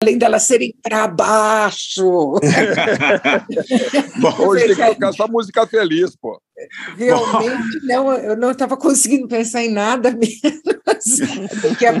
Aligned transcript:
além 0.00 0.16
delas 0.16 0.44
serem 0.44 0.72
para 0.80 1.08
baixo. 1.08 2.04
Bom, 4.20 4.34
hoje 4.46 4.66
tem 4.66 4.76
que 4.76 4.94
tocar 4.94 5.12
só 5.12 5.26
música 5.26 5.66
feliz, 5.66 6.14
pô. 6.16 6.40
Realmente, 6.96 7.84
não, 7.84 8.12
eu 8.12 8.36
não 8.36 8.50
estava 8.52 8.76
conseguindo 8.76 9.26
pensar 9.26 9.62
em 9.64 9.72
nada 9.72 10.10
menos. 10.10 10.40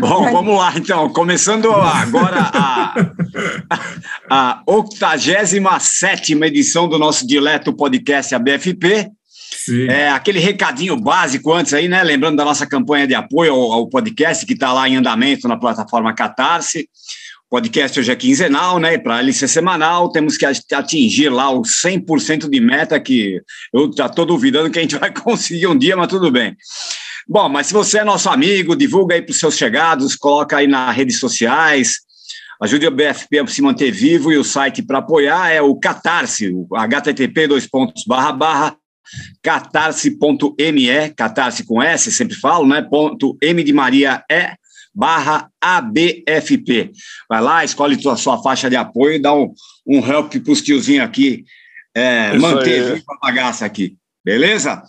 Bom, 0.00 0.30
vamos 0.30 0.56
lá, 0.56 0.72
então. 0.76 1.12
Começando 1.12 1.70
agora 1.72 2.50
a, 2.52 2.94
a 4.30 4.62
87 4.66 6.34
edição 6.44 6.88
do 6.88 6.98
nosso 6.98 7.26
dileto 7.26 7.72
podcast 7.72 8.34
ABFP. 8.34 9.10
Sim. 9.64 9.88
É, 9.88 10.10
aquele 10.10 10.38
recadinho 10.38 10.96
básico 10.96 11.52
antes 11.52 11.72
aí, 11.72 11.88
né? 11.88 12.02
Lembrando 12.02 12.36
da 12.36 12.44
nossa 12.44 12.66
campanha 12.66 13.06
de 13.06 13.14
apoio 13.14 13.52
ao, 13.52 13.72
ao 13.72 13.88
podcast 13.88 14.44
que 14.46 14.52
está 14.52 14.72
lá 14.72 14.88
em 14.88 14.96
andamento 14.96 15.48
na 15.48 15.56
plataforma 15.56 16.14
Catarse 16.14 16.88
podcast 17.50 17.98
hoje 17.98 18.12
é 18.12 18.16
quinzenal, 18.16 18.78
né? 18.78 18.98
Para 18.98 19.20
ele 19.20 19.32
ser 19.32 19.48
semanal, 19.48 20.10
temos 20.10 20.36
que 20.36 20.44
atingir 20.74 21.30
lá 21.30 21.50
o 21.50 21.62
100% 21.62 22.48
de 22.48 22.60
meta, 22.60 23.00
que 23.00 23.40
eu 23.72 23.90
já 23.96 24.06
estou 24.06 24.26
duvidando 24.26 24.70
que 24.70 24.78
a 24.78 24.82
gente 24.82 24.96
vai 24.96 25.12
conseguir 25.14 25.66
um 25.66 25.76
dia, 25.76 25.96
mas 25.96 26.08
tudo 26.08 26.30
bem. 26.30 26.56
Bom, 27.26 27.48
mas 27.48 27.68
se 27.68 27.72
você 27.72 27.98
é 27.98 28.04
nosso 28.04 28.28
amigo, 28.28 28.76
divulga 28.76 29.14
aí 29.14 29.22
para 29.22 29.32
os 29.32 29.38
seus 29.38 29.56
chegados, 29.56 30.14
coloca 30.14 30.58
aí 30.58 30.66
nas 30.66 30.94
redes 30.94 31.18
sociais, 31.18 31.96
ajude 32.62 32.86
o 32.86 32.90
BFP 32.90 33.38
a 33.38 33.46
se 33.46 33.62
manter 33.62 33.90
vivo 33.90 34.30
e 34.32 34.36
o 34.36 34.44
site 34.44 34.82
para 34.82 34.98
apoiar 34.98 35.50
é 35.50 35.62
o 35.62 35.74
Catarse, 35.76 36.50
o 36.50 36.66
http 36.76 37.46
dois 37.46 37.66
pontos 37.66 38.04
barra 38.06 38.32
barra 38.32 38.76
catarse.me, 39.42 41.10
catarse 41.16 41.64
com 41.64 41.82
S, 41.82 42.12
sempre 42.12 42.36
falo, 42.36 42.66
né? 42.66 42.82
Ponto 42.82 43.38
M 43.42 43.62
de 43.62 43.72
Maria 43.72 44.22
é 44.30 44.54
barra 44.98 45.48
ABFP. 45.60 46.90
Vai 47.28 47.40
lá, 47.40 47.64
escolhe 47.64 47.96
a 48.08 48.16
sua 48.16 48.42
faixa 48.42 48.68
de 48.68 48.74
apoio 48.74 49.14
e 49.14 49.18
dá 49.20 49.32
um, 49.32 49.54
um 49.86 50.04
help 50.04 50.34
para 50.34 50.52
os 50.52 50.60
tiozinhos 50.60 51.04
aqui 51.04 51.44
é, 51.94 52.36
manter 52.36 53.04
a 53.08 53.26
bagaça 53.26 53.64
aqui. 53.64 53.94
Beleza? 54.24 54.82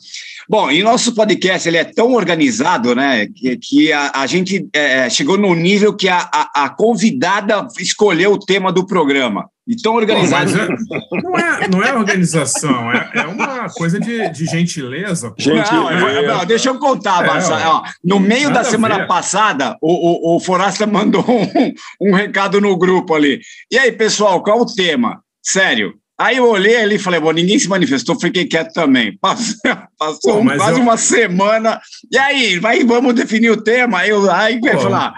Bom, 0.49 0.71
e 0.71 0.81
nosso 0.81 1.13
podcast 1.13 1.69
ele 1.69 1.77
é 1.77 1.83
tão 1.83 2.13
organizado, 2.13 2.95
né, 2.95 3.27
que, 3.27 3.55
que 3.57 3.93
a, 3.93 4.11
a 4.15 4.25
gente 4.25 4.67
é, 4.73 5.05
é 5.05 5.09
chegou 5.11 5.37
no 5.37 5.53
nível 5.53 5.95
que 5.95 6.09
a, 6.09 6.27
a, 6.33 6.65
a, 6.65 6.69
convidada 6.69 7.67
escolheu 7.79 8.33
o 8.33 8.39
tema 8.39 8.73
do 8.73 8.87
programa. 8.87 9.47
E 9.69 9.75
tão 9.75 9.93
organizado. 9.93 10.51
Pô, 10.51 11.15
é, 11.15 11.21
não, 11.21 11.37
é, 11.37 11.67
não 11.67 11.83
é 11.83 11.93
organização, 11.93 12.91
é, 12.91 13.11
é 13.13 13.21
uma 13.27 13.69
coisa 13.69 13.99
de, 13.99 14.27
de 14.29 14.45
gentileza. 14.45 15.31
gentileza. 15.37 15.71
Não, 15.71 15.89
é, 15.91 16.25
não, 16.25 16.43
deixa 16.43 16.69
eu 16.69 16.79
contar, 16.79 17.23
Marcelo. 17.23 17.83
no 18.03 18.19
meio 18.19 18.51
da 18.51 18.63
semana 18.63 19.05
passada, 19.05 19.77
o, 19.79 20.33
o, 20.33 20.37
o 20.37 20.39
Forasta 20.39 20.87
mandou 20.87 21.23
um, 21.29 22.09
um 22.09 22.15
recado 22.15 22.59
no 22.59 22.75
grupo 22.75 23.13
ali. 23.13 23.41
E 23.71 23.77
aí, 23.77 23.91
pessoal, 23.91 24.41
qual 24.41 24.59
o 24.61 24.65
tema? 24.65 25.21
Sério, 25.43 25.93
Aí 26.19 26.35
eu 26.35 26.49
olhei 26.49 26.75
ali 26.75 26.95
e 26.95 26.99
falei, 26.99 27.17
bom, 27.17 27.31
ninguém 27.31 27.57
se 27.57 27.69
manifestou, 27.69 28.19
fiquei 28.19 28.45
quieto 28.45 28.73
também. 28.73 29.17
Passou, 29.21 29.55
passou 29.97 30.43
Pô, 30.43 30.57
quase 30.57 30.77
eu... 30.77 30.83
uma 30.83 30.97
semana. 30.97 31.79
E 32.11 32.17
aí, 32.17 32.59
vai, 32.59 32.83
vamos 32.83 33.15
definir 33.15 33.51
o 33.51 33.63
tema? 33.63 33.99
Aí, 33.99 34.09
eu, 34.09 34.29
aí 34.29 34.59
vai 34.59 34.77
falar. 34.77 35.13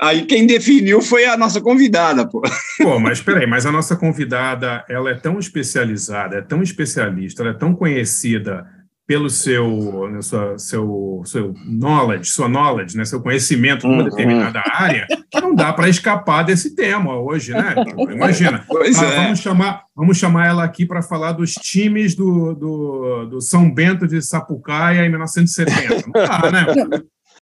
Aí 0.00 0.24
quem 0.24 0.46
definiu 0.46 1.00
foi 1.00 1.24
a 1.24 1.36
nossa 1.36 1.60
convidada, 1.60 2.28
pô. 2.28 2.42
Pô, 2.78 2.98
mas 2.98 3.20
peraí, 3.20 3.46
mas 3.46 3.66
a 3.66 3.72
nossa 3.72 3.96
convidada, 3.96 4.84
ela 4.88 5.10
é 5.10 5.14
tão 5.14 5.38
especializada, 5.38 6.36
é 6.36 6.42
tão 6.42 6.62
especialista, 6.62 7.42
ela 7.42 7.52
é 7.52 7.56
tão 7.56 7.74
conhecida 7.74 8.66
pelo 9.06 9.28
seu, 9.28 10.08
né, 10.10 10.22
sua, 10.22 10.58
seu, 10.58 11.22
seu 11.26 11.54
knowledge, 11.66 12.30
sua 12.30 12.48
knowledge, 12.48 12.96
né, 12.96 13.04
seu 13.04 13.20
conhecimento 13.20 13.86
numa 13.86 14.04
uhum. 14.04 14.08
determinada 14.08 14.62
área, 14.72 15.06
que 15.30 15.40
não 15.40 15.54
dá 15.54 15.72
para 15.72 15.88
escapar 15.88 16.44
desse 16.44 16.74
tema 16.74 17.16
hoje, 17.16 17.52
né? 17.52 17.74
Imagina. 18.10 18.64
Ah, 18.70 19.04
é. 19.04 19.16
vamos, 19.24 19.40
chamar, 19.40 19.82
vamos 19.94 20.16
chamar 20.16 20.46
ela 20.46 20.64
aqui 20.64 20.86
para 20.86 21.02
falar 21.02 21.32
dos 21.32 21.52
times 21.52 22.14
do, 22.14 22.54
do, 22.54 23.26
do, 23.26 23.40
São 23.40 23.70
Bento 23.70 24.06
de 24.06 24.22
Sapucaia 24.22 25.04
em 25.04 25.10
1970. 25.10 26.04
Não 26.06 26.12
dá, 26.12 26.50
né? 26.50 26.66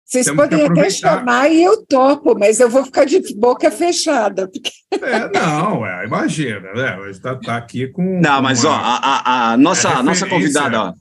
Vocês 0.07 0.25
Temos 0.25 0.41
podem 0.41 0.65
até 0.65 0.89
chamar 0.89 1.51
e 1.51 1.61
eu 1.61 1.85
topo, 1.85 2.33
mas 2.39 2.61
eu 2.61 2.69
vou 2.69 2.85
ficar 2.85 3.03
de 3.03 3.19
boca 3.35 3.69
fechada. 3.69 4.47
Porque... 4.47 4.71
É, 4.89 5.29
não, 5.37 5.85
é, 5.85 6.05
imagina, 6.05 6.73
né? 6.73 6.97
Está 7.11 7.35
tá 7.35 7.57
aqui 7.57 7.89
com. 7.89 8.21
Não, 8.21 8.41
mas 8.41 8.63
ó, 8.63 8.71
a, 8.71 8.95
a, 8.95 9.51
a 9.51 9.57
nossa, 9.57 9.89
é 9.89 10.01
nossa 10.01 10.25
convidada, 10.25 10.81
ó, 10.81 10.93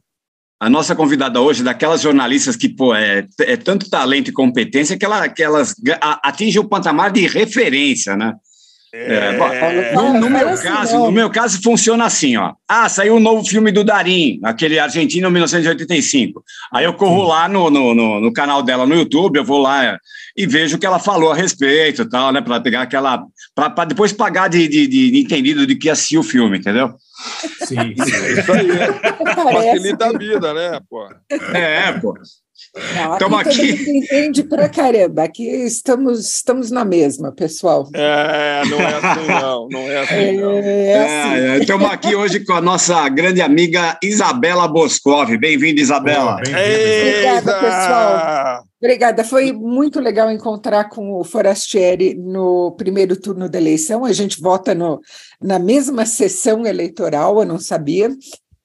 a 0.58 0.68
nossa 0.68 0.96
convidada 0.96 1.40
hoje, 1.40 1.62
daquelas 1.62 2.00
jornalistas 2.00 2.56
que 2.56 2.68
pô, 2.68 2.92
é, 2.92 3.24
é 3.40 3.56
tanto 3.56 3.88
talento 3.88 4.28
e 4.28 4.32
competência 4.32 4.98
que, 4.98 5.04
ela, 5.04 5.28
que 5.28 5.40
elas 5.40 5.76
atingem 6.20 6.60
o 6.60 6.68
patamar 6.68 7.12
de 7.12 7.28
referência, 7.28 8.16
né? 8.16 8.34
É, 8.94 9.36
é, 9.36 9.94
no, 9.94 10.20
no, 10.20 10.30
meu 10.30 10.56
caso, 10.56 10.98
no 10.98 11.12
meu 11.12 11.28
caso 11.28 11.60
funciona 11.62 12.04
assim, 12.06 12.36
ó. 12.36 12.54
Ah, 12.68 12.88
saiu 12.88 13.16
um 13.16 13.20
novo 13.20 13.44
filme 13.46 13.70
do 13.70 13.84
Darim, 13.84 14.40
aquele 14.42 14.78
argentino 14.78 15.30
1985. 15.30 16.42
Aí 16.72 16.84
eu 16.84 16.94
corro 16.94 17.24
lá 17.24 17.48
no, 17.48 17.68
no, 17.68 17.94
no, 17.94 18.20
no 18.20 18.32
canal 18.32 18.62
dela 18.62 18.86
no 18.86 18.94
YouTube, 18.94 19.36
eu 19.36 19.44
vou 19.44 19.60
lá 19.60 19.98
e 20.36 20.46
vejo 20.46 20.76
o 20.76 20.78
que 20.78 20.86
ela 20.86 20.98
falou 20.98 21.32
a 21.32 21.34
respeito, 21.34 22.08
tal, 22.08 22.32
né? 22.32 22.40
Para 22.40 22.60
pegar 22.60 22.82
aquela, 22.82 23.24
para 23.54 23.84
depois 23.84 24.12
pagar 24.12 24.48
de, 24.48 24.68
de, 24.68 24.86
de, 24.86 25.20
entendido 25.20 25.66
de 25.66 25.74
que 25.74 25.90
assistiu 25.90 26.20
o 26.20 26.24
filme, 26.24 26.58
entendeu? 26.58 26.94
Sim, 27.64 27.94
sim. 27.96 28.38
isso 28.38 28.52
aí. 28.52 28.68
Facilita 29.52 30.06
a 30.06 30.18
vida, 30.18 30.54
né, 30.54 30.80
pô? 30.88 31.08
É, 31.54 31.92
pô. 31.92 32.14
Não, 32.94 33.38
aqui, 33.38 33.72
aqui... 33.72 33.90
entende 33.98 34.42
pra 34.42 34.68
caramba. 34.68 35.24
Aqui 35.24 35.44
estamos, 35.44 36.34
estamos 36.36 36.70
na 36.70 36.84
mesma, 36.84 37.32
pessoal. 37.32 37.88
É, 37.94 38.62
não 38.66 38.80
é 38.80 38.94
assim, 38.94 39.26
não. 39.28 39.68
Não 39.68 39.80
é 39.90 39.98
assim, 39.98 40.14
é, 40.14 40.32
não. 40.34 40.52
É 40.52 41.54
assim. 41.54 41.62
estamos 41.62 41.90
aqui 41.90 42.14
hoje 42.14 42.44
com 42.44 42.52
a 42.52 42.60
nossa 42.60 43.08
grande 43.08 43.40
amiga 43.40 43.98
Isabela 44.02 44.68
Boscov. 44.68 45.36
Bem-vinda, 45.38 45.80
Isabela. 45.80 46.36
Bem 46.36 46.54
Obrigada, 46.54 47.52
pessoal. 47.54 48.64
Obrigada. 48.78 49.24
Foi 49.24 49.52
muito 49.52 49.98
legal 49.98 50.30
encontrar 50.30 50.84
com 50.90 51.18
o 51.18 51.24
Forastieri 51.24 52.14
no 52.14 52.72
primeiro 52.76 53.16
turno 53.16 53.48
da 53.48 53.58
eleição. 53.58 54.04
A 54.04 54.12
gente 54.12 54.40
vota 54.40 54.74
no, 54.74 55.00
na 55.40 55.58
mesma 55.58 56.04
sessão 56.04 56.66
eleitoral, 56.66 57.38
eu 57.40 57.46
não 57.46 57.58
sabia. 57.58 58.10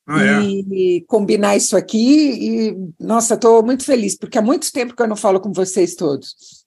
Ah, 0.07 0.23
é? 0.23 0.41
e 0.43 1.05
combinar 1.07 1.55
isso 1.55 1.77
aqui. 1.77 2.69
E, 2.69 2.77
nossa, 2.99 3.35
estou 3.35 3.63
muito 3.63 3.85
feliz, 3.85 4.17
porque 4.17 4.37
há 4.37 4.41
muito 4.41 4.71
tempo 4.71 4.95
que 4.95 5.01
eu 5.01 5.07
não 5.07 5.15
falo 5.15 5.39
com 5.39 5.51
vocês 5.51 5.95
todos. 5.95 6.61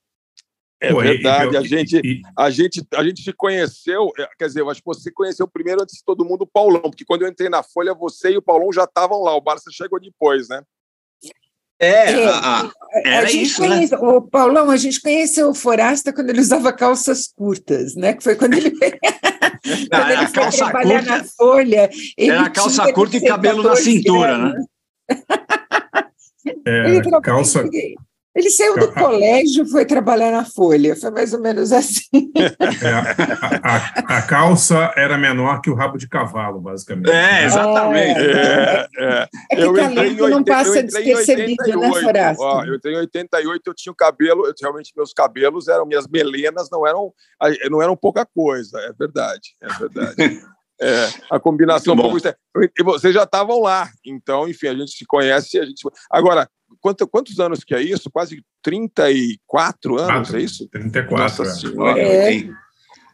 É 0.81 0.93
Pô, 0.93 1.01
verdade, 1.01 1.57
a, 1.57 1.63
gente, 1.63 2.23
a, 2.37 2.51
gente, 2.51 2.87
a 2.93 3.03
gente 3.03 3.23
se 3.23 3.33
conheceu, 3.33 4.11
é, 4.19 4.29
quer 4.39 4.49
dizer, 4.49 4.61
eu 4.61 4.69
acho 4.69 4.81
que 4.81 4.87
você 4.87 5.11
conheceu 5.11 5.49
primeiro 5.49 5.83
antes 5.83 5.97
de 5.97 6.05
todo 6.05 6.25
mundo 6.25 6.43
o 6.43 6.47
Paulão, 6.47 6.83
porque 6.83 7.07
quando 7.07 7.23
eu 7.23 7.29
entrei 7.29 7.49
na 7.49 7.63
Folha, 7.63 7.95
você 7.95 8.33
e 8.33 8.37
o 8.37 8.43
Paulão 8.43 8.71
já 8.71 8.85
estavam 8.85 9.23
lá, 9.23 9.35
o 9.35 9.41
Barça 9.41 9.71
chegou 9.71 9.99
depois, 9.99 10.49
né? 10.49 10.63
É, 11.81 12.13
é 12.13 12.29
a, 12.29 12.61
a, 12.61 12.71
era 13.05 13.31
isso, 13.31 13.61
né? 13.63 13.69
conhece, 13.69 13.93
né? 13.93 13.99
O 13.99 14.23
Paulão, 14.23 14.71
a 14.71 14.77
gente 14.77 15.01
conheceu 15.01 15.49
o 15.49 15.55
Forasta 15.55 16.13
quando 16.13 16.31
ele 16.31 16.41
usava 16.41 16.73
calças 16.73 17.29
curtas, 17.35 17.95
né? 17.97 18.15
Que 18.15 18.23
foi 18.23 18.37
quando 18.37 18.55
ele 18.55 18.71
Não, 19.91 19.99
era 19.99 20.31
calça 20.31 20.71
curta, 20.71 21.03
na 21.03 21.25
Folha. 21.25 21.91
Era 22.19 22.51
calça 22.51 22.93
curta 22.93 23.17
e 23.17 23.25
cabelo 23.25 23.63
na 23.63 23.77
cintura, 23.77 24.39
né? 24.39 24.55
É, 26.67 27.01
calça, 27.23 27.65
ele 28.35 28.51
saiu 28.51 28.77
do 28.79 28.91
colégio 28.93 29.67
foi 29.67 29.85
trabalhar 29.85 30.33
na 30.33 30.45
Folha, 30.45 30.97
foi 30.97 31.11
mais 31.11 31.33
ou 31.33 31.41
menos 31.41 31.73
assim. 31.73 32.33
É, 32.85 32.91
a, 32.91 34.17
a, 34.17 34.19
a, 34.19 34.23
calça 34.23 34.93
era 34.97 35.17
menor 35.17 35.61
que 35.61 35.71
o 35.71 35.75
rabo 35.75 35.97
de 35.97 36.09
cavalo, 36.09 36.61
basicamente. 36.61 37.11
É, 37.11 37.45
exatamente. 37.45 38.21
É, 38.21 38.89
é. 38.99 39.29
é 39.51 39.57
que 39.57 39.63
eu 39.63 39.75
talento 39.75 40.29
não 40.29 40.45
passa 40.45 40.83
despercebido, 40.83 41.79
né, 41.79 41.93
Forasta? 42.01 42.43
Ó, 42.43 42.65
eu 42.65 42.81
tenho 42.81 42.99
88, 42.99 43.63
eu 43.67 43.75
tinha 43.75 43.93
o 43.93 43.97
cabelo, 43.97 44.47
eu, 44.47 44.53
realmente 44.61 44.93
meus 44.97 45.13
cabelos 45.13 45.69
eram, 45.69 45.87
minhas 45.87 46.07
melenas 46.07 46.69
não 46.71 46.87
eram, 46.87 47.13
não 47.71 47.81
eram 47.81 47.97
pouca 47.97 48.27
coisa, 48.27 48.79
é 48.81 48.93
verdade, 48.93 49.55
é 49.61 49.69
verdade. 49.79 50.43
É, 50.81 51.09
a 51.31 51.39
combinação. 51.39 51.95
Vocês 52.85 53.15
já 53.15 53.23
estavam 53.23 53.61
lá, 53.61 53.89
então, 54.05 54.49
enfim, 54.49 54.67
a 54.67 54.75
gente 54.75 54.91
se 54.91 55.07
conhece. 55.07 55.57
A 55.59 55.65
gente... 55.65 55.81
Agora, 56.11 56.49
quanto, 56.81 57.07
quantos 57.07 57.39
anos 57.41 57.65
que 57.65 57.75
é 57.75 57.83
isso? 57.83 58.11
Quase 58.11 58.43
34 58.63 59.99
anos, 59.99 60.29
Quatro, 60.29 60.39
é 60.39 60.43
isso? 60.43 60.69
34. 60.69 61.17
Nossa 61.17 61.43
é. 61.43 61.47
Senhora. 61.47 62.01
É. 62.01 62.49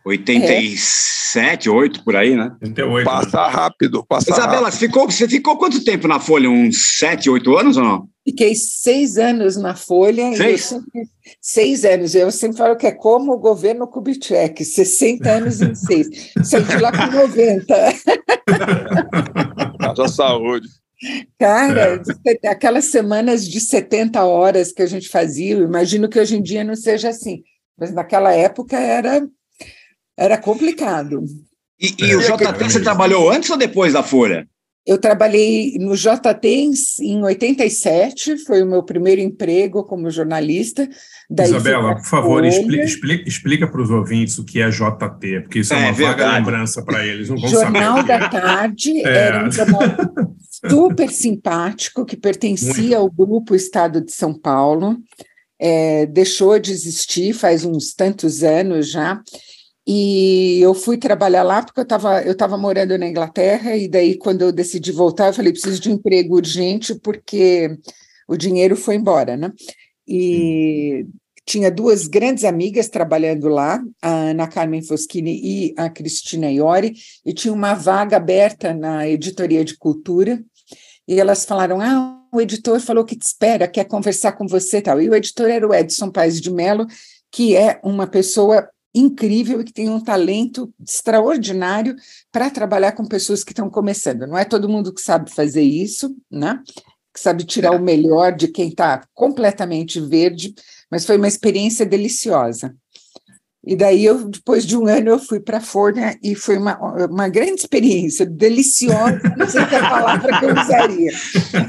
87, 0.04 1.68
é. 1.68 1.72
8 1.72 2.04
por 2.04 2.16
aí, 2.16 2.34
né? 2.34 2.50
38. 2.60 3.04
Passa 3.04 3.46
rápido, 3.48 4.04
passa 4.06 4.30
Isabela, 4.30 4.62
rápido. 4.62 4.72
Você, 4.72 4.86
ficou, 4.86 5.10
você 5.10 5.28
ficou 5.28 5.58
quanto 5.58 5.84
tempo 5.84 6.08
na 6.08 6.18
Folha? 6.18 6.48
Uns 6.48 6.98
7, 6.98 7.28
8 7.28 7.56
anos 7.58 7.76
ou 7.76 7.84
não? 7.84 8.08
Fiquei 8.24 8.54
seis 8.54 9.16
anos 9.16 9.56
na 9.56 9.74
Folha. 9.74 10.34
Seis? 10.36 10.64
Sempre, 10.64 11.08
seis 11.40 11.84
anos. 11.84 12.14
Eu 12.14 12.30
sempre 12.30 12.58
falo 12.58 12.76
que 12.76 12.86
é 12.86 12.92
como 12.92 13.32
o 13.32 13.38
governo 13.38 13.88
Kubitschek, 13.88 14.64
60 14.64 15.28
anos 15.28 15.60
em 15.60 15.74
seis. 15.74 16.32
Saí 16.44 16.62
de 16.62 16.78
lá 16.78 16.92
com 16.92 17.16
90. 17.16 17.74
Haja 19.80 20.08
saúde. 20.12 20.68
Cara, 21.38 22.02
é. 22.42 22.48
aquelas 22.48 22.86
semanas 22.86 23.48
de 23.48 23.60
70 23.60 24.22
horas 24.22 24.72
que 24.72 24.82
a 24.82 24.86
gente 24.86 25.08
fazia, 25.08 25.56
imagino 25.56 26.08
que 26.08 26.20
hoje 26.20 26.36
em 26.36 26.42
dia 26.42 26.62
não 26.62 26.76
seja 26.76 27.08
assim, 27.08 27.42
mas 27.78 27.92
naquela 27.92 28.32
época 28.32 28.76
era 28.78 29.26
Era 30.16 30.36
complicado. 30.36 31.24
E, 31.80 31.94
e 31.98 32.14
o 32.14 32.20
JT 32.20 32.64
você 32.64 32.82
trabalhou 32.82 33.30
antes 33.30 33.48
ou 33.48 33.56
depois 33.56 33.94
da 33.94 34.02
Folha? 34.02 34.46
Eu 34.86 34.98
trabalhei 34.98 35.76
no 35.78 35.94
JT 35.94 36.70
em 37.00 37.22
87, 37.22 38.38
foi 38.38 38.62
o 38.62 38.66
meu 38.66 38.82
primeiro 38.82 39.20
emprego 39.20 39.84
como 39.84 40.10
jornalista. 40.10 40.88
Daí 41.28 41.50
Isabela, 41.50 41.94
por 41.96 42.06
favor, 42.06 42.44
explica, 42.44 42.84
explica, 42.84 43.28
explica, 43.28 43.70
para 43.70 43.82
os 43.82 43.90
ouvintes 43.90 44.38
o 44.38 44.44
que 44.44 44.60
é 44.60 44.70
JT, 44.70 45.42
porque 45.42 45.60
isso 45.60 45.74
é, 45.74 45.76
é 45.76 45.80
uma 45.80 45.92
verdade. 45.92 46.22
vaga 46.22 46.38
lembrança 46.38 46.82
para 46.82 47.06
eles. 47.06 47.28
Não 47.28 47.36
vão 47.36 47.48
jornal 47.48 47.96
saber. 47.98 48.08
da 48.08 48.28
Tarde 48.28 49.06
é. 49.06 49.08
era 49.08 49.46
um 49.46 49.52
jornal 49.52 49.80
super 50.68 51.10
simpático 51.10 52.04
que 52.04 52.16
pertencia 52.16 52.72
Muito. 52.72 52.96
ao 52.96 53.10
grupo 53.10 53.54
Estado 53.54 54.00
de 54.00 54.12
São 54.12 54.32
Paulo. 54.32 54.96
É, 55.60 56.06
deixou 56.06 56.58
de 56.58 56.72
existir 56.72 57.34
faz 57.34 57.66
uns 57.66 57.92
tantos 57.94 58.42
anos 58.42 58.90
já. 58.90 59.20
E 59.86 60.60
eu 60.60 60.74
fui 60.74 60.98
trabalhar 60.98 61.42
lá 61.42 61.62
porque 61.62 61.80
eu 61.80 61.84
estava 61.84 62.22
eu 62.22 62.36
tava 62.36 62.56
morando 62.58 62.96
na 62.98 63.08
Inglaterra, 63.08 63.76
e 63.76 63.88
daí, 63.88 64.16
quando 64.16 64.42
eu 64.42 64.52
decidi 64.52 64.92
voltar, 64.92 65.28
eu 65.28 65.34
falei: 65.34 65.52
preciso 65.52 65.80
de 65.80 65.90
um 65.90 65.94
emprego 65.94 66.36
urgente, 66.36 66.94
porque 66.94 67.78
o 68.28 68.36
dinheiro 68.36 68.76
foi 68.76 68.96
embora, 68.96 69.36
né? 69.36 69.52
E 70.06 71.06
tinha 71.46 71.70
duas 71.70 72.06
grandes 72.06 72.44
amigas 72.44 72.88
trabalhando 72.88 73.48
lá, 73.48 73.82
a 74.02 74.10
Ana 74.30 74.46
Carmen 74.46 74.82
Foschini 74.82 75.40
e 75.42 75.74
a 75.76 75.88
Cristina 75.90 76.50
Iori, 76.50 76.94
e 77.24 77.32
tinha 77.32 77.52
uma 77.52 77.74
vaga 77.74 78.16
aberta 78.16 78.72
na 78.74 79.08
editoria 79.08 79.64
de 79.64 79.76
cultura, 79.76 80.42
e 81.08 81.18
elas 81.18 81.44
falaram: 81.44 81.80
ah, 81.80 82.20
o 82.32 82.40
editor 82.40 82.78
falou 82.80 83.04
que 83.04 83.16
te 83.16 83.26
espera, 83.26 83.66
quer 83.66 83.84
conversar 83.84 84.32
com 84.32 84.46
você 84.46 84.80
tal. 84.80 85.00
E 85.00 85.08
o 85.08 85.14
editor 85.14 85.50
era 85.50 85.66
o 85.66 85.74
Edson 85.74 86.10
Paes 86.10 86.40
de 86.40 86.50
Mello, 86.52 86.86
que 87.32 87.56
é 87.56 87.80
uma 87.82 88.06
pessoa 88.06 88.68
incrível 88.94 89.60
e 89.60 89.64
que 89.64 89.72
tem 89.72 89.88
um 89.88 90.00
talento 90.00 90.72
extraordinário 90.84 91.94
para 92.32 92.50
trabalhar 92.50 92.92
com 92.92 93.04
pessoas 93.04 93.44
que 93.44 93.52
estão 93.52 93.70
começando. 93.70 94.26
Não 94.26 94.36
é 94.36 94.44
todo 94.44 94.68
mundo 94.68 94.92
que 94.92 95.00
sabe 95.00 95.30
fazer 95.30 95.62
isso, 95.62 96.14
né? 96.30 96.60
Que 97.12 97.20
sabe 97.20 97.44
tirar 97.44 97.72
o 97.72 97.82
melhor 97.82 98.34
de 98.34 98.48
quem 98.48 98.68
está 98.68 99.04
completamente 99.14 100.00
verde, 100.00 100.54
mas 100.90 101.06
foi 101.06 101.16
uma 101.16 101.28
experiência 101.28 101.86
deliciosa. 101.86 102.74
E 103.66 103.76
daí, 103.76 104.06
eu, 104.06 104.26
depois 104.26 104.64
de 104.64 104.74
um 104.74 104.86
ano, 104.86 105.10
eu 105.10 105.18
fui 105.18 105.38
para 105.38 105.58
a 105.58 105.60
Forna 105.60 106.16
e 106.22 106.34
foi 106.34 106.56
uma, 106.56 106.78
uma 107.06 107.28
grande 107.28 107.60
experiência, 107.60 108.24
deliciosa, 108.24 109.20
não 109.36 109.46
sei 109.46 109.66
que 109.66 109.74
é 109.74 109.78
a 109.78 109.90
palavra 109.90 110.38
que 110.38 110.44
eu 110.46 110.54
usaria. 110.54 111.12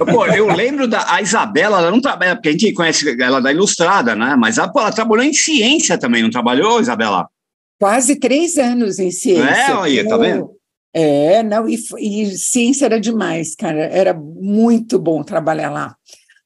Pô, 0.09 0.25
eu 0.27 0.47
lembro 0.47 0.87
da 0.87 1.05
a 1.11 1.21
Isabela, 1.21 1.79
ela 1.79 1.91
não 1.91 1.99
trabalha, 1.99 2.35
porque 2.35 2.47
a 2.47 2.51
gente 2.53 2.71
conhece 2.71 3.21
ela 3.21 3.41
da 3.41 3.51
Ilustrada, 3.51 4.15
né? 4.15 4.37
Mas 4.37 4.57
ela, 4.57 4.71
ela 4.73 4.91
trabalhou 4.91 5.25
em 5.25 5.33
ciência 5.33 5.97
também, 5.97 6.23
não 6.23 6.29
trabalhou, 6.29 6.79
Isabela? 6.79 7.27
Quase 7.77 8.15
três 8.15 8.57
anos 8.57 8.97
em 8.97 9.11
ciência. 9.11 9.49
É, 9.49 9.73
olha, 9.73 10.07
tá 10.07 10.15
vendo? 10.15 10.49
É, 10.93 11.43
não, 11.43 11.67
e, 11.67 11.77
e 11.99 12.37
ciência 12.37 12.85
era 12.85 13.01
demais, 13.01 13.53
cara, 13.53 13.83
era 13.85 14.13
muito 14.13 14.97
bom 14.97 15.23
trabalhar 15.23 15.69
lá. 15.69 15.95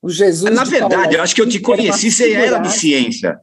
O 0.01 0.09
Jesus. 0.09 0.55
Na 0.55 0.63
verdade, 0.63 0.95
Paulo, 0.95 1.13
eu 1.13 1.21
acho 1.21 1.35
que 1.35 1.41
eu 1.41 1.49
te 1.49 1.59
conheci, 1.59 2.11
você 2.11 2.33
era 2.33 2.57
de 2.59 2.71
ciência. 2.71 3.37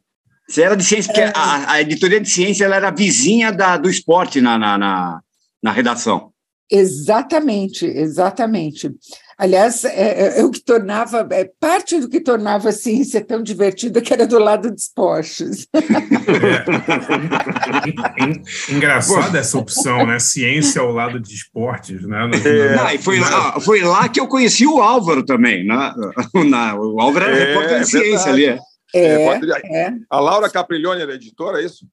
Você 0.53 0.63
era 0.63 0.77
de 0.77 0.85
ciência, 0.85 1.11
porque 1.11 1.23
é. 1.23 1.33
a, 1.35 1.73
a, 1.73 1.81
editoria 1.81 2.21
de 2.21 2.29
ciência 2.29 2.67
ela 2.67 2.77
era 2.77 2.91
vizinha 2.91 3.51
da, 3.51 3.79
do 3.79 3.89
esporte 3.89 4.39
na, 4.39 4.59
na, 4.59 4.77
na, 4.77 5.21
na 5.63 5.73
redação. 5.73 6.31
Exatamente, 6.71 7.87
exatamente. 7.87 8.91
Aliás, 9.39 9.83
é, 9.85 9.89
é, 9.89 10.41
é, 10.41 10.45
o 10.45 10.51
que 10.51 10.61
tornava, 10.61 11.27
é, 11.31 11.51
parte 11.59 11.99
do 11.99 12.07
que 12.07 12.21
tornava 12.21 12.69
a 12.69 12.73
ciência 12.73 13.25
tão 13.25 13.43
divertida 13.43 14.03
que 14.03 14.13
era 14.13 14.27
do 14.27 14.39
lado 14.39 14.71
dos 14.71 14.83
esportes. 14.83 15.67
É. 15.73 15.81
Engraçada 18.73 19.39
essa 19.39 19.57
opção, 19.57 20.07
né? 20.07 20.19
Ciência 20.19 20.83
ao 20.83 20.93
lado 20.93 21.19
de 21.19 21.33
esportes, 21.33 22.07
né? 22.07 22.27
No, 22.27 22.35
é. 22.35 22.77
Não, 22.77 22.91
e 22.91 22.99
foi, 22.99 23.21
lá, 23.21 23.59
foi 23.59 23.81
lá 23.81 24.07
que 24.07 24.21
eu 24.21 24.29
conheci 24.29 24.67
o 24.67 24.83
Álvaro 24.83 25.25
também, 25.25 25.67
né? 25.67 25.95
Na, 26.47 26.75
o 26.75 27.01
Álvaro 27.01 27.25
era 27.25 27.37
repórter 27.37 27.81
de 27.81 27.87
ciência 27.87 28.31
ali. 28.31 28.59
É. 28.95 29.25
É, 29.25 29.87
é, 29.87 29.95
A 30.11 30.21
Laura 30.21 30.51
Capriglione 30.51 31.03
era 31.03 31.15
editora, 31.15 31.61
é 31.61 31.65
isso? 31.65 31.87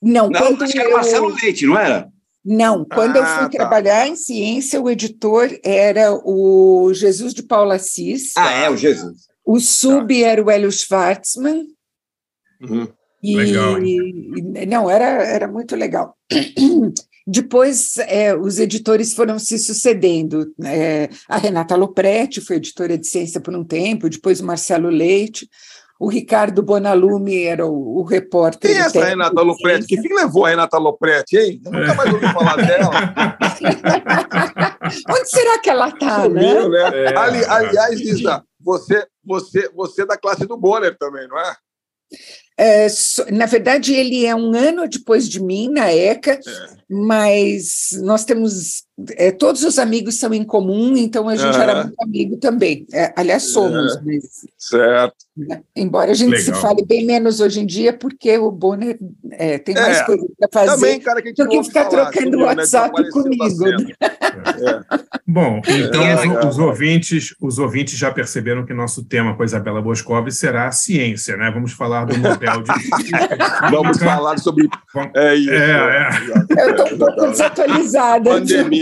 Não, 0.00 0.28
não 0.28 0.40
quando 0.40 0.62
acho 0.64 0.72
eu... 0.72 0.80
que 0.80 0.86
era 0.86 0.96
Marcelo 0.96 1.28
Leite, 1.28 1.66
não 1.66 1.78
era? 1.78 2.12
Não, 2.44 2.84
quando 2.84 3.16
ah, 3.16 3.18
eu 3.20 3.24
fui 3.24 3.42
tá. 3.44 3.48
trabalhar 3.50 4.08
em 4.08 4.16
ciência, 4.16 4.80
o 4.80 4.90
editor 4.90 5.48
era 5.62 6.12
o 6.12 6.92
Jesus 6.92 7.32
de 7.32 7.42
Paula 7.42 7.76
Assis. 7.76 8.32
Ah, 8.36 8.52
é, 8.52 8.68
o 8.68 8.76
Jesus. 8.76 9.28
O 9.46 9.60
sub 9.60 10.20
tá. 10.20 10.26
era 10.28 10.42
o 10.42 10.50
Hélio 10.50 10.72
Schwartzman. 10.72 11.66
Uhum. 12.60 12.88
E, 13.22 13.36
legal. 13.36 13.78
E, 13.80 14.66
não, 14.66 14.90
era, 14.90 15.04
era 15.24 15.46
muito 15.46 15.76
legal. 15.76 16.16
Depois, 17.24 17.96
é, 17.98 18.34
os 18.34 18.58
editores 18.58 19.14
foram 19.14 19.38
se 19.38 19.56
sucedendo. 19.56 20.52
É, 20.64 21.08
a 21.28 21.38
Renata 21.38 21.76
Lopretti 21.76 22.40
foi 22.40 22.56
editora 22.56 22.98
de 22.98 23.06
ciência 23.06 23.40
por 23.40 23.54
um 23.54 23.62
tempo, 23.62 24.10
depois 24.10 24.40
o 24.40 24.44
Marcelo 24.44 24.88
Leite. 24.88 25.48
O 26.02 26.08
Ricardo 26.08 26.64
Bonalume 26.64 27.44
era 27.44 27.64
o, 27.64 28.00
o 28.00 28.02
repórter. 28.02 28.72
Quem 28.72 28.82
é 28.82 28.86
essa 28.86 29.04
Renata 29.04 29.40
Lopretti? 29.40 29.86
Que 29.86 30.02
fim 30.02 30.12
levou 30.12 30.44
a 30.44 30.48
Renata 30.48 30.76
Lopretti, 30.76 31.38
hein? 31.38 31.60
Eu 31.64 31.70
nunca 31.70 31.94
mais 31.94 32.12
ouvi 32.12 32.26
falar 32.32 32.56
dela. 32.66 32.90
Onde 35.08 35.30
será 35.30 35.60
que 35.60 35.70
ela 35.70 35.90
está, 35.90 36.28
né? 36.28 36.68
né? 36.68 37.04
É, 37.04 37.16
Ali, 37.16 37.44
aliás, 37.44 38.00
Lisa, 38.00 38.42
você, 38.60 39.06
você, 39.24 39.70
você 39.76 40.02
é 40.02 40.06
da 40.06 40.16
classe 40.16 40.44
do 40.44 40.56
Bonner 40.56 40.98
também, 40.98 41.28
não 41.28 41.38
é? 41.38 41.54
É, 42.58 42.86
na 43.30 43.46
verdade, 43.46 43.94
ele 43.94 44.26
é 44.26 44.34
um 44.34 44.54
ano 44.54 44.88
depois 44.88 45.28
de 45.28 45.40
mim 45.40 45.68
na 45.68 45.92
ECA, 45.92 46.32
é. 46.32 46.40
mas 46.90 47.90
nós 48.02 48.24
temos. 48.24 48.82
É, 49.16 49.30
todos 49.30 49.64
os 49.64 49.78
amigos 49.78 50.18
são 50.18 50.34
em 50.34 50.44
comum, 50.44 50.94
então 50.96 51.26
a 51.26 51.34
gente 51.34 51.56
era 51.56 51.84
muito 51.84 52.02
amigo 52.02 52.36
também. 52.36 52.86
É, 52.92 53.12
aliás, 53.16 53.44
somos. 53.44 53.98
Mas, 54.04 54.46
certo. 54.58 55.16
Né, 55.34 55.62
embora 55.74 56.10
a 56.10 56.14
gente 56.14 56.32
Legal. 56.32 56.54
se 56.54 56.60
fale 56.60 56.84
bem 56.84 57.06
menos 57.06 57.40
hoje 57.40 57.60
em 57.60 57.66
dia, 57.66 57.94
porque 57.94 58.36
o 58.36 58.50
Bonner 58.50 58.98
é, 59.30 59.56
tem 59.56 59.74
mais 59.74 60.00
é, 60.00 60.04
coisas 60.04 60.26
para 60.38 60.48
fazer 60.52 60.74
também, 60.74 61.00
cara, 61.00 61.22
que 61.22 61.32
do 61.32 61.48
que 61.48 61.64
ficar 61.64 61.86
trocando 61.86 62.36
o 62.36 62.42
WhatsApp 62.42 63.10
comigo. 63.10 63.64
Né? 63.64 63.94
Bom, 65.26 65.62
então 65.66 66.38
os, 66.40 66.46
os, 66.48 66.58
ouvintes, 66.58 67.34
os 67.40 67.58
ouvintes 67.58 67.98
já 67.98 68.10
perceberam 68.10 68.66
que 68.66 68.74
nosso 68.74 69.02
tema 69.04 69.34
com 69.34 69.42
a 69.42 69.46
Isabela 69.46 69.80
Boscov 69.80 70.30
será 70.30 70.68
a 70.68 70.72
ciência, 70.72 71.34
né? 71.38 71.50
Vamos 71.50 71.72
falar 71.72 72.04
do 72.04 72.18
modelo 72.18 72.62
de. 72.62 72.72
Vamos 73.70 73.98
falar 73.98 74.38
sobre. 74.38 74.68
É 75.14 75.34
isso. 75.34 75.50
É, 75.50 76.10
é. 76.58 76.62
Eu 76.62 76.70
estou 76.72 76.86
um 76.92 76.98
pouco 76.98 77.26
desatualizada. 77.28 78.30
Pandemia. 78.30 78.81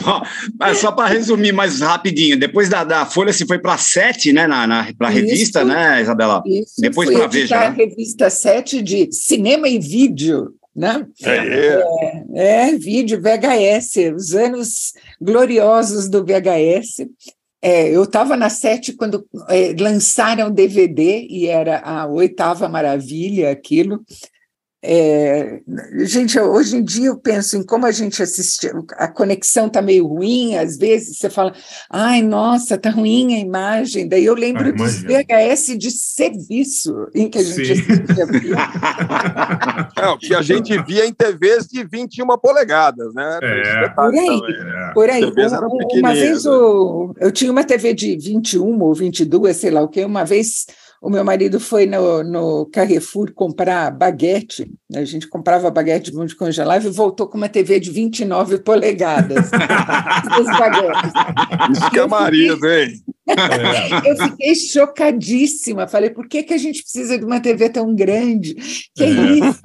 Bom, 0.00 0.22
mas 0.58 0.78
só 0.78 0.92
para 0.92 1.08
resumir 1.08 1.52
mais 1.52 1.80
rapidinho, 1.80 2.38
depois 2.38 2.68
da, 2.68 2.84
da 2.84 3.06
Folha 3.06 3.32
se 3.32 3.46
foi 3.46 3.58
para 3.58 3.76
sete, 3.78 4.32
né? 4.32 4.46
Na, 4.46 4.66
na 4.66 4.88
para 4.96 5.08
a 5.08 5.10
revista, 5.10 5.64
né, 5.64 6.02
Isabela? 6.02 6.42
Isso, 6.46 6.74
depois 6.78 7.10
para 7.10 7.26
Veja. 7.26 7.56
a 7.56 7.70
revista 7.70 8.30
7 8.30 8.82
de 8.82 9.08
cinema 9.12 9.68
e 9.68 9.78
vídeo 9.78 10.54
né? 10.74 11.06
É, 11.22 11.36
é. 11.36 12.70
é, 12.70 12.76
vídeo 12.76 13.20
VHS, 13.20 14.14
os 14.16 14.34
anos 14.34 14.94
gloriosos 15.20 16.08
do 16.08 16.24
VHS. 16.24 17.06
É, 17.60 17.94
eu 17.94 18.02
estava 18.02 18.36
na 18.36 18.50
sete 18.50 18.92
quando 18.92 19.24
é, 19.48 19.72
lançaram 19.78 20.48
o 20.48 20.52
DVD 20.52 21.26
e 21.30 21.46
era 21.46 21.78
a 21.78 22.06
oitava 22.06 22.68
maravilha 22.68 23.50
aquilo. 23.50 24.00
É, 24.84 25.60
gente, 26.00 26.40
hoje 26.40 26.76
em 26.76 26.82
dia 26.82 27.06
eu 27.06 27.16
penso 27.16 27.56
em 27.56 27.62
como 27.62 27.86
a 27.86 27.92
gente 27.92 28.20
assiste, 28.20 28.68
a 28.96 29.06
conexão 29.06 29.68
está 29.68 29.80
meio 29.80 30.08
ruim, 30.08 30.56
às 30.56 30.76
vezes 30.76 31.18
você 31.18 31.30
fala, 31.30 31.54
ai, 31.88 32.20
nossa, 32.20 32.74
está 32.74 32.90
ruim 32.90 33.36
a 33.36 33.38
imagem. 33.38 34.08
Daí 34.08 34.24
eu 34.24 34.34
lembro 34.34 34.68
ah, 34.68 34.72
dos 34.72 35.02
VHS 35.02 35.78
de 35.78 35.88
serviço 35.92 37.08
em 37.14 37.30
que 37.30 37.38
a 37.38 37.44
gente 37.44 37.64
Sim. 37.64 37.72
assistia. 37.72 38.26
é, 40.02 40.08
o 40.08 40.18
que 40.18 40.34
a 40.34 40.42
gente 40.42 40.76
via 40.82 41.06
em 41.06 41.12
TVs 41.12 41.68
de 41.68 41.84
21 41.84 42.26
polegadas, 42.38 43.14
né? 43.14 43.38
É. 43.40 43.88
Por 43.90 44.12
aí, 44.12 44.40
é. 44.40 44.92
por 44.94 45.10
aí. 45.10 45.24
Uma 45.94 46.12
vez 46.12 46.44
eu, 46.44 47.14
eu 47.20 47.30
tinha 47.30 47.52
uma 47.52 47.62
TV 47.62 47.94
de 47.94 48.16
21 48.16 48.82
ou 48.82 48.92
22, 48.92 49.56
sei 49.56 49.70
lá 49.70 49.80
o 49.80 49.88
que, 49.88 50.04
uma 50.04 50.24
vez 50.24 50.66
o 51.02 51.10
meu 51.10 51.24
marido 51.24 51.58
foi 51.58 51.84
no, 51.84 52.22
no 52.22 52.66
Carrefour 52.66 53.32
comprar 53.34 53.90
baguete, 53.90 54.70
a 54.94 55.04
gente 55.04 55.26
comprava 55.26 55.68
baguete 55.68 56.12
de 56.12 56.36
congelar 56.36 56.82
e 56.84 56.88
voltou 56.88 57.26
com 57.26 57.36
uma 57.36 57.48
TV 57.48 57.80
de 57.80 57.90
29 57.90 58.58
polegadas. 58.60 59.50
Isso 61.72 61.90
que 61.90 61.98
é 61.98 62.06
marido, 62.06 62.70
hein? 62.70 63.02
eu 64.06 64.16
fiquei 64.16 64.54
chocadíssima. 64.54 65.88
Falei, 65.88 66.10
por 66.10 66.28
que, 66.28 66.44
que 66.44 66.54
a 66.54 66.58
gente 66.58 66.82
precisa 66.82 67.18
de 67.18 67.24
uma 67.24 67.40
TV 67.40 67.68
tão 67.68 67.94
grande? 67.94 68.54
Que 68.94 69.04
é 69.04 69.10
isso? 69.10 69.60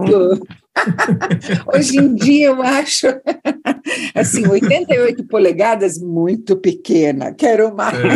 Hoje 1.74 1.98
em 1.98 2.16
dia 2.16 2.48
eu 2.48 2.62
acho 2.62 3.08
Assim, 4.14 4.48
88 4.48 5.28
polegadas, 5.28 5.98
muito 6.00 6.56
pequena. 6.58 7.34
Quero 7.34 7.76
mais. 7.76 7.98
É. 7.98 8.12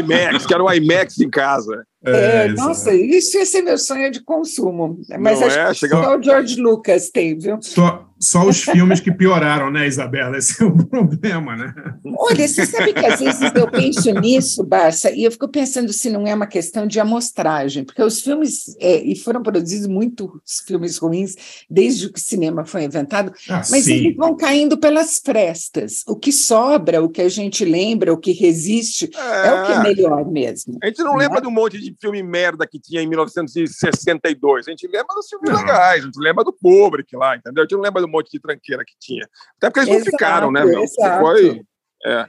IMAX, 0.00 0.46
quero 0.46 0.64
um 0.64 0.72
IMAX 0.72 1.20
em 1.20 1.30
casa. 1.30 1.86
É, 2.04 2.46
é, 2.46 2.48
nossa, 2.48 2.94
isso 2.94 3.36
ia 3.36 3.44
ser 3.44 3.62
meu 3.62 3.76
sonho 3.76 4.10
de 4.10 4.22
consumo. 4.22 5.00
Mas 5.18 5.40
Não 5.40 5.46
acho 5.48 5.58
é? 5.58 5.70
que 5.70 5.88
só 5.88 6.16
o 6.16 6.22
George 6.22 6.60
Lucas 6.60 7.10
tem, 7.10 7.36
viu? 7.36 7.58
Só, 7.60 8.05
só 8.18 8.46
os 8.46 8.62
filmes 8.62 8.98
que 8.98 9.12
pioraram, 9.12 9.70
né, 9.70 9.86
Isabela? 9.86 10.38
Esse 10.38 10.62
é 10.62 10.66
o 10.66 10.86
problema, 10.86 11.54
né? 11.54 11.74
Olha, 12.18 12.48
você 12.48 12.64
sabe 12.64 12.92
que 12.94 13.04
às 13.04 13.20
vezes 13.20 13.52
eu 13.54 13.70
penso 13.70 14.10
nisso, 14.12 14.64
Barça, 14.64 15.10
e 15.10 15.24
eu 15.24 15.30
fico 15.30 15.48
pensando 15.48 15.92
se 15.92 16.08
não 16.08 16.26
é 16.26 16.34
uma 16.34 16.46
questão 16.46 16.86
de 16.86 16.98
amostragem, 16.98 17.84
porque 17.84 18.02
os 18.02 18.20
filmes, 18.20 18.74
é, 18.80 19.02
e 19.02 19.16
foram 19.16 19.42
produzidos 19.42 19.86
muitos 19.86 20.30
filmes 20.66 20.96
ruins 20.96 21.34
desde 21.68 22.10
que 22.10 22.18
o 22.18 22.22
cinema 22.22 22.64
foi 22.64 22.84
inventado, 22.84 23.32
ah, 23.50 23.62
mas 23.70 23.84
sim. 23.84 23.94
eles 23.94 24.16
vão 24.16 24.34
caindo 24.34 24.78
pelas 24.78 25.20
frestas. 25.22 26.02
O 26.06 26.16
que 26.16 26.32
sobra, 26.32 27.02
o 27.02 27.10
que 27.10 27.20
a 27.20 27.28
gente 27.28 27.64
lembra, 27.64 28.12
o 28.12 28.18
que 28.18 28.32
resiste, 28.32 29.10
é, 29.14 29.48
é 29.48 29.52
o 29.52 29.66
que 29.66 29.72
é 29.72 29.82
melhor 29.82 30.24
mesmo. 30.24 30.78
A 30.82 30.86
gente 30.86 30.98
não, 31.00 31.12
não 31.12 31.16
lembra 31.16 31.38
é? 31.38 31.40
de 31.42 31.48
um 31.48 31.52
monte 31.52 31.78
de 31.78 31.94
filme 32.00 32.22
merda 32.22 32.66
que 32.66 32.78
tinha 32.80 33.02
em 33.02 33.06
1962. 33.06 34.66
A 34.66 34.70
gente 34.70 34.86
lembra 34.86 35.14
dos 35.14 35.28
filmes 35.28 35.50
não. 35.50 35.60
legais, 35.60 36.02
a 36.02 36.06
gente 36.06 36.18
lembra 36.18 36.44
do 36.44 36.52
Kubrick 36.52 37.14
lá, 37.14 37.36
entendeu? 37.36 37.62
A 37.62 37.64
gente 37.64 37.74
não 37.74 37.82
lembra 37.82 38.05
do 38.06 38.12
monte 38.12 38.30
de 38.30 38.40
tranqueira 38.40 38.84
que 38.84 38.94
tinha. 38.98 39.28
Até 39.56 39.70
porque 39.70 39.80
eles 39.80 39.90
exato, 39.90 40.04
não 40.04 40.18
ficaram, 40.18 40.52
né, 40.52 40.64
meu? 40.64 40.84
Foi. 40.88 41.60
É. 42.04 42.22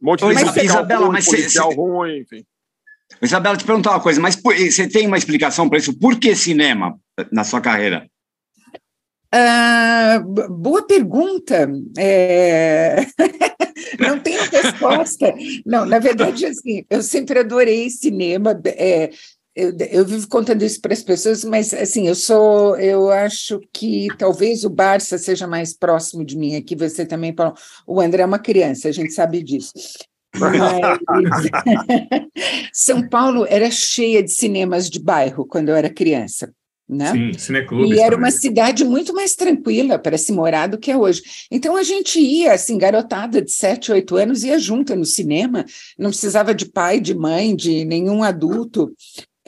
Um 0.00 0.06
monte 0.06 0.26
de 0.26 0.34
mas, 0.34 0.56
Isabela, 0.56 1.06
ruim, 1.06 1.12
mas 1.12 1.26
policial 1.26 1.70
cê, 1.70 1.76
ruim, 1.76 2.18
enfim. 2.20 2.44
Isabela, 3.20 3.56
te 3.56 3.64
perguntar 3.64 3.90
uma 3.90 4.00
coisa, 4.00 4.20
mas 4.20 4.36
você 4.36 4.88
tem 4.88 5.06
uma 5.06 5.18
explicação 5.18 5.68
para 5.68 5.78
isso? 5.78 5.98
Por 5.98 6.18
que 6.18 6.34
cinema 6.34 6.98
na 7.30 7.44
sua 7.44 7.60
carreira? 7.60 8.08
Uh, 9.32 10.48
boa 10.48 10.86
pergunta. 10.86 11.70
É... 11.98 12.96
Não 13.98 14.18
tenho 14.18 14.42
resposta. 14.42 15.32
Não, 15.64 15.84
na 15.84 15.98
verdade, 15.98 16.46
assim, 16.46 16.84
eu 16.88 17.02
sempre 17.02 17.38
adorei 17.38 17.90
cinema. 17.90 18.60
É, 18.64 19.10
eu, 19.54 19.76
eu, 19.90 20.04
vivo 20.04 20.28
contando 20.28 20.62
isso 20.62 20.80
para 20.80 20.92
as 20.92 21.02
pessoas, 21.02 21.44
mas 21.44 21.74
assim, 21.74 22.06
eu 22.06 22.14
sou, 22.14 22.76
eu 22.76 23.10
acho 23.10 23.60
que 23.72 24.08
talvez 24.16 24.64
o 24.64 24.70
Barça 24.70 25.18
seja 25.18 25.46
mais 25.46 25.76
próximo 25.76 26.24
de 26.24 26.36
mim 26.36 26.56
aqui. 26.56 26.76
Você 26.76 27.04
também, 27.04 27.32
Paulo. 27.32 27.54
O 27.86 28.00
André 28.00 28.22
é 28.22 28.26
uma 28.26 28.38
criança, 28.38 28.88
a 28.88 28.92
gente 28.92 29.12
sabe 29.12 29.42
disso. 29.42 29.72
Mas... 30.36 30.60
São 32.72 33.08
Paulo 33.08 33.44
era 33.48 33.70
cheia 33.70 34.22
de 34.22 34.30
cinemas 34.30 34.88
de 34.88 35.00
bairro 35.00 35.46
quando 35.46 35.70
eu 35.70 35.76
era 35.76 35.90
criança 35.90 36.52
né? 36.90 37.12
Sim, 37.12 37.38
cineclubes. 37.38 37.96
E 37.96 38.00
era 38.00 38.16
também. 38.16 38.24
uma 38.24 38.30
cidade 38.32 38.84
muito 38.84 39.14
mais 39.14 39.36
tranquila 39.36 39.96
para 39.96 40.18
se 40.18 40.32
morar 40.32 40.66
do 40.66 40.76
que 40.76 40.90
é 40.90 40.96
hoje. 40.96 41.22
Então 41.50 41.76
a 41.76 41.84
gente 41.84 42.18
ia, 42.18 42.52
assim, 42.52 42.76
garotada 42.76 43.40
de 43.40 43.52
7, 43.52 43.92
8 43.92 44.16
anos, 44.16 44.42
ia 44.42 44.58
junta 44.58 44.96
no 44.96 45.04
cinema, 45.04 45.64
não 45.96 46.10
precisava 46.10 46.52
de 46.52 46.66
pai, 46.66 47.00
de 47.00 47.14
mãe, 47.14 47.54
de 47.54 47.84
nenhum 47.84 48.24
adulto. 48.24 48.92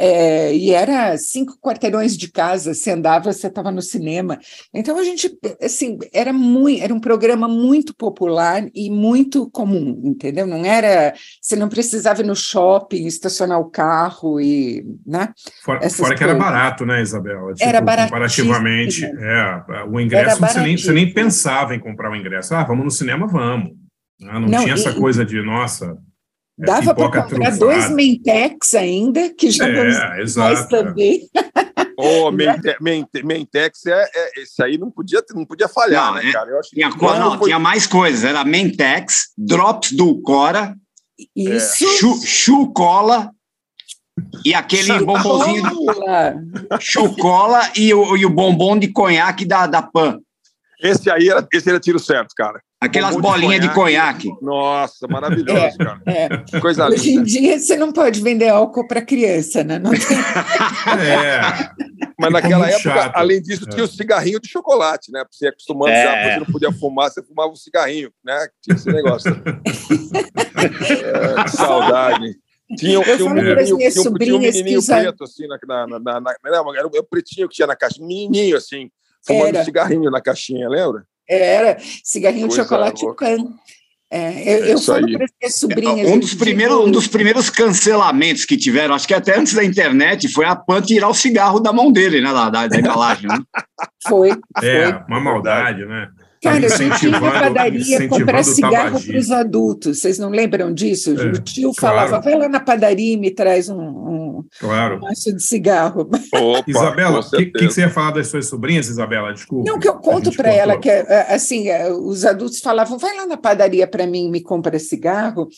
É, 0.04 0.52
e 0.52 0.72
era 0.72 1.16
cinco 1.16 1.56
quarteirões 1.60 2.16
de 2.16 2.28
casa, 2.28 2.74
você 2.74 2.90
andava, 2.90 3.32
você 3.32 3.46
estava 3.46 3.70
no 3.70 3.80
cinema. 3.80 4.36
Então 4.74 4.98
a 4.98 5.04
gente, 5.04 5.30
assim, 5.62 5.96
era 6.12 6.32
muito, 6.32 6.82
era 6.82 6.92
um 6.92 6.98
programa 6.98 7.46
muito 7.46 7.94
popular 7.94 8.66
e 8.74 8.90
muito 8.90 9.48
comum, 9.48 10.02
entendeu? 10.04 10.44
Não 10.44 10.66
era, 10.66 11.14
você 11.40 11.54
não 11.54 11.68
precisava 11.68 12.20
ir 12.20 12.26
no 12.26 12.34
shopping, 12.34 13.06
estacionar 13.06 13.60
o 13.60 13.70
carro 13.70 14.40
e, 14.40 14.84
né? 15.06 15.28
Fora, 15.62 15.88
fora 15.88 16.16
que 16.16 16.24
era 16.24 16.34
barato, 16.34 16.84
né, 16.84 17.00
Isabela? 17.00 17.54
Tipo, 17.54 17.68
era 17.68 17.80
barato. 17.80 18.08
Comparativamente, 18.08 19.04
é, 19.04 19.62
o 19.88 20.00
ingresso 20.00 20.40
você 20.40 20.60
nem, 20.62 20.76
você 20.76 20.92
nem 20.92 21.14
pensava 21.14 21.76
em 21.76 21.78
comprar 21.78 22.10
o 22.10 22.16
ingresso. 22.16 22.52
Ah, 22.56 22.64
vamos 22.64 22.84
no 22.84 22.90
cinema, 22.90 23.28
vamos. 23.28 23.70
Ah, 24.24 24.40
não, 24.40 24.48
não, 24.48 24.62
tinha 24.64 24.74
essa 24.74 24.92
coisa 24.92 25.24
de, 25.24 25.40
nossa, 25.40 25.86
é 25.86 26.11
Dava 26.64 26.94
para 26.94 27.04
comprar 27.06 27.26
trufada. 27.26 27.56
dois 27.56 27.90
Mentex 27.90 28.74
ainda, 28.74 29.34
que 29.34 29.50
já 29.50 29.68
é, 29.68 30.22
exato, 30.22 30.68
também. 30.70 31.28
Oh, 31.96 32.30
Mentex, 32.30 33.86
é, 33.86 34.10
é, 34.14 34.42
esse 34.42 34.62
aí 34.62 34.78
não 34.78 34.90
podia, 34.90 35.22
não 35.34 35.44
podia 35.44 35.68
falhar, 35.68 36.06
não, 36.06 36.14
né, 36.14 36.28
é, 36.28 36.32
cara? 36.32 36.50
Eu 36.50 36.58
acho 36.58 36.70
tinha, 36.70 36.90
que 36.90 37.02
não, 37.02 37.38
foi... 37.38 37.46
tinha 37.46 37.58
mais 37.58 37.86
coisas, 37.86 38.24
era 38.24 38.44
Mentex, 38.44 39.32
Drops 39.36 39.92
do 39.92 40.20
Cora, 40.22 40.74
Isso. 41.34 41.86
Chu, 41.98 42.20
Chucola 42.24 43.30
e 44.44 44.54
aquele 44.54 45.04
bombonzinho. 45.04 45.64
Chucola 46.80 47.60
e 47.76 47.92
o, 47.92 48.16
e 48.16 48.24
o 48.24 48.30
bombom 48.30 48.78
de 48.78 48.88
conhaque 48.88 49.44
da, 49.44 49.66
da 49.66 49.82
Pan. 49.82 50.18
Esse 50.80 51.10
aí 51.10 51.28
era, 51.28 51.46
esse 51.52 51.68
era 51.68 51.78
tiro 51.78 51.98
certo, 51.98 52.34
cara. 52.36 52.60
Aquelas 52.82 53.14
bolinhas 53.16 53.60
de 53.60 53.72
conhaque. 53.72 54.28
Nossa, 54.42 55.06
maravilhoso, 55.06 55.56
é, 55.56 55.76
cara. 55.76 56.02
É. 56.04 56.60
Coisa 56.60 56.88
Hoje 56.88 57.10
linda. 57.10 57.20
em 57.20 57.24
dia 57.24 57.58
você 57.58 57.76
não 57.76 57.92
pode 57.92 58.20
vender 58.20 58.48
álcool 58.48 58.88
para 58.88 59.00
criança, 59.00 59.62
né? 59.62 59.78
Não 59.78 59.92
tem... 59.92 60.00
é. 60.98 61.40
Mas 62.18 62.32
naquela 62.32 62.68
época, 62.68 62.90
chato. 62.90 63.16
além 63.16 63.40
disso, 63.40 63.66
tinha 63.66 63.84
o 63.84 63.88
cigarrinho 63.88 64.40
de 64.40 64.48
chocolate, 64.48 65.12
né? 65.12 65.24
Você 65.30 65.46
acostumando 65.46 65.92
é. 65.92 66.02
já, 66.02 66.34
você 66.34 66.38
não 66.40 66.46
podia 66.46 66.72
fumar, 66.72 67.08
você 67.08 67.22
fumava 67.22 67.52
um 67.52 67.56
cigarrinho, 67.56 68.10
né? 68.24 68.48
Tinha 68.60 68.74
esse 68.74 68.90
negócio. 68.90 69.30
é, 70.58 71.48
saudade. 71.48 72.36
Tinha, 72.76 73.00
tinha, 73.04 73.26
um 73.26 73.34
menininho, 73.34 73.64
tinha, 73.64 73.76
um, 73.76 74.14
tinha 74.14 74.36
um 74.36 74.40
menininho 74.40 74.84
preto, 74.84 75.24
assim, 75.24 75.46
na, 75.46 75.86
na, 75.86 76.00
na, 76.00 76.20
na, 76.20 76.34
era 76.76 76.86
o 76.86 77.04
pretinho 77.04 77.48
que 77.48 77.54
tinha 77.54 77.66
na 77.66 77.76
caixa, 77.76 78.00
menininho, 78.00 78.56
assim, 78.56 78.90
fumando 79.24 79.56
era. 79.56 79.64
cigarrinho 79.64 80.10
na 80.10 80.20
caixinha, 80.20 80.68
lembra? 80.68 81.04
Era 81.28 81.78
cigarrinho 82.04 82.48
de 82.48 82.54
chocolate 82.54 83.04
can. 83.16 83.54
É, 84.14 84.58
eu, 84.58 84.64
é 84.64 84.72
eu 84.74 84.78
falo 84.78 85.10
para 85.10 85.26
as 85.42 85.54
sobrinhas. 85.54 86.10
Um 86.10 86.18
dos, 86.18 86.34
primeiros, 86.34 86.76
um 86.76 86.90
dos 86.90 87.06
primeiros 87.06 87.48
cancelamentos 87.48 88.44
que 88.44 88.58
tiveram, 88.58 88.94
acho 88.94 89.08
que 89.08 89.14
até 89.14 89.38
antes 89.38 89.54
da 89.54 89.64
internet, 89.64 90.28
foi 90.28 90.44
a 90.44 90.54
PAN 90.54 90.82
tirar 90.82 91.08
o 91.08 91.14
cigarro 91.14 91.58
da 91.58 91.72
mão 91.72 91.90
dele, 91.90 92.20
né? 92.20 92.30
Da, 92.30 92.50
da, 92.50 92.66
da 92.66 92.78
embalagem. 92.78 93.26
Né? 93.26 93.38
Foi. 94.06 94.30
É, 94.62 94.92
foi. 94.92 95.02
uma 95.08 95.18
maldade, 95.18 95.86
né? 95.86 96.10
Cara, 96.42 96.60
eu 96.60 96.96
tinha 96.98 97.20
na 97.20 97.20
padaria 97.20 98.08
comprar 98.08 98.42
cigarro 98.42 99.00
para 99.00 99.16
os 99.16 99.30
adultos. 99.30 100.00
Vocês 100.00 100.18
não 100.18 100.28
lembram 100.28 100.74
disso? 100.74 101.10
É, 101.10 101.26
o 101.26 101.40
tio 101.40 101.72
falava, 101.72 102.08
claro. 102.08 102.24
vai 102.24 102.34
lá 102.36 102.48
na 102.48 102.58
padaria 102.58 103.12
e 103.14 103.16
me 103.16 103.30
traz 103.30 103.68
um, 103.68 103.80
um, 103.80 104.44
claro. 104.58 105.00
maço 105.00 105.32
de 105.32 105.40
cigarro. 105.40 106.10
Opa, 106.34 106.64
Isabela, 106.66 107.20
o 107.20 107.30
que, 107.30 107.46
que, 107.46 107.64
você 107.66 107.82
ia 107.82 107.90
falar 107.90 108.10
das 108.10 108.26
suas 108.26 108.48
sobrinhas, 108.48 108.88
Isabela? 108.88 109.32
Desculpa. 109.32 109.70
Não, 109.70 109.78
que 109.78 109.88
eu 109.88 109.94
conto 109.94 110.32
para 110.32 110.52
ela 110.52 110.76
que, 110.78 110.90
assim, 110.90 111.68
os 112.04 112.24
adultos 112.24 112.58
falavam, 112.58 112.98
vai 112.98 113.16
lá 113.16 113.24
na 113.24 113.36
padaria 113.36 113.86
para 113.86 114.04
mim 114.04 114.26
e 114.26 114.30
me 114.30 114.42
compra 114.42 114.80
cigarro. 114.80 115.48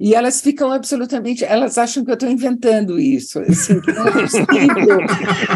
E 0.00 0.14
elas 0.14 0.40
ficam 0.40 0.72
absolutamente, 0.72 1.44
elas 1.44 1.76
acham 1.76 2.02
que 2.02 2.10
eu 2.10 2.14
estou 2.14 2.30
inventando 2.30 2.98
isso, 2.98 3.38
assim, 3.40 3.78
que 3.82 3.92
não 3.92 4.08
é 4.08 4.12
possível. 4.12 4.46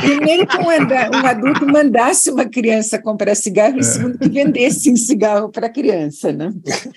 Primeiro 0.02 0.46
que 0.46 0.58
um, 0.58 0.66
um, 0.66 1.26
adulto 1.26 1.66
mandasse 1.66 2.30
uma 2.30 2.44
criança 2.44 3.00
comprar 3.00 3.34
cigarro, 3.34 3.76
é. 3.76 3.78
e 3.78 3.82
segundo 3.82 4.18
que 4.18 4.28
vendesse 4.28 4.92
um 4.92 4.96
cigarro 4.96 5.48
para 5.48 5.68
a 5.68 5.70
criança, 5.70 6.30
né? 6.30 6.52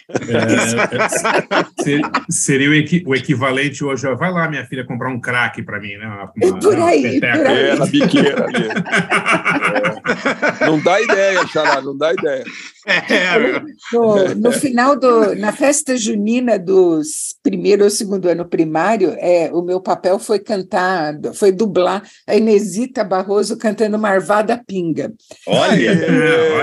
É, 0.09 1.93
é 1.93 2.01
seria 2.29 2.69
o, 2.69 2.73
equi, 2.73 3.01
o, 3.07 3.15
equivalente 3.15 3.81
hoje, 3.81 4.05
ó, 4.05 4.13
vai 4.13 4.29
lá, 4.29 4.49
minha 4.49 4.65
filha, 4.65 4.85
comprar 4.85 5.09
um 5.09 5.21
crack 5.21 5.63
para 5.63 5.79
mim, 5.79 5.95
né? 5.95 6.05
Uma, 6.05 6.29
uma, 6.35 6.59
por 6.59 6.75
aí, 6.81 7.21
por 7.21 7.47
aí. 7.47 7.69
É, 7.69 7.75
na 7.75 7.85
biqueira 7.85 8.43
ali. 8.43 8.67
É. 10.61 10.65
Não 10.65 10.81
dá 10.81 11.01
ideia, 11.01 11.47
Xará, 11.47 11.81
não 11.81 11.97
dá 11.97 12.11
ideia. 12.11 12.43
É. 12.87 13.61
No, 13.93 14.35
no, 14.35 14.51
final 14.51 14.97
do, 14.97 15.35
na 15.35 15.51
festa 15.51 15.97
junina 15.97 16.57
dos 16.57 17.36
primeiro 17.43 17.83
ou 17.83 17.89
segundo 17.89 18.27
ano 18.27 18.45
primário, 18.45 19.15
é, 19.19 19.49
o 19.53 19.61
meu 19.61 19.79
papel 19.79 20.19
foi 20.19 20.39
cantar, 20.39 21.13
foi 21.33 21.51
dublar 21.51 22.03
a 22.27 22.35
Inesita 22.35 23.03
Barroso 23.03 23.57
cantando 23.57 23.97
Marvada 23.97 24.61
Pinga. 24.65 25.13
Olha! 25.47 25.91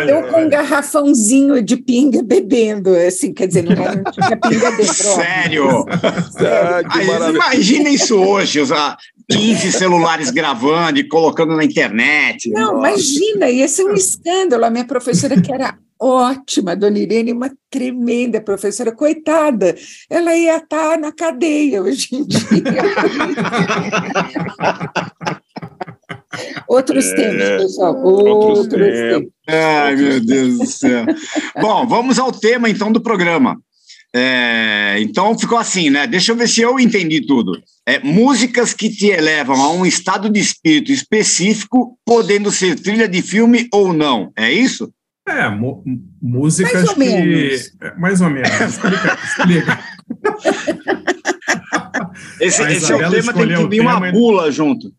Eu 0.09 0.29
com 0.31 0.43
um 0.43 0.49
garrafãozinho 0.49 1.63
de 1.63 1.77
pinga 1.77 2.23
bebendo, 2.23 2.95
assim, 2.95 3.33
quer 3.33 3.47
dizer, 3.47 3.63
não, 3.63 3.75
não 3.75 4.13
tinha 4.13 4.37
pinga 4.37 4.71
dentro. 4.73 4.95
Sério? 4.95 5.85
Sério. 6.33 6.91
Ah, 6.91 7.31
imagina 7.31 7.89
isso 7.91 8.17
hoje, 8.17 8.61
usar 8.61 8.97
15 9.31 9.73
celulares 9.73 10.31
gravando 10.31 10.99
e 10.99 11.09
colocando 11.09 11.57
na 11.57 11.65
internet. 11.65 12.51
Não, 12.51 12.75
Nossa. 12.75 12.89
imagina, 12.89 13.51
ia 13.51 13.69
ser 13.69 13.85
um 13.85 13.95
escândalo. 13.95 14.65
A 14.65 14.71
minha 14.71 14.85
professora, 14.85 15.41
que 15.41 15.53
era 15.53 15.79
ótima, 16.01 16.77
Dona 16.77 16.99
Irene, 16.99 17.33
uma 17.33 17.51
tremenda 17.71 18.41
professora, 18.41 18.93
coitada, 18.93 19.75
ela 20.09 20.37
ia 20.37 20.57
estar 20.57 20.99
na 20.99 21.13
cadeia 21.13 21.83
hoje 21.83 22.09
em 22.13 22.27
dia. 22.27 22.41
Outros 26.69 27.07
é, 27.07 27.15
temas, 27.15 27.63
pessoal. 27.63 27.97
Outros, 28.03 28.59
outros 28.59 28.71
temas. 28.71 29.09
temas. 29.09 29.29
Ai, 29.47 29.97
meu 29.97 30.21
Deus 30.21 30.59
do 30.59 30.67
céu. 30.67 31.07
Bom, 31.61 31.87
vamos 31.87 32.19
ao 32.19 32.33
tema 32.33 32.69
então 32.69 32.91
do 32.91 33.01
programa. 33.01 33.57
É, 34.17 34.97
então 35.01 35.37
ficou 35.37 35.59
assim, 35.59 35.91
né? 35.91 36.07
Deixa 36.07 36.31
eu 36.31 36.37
ver 36.37 36.49
se 36.49 36.61
eu 36.61 36.79
entendi 36.79 37.27
tudo. 37.27 37.61
É, 37.87 37.99
músicas 37.99 38.73
que 38.73 38.89
te 38.89 39.09
elevam 39.09 39.61
a 39.61 39.73
um 39.73 39.85
estado 39.85 40.31
de 40.31 40.39
espírito 40.39 40.93
específico, 40.93 41.99
podendo 42.05 42.53
ser 42.53 42.79
trilha 42.79 43.09
de 43.09 43.21
filme 43.21 43.69
ou 43.73 43.93
não. 43.93 44.33
É 44.37 44.53
isso? 44.53 44.93
É, 45.27 45.49
músicas 46.21 46.75
mais 46.75 46.89
ou 46.89 46.95
que... 46.95 47.01
Menos. 47.01 47.77
É, 47.81 47.95
mais 47.97 48.21
ou 48.21 48.29
menos. 48.29 48.51
Explica. 48.61 49.19
explica. 49.25 49.81
esse, 52.41 52.63
esse 52.63 52.93
é 52.93 52.97
o 52.97 53.11
tema, 53.11 53.33
tem 53.33 53.49
que 53.49 53.69
vir 53.69 53.81
uma 53.81 54.13
bula 54.13 54.51
junto. 54.53 54.93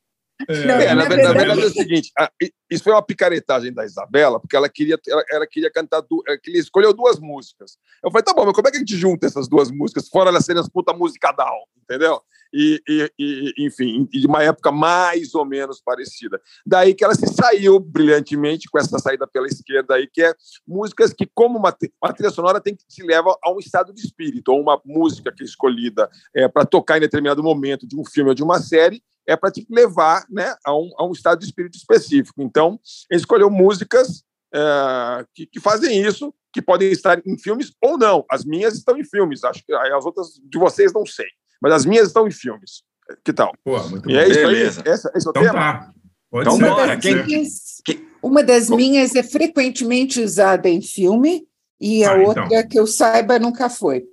É, 0.50 0.66
Não, 0.66 0.76
é, 0.76 0.94
na, 0.94 1.06
verdade, 1.06 1.24
na, 1.24 1.34
verdade, 1.34 1.62
é 1.62 1.66
o 1.66 1.70
seguinte: 1.70 2.12
a, 2.18 2.30
isso 2.70 2.84
foi 2.84 2.92
uma 2.92 3.02
picaretagem 3.02 3.72
da 3.72 3.86
Isabela, 3.86 4.40
porque 4.40 4.56
ela 4.56 4.68
queria, 4.68 5.00
ela, 5.08 5.24
ela 5.32 5.48
queria 5.48 5.72
cantar, 5.72 6.02
du, 6.02 6.22
ela 6.28 6.38
queria, 6.38 6.60
escolheu 6.60 6.94
duas 6.94 7.20
músicas. 7.20 7.78
Eu 8.04 8.12
falei, 8.12 8.24
tá 8.24 8.34
bom, 8.34 8.46
mas 8.46 8.54
como 8.54 8.68
é 8.68 8.72
que 8.72 8.78
a 8.78 8.80
gente 8.80 8.98
junta 8.98 9.26
essas 9.26 9.48
duas 9.48 9.72
músicas, 9.72 10.10
fora 10.10 10.30
elas 10.30 10.44
serem 10.44 10.62
as 10.62 10.68
puta 10.68 10.92
musicadal, 10.92 11.68
entendeu? 11.82 12.22
E, 12.58 12.82
e, 12.88 13.12
e, 13.20 13.66
enfim, 13.66 14.06
de 14.06 14.26
uma 14.26 14.42
época 14.42 14.72
mais 14.72 15.36
ou 15.36 15.44
menos 15.44 15.82
parecida. 15.82 16.40
Daí 16.66 16.94
que 16.94 17.04
ela 17.04 17.14
se 17.14 17.28
saiu 17.28 17.78
brilhantemente 17.82 18.70
com 18.70 18.80
essa 18.80 18.98
saída 18.98 19.28
pela 19.28 19.46
esquerda 19.46 19.96
aí, 19.96 20.08
que 20.08 20.24
é 20.24 20.34
músicas 20.66 21.12
que, 21.12 21.30
como 21.34 21.60
uma, 21.60 21.76
uma 22.02 22.14
trilha 22.14 22.32
sonora, 22.32 22.62
tem 22.62 22.74
que 22.74 22.86
se 22.88 23.04
leva 23.04 23.38
a 23.44 23.52
um 23.52 23.60
estado 23.60 23.94
de 23.94 24.00
espírito, 24.00 24.54
ou 24.54 24.62
uma 24.62 24.82
música 24.86 25.34
que 25.34 25.44
é 25.44 25.46
escolhida 25.46 26.10
é, 26.34 26.48
para 26.48 26.66
tocar 26.66 26.98
em 26.98 27.02
determinado 27.02 27.44
momento 27.44 27.86
de 27.86 28.00
um 28.00 28.06
filme 28.06 28.30
ou 28.30 28.36
de 28.36 28.44
uma 28.44 28.60
série, 28.60 29.04
é 29.28 29.36
para 29.36 29.52
te 29.52 29.66
levar 29.70 30.26
né, 30.30 30.56
a, 30.66 30.74
um, 30.74 30.92
a 30.98 31.06
um 31.06 31.12
estado 31.12 31.40
de 31.40 31.46
espírito 31.46 31.76
específico. 31.76 32.42
Então, 32.42 32.80
ele 33.10 33.20
escolheu 33.20 33.50
músicas 33.50 34.24
é, 34.54 35.26
que, 35.34 35.46
que, 35.46 35.60
fazem 35.60 36.02
isso, 36.02 36.34
que 36.54 36.62
podem 36.62 36.90
estar 36.90 37.22
em 37.26 37.38
filmes 37.38 37.74
ou 37.82 37.98
não. 37.98 38.24
As 38.32 38.46
minhas 38.46 38.76
estão 38.76 38.98
em 38.98 39.04
filmes, 39.04 39.44
acho 39.44 39.62
que 39.66 39.74
as 39.74 40.06
outras 40.06 40.40
de 40.42 40.58
vocês 40.58 40.94
não 40.94 41.06
sei, 41.06 41.28
mas 41.62 41.74
as 41.74 41.86
minhas 41.86 42.08
estão 42.08 42.28
em 42.28 42.32
filmes. 42.32 42.84
Que 43.24 43.32
tal? 43.32 43.54
Pô, 43.64 43.78
muito 43.90 44.10
e 44.10 44.18
é 44.18 44.28
isso 44.28 44.40
Beleza. 44.40 44.82
aí. 44.86 44.92
Essa, 44.92 45.12
esse 45.16 45.28
é 45.28 45.30
o 45.30 45.32
então, 45.32 45.44
tema. 45.44 45.54
Tá. 45.54 45.94
Pode 46.32 46.50
então, 46.50 46.58
ser. 46.58 46.66
Uma 46.66 46.88
das, 46.88 47.02
Quem... 47.02 47.26
minhas, 47.26 47.82
uma 48.22 48.44
das 48.44 48.70
minhas 48.70 49.16
é 49.16 49.24
frequentemente 49.24 50.22
usada 50.22 50.68
em 50.68 50.82
filme 50.82 51.48
e 51.80 52.04
a 52.04 52.12
ah, 52.12 52.18
então. 52.18 52.28
outra, 52.28 52.46
então. 52.46 52.68
que 52.68 52.80
eu 52.80 52.88
saiba, 52.88 53.40
nunca 53.40 53.70
foi. 53.70 54.04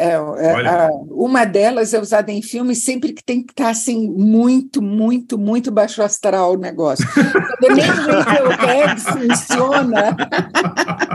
É, 0.00 0.12
é, 0.12 0.66
a, 0.66 0.88
uma 1.10 1.44
delas 1.44 1.92
é 1.92 2.00
usada 2.00 2.32
em 2.32 2.40
filmes 2.40 2.82
sempre 2.82 3.12
que 3.12 3.22
tem 3.22 3.42
que 3.42 3.52
estar 3.52 3.68
assim, 3.68 4.08
muito, 4.08 4.80
muito, 4.80 5.36
muito 5.36 5.70
baixo 5.70 6.02
astral 6.02 6.54
o 6.54 6.56
negócio. 6.56 7.06
Nem 7.60 7.72
o 7.76 8.98
funciona. 8.98 10.16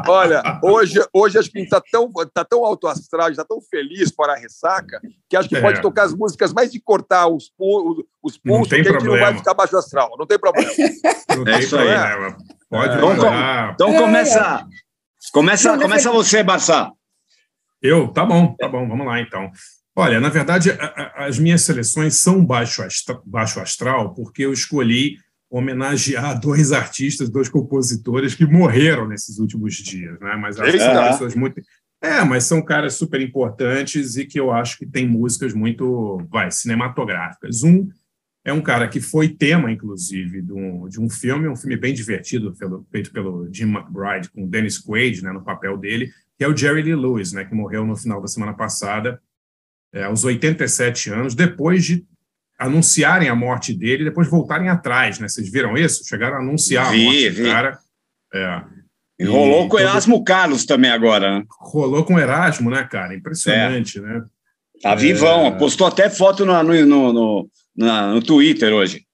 Olha, 0.07 0.59
hoje, 0.61 1.03
hoje 1.11 1.39
acho 1.39 1.49
que 1.49 1.57
a 1.57 1.61
gente 1.61 1.73
está 1.73 1.81
tão, 1.91 2.11
tá 2.31 2.45
tão 2.45 2.63
alto 2.63 2.87
astral, 2.87 3.31
está 3.31 3.43
tão 3.43 3.59
feliz 3.59 4.11
para 4.11 4.33
a 4.33 4.37
ressaca, 4.37 5.01
que 5.27 5.35
acho 5.35 5.49
que 5.49 5.57
é. 5.57 5.61
pode 5.61 5.81
tocar 5.81 6.03
as 6.03 6.13
músicas 6.13 6.53
mais 6.53 6.71
de 6.71 6.79
cortar 6.79 7.27
os, 7.27 7.51
os 8.21 8.37
pulsos, 8.37 8.67
que 8.69 8.75
a 8.75 8.83
gente 8.83 9.03
não 9.03 9.17
vai 9.17 9.35
ficar 9.35 9.55
baixo 9.55 9.75
astral. 9.75 10.11
Não 10.15 10.27
tem 10.27 10.37
problema. 10.37 10.71
Não 11.35 11.53
é 11.53 11.59
isso 11.59 11.75
aí, 11.75 11.87
né? 11.87 12.35
Pode 12.69 12.93
é. 12.93 12.97
Então, 12.97 13.71
então 13.73 13.95
começa, 13.95 14.65
começa, 15.33 15.77
começa 15.77 16.11
você, 16.11 16.43
Barça. 16.43 16.91
Eu? 17.85 18.07
Tá 18.07 18.25
bom, 18.25 18.55
tá 18.57 18.67
bom, 18.67 18.87
vamos 18.87 19.05
lá 19.05 19.21
então. 19.21 19.51
Olha, 19.95 20.19
na 20.19 20.29
verdade, 20.29 20.71
a, 20.71 20.85
a, 20.85 21.25
as 21.25 21.39
minhas 21.39 21.61
seleções 21.61 22.19
são 22.19 22.43
baixo, 22.43 22.81
astra, 22.81 23.19
baixo 23.25 23.59
astral, 23.59 24.13
porque 24.13 24.43
eu 24.43 24.51
escolhi 24.51 25.17
homenagear 25.49 26.37
dois 26.41 26.71
artistas, 26.71 27.29
dois 27.29 27.47
compositores 27.47 28.35
que 28.35 28.45
morreram 28.45 29.07
nesses 29.07 29.39
últimos 29.39 29.75
dias, 29.75 30.19
né? 30.19 30.35
Mas 30.35 30.59
acho 30.59 30.71
que 30.71 30.79
são 30.79 31.07
pessoas 31.07 31.35
muito. 31.35 31.61
É, 32.01 32.23
mas 32.23 32.43
são 32.43 32.61
caras 32.61 32.95
super 32.95 33.21
importantes 33.21 34.17
e 34.17 34.25
que 34.25 34.39
eu 34.39 34.51
acho 34.51 34.77
que 34.77 34.85
tem 34.85 35.07
músicas 35.07 35.53
muito, 35.53 36.19
vai, 36.29 36.51
cinematográficas. 36.51 37.63
Um 37.63 37.87
é 38.43 38.53
um 38.53 38.61
cara 38.61 38.87
que 38.87 39.01
foi 39.01 39.29
tema, 39.29 39.71
inclusive, 39.71 40.41
de 40.41 40.53
um, 40.53 40.87
de 40.87 40.99
um 41.01 41.09
filme, 41.09 41.47
um 41.47 41.55
filme 41.55 41.75
bem 41.75 41.95
divertido, 41.95 42.53
pelo, 42.53 42.85
feito 42.91 43.11
pelo 43.11 43.51
Jim 43.51 43.73
McBride, 43.73 44.29
com 44.29 44.45
Dennis 44.45 44.77
Quaid 44.77 45.23
né, 45.23 45.31
no 45.31 45.43
papel 45.43 45.75
dele, 45.77 46.11
que 46.37 46.43
é 46.43 46.47
o 46.47 46.55
Jerry 46.55 46.81
Lee 46.81 46.95
Lewis, 46.95 47.31
né, 47.31 47.45
que 47.45 47.55
morreu 47.55 47.85
no 47.85 47.95
final 47.95 48.21
da 48.21 48.27
semana 48.27 48.53
passada, 48.53 49.21
é, 49.93 50.03
aos 50.03 50.23
87 50.23 51.09
anos, 51.09 51.35
depois 51.35 51.85
de 51.85 52.05
anunciarem 52.59 53.29
a 53.29 53.35
morte 53.35 53.73
dele 53.73 54.03
e 54.03 54.05
depois 54.05 54.29
voltarem 54.29 54.69
atrás, 54.69 55.19
né? 55.19 55.27
Vocês 55.27 55.49
viram 55.49 55.77
isso? 55.77 56.05
Chegaram 56.07 56.37
a 56.37 56.39
anunciar 56.39 56.91
vi, 56.91 57.01
a 57.01 57.03
morte 57.03 57.29
vi. 57.29 57.43
do 57.43 57.49
cara. 57.49 57.79
É. 58.33 58.61
E 59.19 59.25
rolou 59.25 59.69
com 59.69 59.77
o 59.77 59.79
Erasmo 59.79 60.23
Carlos 60.23 60.65
também 60.65 60.91
agora. 60.91 61.39
Né? 61.39 61.45
Rolou 61.59 62.03
com 62.03 62.15
o 62.15 62.19
Erasmo, 62.19 62.69
né, 62.69 62.83
cara? 62.83 63.15
Impressionante, 63.15 63.99
é. 63.99 64.01
né? 64.01 64.25
Tá 64.81 64.95
vivão. 64.95 65.47
É... 65.47 65.51
Postou 65.51 65.87
até 65.87 66.09
foto 66.09 66.45
no, 66.45 66.61
no, 66.63 66.85
no, 66.85 67.13
no, 67.13 67.49
no 68.13 68.21
Twitter 68.21 68.73
hoje. 68.73 69.05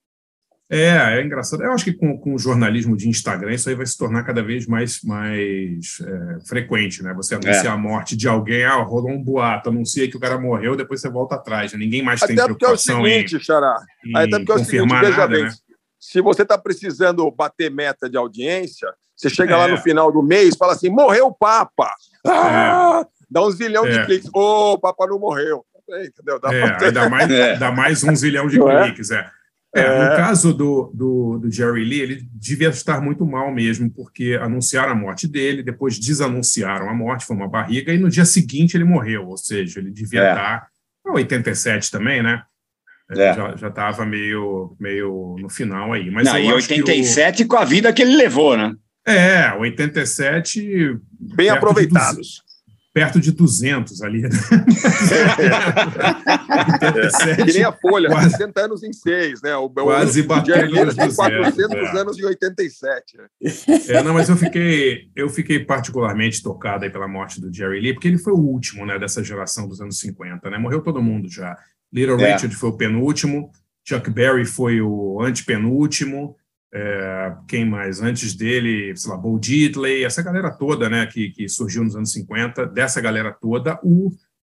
É, 0.74 1.18
é 1.18 1.22
engraçado. 1.22 1.62
Eu 1.62 1.74
acho 1.74 1.84
que 1.84 1.92
com, 1.92 2.18
com 2.18 2.34
o 2.34 2.40
jornalismo 2.40 2.96
de 2.96 3.10
Instagram 3.10 3.54
isso 3.54 3.68
aí 3.68 3.76
vai 3.76 3.86
se 3.86 3.98
tornar 3.98 4.24
cada 4.24 4.42
vez 4.42 4.66
mais, 4.66 5.02
mais 5.04 6.00
é, 6.00 6.48
frequente, 6.48 7.04
né? 7.04 7.14
Você 7.14 7.36
anunciar 7.36 7.66
é. 7.66 7.68
a 7.68 7.78
morte 7.78 8.16
de 8.16 8.26
alguém, 8.26 8.64
ah, 8.64 8.76
rolou 8.76 9.12
um 9.12 9.22
boato, 9.22 9.68
anuncia 9.68 10.10
que 10.10 10.16
o 10.16 10.20
cara 10.20 10.40
morreu, 10.40 10.78
depois 10.78 11.02
você 11.02 11.10
volta 11.10 11.36
atrás. 11.36 11.74
Né? 11.74 11.80
Ninguém 11.80 12.02
mais 12.02 12.24
Até 12.24 12.36
tem 12.36 12.46
preocupação 12.46 13.00
é 13.00 13.02
o 13.02 13.04
seguinte, 13.04 13.36
em, 13.36 13.40
Xará. 13.42 13.76
Em 14.06 14.16
Até 14.16 14.38
porque 14.38 14.52
é 14.54 14.56
o 14.56 14.64
seguinte, 14.64 14.96
veja 15.02 15.28
bem, 15.28 15.44
né? 15.44 15.52
se 16.00 16.22
você 16.22 16.44
está 16.44 16.58
precisando 16.58 17.30
bater 17.30 17.70
meta 17.70 18.10
de 18.10 18.16
audiência, 18.16 18.88
você 19.14 19.30
chega 19.30 19.56
é. 19.56 19.58
lá 19.58 19.68
no 19.68 19.78
final 19.78 20.10
do 20.10 20.24
mês 20.24 20.56
fala 20.56 20.72
assim, 20.72 20.90
morreu 20.90 21.28
o 21.28 21.34
Papa! 21.34 21.94
Ah, 22.26 23.06
dá 23.30 23.46
um 23.46 23.52
zilhão 23.52 23.84
de 23.84 24.00
é. 24.00 24.06
cliques. 24.06 24.30
Ô, 24.30 24.40
oh, 24.40 24.74
o 24.76 24.80
Papa 24.80 25.06
não 25.06 25.20
morreu. 25.20 25.66
Entendeu? 25.90 26.40
Dá, 26.40 26.54
é, 26.54 26.92
dá, 26.92 27.10
mais, 27.10 27.28
dá 27.60 27.72
mais 27.74 28.04
um 28.06 28.16
zilhão 28.16 28.48
de 28.48 28.58
cliques, 28.58 29.12
é. 29.12 29.30
É, 29.74 29.82
no 29.88 30.04
é. 30.14 30.18
caso 30.18 30.54
do, 30.54 30.92
do, 30.94 31.40
do, 31.40 31.52
Jerry 31.52 31.86
Lee, 31.86 32.02
ele 32.02 32.28
devia 32.34 32.70
estar 32.70 33.00
muito 33.00 33.26
mal 33.26 33.54
mesmo, 33.54 33.90
porque 33.90 34.38
anunciaram 34.42 34.92
a 34.92 34.96
morte 34.96 35.28
dele, 35.28 35.64
depois 35.64 35.98
desanunciaram 35.98 36.90
a 36.90 36.94
morte, 36.94 37.26
foi 37.26 37.38
uma 37.38 37.48
barriga, 37.48 37.94
e 37.94 37.98
no 37.98 38.10
dia 38.10 38.26
seguinte 38.26 38.76
ele 38.76 38.84
morreu, 38.84 39.28
ou 39.28 39.38
seja, 39.38 39.80
ele 39.80 39.92
devia 39.92 40.24
é. 40.24 40.30
estar. 40.30 40.68
87 41.08 41.90
também, 41.90 42.22
né? 42.22 42.44
É. 43.10 43.34
Já 43.58 43.68
estava 43.68 44.06
meio, 44.06 44.76
meio 44.80 45.36
no 45.40 45.50
final 45.50 45.94
aí. 45.94 46.10
Mas 46.12 46.26
Não, 46.26 46.38
e 46.38 46.52
87 46.52 47.44
o... 47.44 47.48
com 47.48 47.58
a 47.58 47.66
vida 47.66 47.92
que 47.92 48.02
ele 48.02 48.16
levou, 48.16 48.56
né? 48.56 48.74
É, 49.06 49.52
87. 49.54 50.98
Bem 51.20 51.50
aproveitados 51.50 52.44
perto 52.94 53.20
de 53.20 53.32
200 53.32 54.02
ali. 54.02 54.22
Né? 54.24 54.30
É, 57.22 57.46
que 57.46 57.54
nem 57.54 57.64
a 57.64 57.72
Folha, 57.72 58.10
quase, 58.10 58.32
60 58.32 58.62
anos 58.62 58.84
em 58.84 58.92
6, 58.92 59.42
né? 59.42 59.56
O, 59.56 59.70
quase 59.70 60.24
bateu 60.24 60.70
nos 60.70 60.96
200. 60.96 61.16
400 61.16 61.76
é. 61.76 61.98
anos 61.98 62.20
em 62.20 62.26
87. 62.26 63.18
Né? 63.18 63.26
É, 63.88 64.04
não, 64.04 64.14
mas 64.14 64.30
eu 64.30 64.36
fiquei, 64.36 65.10
eu 65.16 65.30
fiquei 65.30 65.64
particularmente 65.64 66.44
tocado 66.44 66.84
aí 66.84 66.90
pela 66.90 67.08
morte 67.08 67.40
do 67.40 67.54
Jerry 67.54 67.80
Lee, 67.80 67.94
porque 67.94 68.08
ele 68.08 68.18
foi 68.18 68.34
o 68.34 68.40
último 68.40 68.86
né, 68.86 69.00
dessa 69.00 69.24
geração 69.24 69.68
dos 69.68 69.82
anos 69.82 70.00
50, 70.00 70.50
né? 70.50 70.58
Morreu 70.58 70.82
todo 70.82 71.02
mundo 71.02 71.30
já. 71.30 71.58
Little 71.92 72.20
é. 72.20 72.34
Richard 72.34 72.56
foi 72.56 72.70
o 72.70 72.78
penúltimo, 72.78 73.52
Chuck 73.88 74.10
Berry 74.10 74.46
foi 74.46 74.82
o 74.82 75.22
antepenúltimo, 75.22 76.36
é, 76.74 77.34
quem 77.48 77.66
mais? 77.66 78.02
Antes 78.02 78.34
dele, 78.34 78.96
sei 78.96 79.12
lá, 79.12 79.18
Bo 79.18 79.38
Diddley, 79.38 80.04
essa 80.04 80.22
galera 80.22 80.52
toda, 80.52 80.90
né, 80.90 81.06
que, 81.06 81.30
que 81.32 81.50
surgiu 81.50 81.84
nos 81.84 81.96
anos 81.96 82.12
50, 82.14 82.66
dessa 82.68 83.02
galera 83.02 83.32
toda, 83.32 83.80
o, 83.84 84.12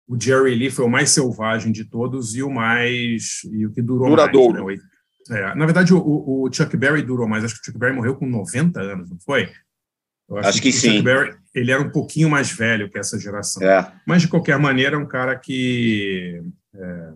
o 0.07 0.19
Jerry 0.19 0.55
Lee 0.55 0.71
foi 0.71 0.85
o 0.85 0.89
mais 0.89 1.11
selvagem 1.11 1.71
de 1.71 1.85
todos 1.85 2.35
e 2.35 2.41
o 2.41 2.49
mais. 2.49 3.41
e 3.51 3.65
o 3.65 3.71
que 3.71 3.81
durou 3.81 4.09
Duradouro. 4.09 4.65
mais. 4.65 4.79
Né? 4.79 4.87
É, 5.29 5.55
na 5.55 5.65
verdade, 5.65 5.93
o, 5.93 5.99
o, 5.99 6.49
Chuck 6.51 6.75
Berry 6.77 7.01
durou 7.01 7.27
mais. 7.27 7.43
Acho 7.43 7.55
que 7.55 7.61
o 7.61 7.65
Chuck 7.65 7.77
Berry 7.77 7.93
morreu 7.93 8.15
com 8.15 8.25
90 8.25 8.79
anos, 8.79 9.09
não 9.09 9.19
foi? 9.19 9.51
acho, 10.31 10.47
acho 10.47 10.61
que, 10.61 10.71
que 10.71 10.77
sim. 10.77 10.91
Chuck 10.91 11.03
Berry, 11.03 11.35
ele 11.53 11.71
era 11.71 11.81
um 11.81 11.91
pouquinho 11.91 12.29
mais 12.29 12.49
velho 12.49 12.89
que 12.89 12.97
essa 12.97 13.19
geração. 13.19 13.61
É. 13.61 13.91
Mas, 14.05 14.21
de 14.21 14.29
qualquer 14.29 14.57
maneira, 14.57 14.95
é 14.95 14.99
um 14.99 15.07
cara 15.07 15.35
que. 15.35 16.41
É, 16.73 17.13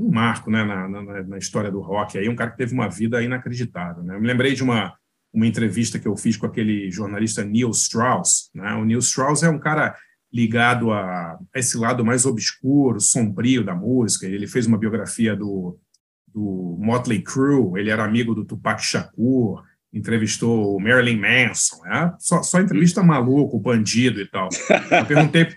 um 0.00 0.10
marco 0.10 0.50
né, 0.50 0.64
na, 0.64 0.88
na, 0.88 1.22
na, 1.22 1.38
história 1.38 1.70
do 1.70 1.80
rock, 1.80 2.16
aí, 2.16 2.28
um 2.28 2.34
cara 2.34 2.50
que 2.50 2.56
teve 2.56 2.72
uma 2.72 2.88
vida 2.88 3.22
inacreditável. 3.22 4.02
Né? 4.02 4.14
Eu 4.14 4.20
me 4.20 4.26
lembrei 4.26 4.54
de 4.54 4.62
uma, 4.62 4.94
uma 5.32 5.46
entrevista 5.46 5.98
que 5.98 6.08
eu 6.08 6.16
fiz 6.16 6.36
com 6.36 6.46
aquele 6.46 6.90
jornalista 6.90 7.44
Neil 7.44 7.70
Strauss. 7.70 8.50
Né? 8.54 8.72
O 8.74 8.84
Neil 8.84 9.00
Strauss 9.00 9.42
é 9.42 9.50
um 9.50 9.58
cara 9.58 9.94
ligado 10.32 10.90
a, 10.90 11.38
a 11.54 11.58
esse 11.58 11.76
lado 11.76 12.04
mais 12.04 12.24
obscuro, 12.24 13.00
sombrio 13.00 13.62
da 13.62 13.74
música. 13.74 14.26
Ele 14.26 14.46
fez 14.46 14.66
uma 14.66 14.78
biografia 14.78 15.36
do, 15.36 15.78
do 16.26 16.78
Motley 16.80 17.22
Crue, 17.22 17.78
ele 17.78 17.90
era 17.90 18.04
amigo 18.04 18.34
do 18.34 18.44
Tupac 18.44 18.82
Shakur, 18.82 19.62
entrevistou 19.92 20.76
o 20.76 20.80
Marilyn 20.80 21.18
Manson, 21.18 21.82
né? 21.82 22.14
só, 22.18 22.42
só 22.42 22.60
entrevista 22.60 23.02
maluco, 23.02 23.58
bandido 23.58 24.20
e 24.20 24.26
tal. 24.26 24.48
Eu 24.90 25.04
perguntei, 25.04 25.48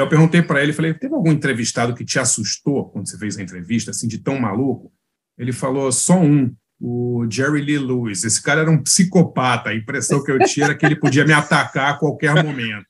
eu 0.00 0.08
perguntei 0.08 0.42
para 0.42 0.62
ele, 0.62 0.72
falei, 0.72 0.94
teve 0.94 1.14
algum 1.14 1.32
entrevistado 1.32 1.94
que 1.94 2.04
te 2.04 2.18
assustou 2.18 2.90
quando 2.90 3.08
você 3.08 3.18
fez 3.18 3.38
a 3.38 3.42
entrevista, 3.42 3.90
assim, 3.90 4.06
de 4.06 4.18
tão 4.18 4.38
maluco? 4.38 4.92
Ele 5.38 5.52
falou, 5.52 5.90
só 5.92 6.20
um, 6.20 6.52
o 6.80 7.26
Jerry 7.28 7.60
Lee 7.60 7.78
Lewis. 7.78 8.24
Esse 8.24 8.42
cara 8.42 8.60
era 8.60 8.70
um 8.70 8.82
psicopata. 8.82 9.70
A 9.70 9.74
impressão 9.74 10.22
que 10.22 10.30
eu 10.30 10.38
tinha 10.40 10.66
era 10.66 10.74
que 10.74 10.86
ele 10.86 10.96
podia 10.96 11.24
me 11.24 11.32
atacar 11.32 11.94
a 11.94 11.94
qualquer 11.94 12.42
momento. 12.42 12.86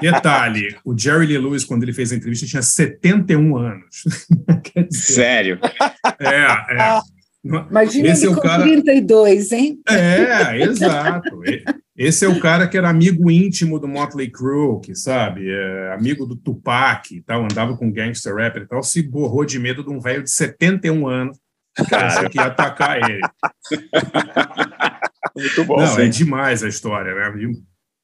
Detalhe, 0.00 0.76
o 0.84 0.96
Jerry 0.96 1.26
Lee 1.26 1.38
Lewis, 1.38 1.64
quando 1.64 1.82
ele 1.82 1.92
fez 1.92 2.12
a 2.12 2.16
entrevista, 2.16 2.46
tinha 2.46 2.62
71 2.62 3.56
anos. 3.56 4.04
Dizer, 4.90 5.12
Sério? 5.14 5.58
É, 6.18 6.46
é. 6.76 7.00
Imagina 7.44 8.08
Esse 8.08 8.26
ele 8.26 8.32
é 8.32 8.36
o 8.36 8.36
com 8.36 8.42
cara... 8.42 8.62
32, 8.62 9.52
hein? 9.52 9.80
É, 9.88 10.62
exato. 10.62 11.40
Esse 11.96 12.24
é 12.24 12.28
o 12.28 12.40
cara 12.40 12.66
que 12.66 12.78
era 12.78 12.88
amigo 12.88 13.30
íntimo 13.30 13.78
do 13.78 13.86
Motley 13.86 14.30
Crue, 14.30 14.80
que 14.80 14.94
sabe, 14.94 15.50
é 15.50 15.92
amigo 15.92 16.24
do 16.24 16.34
Tupac 16.34 17.14
e 17.14 17.20
tal, 17.20 17.44
andava 17.44 17.76
com 17.76 17.92
gangster 17.92 18.34
rapper 18.34 18.62
e 18.62 18.66
tal, 18.66 18.82
se 18.82 19.02
borrou 19.02 19.44
de 19.44 19.58
medo 19.58 19.84
de 19.84 19.90
um 19.90 20.00
velho 20.00 20.22
de 20.22 20.30
71 20.30 21.06
anos 21.06 21.38
cara, 21.88 22.28
que 22.28 22.38
ia 22.38 22.46
atacar 22.46 22.98
ele. 22.98 23.20
Muito 25.36 25.64
bom. 25.64 25.78
Não, 25.78 25.86
sim. 25.86 26.02
é 26.02 26.08
demais 26.08 26.62
a 26.62 26.68
história, 26.68 27.14
né? 27.14 27.52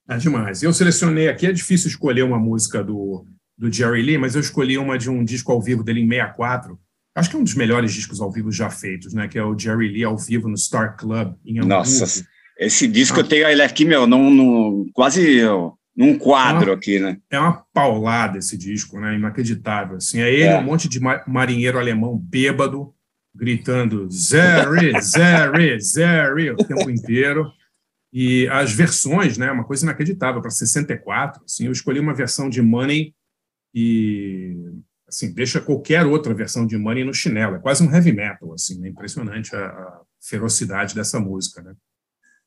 É 0.08 0.16
demais. 0.16 0.62
Eu 0.62 0.72
selecionei 0.72 1.28
aqui, 1.28 1.46
é 1.46 1.52
difícil 1.52 1.88
escolher 1.88 2.22
uma 2.22 2.38
música 2.38 2.82
do, 2.82 3.26
do 3.56 3.70
Jerry 3.70 4.02
Lee, 4.02 4.18
mas 4.18 4.34
eu 4.34 4.40
escolhi 4.40 4.78
uma 4.78 4.96
de 4.96 5.10
um 5.10 5.22
disco 5.22 5.52
ao 5.52 5.60
vivo 5.60 5.84
dele 5.84 6.00
em 6.00 6.08
64. 6.08 6.78
Acho 7.14 7.30
que 7.30 7.36
é 7.36 7.38
um 7.38 7.44
dos 7.44 7.54
melhores 7.54 7.92
discos 7.92 8.20
ao 8.20 8.30
vivo 8.30 8.50
já 8.50 8.70
feitos, 8.70 9.12
né? 9.12 9.28
Que 9.28 9.38
é 9.38 9.44
o 9.44 9.58
Jerry 9.58 9.88
Lee 9.88 10.04
ao 10.04 10.16
vivo 10.16 10.48
no 10.48 10.56
Star 10.56 10.96
Club 10.96 11.34
em 11.44 11.58
Hamburgo. 11.58 11.68
Nossa, 11.68 12.24
esse 12.58 12.86
disco 12.86 13.18
ah. 13.18 13.20
eu 13.20 13.28
tenho 13.28 13.46
ele 13.46 13.62
aqui, 13.62 13.84
meu, 13.84 14.06
num, 14.06 14.30
num, 14.30 14.90
quase 14.92 15.42
num 15.96 16.16
quadro 16.16 16.70
é 16.70 16.72
uma, 16.72 16.76
aqui, 16.76 16.98
né? 17.00 17.18
É 17.28 17.38
uma 17.38 17.64
paulada 17.72 18.38
esse 18.38 18.56
disco, 18.56 19.00
né? 19.00 19.16
Inacreditável. 19.16 19.96
Assim, 19.96 20.20
é 20.20 20.32
ele, 20.32 20.44
é. 20.44 20.58
um 20.58 20.62
monte 20.62 20.88
de 20.88 21.00
marinheiro 21.26 21.78
alemão 21.78 22.16
bêbado, 22.16 22.94
gritando 23.34 24.08
Zeri, 24.10 24.92
Zeri, 25.00 25.80
Zeri 25.80 26.50
o 26.50 26.56
tempo 26.56 26.88
inteiro. 26.88 27.50
E 28.12 28.48
as 28.48 28.72
versões, 28.72 29.36
né, 29.36 29.50
uma 29.50 29.64
coisa 29.64 29.84
inacreditável 29.84 30.40
para 30.40 30.50
64, 30.50 31.42
assim, 31.44 31.66
eu 31.66 31.72
escolhi 31.72 32.00
uma 32.00 32.14
versão 32.14 32.48
de 32.48 32.62
Money 32.62 33.14
e 33.74 34.56
assim, 35.06 35.32
deixa 35.32 35.60
qualquer 35.60 36.06
outra 36.06 36.32
versão 36.32 36.66
de 36.66 36.76
Money 36.78 37.04
no 37.04 37.12
chinelo, 37.12 37.56
é 37.56 37.58
quase 37.58 37.82
um 37.82 37.92
heavy 37.94 38.12
metal, 38.12 38.52
assim, 38.52 38.84
é 38.84 38.88
impressionante 38.88 39.54
a, 39.54 39.66
a 39.66 40.00
ferocidade 40.22 40.94
dessa 40.94 41.20
música, 41.20 41.62
né? 41.62 41.74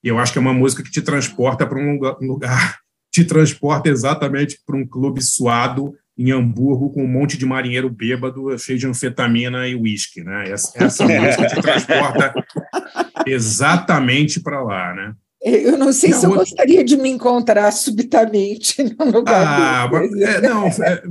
E 0.03 0.07
eu 0.07 0.17
acho 0.19 0.33
que 0.33 0.37
é 0.37 0.41
uma 0.41 0.53
música 0.53 0.83
que 0.83 0.91
te 0.91 1.01
transporta 1.01 1.65
para 1.65 1.79
um 1.79 1.97
lugar, 2.21 2.79
te 3.11 3.23
transporta 3.23 3.89
exatamente 3.89 4.59
para 4.65 4.77
um 4.77 4.87
clube 4.87 5.21
suado 5.21 5.93
em 6.17 6.31
Hamburgo 6.31 6.91
com 6.91 7.03
um 7.03 7.07
monte 7.07 7.37
de 7.37 7.45
marinheiro 7.45 7.89
bêbado 7.89 8.57
cheio 8.57 8.77
de 8.77 8.87
anfetamina 8.87 9.67
e 9.67 9.75
uísque, 9.75 10.23
né? 10.23 10.49
Essa, 10.49 10.83
essa 10.83 11.03
música 11.07 11.47
te 11.47 11.61
transporta 11.61 12.33
exatamente 13.25 14.39
para 14.39 14.61
lá, 14.61 14.93
né? 14.93 15.13
Eu 15.43 15.75
não 15.75 15.91
sei 15.91 16.11
não, 16.11 16.19
se 16.19 16.25
eu 16.27 16.35
gostaria 16.35 16.83
de 16.83 16.95
me 16.95 17.09
encontrar 17.09 17.71
subitamente 17.71 18.83
no 18.93 19.05
lugar 19.05 19.89
ah, 19.89 19.89
é, 20.19 20.39
não, 20.39 20.67
é, 20.67 21.01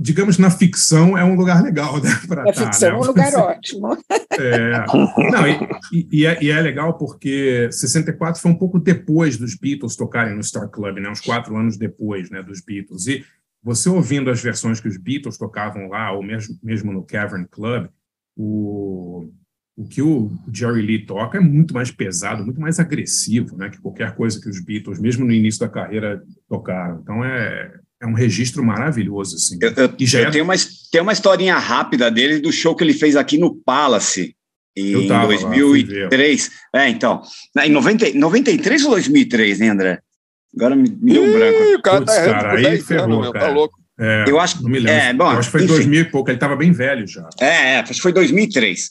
digamos 0.00 0.38
na 0.38 0.50
ficção 0.50 1.18
é 1.18 1.22
um 1.22 1.34
lugar 1.34 1.62
legal, 1.62 2.00
né? 2.00 2.08
Na 2.28 2.44
tá, 2.44 2.52
ficção 2.54 2.88
né? 2.88 2.94
é 2.94 2.98
um 2.98 3.04
lugar 3.04 3.34
ótimo. 3.34 3.98
É, 4.38 4.86
não, 5.30 5.46
e, 5.92 6.08
e, 6.10 6.24
é, 6.24 6.42
e, 6.42 6.50
é, 6.50 6.60
legal 6.62 6.96
porque 6.96 7.68
64 7.70 8.40
foi 8.40 8.50
um 8.50 8.56
pouco 8.56 8.80
depois 8.80 9.36
dos 9.36 9.54
Beatles 9.54 9.96
tocarem 9.96 10.34
no 10.34 10.42
Star 10.42 10.68
Club, 10.70 10.96
né? 10.96 11.10
Uns 11.10 11.20
quatro 11.20 11.54
anos 11.54 11.76
depois, 11.76 12.30
né? 12.30 12.42
Dos 12.42 12.62
Beatles. 12.64 13.06
E 13.06 13.22
você 13.62 13.90
ouvindo 13.90 14.30
as 14.30 14.42
versões 14.42 14.80
que 14.80 14.88
os 14.88 14.96
Beatles 14.96 15.36
tocavam 15.36 15.88
lá, 15.88 16.10
ou 16.12 16.22
mesmo, 16.22 16.56
mesmo 16.62 16.90
no 16.90 17.04
Cavern 17.04 17.46
Club, 17.50 17.88
o 18.34 19.30
o 19.76 19.86
que 19.86 20.00
o 20.00 20.30
Jerry 20.52 20.82
Lee 20.82 21.04
toca 21.04 21.38
é 21.38 21.40
muito 21.40 21.74
mais 21.74 21.90
pesado, 21.90 22.44
muito 22.44 22.60
mais 22.60 22.78
agressivo, 22.78 23.56
né, 23.56 23.68
que 23.70 23.80
qualquer 23.80 24.14
coisa 24.14 24.40
que 24.40 24.48
os 24.48 24.64
Beatles, 24.64 25.00
mesmo 25.00 25.24
no 25.24 25.32
início 25.32 25.60
da 25.60 25.68
carreira, 25.68 26.22
tocaram. 26.48 27.00
Então 27.02 27.24
é, 27.24 27.72
é 28.00 28.06
um 28.06 28.14
registro 28.14 28.64
maravilhoso, 28.64 29.36
assim. 29.36 29.58
Eu, 29.60 29.72
eu, 29.72 29.94
e 29.98 30.06
já 30.06 30.20
eu 30.20 30.28
é... 30.28 30.30
tenho, 30.30 30.44
uma, 30.44 30.54
tenho 30.92 31.02
uma 31.02 31.12
historinha 31.12 31.58
rápida 31.58 32.10
dele 32.10 32.38
do 32.38 32.52
show 32.52 32.76
que 32.76 32.84
ele 32.84 32.94
fez 32.94 33.16
aqui 33.16 33.36
no 33.36 33.54
Palace. 33.54 34.36
Em 34.76 35.06
2003. 35.06 36.50
Lá, 36.74 36.82
é, 36.82 36.88
então. 36.88 37.22
Em 37.62 37.70
90, 37.70 38.12
93 38.14 38.84
ou 38.84 38.90
2003, 38.90 39.60
né, 39.60 39.68
André? 39.68 40.00
Agora 40.56 40.74
me, 40.74 40.88
me 40.88 41.12
deu 41.12 41.22
um 41.22 41.32
branco. 41.32 41.78
o 41.78 41.82
cara 41.82 41.98
Puts, 42.00 42.14
tá 42.14 42.24
cara, 42.24 42.58
aí 42.58 42.80
ferrou, 42.80 43.22
anos, 43.22 43.32
cara. 43.32 43.46
tá 43.46 43.52
louco. 43.52 43.78
É, 43.98 44.24
eu 44.26 44.40
acho, 44.40 44.60
não 44.62 44.70
me 44.70 44.80
lembro. 44.80 44.92
É, 44.92 45.12
bom, 45.12 45.32
eu 45.32 45.38
acho 45.38 45.48
que 45.48 45.52
foi 45.52 45.62
em 45.62 45.66
2000 45.66 46.00
e 46.00 46.04
pouco, 46.06 46.28
ele 46.28 46.36
estava 46.36 46.56
bem 46.56 46.72
velho 46.72 47.06
já. 47.06 47.28
É, 47.40 47.74
é, 47.74 47.78
acho 47.78 47.94
que 47.94 48.00
foi 48.00 48.12
2003. 48.12 48.90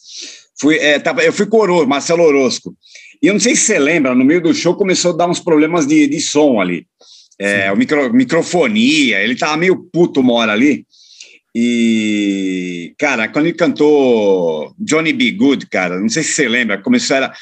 Fui, 0.59 0.77
é, 0.77 0.99
tava, 0.99 1.23
eu 1.23 1.33
fui 1.33 1.45
com 1.45 1.57
o 1.57 1.87
Marcelo 1.87 2.23
Orozco. 2.23 2.75
E 3.21 3.27
eu 3.27 3.33
não 3.33 3.39
sei 3.39 3.55
se 3.55 3.63
você 3.63 3.79
lembra, 3.79 4.13
no 4.13 4.25
meio 4.25 4.41
do 4.41 4.53
show 4.53 4.75
começou 4.75 5.13
a 5.13 5.17
dar 5.17 5.29
uns 5.29 5.39
problemas 5.39 5.87
de, 5.87 6.07
de 6.07 6.19
som 6.19 6.59
ali. 6.59 6.85
É, 7.39 7.71
o 7.71 7.75
micro, 7.75 8.13
microfonia, 8.13 9.21
ele 9.21 9.35
tava 9.35 9.57
meio 9.57 9.77
puto 9.91 10.19
uma 10.19 10.33
hora 10.33 10.51
ali. 10.51 10.85
E, 11.55 12.93
cara, 12.97 13.27
quando 13.27 13.45
ele 13.45 13.55
cantou 13.55 14.73
Johnny 14.79 15.13
B. 15.13 15.31
Good, 15.31 15.67
cara, 15.67 15.99
não 15.99 16.09
sei 16.09 16.23
se 16.23 16.33
você 16.33 16.47
lembra, 16.47 16.81
começou, 16.81 17.17
era, 17.17 17.33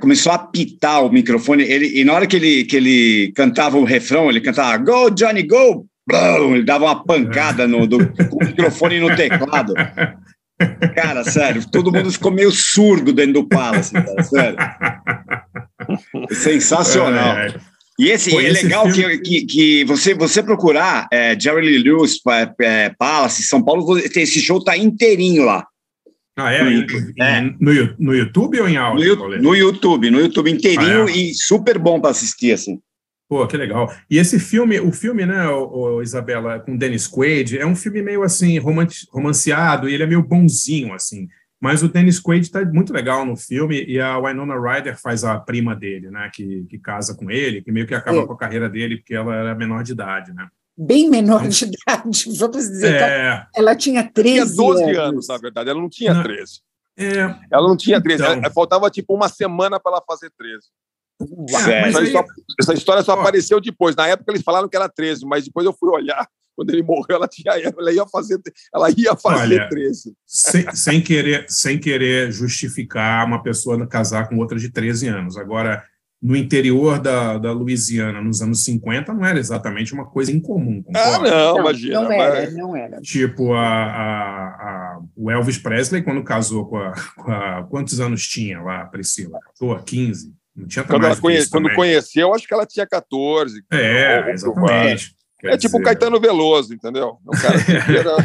começou 0.00 0.32
a 0.32 0.36
apitar 0.36 1.04
o 1.04 1.10
microfone. 1.10 1.62
Ele, 1.64 2.00
e 2.00 2.04
na 2.04 2.12
hora 2.12 2.26
que 2.26 2.36
ele, 2.36 2.64
que 2.64 2.76
ele 2.76 3.32
cantava 3.34 3.78
o 3.78 3.84
refrão, 3.84 4.30
ele 4.30 4.40
cantava 4.40 4.76
Go, 4.78 5.10
Johnny, 5.10 5.42
go! 5.42 5.86
Ele 6.52 6.62
dava 6.62 6.86
uma 6.86 7.04
pancada 7.04 7.66
no, 7.66 7.86
do, 7.86 7.98
com 8.28 8.36
o 8.36 8.46
microfone 8.46 8.98
no 8.98 9.14
teclado. 9.14 9.74
Cara, 10.94 11.24
sério, 11.24 11.62
todo 11.70 11.92
mundo 11.92 12.10
ficou 12.10 12.32
meio 12.32 12.50
surdo 12.50 13.12
dentro 13.12 13.34
do 13.34 13.48
Palace, 13.48 13.92
cara, 13.92 14.22
sério. 14.24 14.58
Sensacional. 16.32 17.38
É, 17.38 17.46
é. 17.48 17.54
E 17.98 18.10
esse 18.10 18.30
Pô, 18.30 18.40
é 18.40 18.50
legal 18.50 18.88
filme... 18.90 19.18
que, 19.18 19.40
que, 19.40 19.46
que, 19.46 19.84
você, 19.84 20.14
você 20.14 20.42
procurar 20.42 21.08
é, 21.12 21.38
Jerry 21.38 21.66
Lee 21.66 21.82
Lewis, 21.82 22.20
é 22.60 22.90
Palace, 22.90 23.42
São 23.42 23.62
Paulo, 23.62 23.98
esse 23.98 24.40
show 24.40 24.62
tá 24.62 24.76
inteirinho 24.76 25.44
lá. 25.44 25.66
Ah, 26.36 26.52
é? 26.52 26.62
No, 26.62 26.86
é. 27.20 27.40
no, 27.58 27.94
no 27.98 28.14
YouTube 28.14 28.60
ou 28.60 28.68
em 28.68 28.76
áudio? 28.76 29.16
No, 29.16 29.38
no 29.38 29.56
YouTube, 29.56 30.10
no 30.10 30.20
YouTube 30.20 30.52
inteirinho 30.52 31.06
ah, 31.06 31.10
é. 31.10 31.16
e 31.16 31.34
super 31.34 31.76
bom 31.78 32.00
para 32.00 32.10
assistir, 32.10 32.52
assim. 32.52 32.78
Pô, 33.28 33.46
que 33.46 33.56
legal. 33.58 33.92
E 34.10 34.16
esse 34.16 34.38
filme, 34.38 34.80
o 34.80 34.90
filme, 34.90 35.26
né, 35.26 35.48
o, 35.48 35.96
o 35.96 36.02
Isabela, 36.02 36.58
com 36.60 36.76
Dennis 36.76 37.06
Quaid, 37.06 37.58
é 37.58 37.66
um 37.66 37.76
filme 37.76 38.00
meio 38.00 38.22
assim, 38.22 38.58
romanceado, 38.58 39.88
e 39.88 39.92
ele 39.92 40.02
é 40.02 40.06
meio 40.06 40.22
bonzinho, 40.22 40.94
assim. 40.94 41.28
Mas 41.60 41.82
o 41.82 41.88
Dennis 41.88 42.18
Quaid 42.20 42.46
está 42.46 42.64
muito 42.64 42.92
legal 42.92 43.26
no 43.26 43.36
filme, 43.36 43.84
e 43.84 44.00
a 44.00 44.18
Winona 44.18 44.54
Ryder 44.58 44.98
faz 44.98 45.24
a 45.24 45.38
prima 45.38 45.76
dele, 45.76 46.10
né, 46.10 46.30
que, 46.32 46.64
que 46.70 46.78
casa 46.78 47.14
com 47.14 47.30
ele, 47.30 47.60
que 47.60 47.70
meio 47.70 47.86
que 47.86 47.94
acaba 47.94 48.20
é. 48.20 48.26
com 48.26 48.32
a 48.32 48.38
carreira 48.38 48.68
dele, 48.68 48.96
porque 48.96 49.14
ela 49.14 49.34
era 49.34 49.54
menor 49.54 49.82
de 49.82 49.92
idade, 49.92 50.32
né? 50.32 50.48
Bem 50.80 51.10
menor 51.10 51.46
de 51.48 51.64
idade, 51.64 52.24
vamos 52.38 52.68
dizer. 52.68 52.94
É... 52.94 53.46
Ela 53.54 53.74
tinha 53.76 54.08
13 54.08 54.38
ela 54.38 54.46
tinha 54.46 54.56
12 54.56 54.82
anos. 54.84 54.98
anos. 54.98 55.28
na 55.28 55.36
verdade, 55.36 55.68
ela 55.68 55.80
não 55.80 55.88
tinha 55.90 56.14
não. 56.14 56.22
13. 56.22 56.60
É... 56.96 57.34
Ela 57.50 57.68
não 57.68 57.76
tinha 57.76 58.00
13, 58.00 58.22
então... 58.22 58.34
ela, 58.36 58.50
faltava 58.50 58.88
tipo 58.88 59.14
uma 59.14 59.28
semana 59.28 59.78
para 59.78 59.92
ela 59.92 60.04
fazer 60.06 60.30
13. 60.38 60.68
É, 61.68 61.88
essa, 61.88 62.02
história, 62.02 62.28
essa, 62.60 62.74
história, 62.74 63.02
só 63.02 63.12
apareceu 63.12 63.60
depois. 63.60 63.96
Na 63.96 64.06
época 64.06 64.30
eles 64.30 64.42
falaram 64.42 64.68
que 64.68 64.76
era 64.76 64.88
13, 64.88 65.26
mas 65.26 65.44
depois 65.44 65.66
eu 65.66 65.72
fui 65.72 65.90
olhar. 65.90 66.26
Quando 66.54 66.70
ele 66.70 66.82
morreu, 66.82 67.16
ela, 67.16 67.28
tinha, 67.28 67.52
ela 67.52 67.92
ia 67.92 68.04
fazer, 68.06 68.40
ela 68.74 68.90
ia 68.90 69.14
fazer 69.14 69.54
Olha, 69.54 69.68
13. 69.68 70.12
Sem, 70.26 70.74
sem, 70.74 71.00
querer, 71.00 71.46
sem 71.48 71.78
querer 71.78 72.32
justificar 72.32 73.24
uma 73.24 73.42
pessoa 73.42 73.86
casar 73.86 74.28
com 74.28 74.38
outra 74.38 74.58
de 74.58 74.68
13 74.68 75.06
anos. 75.06 75.36
Agora, 75.36 75.84
no 76.20 76.36
interior 76.36 76.98
da, 76.98 77.38
da 77.38 77.52
Louisiana, 77.52 78.20
nos 78.20 78.42
anos 78.42 78.64
50, 78.64 79.14
não 79.14 79.24
era 79.24 79.38
exatamente 79.38 79.94
uma 79.94 80.04
coisa 80.04 80.32
incomum. 80.32 80.82
Ah, 80.94 81.18
não, 81.18 81.54
não, 81.54 81.60
imagina. 81.60 82.00
Não 82.00 82.12
era, 82.12 82.40
mas... 82.40 82.56
não 82.56 82.76
era. 82.76 83.00
Tipo, 83.00 83.52
a, 83.52 83.60
a, 83.60 84.46
a, 84.48 85.00
o 85.16 85.30
Elvis 85.30 85.58
Presley, 85.58 86.02
quando 86.02 86.24
casou 86.24 86.66
com 86.66 86.76
a, 86.76 86.92
com 87.16 87.30
a, 87.30 87.62
Quantos 87.70 88.00
anos 88.00 88.26
tinha 88.26 88.60
lá, 88.60 88.84
Priscila? 88.86 89.38
14, 89.60 89.84
15? 89.84 90.37
Não 90.58 90.66
tinha 90.66 90.84
quando, 90.84 91.06
ela 91.06 91.16
conhe, 91.16 91.46
quando 91.46 91.72
conheceu, 91.72 92.34
acho 92.34 92.46
que 92.46 92.52
ela 92.52 92.66
tinha 92.66 92.84
14. 92.84 93.62
É, 93.72 94.30
exatamente. 94.32 95.14
é 95.44 95.56
tipo 95.56 95.78
o 95.78 95.82
Caetano 95.82 96.20
Veloso, 96.20 96.74
entendeu? 96.74 97.16
Um 97.24 97.38
cara 97.38 97.64
que 97.64 97.72
era... 97.96 98.16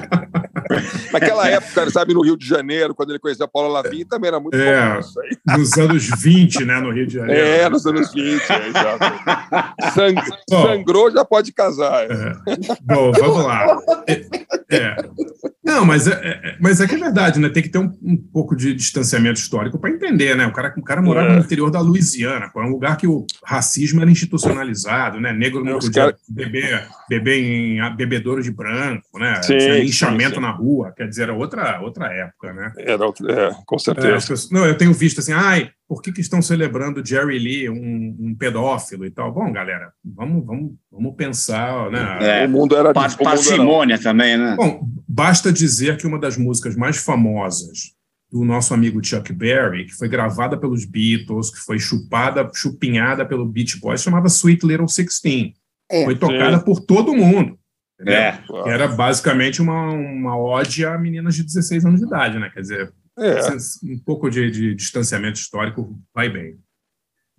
Naquela 1.12 1.48
época, 1.48 1.90
sabe, 1.90 2.14
no 2.14 2.22
Rio 2.22 2.36
de 2.36 2.46
Janeiro, 2.46 2.94
quando 2.94 3.10
ele 3.10 3.18
conheceu 3.18 3.44
a 3.44 3.48
Paula 3.48 3.68
Lavigne, 3.68 4.04
também 4.04 4.28
era 4.28 4.40
muito 4.40 4.56
é, 4.56 4.98
isso 5.00 5.20
aí. 5.20 5.58
Nos 5.58 5.76
anos 5.78 6.10
20, 6.20 6.64
né, 6.64 6.80
no 6.80 6.90
Rio 6.90 7.06
de 7.06 7.14
Janeiro. 7.14 7.46
É, 7.46 7.68
nos 7.68 7.86
anos 7.86 8.12
20, 8.12 8.42
é, 8.50 8.68
exato. 8.68 9.94
Sang, 9.94 10.14
Bom, 10.50 10.62
sangrou, 10.66 11.10
já 11.10 11.24
pode 11.24 11.52
casar. 11.52 12.04
É. 12.04 12.34
Bom, 12.82 13.12
vamos 13.12 13.44
lá. 13.44 13.78
É, 14.06 14.76
é. 14.76 14.96
Não, 15.64 15.84
mas 15.84 16.06
é, 16.06 16.12
é, 16.12 16.56
mas 16.60 16.80
é 16.80 16.88
que 16.88 16.94
é 16.94 16.98
verdade, 16.98 17.38
né? 17.38 17.48
Tem 17.48 17.62
que 17.62 17.68
ter 17.68 17.78
um, 17.78 17.92
um 18.02 18.16
pouco 18.16 18.56
de 18.56 18.74
distanciamento 18.74 19.38
histórico 19.38 19.78
para 19.78 19.90
entender, 19.90 20.36
né? 20.36 20.46
O 20.46 20.52
cara, 20.52 20.74
o 20.76 20.82
cara 20.82 21.00
morava 21.00 21.28
é. 21.28 21.36
no 21.36 21.40
interior 21.40 21.70
da 21.70 21.80
Louisiana, 21.80 22.50
é 22.54 22.58
um 22.60 22.70
lugar 22.70 22.96
que 22.96 23.06
o 23.06 23.24
racismo 23.44 24.00
era 24.00 24.10
institucionalizado, 24.10 25.20
né? 25.20 25.32
Negro 25.32 25.64
não 25.64 25.78
podia 25.78 26.06
cara... 26.06 26.16
beber, 26.28 26.88
beber 27.12 27.38
em 27.38 27.96
bebedouro 27.96 28.42
de 28.42 28.50
branco, 28.50 29.18
né? 29.18 29.42
Sim, 29.42 29.56
linchamento 29.80 30.30
sim, 30.30 30.34
sim. 30.36 30.40
na 30.40 30.50
rua, 30.50 30.92
quer 30.96 31.06
dizer, 31.06 31.24
era 31.24 31.34
outra, 31.34 31.80
outra 31.82 32.06
época, 32.06 32.52
né? 32.54 32.72
Era, 32.78 33.04
é, 33.04 33.50
com 33.66 33.78
certeza. 33.78 34.14
Pessoas, 34.14 34.50
não, 34.50 34.64
eu 34.64 34.76
tenho 34.76 34.94
visto 34.94 35.18
assim, 35.18 35.32
ai, 35.32 35.70
por 35.86 36.00
que, 36.00 36.10
que 36.10 36.22
estão 36.22 36.40
celebrando 36.40 37.04
Jerry 37.04 37.38
Lee, 37.38 37.68
um, 37.68 38.16
um, 38.18 38.34
pedófilo 38.34 39.04
e 39.04 39.10
tal? 39.10 39.30
Bom, 39.30 39.52
galera, 39.52 39.92
vamos, 40.02 40.46
vamos, 40.46 40.72
vamos 40.90 41.14
pensar, 41.16 41.90
né? 41.90 42.42
É, 42.42 42.46
o 42.46 42.50
mundo 42.50 42.74
era... 42.74 42.94
Pa 42.94 43.10
parcimônia 43.10 43.98
também, 43.98 44.38
né? 44.38 44.54
Bom, 44.56 44.80
basta 45.06 45.52
dizer 45.52 45.98
que 45.98 46.06
uma 46.06 46.18
das 46.18 46.38
músicas 46.38 46.74
mais 46.76 46.96
famosas 46.96 47.92
do 48.32 48.42
nosso 48.42 48.72
amigo 48.72 49.04
Chuck 49.04 49.30
Berry, 49.34 49.84
que 49.84 49.94
foi 49.94 50.08
gravada 50.08 50.56
pelos 50.56 50.86
Beatles, 50.86 51.50
que 51.50 51.58
foi 51.58 51.78
chupada, 51.78 52.50
chupinhada 52.54 53.26
pelo 53.26 53.44
Beach 53.44 53.78
Boys, 53.78 54.02
chamava 54.02 54.28
Sweet 54.28 54.66
Little 54.66 54.88
Sixteen. 54.88 55.54
É, 55.92 56.04
foi 56.04 56.16
tocada 56.16 56.58
sim. 56.58 56.64
por 56.64 56.80
todo 56.80 57.14
mundo. 57.14 57.58
É. 58.06 58.38
Era 58.66 58.88
basicamente 58.88 59.62
uma, 59.62 59.92
uma 59.92 60.36
ode 60.36 60.84
a 60.84 60.98
meninas 60.98 61.34
de 61.34 61.44
16 61.44 61.84
anos 61.84 62.00
de 62.00 62.06
idade, 62.06 62.38
né? 62.38 62.50
Quer 62.52 62.60
dizer, 62.60 62.92
é. 63.18 63.40
um 63.84 63.98
pouco 63.98 64.28
de, 64.30 64.50
de 64.50 64.74
distanciamento 64.74 65.38
histórico 65.38 65.96
vai 66.14 66.28
bem. 66.28 66.58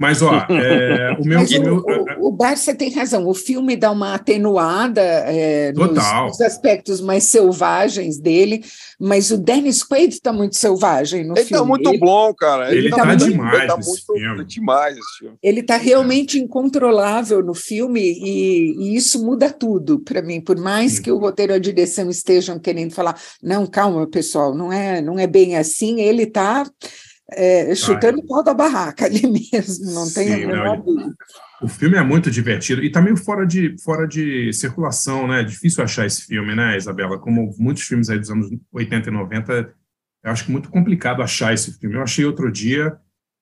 Mas, 0.04 0.22
ó, 0.22 0.34
é, 0.50 1.16
o 1.18 1.26
meu. 1.26 1.40
o, 1.40 1.62
meu, 1.62 1.78
o, 1.78 2.28
o 2.28 2.32
Barça 2.34 2.76
tem 2.76 2.92
razão. 2.92 3.26
O 3.26 3.34
filme 3.34 3.78
dá 3.78 3.90
uma 3.90 4.16
atenuada 4.16 5.02
é, 5.02 5.72
nos, 5.72 5.92
nos, 5.94 6.42
aspectos 6.42 7.00
mais 7.00 7.24
selvagens 7.24 8.20
dele, 8.20 8.66
mas 9.00 9.32
o 9.32 9.38
Dennis 9.38 9.82
Quaid 9.82 10.14
está 10.14 10.34
muito 10.34 10.58
selvagem 10.58 11.24
no 11.24 11.38
ele 11.38 11.46
tá 11.46 11.48
filme. 11.48 11.62
Tá 11.62 11.66
muito 11.66 11.90
ele, 11.90 12.00
bom, 12.00 12.34
cara. 12.34 12.76
Ele, 12.76 12.90
está 12.90 13.06
tá 13.06 13.16
demais. 13.16 13.60
Ele 13.60 13.68
tá 13.68 13.78
muito 13.78 14.46
demais 14.46 14.98
esse 14.98 15.20
filme. 15.20 15.38
Ele 15.42 15.62
está 15.62 15.78
realmente 15.78 16.38
é. 16.38 16.42
incontrolável 16.42 17.42
no 17.42 17.54
filme 17.54 18.02
e, 18.02 18.76
e 18.78 18.96
isso 18.98 19.24
muda 19.26 19.50
tudo 19.54 20.02
para 20.02 20.22
mim. 20.22 20.42
Por 20.42 20.58
mais 20.58 20.96
Sim. 20.96 21.04
que 21.04 21.12
o 21.14 21.18
roteiro 21.18 21.54
e 21.54 21.56
a 21.56 21.60
direção 21.60 22.10
estejam 22.10 22.60
querendo 22.60 22.92
falar, 22.92 23.18
não, 23.42 23.66
calma, 23.66 24.06
pessoal, 24.06 24.54
não 24.54 24.70
é, 24.70 25.00
não 25.00 25.18
é 25.18 25.28
bem 25.28 25.56
assim. 25.56 26.02
Ele 26.02 26.24
está 26.24 26.66
é, 27.36 27.76
chutando 27.76 28.20
o 28.20 28.28
pau 28.28 28.44
da 28.44 28.54
barraca 28.54 29.06
ali 29.06 29.26
mesmo, 29.28 29.92
não 29.92 30.12
tem 30.12 30.28
Sim. 30.28 31.14
O 31.62 31.68
filme 31.68 31.98
é 31.98 32.04
muito 32.04 32.30
divertido 32.30 32.84
e 32.84 32.88
está 32.88 33.02
meio 33.02 33.16
fora 33.16 33.46
de, 33.46 33.76
fora 33.82 34.06
de 34.06 34.52
circulação, 34.52 35.28
né? 35.28 35.40
É 35.40 35.44
difícil 35.44 35.82
achar 35.82 36.06
esse 36.06 36.26
filme, 36.26 36.54
né, 36.54 36.76
Isabela? 36.76 37.18
Como 37.18 37.56
muitos 37.58 37.84
filmes 37.84 38.10
aí 38.10 38.20
dos 38.20 38.30
anos 38.30 38.50
80 38.74 39.10
e 39.10 39.14
90, 39.14 39.74
eu 40.24 40.32
acho 40.32 40.46
que 40.46 40.52
muito 40.52 40.70
complicado 40.70 41.22
achar 41.22 41.54
esse 41.54 41.78
filme. 41.80 41.96
Eu 41.96 42.04
achei 42.04 42.26
outro 42.26 42.52
dia, 42.52 42.98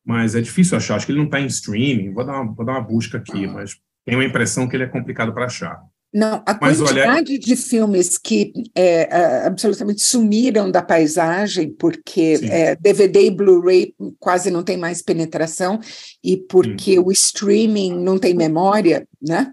mas 0.05 0.35
é 0.35 0.41
difícil 0.41 0.77
achar. 0.77 0.95
Acho 0.95 1.07
que 1.07 1.11
ele 1.11 1.19
não 1.19 1.25
está 1.25 1.39
em 1.39 1.47
streaming. 1.47 2.13
Vou 2.13 2.23
dar, 2.23 2.41
uma, 2.41 2.53
vou 2.53 2.63
dar 2.63 2.73
uma 2.73 2.81
busca 2.81 3.17
aqui, 3.17 3.47
mas 3.47 3.75
tenho 4.05 4.19
a 4.19 4.25
impressão 4.25 4.67
que 4.67 4.75
ele 4.75 4.83
é 4.83 4.87
complicado 4.87 5.33
para 5.33 5.45
achar. 5.45 5.81
Não, 6.13 6.43
a 6.45 6.57
Mas 6.59 6.77
quantidade 6.77 7.31
olha... 7.31 7.39
de 7.39 7.55
filmes 7.55 8.17
que 8.17 8.51
é, 8.75 9.07
absolutamente 9.45 10.03
sumiram 10.03 10.69
da 10.69 10.81
paisagem, 10.81 11.73
porque 11.73 12.37
é, 12.43 12.75
DVD 12.75 13.27
e 13.27 13.31
Blu-ray 13.31 13.95
quase 14.19 14.51
não 14.51 14.61
tem 14.61 14.75
mais 14.75 15.01
penetração, 15.01 15.79
e 16.21 16.35
porque 16.35 16.99
o 16.99 17.11
streaming 17.11 17.97
não 18.03 18.19
tem 18.19 18.33
memória, 18.33 19.07
né? 19.21 19.51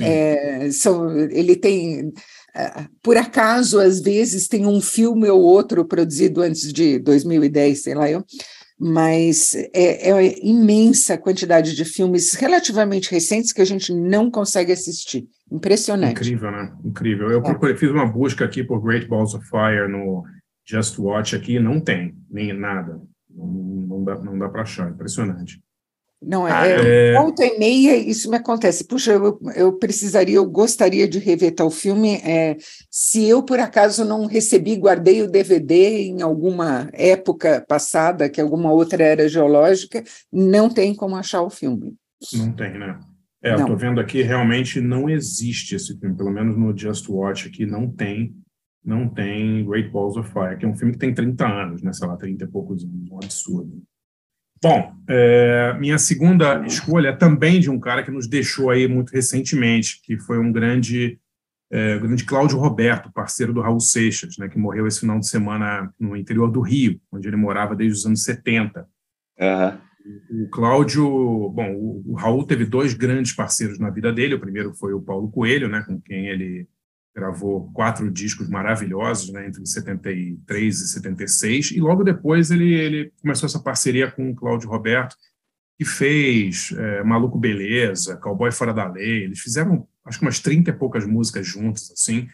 É, 0.00 0.70
são, 0.70 1.14
ele 1.30 1.56
tem. 1.56 2.12
É, 2.54 2.86
por 3.02 3.16
acaso, 3.16 3.78
às 3.78 4.00
vezes, 4.00 4.48
tem 4.48 4.64
um 4.64 4.80
filme 4.80 5.28
ou 5.28 5.42
outro 5.42 5.84
produzido 5.84 6.40
antes 6.40 6.72
de 6.72 6.98
2010, 7.00 7.82
sei 7.82 7.94
lá 7.94 8.10
eu, 8.10 8.24
mas 8.78 9.54
é, 9.74 10.10
é 10.10 10.38
imensa 10.42 11.14
a 11.14 11.18
quantidade 11.18 11.74
de 11.74 11.84
filmes 11.84 12.32
relativamente 12.32 13.10
recentes 13.10 13.52
que 13.52 13.60
a 13.60 13.66
gente 13.66 13.92
não 13.92 14.30
consegue 14.30 14.72
assistir. 14.72 15.26
Impressionante. 15.50 16.12
Incrível, 16.12 16.50
né? 16.50 16.72
Incrível. 16.84 17.30
Eu 17.30 17.38
é. 17.38 17.42
procurei, 17.42 17.76
fiz 17.76 17.90
uma 17.90 18.06
busca 18.06 18.44
aqui 18.44 18.62
por 18.62 18.80
Great 18.82 19.08
Balls 19.08 19.34
of 19.34 19.46
Fire 19.48 19.88
no 19.88 20.24
Just 20.66 20.98
Watch 20.98 21.34
aqui, 21.34 21.58
não 21.58 21.80
tem, 21.80 22.14
nem 22.30 22.52
nada. 22.52 23.00
Não, 23.30 23.46
não 23.46 24.04
dá, 24.04 24.14
não 24.16 24.38
dá 24.38 24.48
para 24.48 24.62
achar. 24.62 24.90
Impressionante. 24.90 25.60
Não, 26.20 26.48
é, 26.48 26.50
ah, 26.50 26.66
é, 26.66 27.14
volta 27.14 27.44
e 27.44 27.58
meia 27.58 27.96
isso 27.96 28.28
me 28.28 28.36
acontece. 28.36 28.84
Puxa, 28.84 29.12
eu, 29.12 29.38
eu 29.54 29.72
precisaria, 29.74 30.36
eu 30.36 30.44
gostaria 30.44 31.06
de 31.06 31.20
rever 31.20 31.54
tal 31.54 31.70
filme. 31.70 32.16
É, 32.16 32.56
se 32.90 33.24
eu, 33.24 33.42
por 33.42 33.60
acaso, 33.60 34.04
não 34.04 34.26
recebi, 34.26 34.76
guardei 34.76 35.22
o 35.22 35.30
DVD 35.30 36.08
em 36.08 36.20
alguma 36.20 36.90
época 36.92 37.64
passada, 37.68 38.28
que 38.28 38.40
alguma 38.40 38.72
outra 38.72 39.02
era 39.02 39.28
geológica, 39.28 40.02
não 40.32 40.68
tem 40.68 40.92
como 40.92 41.14
achar 41.14 41.40
o 41.42 41.50
filme. 41.50 41.94
Não 42.34 42.50
tem, 42.50 42.76
né? 42.76 42.98
É, 43.42 43.52
não. 43.52 43.60
eu 43.60 43.66
tô 43.66 43.76
vendo 43.76 44.00
aqui, 44.00 44.22
realmente 44.22 44.80
não 44.80 45.08
existe 45.08 45.74
esse 45.74 45.98
filme, 45.98 46.16
pelo 46.16 46.30
menos 46.30 46.56
no 46.56 46.76
Just 46.76 47.08
Watch 47.08 47.46
aqui 47.46 47.64
não 47.64 47.88
tem, 47.88 48.34
não 48.84 49.08
tem 49.08 49.64
Great 49.64 49.90
Balls 49.90 50.18
of 50.18 50.30
Fire, 50.32 50.56
que 50.58 50.64
é 50.64 50.68
um 50.68 50.74
filme 50.74 50.92
que 50.92 50.98
tem 50.98 51.14
30 51.14 51.46
anos, 51.46 51.82
né? 51.82 51.92
Sei 51.92 52.06
lá, 52.06 52.16
30 52.16 52.44
e 52.44 52.48
poucos 52.48 52.82
anos, 52.84 53.10
um 53.10 53.16
absurdo. 53.16 53.82
Bom, 54.60 54.92
é, 55.08 55.76
minha 55.78 55.98
segunda 55.98 56.66
escolha 56.66 57.10
é 57.10 57.16
também 57.16 57.60
de 57.60 57.70
um 57.70 57.78
cara 57.78 58.02
que 58.02 58.10
nos 58.10 58.26
deixou 58.26 58.70
aí 58.70 58.88
muito 58.88 59.10
recentemente, 59.10 60.00
que 60.02 60.18
foi 60.18 60.38
um 60.38 60.50
grande, 60.50 61.20
é, 61.70 61.96
grande 61.96 62.24
Cláudio 62.24 62.58
Roberto, 62.58 63.12
parceiro 63.12 63.52
do 63.52 63.60
Raul 63.60 63.78
Seixas, 63.78 64.36
né, 64.36 64.48
que 64.48 64.58
morreu 64.58 64.86
esse 64.88 64.98
final 65.00 65.20
de 65.20 65.28
semana 65.28 65.94
no 65.98 66.16
interior 66.16 66.50
do 66.50 66.60
Rio, 66.60 67.00
onde 67.12 67.28
ele 67.28 67.36
morava 67.36 67.76
desde 67.76 67.98
os 67.98 68.06
anos 68.06 68.24
70. 68.24 68.80
Uhum. 69.38 69.78
O 70.30 70.48
Cláudio, 70.50 71.04
bom, 71.50 72.02
o, 72.06 72.14
Raul 72.14 72.46
teve 72.46 72.64
dois 72.64 72.94
grandes 72.94 73.32
parceiros 73.32 73.78
na 73.78 73.90
vida 73.90 74.12
dele. 74.12 74.34
O 74.34 74.40
primeiro 74.40 74.74
foi 74.74 74.92
o 74.92 75.02
Paulo 75.02 75.30
Coelho, 75.30 75.68
né, 75.68 75.82
com 75.86 76.00
quem 76.00 76.28
ele 76.28 76.68
gravou 77.14 77.72
quatro 77.72 78.10
discos 78.10 78.48
maravilhosos, 78.48 79.32
né, 79.32 79.46
entre 79.46 79.66
73 79.66 80.80
e 80.80 80.88
76, 80.88 81.72
e 81.72 81.80
logo 81.80 82.04
depois 82.04 82.50
ele, 82.50 82.72
ele 82.72 83.12
começou 83.20 83.46
essa 83.46 83.58
parceria 83.58 84.10
com 84.10 84.30
o 84.30 84.34
Cláudio 84.34 84.68
Roberto, 84.68 85.16
que 85.76 85.84
fez 85.84 86.72
é, 86.76 87.02
Maluco 87.02 87.38
Beleza, 87.38 88.16
Cowboy 88.16 88.52
Fora 88.52 88.72
da 88.72 88.88
Lei, 88.88 89.24
eles 89.24 89.40
fizeram 89.40 89.86
acho 90.04 90.18
que 90.18 90.24
umas 90.24 90.38
30 90.40 90.70
e 90.70 90.72
poucas 90.72 91.04
músicas 91.04 91.46
juntos, 91.46 91.90
assim, 91.90 92.28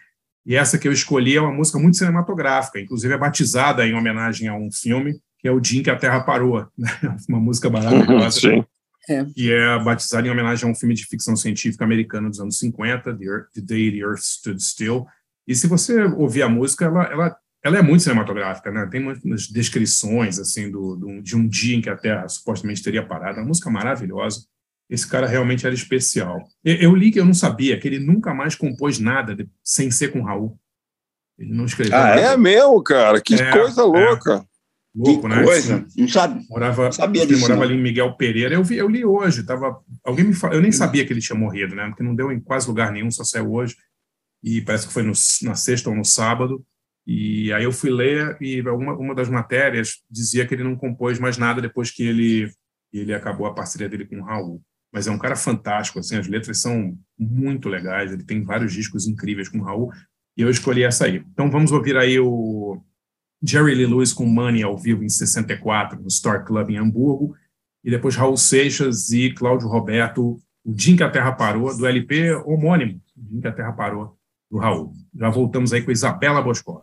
e 0.46 0.54
essa 0.54 0.78
que 0.78 0.86
eu 0.86 0.92
escolhi 0.92 1.36
é 1.36 1.40
uma 1.40 1.52
música 1.52 1.78
muito 1.78 1.96
cinematográfica, 1.96 2.78
inclusive 2.78 3.14
é 3.14 3.18
batizada 3.18 3.86
em 3.86 3.94
homenagem 3.94 4.48
a 4.48 4.54
um 4.54 4.70
filme, 4.70 5.18
que 5.44 5.48
é 5.48 5.52
o 5.52 5.60
Dia 5.60 5.80
em 5.80 5.82
que 5.82 5.90
a 5.90 5.96
Terra 5.96 6.22
Parou, 6.22 6.66
né? 6.78 6.88
uma 7.28 7.38
música 7.38 7.68
maravilhosa. 7.68 8.40
Sim 8.40 8.64
é. 9.08 9.24
que 9.24 9.52
é 9.52 9.78
batizado 9.82 10.26
em 10.26 10.30
homenagem 10.30 10.66
a 10.66 10.72
um 10.72 10.74
filme 10.74 10.94
de 10.94 11.06
ficção 11.06 11.36
científica 11.36 11.84
americano 11.84 12.30
dos 12.30 12.40
anos 12.40 12.58
50, 12.58 13.14
The, 13.16 13.24
Earth, 13.24 13.52
the 13.54 13.60
Day 13.60 13.90
the 13.90 13.98
Earth 13.98 14.22
Stood 14.22 14.62
Still. 14.62 15.06
E 15.46 15.54
se 15.54 15.66
você 15.66 16.04
ouvir 16.04 16.42
a 16.42 16.48
música, 16.48 16.86
ela, 16.86 17.04
ela, 17.04 17.36
ela 17.62 17.78
é 17.78 17.82
muito 17.82 18.02
cinematográfica, 18.02 18.70
né? 18.70 18.88
Tem 18.90 19.02
umas 19.02 19.46
descrições 19.48 20.38
assim 20.38 20.70
do, 20.70 20.96
do, 20.96 21.22
de 21.22 21.36
um 21.36 21.46
dia 21.46 21.76
em 21.76 21.82
que 21.82 21.90
a 21.90 21.96
Terra 21.96 22.28
supostamente 22.28 22.82
teria 22.82 23.06
parado. 23.06 23.38
Uma 23.38 23.48
música 23.48 23.70
maravilhosa. 23.70 24.46
Esse 24.88 25.06
cara 25.06 25.26
realmente 25.26 25.66
era 25.66 25.74
especial. 25.74 26.42
Eu, 26.64 26.76
eu 26.76 26.94
li 26.94 27.10
que 27.10 27.20
eu 27.20 27.24
não 27.24 27.34
sabia 27.34 27.78
que 27.78 27.86
ele 27.86 27.98
nunca 27.98 28.32
mais 28.32 28.54
compôs 28.54 28.98
nada 28.98 29.34
de, 29.34 29.48
sem 29.62 29.90
ser 29.90 30.12
com 30.12 30.22
Raul. 30.22 30.58
Ele 31.38 31.52
não 31.52 31.64
escreveu. 31.64 31.96
Ah, 31.96 32.10
nada. 32.10 32.20
é 32.20 32.36
mesmo, 32.36 32.82
cara? 32.82 33.20
Que 33.20 33.34
é, 33.34 33.50
coisa 33.50 33.82
é. 33.82 33.84
louca. 33.84 34.34
É. 34.36 34.53
Louco, 34.94 35.22
que 35.22 35.28
né? 35.28 35.42
Coisa. 35.42 35.86
Não 35.96 36.08
sabe. 36.08 36.46
Morava, 36.48 36.92
sabia 36.92 37.26
disso, 37.26 37.40
morava 37.40 37.64
ali 37.64 37.74
em 37.74 37.82
Miguel 37.82 38.16
Pereira. 38.16 38.54
Eu 38.54 38.62
vi, 38.62 38.76
eu 38.76 38.88
li 38.88 39.04
hoje. 39.04 39.44
Tava, 39.44 39.80
alguém 40.04 40.24
me 40.24 40.34
eu 40.52 40.60
nem 40.60 40.70
sabia 40.70 41.04
que 41.04 41.12
ele 41.12 41.20
tinha 41.20 41.38
morrido, 41.38 41.74
né? 41.74 41.88
Porque 41.88 42.02
não 42.02 42.14
deu 42.14 42.30
em 42.30 42.38
quase 42.38 42.68
lugar 42.68 42.92
nenhum, 42.92 43.10
só 43.10 43.24
saiu 43.24 43.52
hoje. 43.52 43.76
E 44.42 44.60
parece 44.60 44.86
que 44.86 44.92
foi 44.92 45.02
no, 45.02 45.12
na 45.42 45.54
sexta 45.54 45.90
ou 45.90 45.96
no 45.96 46.04
sábado. 46.04 46.64
E 47.06 47.52
aí 47.52 47.64
eu 47.64 47.72
fui 47.72 47.90
ler 47.90 48.36
e 48.40 48.62
uma, 48.62 48.94
uma 48.94 49.14
das 49.14 49.28
matérias 49.28 50.02
dizia 50.08 50.46
que 50.46 50.54
ele 50.54 50.64
não 50.64 50.76
compôs 50.76 51.18
mais 51.18 51.36
nada 51.36 51.60
depois 51.60 51.90
que 51.90 52.02
ele 52.02 52.50
ele 52.92 53.12
acabou 53.12 53.46
a 53.46 53.54
parceria 53.54 53.88
dele 53.88 54.06
com 54.06 54.20
o 54.20 54.24
Raul. 54.24 54.62
Mas 54.92 55.08
é 55.08 55.10
um 55.10 55.18
cara 55.18 55.34
fantástico, 55.34 55.98
assim, 55.98 56.16
as 56.16 56.28
letras 56.28 56.60
são 56.60 56.96
muito 57.18 57.68
legais, 57.68 58.12
ele 58.12 58.22
tem 58.22 58.44
vários 58.44 58.72
discos 58.72 59.08
incríveis 59.08 59.48
com 59.48 59.58
o 59.58 59.64
Raul, 59.64 59.90
e 60.36 60.42
eu 60.42 60.48
escolhi 60.48 60.84
essa 60.84 61.06
aí. 61.06 61.16
Então 61.32 61.50
vamos 61.50 61.72
ouvir 61.72 61.96
aí 61.96 62.20
o 62.20 62.80
Jerry 63.46 63.74
Lee 63.74 63.86
Lewis 63.86 64.12
com 64.12 64.24
Money 64.26 64.62
ao 64.62 64.76
vivo 64.76 65.04
em 65.04 65.08
64 65.08 66.00
no 66.00 66.10
Star 66.10 66.44
Club 66.44 66.70
em 66.70 66.78
Hamburgo, 66.78 67.36
e 67.84 67.90
depois 67.90 68.16
Raul 68.16 68.36
Seixas 68.36 69.10
e 69.10 69.30
Cláudio 69.32 69.68
Roberto, 69.68 70.40
O 70.64 70.72
Dia 70.72 70.96
que 70.96 71.02
a 71.02 71.10
Terra 71.10 71.32
Parou, 71.32 71.76
do 71.76 71.86
LP 71.86 72.34
homônimo, 72.46 73.00
O 73.16 73.22
Dia 73.22 73.40
que 73.42 73.48
a 73.48 73.52
Terra 73.52 73.72
Parou, 73.72 74.16
do 74.50 74.56
Raul. 74.58 74.92
Já 75.14 75.28
voltamos 75.28 75.72
aí 75.72 75.82
com 75.82 75.90
Isabela 75.90 76.40
Boscó. 76.40 76.82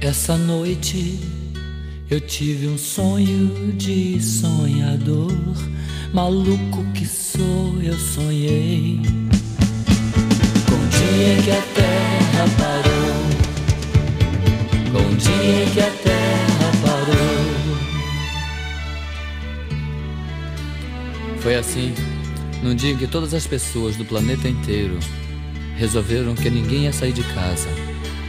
Essa 0.00 0.36
noite 0.36 1.18
eu 2.08 2.20
tive 2.20 2.68
um 2.68 2.78
sonho 2.78 3.72
de 3.72 4.22
sonhador, 4.22 5.32
maluco 6.12 6.84
que 6.94 7.04
sou, 7.04 7.82
eu 7.82 7.98
sonhei. 7.98 9.00
Com 10.68 10.74
o 10.74 10.88
dia 10.88 11.42
que 11.42 11.50
a 11.50 11.75
o 14.98 15.16
dia 15.16 15.66
que 15.72 15.80
a 15.80 15.90
terra 15.90 16.72
parou. 16.82 17.76
Foi 21.40 21.54
assim, 21.54 21.94
num 22.62 22.74
dia 22.74 22.92
em 22.92 22.96
que 22.96 23.06
todas 23.06 23.34
as 23.34 23.46
pessoas 23.46 23.96
do 23.96 24.04
planeta 24.04 24.48
inteiro 24.48 24.98
resolveram 25.76 26.34
que 26.34 26.50
ninguém 26.50 26.84
ia 26.84 26.92
sair 26.92 27.12
de 27.12 27.22
casa, 27.22 27.68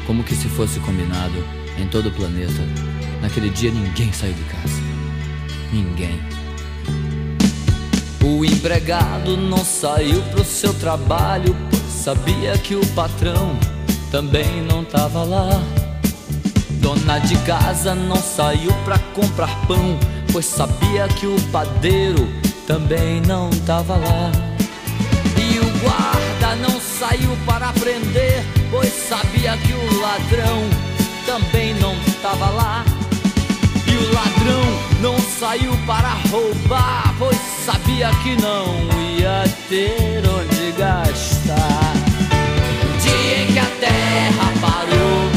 como 0.05 0.23
que 0.23 0.35
se 0.35 0.47
fosse 0.49 0.79
combinado 0.81 1.43
em 1.79 1.87
todo 1.87 2.09
o 2.09 2.11
planeta. 2.11 2.61
Naquele 3.21 3.49
dia 3.49 3.71
ninguém 3.71 4.11
saiu 4.13 4.33
de 4.33 4.43
casa. 4.43 4.81
Ninguém. 5.71 6.19
O 8.23 8.43
empregado 8.43 9.37
não 9.37 9.63
saiu 9.63 10.21
pro 10.23 10.43
seu 10.43 10.73
trabalho, 10.73 11.55
sabia 11.89 12.57
que 12.57 12.75
o 12.75 12.85
patrão 12.87 13.57
também 14.11 14.61
não 14.61 14.83
tava 14.83 15.23
lá. 15.23 15.76
Dona 16.79 17.19
de 17.19 17.35
casa 17.39 17.93
não 17.95 18.15
saiu 18.15 18.71
pra 18.85 18.97
comprar 19.13 19.49
pão, 19.67 19.97
pois 20.31 20.45
sabia 20.45 21.07
que 21.07 21.25
o 21.25 21.39
padeiro 21.51 22.27
também 22.65 23.21
não 23.21 23.49
tava 23.65 23.95
lá. 23.95 24.31
E 25.37 25.59
o 25.59 25.79
guarda 25.79 26.55
não 26.57 26.79
saiu 26.79 27.37
para 27.45 27.71
prender, 27.73 28.43
pois 28.69 28.91
sabia 28.91 29.57
que 29.57 29.73
o 29.73 30.01
ladrão 30.01 30.63
também 31.25 31.73
não 31.75 31.95
estava 32.07 32.49
lá. 32.49 32.85
E 33.87 33.95
o 33.95 34.13
ladrão 34.13 34.63
não 35.01 35.17
saiu 35.39 35.75
para 35.85 36.09
roubar, 36.29 37.13
pois 37.17 37.37
sabia 37.65 38.09
que 38.23 38.35
não 38.41 38.65
ia 39.17 39.43
ter 39.69 40.23
onde 40.27 40.71
gastar. 40.77 41.93
O 42.83 42.97
dia 43.01 43.43
em 43.43 43.53
que 43.53 43.59
a 43.59 43.65
terra 43.79 44.53
parou 44.61 45.36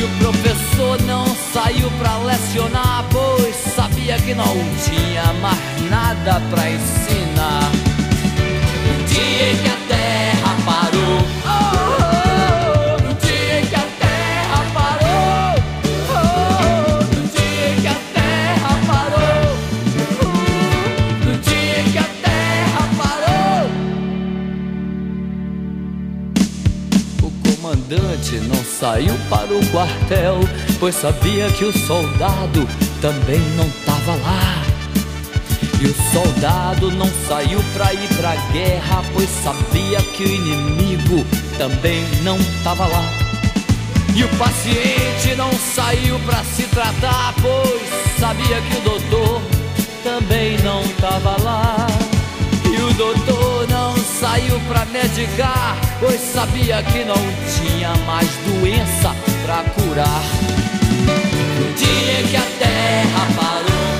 E 0.00 0.02
o 0.02 0.08
professor 0.18 0.98
não 1.02 1.26
saiu 1.52 1.90
pra 1.98 2.16
lecionar, 2.16 3.04
pois 3.10 3.54
sabia 3.54 4.16
que 4.18 4.32
não 4.32 4.56
tinha 4.82 5.30
mais 5.42 5.90
nada 5.90 6.40
pra 6.48 6.70
ensinar. 6.70 7.70
No 8.86 9.04
dia 9.06 9.54
que 9.62 9.68
a 9.68 9.76
terra 9.88 10.56
parou, 10.64 11.20
no 13.02 13.12
dia 13.14 13.60
que 13.68 13.74
a 13.74 13.86
terra 14.00 14.64
parou, 14.72 15.54
oh, 16.08 17.04
no 17.14 17.22
dia 17.26 17.60
saiu 28.80 29.14
para 29.28 29.52
o 29.52 29.66
quartel, 29.66 30.40
pois 30.78 30.94
sabia 30.94 31.50
que 31.50 31.66
o 31.66 31.86
soldado 31.86 32.66
também 33.02 33.40
não 33.54 33.68
tava 33.84 34.12
lá. 34.12 34.64
E 35.82 35.84
o 35.84 35.94
soldado 36.10 36.90
não 36.92 37.08
saiu 37.28 37.62
pra 37.74 37.92
ir 37.92 38.08
pra 38.16 38.34
guerra, 38.52 39.04
pois 39.12 39.28
sabia 39.28 40.00
que 40.16 40.24
o 40.24 40.26
inimigo 40.26 41.26
também 41.58 42.06
não 42.22 42.38
tava 42.64 42.86
lá. 42.86 43.04
E 44.14 44.24
o 44.24 44.28
paciente 44.38 45.36
não 45.36 45.52
saiu 45.52 46.18
pra 46.20 46.42
se 46.42 46.62
tratar, 46.62 47.34
pois 47.42 48.18
sabia 48.18 48.62
que 48.62 48.76
o 48.78 48.80
doutor 48.80 49.42
também 50.02 50.56
não 50.62 50.82
tava 50.94 51.36
lá. 51.42 51.99
O 52.90 52.94
doutor 52.94 53.68
não 53.68 53.96
saiu 53.96 54.60
pra 54.68 54.84
medicar, 54.86 55.76
pois 56.00 56.20
sabia 56.20 56.82
que 56.82 57.04
não 57.04 57.14
tinha 57.14 57.94
mais 58.04 58.28
doença 58.46 59.14
pra 59.44 59.62
curar. 59.74 60.22
No 61.58 61.72
dia 61.74 62.22
que 62.28 62.36
a 62.36 62.46
terra 62.58 63.28
parou, 63.36 63.99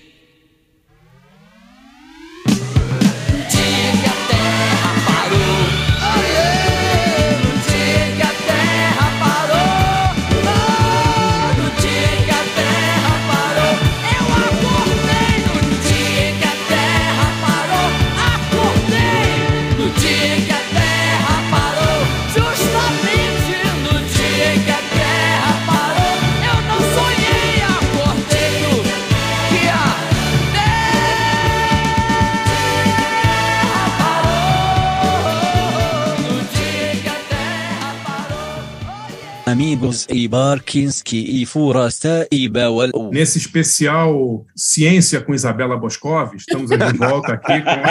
Amigos 39.51 40.07
e 40.09 40.27
Barkinski 40.29 41.41
e 41.41 41.45
Furasta 41.45 42.25
e 42.31 42.47
Bawal. 42.47 43.11
Nesse 43.11 43.37
especial 43.37 44.45
Ciência 44.55 45.19
com 45.19 45.33
Isabela 45.33 45.75
Boscov, 45.75 46.33
estamos 46.35 46.69
de 46.69 46.77
volta 46.97 47.33
aqui 47.33 47.61
com. 47.61 47.81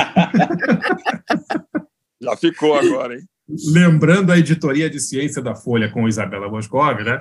Já 2.24 2.36
ficou 2.36 2.74
agora, 2.74 3.14
hein? 3.14 3.20
Lembrando 3.72 4.32
a 4.32 4.38
editoria 4.38 4.88
de 4.88 4.98
ciência 5.00 5.42
da 5.42 5.54
Folha 5.54 5.90
com 5.90 6.08
Isabela 6.08 6.48
Boscov, 6.48 7.02
né? 7.02 7.20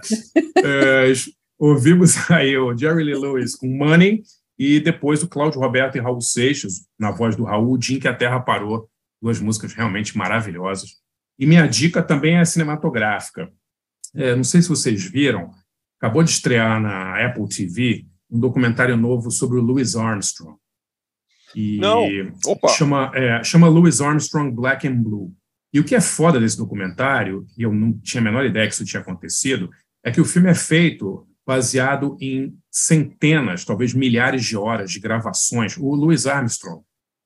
é, 0.63 1.11
ouvimos 1.57 2.15
aí 2.31 2.57
o 2.57 2.77
Jerry 2.77 3.03
Lee 3.03 3.15
Lewis 3.15 3.55
com 3.55 3.67
Money 3.67 4.21
e 4.57 4.79
depois 4.79 5.21
o 5.21 5.27
Cláudio 5.27 5.59
Roberto 5.59 5.97
e 5.97 5.99
Raul 5.99 6.21
Seixas, 6.21 6.85
na 6.97 7.11
voz 7.11 7.35
do 7.35 7.43
Raul, 7.43 7.73
o 7.73 7.77
Dia 7.77 7.97
em 7.97 7.99
que 7.99 8.07
a 8.07 8.15
Terra 8.15 8.39
Parou. 8.39 8.87
Duas 9.21 9.41
músicas 9.41 9.73
realmente 9.73 10.17
maravilhosas. 10.17 10.91
E 11.37 11.45
minha 11.45 11.67
dica 11.67 12.01
também 12.01 12.37
é 12.37 12.45
cinematográfica. 12.45 13.51
É, 14.15 14.35
não 14.35 14.43
sei 14.43 14.61
se 14.61 14.69
vocês 14.69 15.03
viram, 15.03 15.51
acabou 15.99 16.23
de 16.23 16.31
estrear 16.31 16.81
na 16.81 17.25
Apple 17.25 17.47
TV 17.47 18.05
um 18.29 18.39
documentário 18.39 18.95
novo 18.95 19.31
sobre 19.31 19.57
o 19.57 19.61
Louis 19.61 19.95
Armstrong. 19.95 20.57
E 21.55 21.77
Não, 21.77 22.05
opa. 22.45 22.67
Chama, 22.69 23.11
é, 23.15 23.43
chama 23.43 23.67
Louis 23.67 24.01
Armstrong 24.01 24.53
Black 24.53 24.87
and 24.87 25.01
Blue. 25.01 25.33
E 25.73 25.79
o 25.79 25.83
que 25.83 25.95
é 25.95 26.01
foda 26.01 26.39
desse 26.39 26.57
documentário, 26.57 27.45
e 27.57 27.63
eu 27.63 27.73
não 27.73 27.93
tinha 27.99 28.21
a 28.21 28.23
menor 28.23 28.45
ideia 28.45 28.67
que 28.67 28.73
isso 28.73 28.85
tinha 28.85 29.01
acontecido, 29.01 29.69
é 30.03 30.11
que 30.11 30.21
o 30.21 30.25
filme 30.25 30.49
é 30.49 30.55
feito 30.55 31.27
baseado 31.45 32.15
em 32.21 32.55
centenas, 32.71 33.65
talvez 33.65 33.93
milhares 33.93 34.45
de 34.45 34.55
horas 34.55 34.91
de 34.91 34.99
gravações. 34.99 35.77
O 35.77 35.95
Louis 35.95 36.27
Armstrong, 36.27 36.83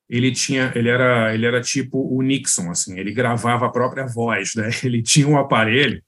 ele 0.09 0.31
tinha, 0.31 0.71
ele 0.75 0.89
era, 0.89 1.33
ele 1.33 1.45
era 1.45 1.61
tipo 1.61 1.99
o 1.99 2.21
Nixon, 2.21 2.69
assim, 2.69 2.97
ele 2.97 3.11
gravava 3.11 3.65
a 3.65 3.71
própria 3.71 4.05
voz, 4.05 4.51
né? 4.55 4.69
Ele 4.83 5.01
tinha 5.01 5.27
um 5.27 5.37
aparelho, 5.37 6.01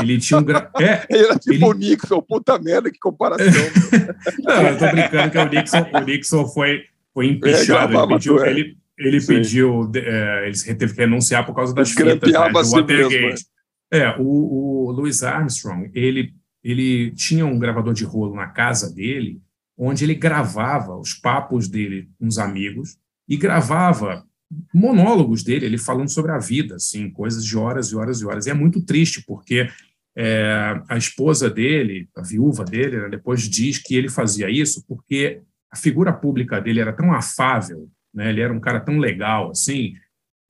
ele 0.00 0.18
tinha 0.18 0.38
um 0.40 0.42
gra... 0.42 0.70
é, 0.80 1.06
ele 1.10 1.24
era 1.24 1.38
tipo 1.38 1.54
ele... 1.54 1.64
o 1.64 1.72
Nixon, 1.72 2.22
puta 2.22 2.58
merda, 2.58 2.90
que 2.90 2.98
comparação. 2.98 3.46
Não, 4.42 4.62
eu 4.62 4.78
tô 4.78 4.90
brincando 4.90 5.30
que 5.30 5.38
o 5.38 5.48
Nixon, 5.48 5.86
o 5.92 6.00
Nixon 6.00 6.46
foi, 6.48 6.84
foi 7.12 7.26
empichado, 7.26 7.96
ele 7.96 8.06
pediu, 8.08 8.44
é. 8.44 8.50
ele, 8.50 8.76
ele 8.98 9.26
pediu, 9.26 9.92
é, 9.94 10.48
ele 10.48 10.74
teve 10.74 10.94
que 10.94 11.00
renunciar 11.00 11.44
por 11.44 11.54
causa 11.54 11.74
das 11.74 11.90
fitas, 11.90 12.20
né, 12.20 12.50
do 12.50 12.70
Watergate. 12.70 13.44
É, 13.90 14.14
o, 14.18 14.88
o 14.88 14.90
Louis 14.92 15.22
Armstrong, 15.22 15.90
ele, 15.94 16.34
ele 16.62 17.10
tinha 17.12 17.46
um 17.46 17.58
gravador 17.58 17.94
de 17.94 18.04
rolo 18.04 18.34
na 18.34 18.48
casa 18.48 18.92
dele, 18.92 19.40
onde 19.76 20.04
ele 20.04 20.14
gravava 20.14 20.96
os 20.96 21.14
papos 21.14 21.68
dele 21.68 22.08
com 22.18 22.26
os 22.26 22.38
amigos 22.38 22.98
e 23.28 23.36
gravava 23.36 24.24
monólogos 24.72 25.42
dele, 25.42 25.66
ele 25.66 25.78
falando 25.78 26.08
sobre 26.08 26.32
a 26.32 26.38
vida, 26.38 26.76
assim, 26.76 27.10
coisas 27.10 27.44
de 27.44 27.56
horas 27.56 27.88
e 27.88 27.96
horas 27.96 28.20
e 28.20 28.26
horas. 28.26 28.46
E 28.46 28.50
é 28.50 28.54
muito 28.54 28.80
triste, 28.80 29.22
porque 29.26 29.68
é, 30.16 30.80
a 30.88 30.96
esposa 30.96 31.48
dele, 31.50 32.08
a 32.16 32.22
viúva 32.22 32.64
dele, 32.64 32.98
né, 32.98 33.08
depois 33.08 33.42
diz 33.42 33.78
que 33.78 33.94
ele 33.94 34.08
fazia 34.08 34.50
isso 34.50 34.84
porque 34.88 35.40
a 35.70 35.76
figura 35.76 36.12
pública 36.12 36.60
dele 36.60 36.80
era 36.80 36.92
tão 36.92 37.12
afável, 37.12 37.88
né, 38.12 38.30
ele 38.30 38.40
era 38.40 38.52
um 38.52 38.60
cara 38.60 38.80
tão 38.80 38.98
legal, 38.98 39.50
assim, 39.50 39.94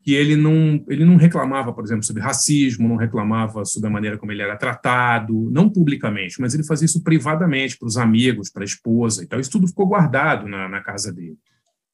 que 0.02 0.14
ele 0.14 0.36
não, 0.36 0.82
ele 0.88 1.04
não 1.04 1.16
reclamava, 1.16 1.72
por 1.72 1.84
exemplo, 1.84 2.02
sobre 2.02 2.22
racismo, 2.22 2.88
não 2.88 2.96
reclamava 2.96 3.64
sobre 3.64 3.88
a 3.88 3.92
maneira 3.92 4.16
como 4.16 4.32
ele 4.32 4.40
era 4.40 4.56
tratado, 4.56 5.50
não 5.50 5.68
publicamente, 5.68 6.40
mas 6.40 6.54
ele 6.54 6.64
fazia 6.64 6.86
isso 6.86 7.02
privadamente 7.02 7.76
para 7.76 7.88
os 7.88 7.98
amigos, 7.98 8.48
para 8.48 8.62
a 8.62 8.64
esposa 8.64 9.22
e 9.22 9.26
tal. 9.26 9.38
Isso 9.38 9.50
tudo 9.50 9.68
ficou 9.68 9.86
guardado 9.86 10.48
na, 10.48 10.66
na 10.66 10.80
casa 10.80 11.12
dele. 11.12 11.36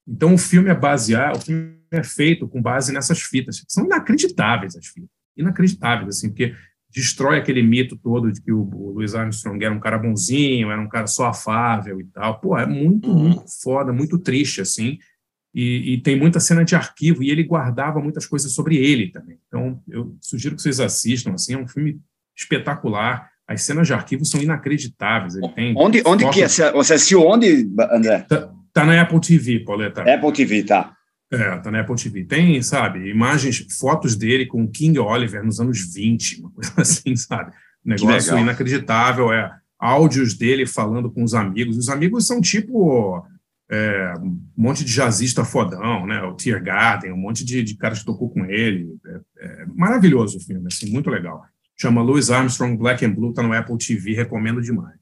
Então 0.07 0.35
o 0.35 0.39
filme 0.39 0.71
é 0.71 0.75
baseado, 0.75 1.39
o 1.39 1.41
filme 1.41 1.75
é 1.95 2.03
feito 2.03 2.49
com 2.49 2.61
base 2.61 2.93
nessas 2.93 3.21
fitas. 3.23 3.65
São 3.69 3.85
inacreditáveis 3.85 4.77
as 4.77 4.87
fitas, 4.87 5.09
inacreditáveis 5.37 6.17
assim, 6.17 6.29
porque 6.29 6.55
destrói 6.91 7.39
aquele 7.39 7.63
mito 7.63 7.97
todo 7.97 8.31
de 8.31 8.41
que 8.41 8.53
o, 8.53 8.61
o 8.61 8.93
Louis 8.93 9.15
Armstrong 9.15 9.65
era 9.65 9.75
um 9.75 9.81
cara 9.81 9.99
bonzinho, 9.99 10.71
era 10.71 10.81
um 10.81 10.89
cara 10.89 11.07
só 11.07 11.27
afável 11.27 12.01
e 12.01 12.05
tal. 12.05 12.41
Pô, 12.41 12.57
é 12.57 12.67
muito, 12.67 13.11
uhum. 13.11 13.19
muito 13.19 13.45
foda, 13.63 13.93
muito 13.93 14.19
triste 14.19 14.61
assim 14.61 14.99
e, 15.55 15.95
e, 15.95 15.99
tem 15.99 16.19
muita 16.19 16.41
cena 16.41 16.65
de 16.65 16.75
arquivo 16.75 17.23
e 17.23 17.31
ele 17.31 17.45
guardava 17.45 18.01
muitas 18.01 18.27
coisas 18.27 18.53
sobre 18.53 18.77
ele 18.77 19.11
também. 19.11 19.39
Então, 19.47 19.81
eu 19.89 20.17
sugiro 20.21 20.57
que 20.57 20.63
vocês 20.63 20.81
assistam. 20.81 21.33
Assim, 21.35 21.55
é 21.55 21.59
um 21.59 21.69
filme 21.69 22.01
espetacular. 22.37 23.31
As 23.47 23.63
cenas 23.63 23.87
de 23.87 23.95
arquivo 23.95 24.25
são 24.25 24.43
inacreditáveis. 24.43 25.37
Ele 25.37 25.49
tem 25.51 25.75
onde 25.77 26.03
onde 26.05 26.29
que 26.31 26.43
é? 26.43 26.49
você 26.49 26.95
assistiu 26.95 27.25
onde, 27.25 27.71
André? 27.93 28.27
Tá, 28.29 28.51
tá, 28.73 28.85
na 28.85 29.01
Apple 29.01 29.21
TV, 29.21 29.61
Pauleta. 29.61 30.03
Apple 30.03 30.33
TV, 30.33 30.65
tá. 30.65 30.93
É, 31.33 31.57
tá 31.59 31.71
na 31.71 31.81
Apple 31.81 31.97
TV. 31.97 32.25
Tem, 32.25 32.61
sabe, 32.63 33.11
imagens, 33.11 33.67
fotos 33.79 34.15
dele 34.15 34.47
com 34.47 34.71
King 34.71 34.99
Oliver 34.99 35.45
nos 35.45 35.59
anos 35.59 35.93
20, 35.93 36.41
uma 36.41 36.51
coisa 36.51 36.73
assim, 36.81 37.17
sabe? 37.17 37.53
negócio 37.85 38.39
inacreditável. 38.39 39.33
É 39.33 39.51
áudios 39.79 40.35
dele 40.35 40.67
falando 40.67 41.11
com 41.11 41.23
os 41.23 41.35
amigos. 41.35 41.77
Os 41.77 41.89
amigos 41.89 42.27
são 42.27 42.41
tipo 42.41 43.23
é, 43.71 44.15
um 44.19 44.41
monte 44.57 44.85
de 44.85 44.93
jazzista 44.93 45.45
fodão, 45.45 46.07
né? 46.07 46.23
O 46.23 46.35
Tear 46.35 46.63
Garden, 46.63 47.13
um 47.13 47.17
monte 47.17 47.45
de, 47.45 47.63
de 47.63 47.77
caras 47.77 47.99
que 47.99 48.07
tocou 48.07 48.31
com 48.31 48.45
ele. 48.47 48.97
É, 49.07 49.21
é 49.39 49.67
maravilhoso 49.75 50.39
o 50.39 50.41
filme, 50.41 50.67
assim, 50.67 50.91
muito 50.91 51.11
legal. 51.11 51.45
Chama 51.77 52.03
Louis 52.03 52.31
Armstrong 52.31 52.77
Black 52.77 53.05
and 53.05 53.13
Blue, 53.13 53.33
tá 53.33 53.43
no 53.43 53.53
Apple 53.53 53.77
TV, 53.77 54.15
recomendo 54.15 54.63
demais. 54.63 54.99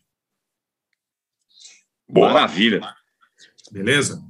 Boa. 2.09 2.33
Maravilha. 2.33 2.81
Beleza? 3.70 4.23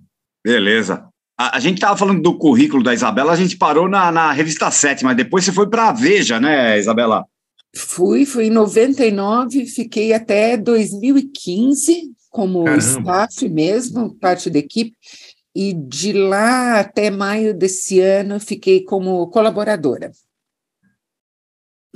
Beleza. 0.45 1.09
A, 1.39 1.57
a 1.57 1.61
gente 1.61 1.77
estava 1.77 1.97
falando 1.97 2.23
do 2.23 2.37
currículo 2.37 2.83
da 2.83 2.95
Isabela, 2.95 3.33
a 3.33 3.37
gente 3.37 3.57
parou 3.57 3.89
na, 3.89 4.13
na 4.13 4.33
revista 4.33 4.71
7, 4.71 5.05
mas 5.05 5.17
depois 5.17 5.45
você 5.45 5.53
foi 5.53 5.69
para 5.69 5.89
a 5.89 5.93
Veja, 5.93 6.39
né, 6.39 6.79
Isabela? 6.79 7.25
Fui, 7.75 8.27
fui 8.27 8.47
em 8.47 8.51
99, 8.51 9.65
fiquei 9.67 10.13
até 10.13 10.57
2015, 10.57 12.13
como 12.31 12.65
Caramba. 12.65 12.81
staff 12.81 13.49
mesmo, 13.49 14.15
parte 14.17 14.51
da 14.51 14.59
equipe, 14.59 14.95
e 15.55 15.73
de 15.73 16.13
lá 16.13 16.81
até 16.81 17.11
maio 17.11 17.55
desse 17.55 18.01
ano 18.01 18.41
fiquei 18.41 18.83
como 18.85 19.27
colaboradora. 19.29 20.11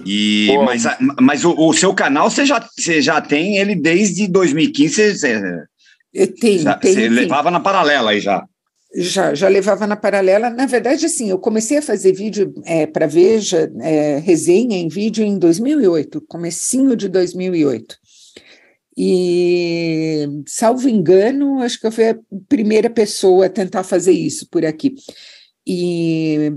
E, 0.05 0.49
mas 0.65 0.85
mas 1.19 1.45
o, 1.45 1.55
o, 1.57 1.73
seu 1.73 1.95
canal 1.95 2.31
você 2.31 2.45
já, 2.45 2.61
você 2.61 3.01
já 3.01 3.19
tem 3.19 3.57
ele 3.57 3.75
desde 3.75 4.29
2015? 4.29 5.19
Você, 5.19 5.65
Eu 6.13 6.35
tenho, 6.35 6.61
já, 6.61 6.75
tenho, 6.77 6.95
você 6.95 7.09
levava 7.09 7.51
na 7.51 7.61
paralela 7.61 8.11
aí 8.11 8.21
já? 8.21 8.45
Já, 8.99 9.35
já 9.35 9.49
levava 9.49 9.87
na 9.87 9.97
paralela. 9.97 10.49
Na 10.49 10.65
verdade, 10.65 11.05
assim, 11.05 11.29
eu 11.29 11.39
comecei 11.39 11.79
a 11.79 11.83
fazer 11.83 12.13
vídeo 12.13 12.55
é, 12.65 12.87
para 12.87 13.07
Veja, 13.07 13.71
é, 13.81 14.19
resenha 14.19 14.77
em 14.77 14.89
vídeo 14.89 15.23
em 15.23 15.39
2008, 15.39 16.23
comecinho 16.23 16.97
de 16.97 17.09
2008. 17.09 17.97
E, 18.97 20.27
salvo 20.47 20.89
engano, 20.89 21.61
acho 21.61 21.79
que 21.79 21.87
eu 21.87 21.93
fui 21.93 22.09
a 22.09 22.19
primeira 22.49 22.89
pessoa 22.89 23.45
a 23.45 23.51
tentar 23.51 23.85
fazer 23.85 24.13
isso 24.13 24.49
por 24.49 24.65
aqui. 24.65 24.95
E, 25.67 26.51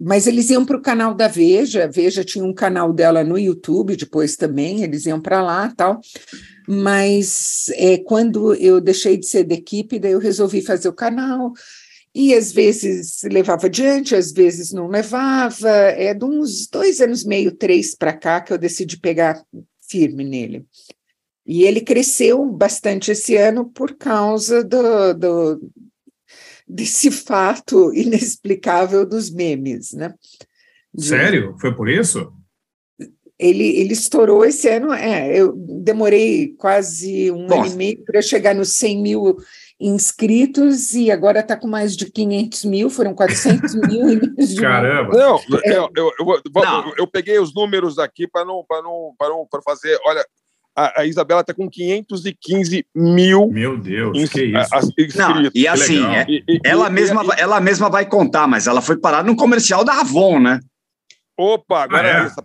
mas 0.00 0.26
eles 0.26 0.48
iam 0.48 0.64
para 0.64 0.78
o 0.78 0.82
canal 0.82 1.14
da 1.14 1.28
Veja, 1.28 1.84
a 1.84 1.86
Veja 1.86 2.24
tinha 2.24 2.44
um 2.44 2.54
canal 2.54 2.90
dela 2.90 3.22
no 3.22 3.38
YouTube 3.38 3.96
depois 3.96 4.34
também, 4.34 4.82
eles 4.82 5.04
iam 5.04 5.20
para 5.20 5.42
lá 5.42 5.70
tal. 5.76 6.00
Mas 6.66 7.70
é, 7.74 7.98
quando 7.98 8.54
eu 8.54 8.80
deixei 8.80 9.18
de 9.18 9.26
ser 9.26 9.44
da 9.44 9.54
equipe, 9.54 9.98
daí 9.98 10.12
eu 10.12 10.18
resolvi 10.18 10.62
fazer 10.62 10.88
o 10.88 10.92
canal, 10.94 11.52
e 12.14 12.34
às 12.34 12.50
vezes 12.50 13.20
levava 13.24 13.66
adiante, 13.66 14.16
às 14.16 14.32
vezes 14.32 14.72
não 14.72 14.88
levava. 14.88 15.68
É 15.68 16.14
de 16.14 16.24
uns 16.24 16.66
dois 16.66 17.00
anos 17.00 17.24
meio, 17.24 17.52
três 17.52 17.94
para 17.94 18.12
cá, 18.12 18.40
que 18.40 18.52
eu 18.52 18.58
decidi 18.58 18.98
pegar 18.98 19.44
firme 19.88 20.24
nele. 20.24 20.64
E 21.46 21.64
ele 21.64 21.80
cresceu 21.80 22.46
bastante 22.46 23.10
esse 23.10 23.36
ano 23.36 23.68
por 23.68 23.96
causa 23.96 24.62
do, 24.62 25.14
do, 25.14 25.72
desse 26.70 27.10
fato 27.10 27.92
inexplicável 27.94 29.06
dos 29.06 29.30
memes, 29.30 29.92
né? 29.92 30.14
De, 30.92 31.06
Sério? 31.06 31.56
Foi 31.60 31.74
por 31.74 31.88
isso? 31.88 32.32
Ele, 33.38 33.64
ele 33.78 33.94
estourou 33.94 34.44
esse 34.44 34.68
ano, 34.68 34.92
é, 34.92 35.34
eu 35.34 35.54
demorei 35.56 36.54
quase 36.58 37.30
um 37.30 37.46
Bom. 37.46 37.62
ano 37.62 37.72
e 37.72 37.76
meio 37.76 38.04
para 38.04 38.20
chegar 38.20 38.54
nos 38.54 38.76
100 38.76 39.02
mil 39.02 39.36
inscritos 39.80 40.92
e 40.92 41.10
agora 41.10 41.40
está 41.40 41.56
com 41.56 41.66
mais 41.66 41.96
de 41.96 42.10
500 42.10 42.64
mil, 42.66 42.90
foram 42.90 43.14
400 43.14 43.74
mil. 43.88 44.20
Caramba! 44.60 45.16
Não, 45.16 45.36
é. 45.64 45.74
eu, 45.74 45.90
eu, 45.96 46.12
eu, 46.18 46.40
não. 46.52 46.92
eu, 46.98 47.06
peguei 47.06 47.38
os 47.38 47.54
números 47.54 47.98
aqui 47.98 48.28
para 48.28 48.44
não, 48.44 48.62
não, 48.68 49.14
não 49.18 49.48
fazer. 49.64 49.98
Olha, 50.04 50.22
a, 50.76 51.00
a 51.00 51.06
Isabela 51.06 51.40
está 51.40 51.52
com 51.52 51.68
515 51.68 52.86
mil. 52.94 53.48
Meu 53.50 53.78
Deus, 53.78 54.16
ins, 54.16 54.30
que 54.30 54.44
isso. 54.44 55.18
Não, 55.18 55.50
e 55.54 55.66
assim, 55.66 56.04
é, 56.06 56.26
ela, 56.64 56.88
e, 56.88 56.92
mesma, 56.92 57.24
e, 57.24 57.40
ela 57.40 57.60
mesma 57.60 57.90
vai 57.90 58.06
contar, 58.06 58.46
mas 58.46 58.66
ela 58.66 58.80
foi 58.80 58.96
parar 58.96 59.24
no 59.24 59.36
comercial 59.36 59.84
da 59.84 60.00
Avon, 60.00 60.40
né? 60.40 60.60
Opa, 61.38 61.84
agora 61.84 62.08
ah, 62.08 62.22
é. 62.22 62.26
Essa, 62.26 62.44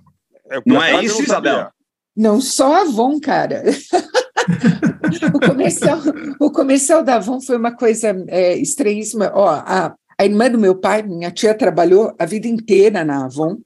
é, 0.52 0.62
não 0.66 0.82
é 0.82 1.04
isso, 1.04 1.18
não 1.18 1.24
Isabela? 1.24 1.72
Não 2.16 2.42
só 2.42 2.82
Avon, 2.82 3.20
cara. 3.20 3.64
o, 5.34 5.40
comercial, 5.40 6.00
o 6.40 6.52
comercial 6.52 7.04
da 7.04 7.16
Avon 7.16 7.42
foi 7.42 7.58
uma 7.58 7.76
coisa 7.76 8.16
é, 8.28 8.56
estranhíssima. 8.56 9.32
Ó, 9.34 9.50
a, 9.50 9.94
a 10.18 10.26
irmã 10.26 10.50
do 10.50 10.58
meu 10.58 10.76
pai, 10.76 11.04
minha 11.04 11.32
tia, 11.32 11.54
trabalhou 11.54 12.16
a 12.18 12.26
vida 12.26 12.48
inteira 12.48 13.04
na 13.04 13.26
Avon. 13.26 13.58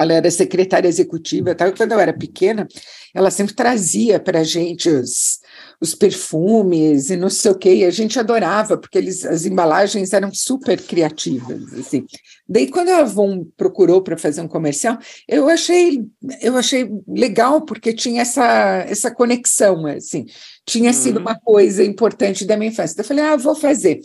Ela 0.00 0.14
era 0.14 0.30
secretária 0.30 0.88
executiva, 0.88 1.54
tal. 1.54 1.72
quando 1.72 1.92
eu 1.92 2.00
era 2.00 2.12
pequena, 2.12 2.66
ela 3.14 3.30
sempre 3.30 3.54
trazia 3.54 4.18
para 4.18 4.40
a 4.40 4.44
gente 4.44 4.88
os, 4.88 5.40
os 5.80 5.94
perfumes 5.94 7.10
e 7.10 7.16
não 7.16 7.28
sei 7.28 7.50
o 7.50 7.58
quê, 7.58 7.74
e 7.74 7.84
a 7.84 7.90
gente 7.90 8.18
adorava, 8.18 8.78
porque 8.78 8.96
eles, 8.96 9.24
as 9.26 9.44
embalagens 9.44 10.12
eram 10.12 10.32
super 10.32 10.80
criativas, 10.80 11.72
assim. 11.74 12.06
Daí, 12.48 12.68
quando 12.68 12.88
a 12.88 12.98
Avon 12.98 13.44
procurou 13.56 14.00
para 14.02 14.16
fazer 14.16 14.40
um 14.40 14.48
comercial, 14.48 14.98
eu 15.28 15.48
achei, 15.48 16.02
eu 16.40 16.56
achei 16.56 16.90
legal, 17.06 17.62
porque 17.62 17.92
tinha 17.92 18.22
essa, 18.22 18.84
essa 18.88 19.10
conexão, 19.10 19.86
assim, 19.86 20.24
tinha 20.64 20.90
uhum. 20.90 20.96
sido 20.96 21.20
uma 21.20 21.38
coisa 21.38 21.84
importante 21.84 22.46
da 22.46 22.56
minha 22.56 22.70
infância. 22.70 22.94
Então, 22.94 23.02
eu 23.02 23.08
falei, 23.08 23.24
ah, 23.24 23.36
vou 23.36 23.54
fazer. 23.54 24.00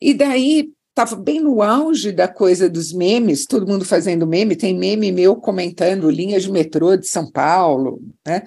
E 0.00 0.14
daí, 0.14 0.70
estava 0.98 1.14
bem 1.14 1.40
no 1.40 1.62
auge 1.62 2.10
da 2.10 2.26
coisa 2.26 2.68
dos 2.68 2.92
memes, 2.92 3.46
todo 3.46 3.68
mundo 3.68 3.84
fazendo 3.84 4.26
meme, 4.26 4.56
tem 4.56 4.76
meme 4.76 5.12
meu 5.12 5.36
comentando 5.36 6.10
linhas 6.10 6.42
de 6.42 6.50
metrô 6.50 6.96
de 6.96 7.06
São 7.06 7.30
Paulo, 7.30 8.00
né? 8.26 8.42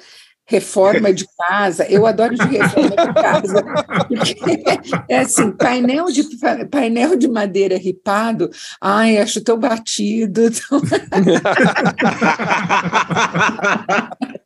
reforma 0.45 1.13
de 1.13 1.25
casa. 1.37 1.89
Eu 1.89 2.05
adoro 2.05 2.35
de 2.35 2.43
reforma 2.43 2.89
de 2.89 3.13
casa, 3.13 3.63
é 5.07 5.19
assim, 5.19 5.49
painel 5.51 6.07
de, 6.07 6.27
painel 6.69 7.15
de 7.15 7.29
madeira 7.29 7.77
ripado, 7.77 8.49
ai, 8.81 9.17
acho 9.17 9.41
tão 9.41 9.57
batido. 9.57 10.51
Tão... 10.51 10.81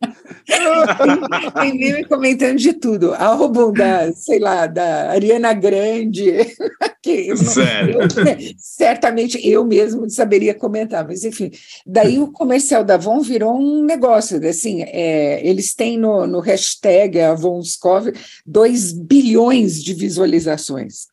tem, 1.60 1.78
meme 1.78 2.06
comentando 2.06 2.58
de 2.58 2.74
tudo. 2.74 3.14
Álbum 3.14 3.72
da, 3.72 4.12
sei 4.14 4.40
lá, 4.40 4.68
da 4.68 5.12
Ariana 5.12 5.54
Grande. 5.54 6.32
Que 7.06 7.28
eu 7.28 7.36
não, 7.36 8.02
eu, 8.02 8.56
certamente 8.58 9.40
eu 9.48 9.64
mesmo 9.64 10.10
saberia 10.10 10.56
comentar, 10.56 11.08
mas 11.08 11.24
enfim. 11.24 11.52
Daí 11.86 12.18
o 12.18 12.32
comercial 12.32 12.84
da 12.84 12.96
Avon 12.96 13.22
virou 13.22 13.56
um 13.56 13.86
negócio. 13.86 14.44
Assim, 14.50 14.82
é, 14.82 15.40
eles 15.48 15.76
têm 15.76 16.00
no, 16.00 16.26
no 16.26 16.40
hashtag 16.40 17.22
Avonskov 17.22 18.12
2 18.44 18.92
bilhões 18.92 19.84
de 19.84 19.94
visualizações. 19.94 21.06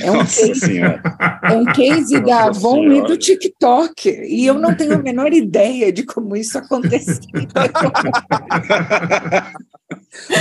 É 0.00 0.10
um, 0.10 0.18
case, 0.24 0.78
é 0.78 1.52
um 1.52 1.64
case 1.64 2.20
da 2.20 2.44
Avon 2.46 2.92
e 2.92 3.02
do 3.02 3.16
TikTok. 3.16 4.08
E 4.08 4.46
eu 4.46 4.54
não 4.54 4.74
tenho 4.74 4.94
a 4.94 4.98
menor 4.98 5.32
ideia 5.32 5.92
de 5.92 6.02
como 6.04 6.36
isso 6.36 6.58
aconteceu. 6.58 7.16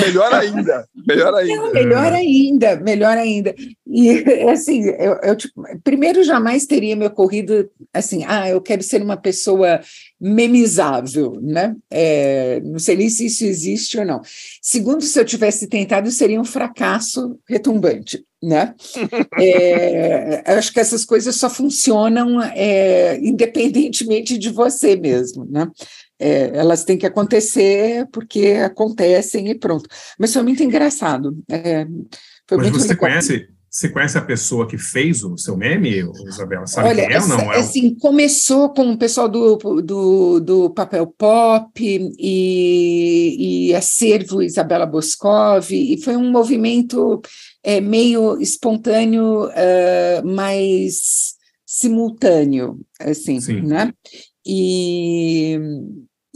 melhor 0.02 0.34
ainda, 0.34 0.88
melhor 1.08 1.34
ainda. 1.34 1.56
Não, 1.56 1.74
melhor 1.74 2.14
ainda, 2.14 2.76
melhor 2.78 3.18
ainda. 3.18 3.56
E 3.90 4.10
assim, 4.50 4.84
eu, 4.86 5.18
eu 5.24 5.36
tipo, 5.36 5.62
primeiro 5.84 6.24
jamais 6.24 6.66
teria 6.66 6.96
me 6.96 7.06
ocorrido 7.06 7.70
assim, 7.94 8.24
ah, 8.28 8.50
eu 8.50 8.62
quero 8.62 8.84
ser 8.84 9.02
uma 9.02 9.18
pessoa 9.18 9.80
memizável, 10.20 11.40
né? 11.42 11.76
É, 11.90 12.60
não 12.62 12.80
sei 12.80 12.96
nem 12.98 13.10
se 13.10 13.26
isso 13.28 13.46
existe 13.46 13.98
ou 13.98 14.06
não. 14.06 14.22
Segundo, 14.62 15.02
se 15.04 15.20
eu 15.20 15.26
tivesse 15.26 15.68
tentado, 15.68 16.10
seria 16.12 16.40
um 16.40 16.46
fracasso 16.46 17.40
retumbante, 17.48 18.24
né? 18.42 18.74
É, 19.40 20.44
acho 20.58 20.74
que 20.74 20.80
essas 20.80 21.06
coisas 21.06 21.36
só 21.36 21.50
funcionam 21.50 22.42
é, 22.42 23.18
independentemente 23.20 24.38
de 24.38 24.50
você 24.50 24.96
mesmo, 24.96 25.46
né? 25.46 25.68
É, 26.20 26.58
elas 26.58 26.84
têm 26.84 26.98
que 26.98 27.06
acontecer 27.06 28.08
porque 28.12 28.54
acontecem 28.64 29.50
e 29.50 29.56
pronto. 29.56 29.88
Mas 30.18 30.34
foi 30.34 30.42
muito 30.42 30.64
engraçado. 30.64 31.38
É, 31.50 31.86
foi 32.48 32.58
Mas 32.58 32.70
muito 32.72 32.80
você 32.80 32.90
legal. 32.90 33.00
conhece 33.00 33.48
você 33.78 33.90
conhece 33.90 34.18
a 34.18 34.22
pessoa 34.22 34.68
que 34.68 34.76
fez 34.76 35.24
o 35.24 35.38
seu 35.38 35.56
meme, 35.56 36.04
Isabela? 36.26 36.66
Sabe 36.66 36.90
Olha, 36.90 37.06
quem 37.06 37.16
é 37.16 37.22
ou 37.22 37.28
não? 37.28 37.54
É 37.54 37.60
assim, 37.60 37.94
começou 37.94 38.74
com 38.74 38.92
o 38.92 38.98
pessoal 38.98 39.30
do, 39.30 39.56
do, 39.84 40.40
do 40.40 40.70
Papel 40.72 41.06
Pop 41.16 41.80
e, 41.80 43.68
e 43.70 43.76
Acervo 43.76 44.42
Isabela 44.42 44.88
Boscov, 44.88 45.72
e 45.72 46.02
foi 46.02 46.18
um 46.18 46.32
movimento 46.32 47.22
é, 47.64 47.80
meio 47.80 48.42
espontâneo, 48.42 49.46
uh, 49.46 50.26
mas 50.26 51.36
simultâneo, 51.64 52.80
assim, 53.00 53.40
Sim. 53.40 53.62
né? 53.62 53.94
E 54.44 55.60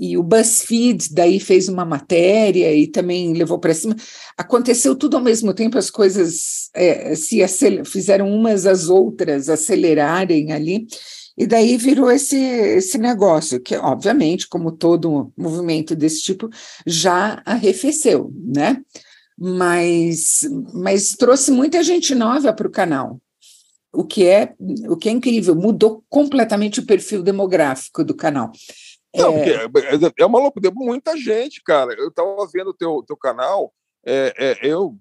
e 0.02 0.18
o 0.18 0.24
BuzzFeed 0.24 1.14
daí 1.14 1.40
fez 1.40 1.70
uma 1.70 1.86
matéria 1.86 2.74
e 2.74 2.88
também 2.88 3.34
levou 3.34 3.60
para 3.60 3.72
cima. 3.72 3.96
Aconteceu 4.36 4.96
tudo 4.96 5.16
ao 5.16 5.22
mesmo 5.22 5.54
tempo, 5.54 5.78
as 5.78 5.92
coisas 5.92 6.72
é, 6.74 7.14
se 7.14 7.40
fizeram 7.86 8.28
umas 8.28 8.66
às 8.66 8.90
outras 8.90 9.48
acelerarem 9.48 10.52
ali, 10.52 10.88
e 11.38 11.46
daí 11.46 11.78
virou 11.78 12.12
esse, 12.12 12.36
esse 12.36 12.98
negócio, 12.98 13.62
que 13.62 13.76
obviamente, 13.76 14.50
como 14.50 14.72
todo 14.72 15.32
movimento 15.38 15.96
desse 15.96 16.24
tipo, 16.24 16.50
já 16.86 17.40
arrefeceu, 17.46 18.34
né? 18.44 18.82
Mas, 19.38 20.42
mas 20.74 21.12
trouxe 21.12 21.52
muita 21.52 21.84
gente 21.84 22.16
nova 22.16 22.52
para 22.52 22.68
o 22.68 22.72
canal, 22.72 23.22
o 23.94 24.04
que 24.04 24.26
é 24.26 24.54
o 24.90 24.98
que 24.98 25.10
é 25.10 25.12
incrível, 25.12 25.56
mudou 25.56 26.04
completamente 26.10 26.80
o 26.80 26.86
perfil 26.86 27.22
demográfico 27.22 28.04
do 28.04 28.16
canal. 28.16 28.52
Não, 29.16 29.38
é... 29.38 29.68
porque 29.68 29.88
é, 29.88 30.24
é, 30.24 30.26
uma 30.26 30.40
loucura, 30.40 30.72
muita 30.74 31.18
gente, 31.18 31.62
cara. 31.64 31.94
Eu 31.94 32.10
estava 32.10 32.36
vendo 32.54 32.70
o 32.70 32.74
teu, 32.74 33.04
teu 33.06 33.18
canal, 33.18 33.74
é, 34.04 34.34
é, 34.38 34.60
eu 34.64 34.98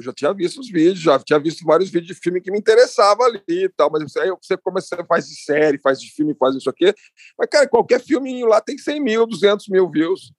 já 0.00 0.12
tinha 0.12 0.32
visto 0.34 0.60
os 0.60 0.68
vídeos, 0.68 0.98
já 0.98 1.18
tinha 1.18 1.38
visto 1.38 1.64
vários 1.64 1.90
vídeos 1.90 2.16
de 2.16 2.22
filme 2.22 2.40
que 2.40 2.50
me 2.50 2.58
interessava 2.58 3.22
ali 3.24 3.40
e 3.46 3.68
tal, 3.68 3.90
mas 3.90 4.16
aí 4.16 4.30
você 4.30 4.56
começa, 4.56 5.04
faz 5.06 5.28
de 5.28 5.36
série, 5.36 5.78
faz 5.78 6.00
de 6.00 6.10
filme, 6.10 6.34
faz 6.34 6.56
isso 6.56 6.68
aqui, 6.68 6.92
mas, 7.38 7.48
cara, 7.48 7.68
qualquer 7.68 8.00
filminho 8.00 8.46
lá 8.46 8.60
tem 8.60 8.76
100 8.76 9.00
mil, 9.00 9.26
200 9.26 9.68
mil 9.68 9.88
views. 9.88 10.32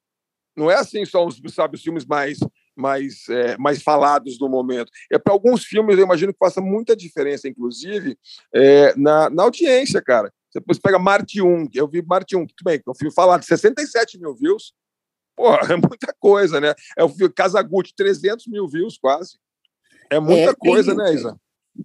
Não 0.56 0.70
é 0.70 0.76
assim 0.76 1.04
só 1.06 1.26
os, 1.26 1.42
sabe, 1.54 1.76
os 1.76 1.82
filmes 1.82 2.06
mais 2.06 2.38
mais, 2.76 3.30
é, 3.30 3.56
mais 3.58 3.84
falados 3.84 4.40
no 4.40 4.50
momento. 4.50 4.92
É 5.12 5.20
para 5.20 5.32
alguns 5.32 5.64
filmes, 5.64 5.98
eu 5.98 6.06
imagino 6.06 6.34
que 6.34 6.40
faça 6.40 6.60
muita 6.60 6.96
diferença, 6.96 7.48
inclusive, 7.48 8.18
é, 8.54 8.96
na, 8.96 9.30
na 9.30 9.44
audiência, 9.44 10.02
cara. 10.02 10.34
Depois 10.54 10.80
pega 10.80 11.00
Marte 11.00 11.42
1, 11.42 11.70
eu 11.74 11.88
vi 11.88 12.02
Marte 12.02 12.36
1, 12.36 12.46
tudo 12.48 12.64
bem, 12.64 12.78
que 12.78 12.88
é 12.88 12.92
um 12.92 12.96
filme 12.96 13.14
falado, 13.14 13.44
67 13.44 14.20
mil 14.20 14.36
views. 14.36 14.74
Pô, 15.36 15.54
é 15.72 15.76
muita 15.76 16.14
coisa, 16.20 16.60
né? 16.60 16.74
É 16.98 17.04
o 17.04 17.10
filme 17.10 17.34
Casagutti, 17.34 17.94
300 17.96 18.48
mil 18.48 18.68
views 18.68 18.98
quase. 18.98 19.38
É 20.10 20.20
muita 20.20 20.52
é, 20.52 20.56
coisa, 20.56 20.96
tem, 20.96 21.04
né, 21.04 21.14
Isa? 21.14 21.38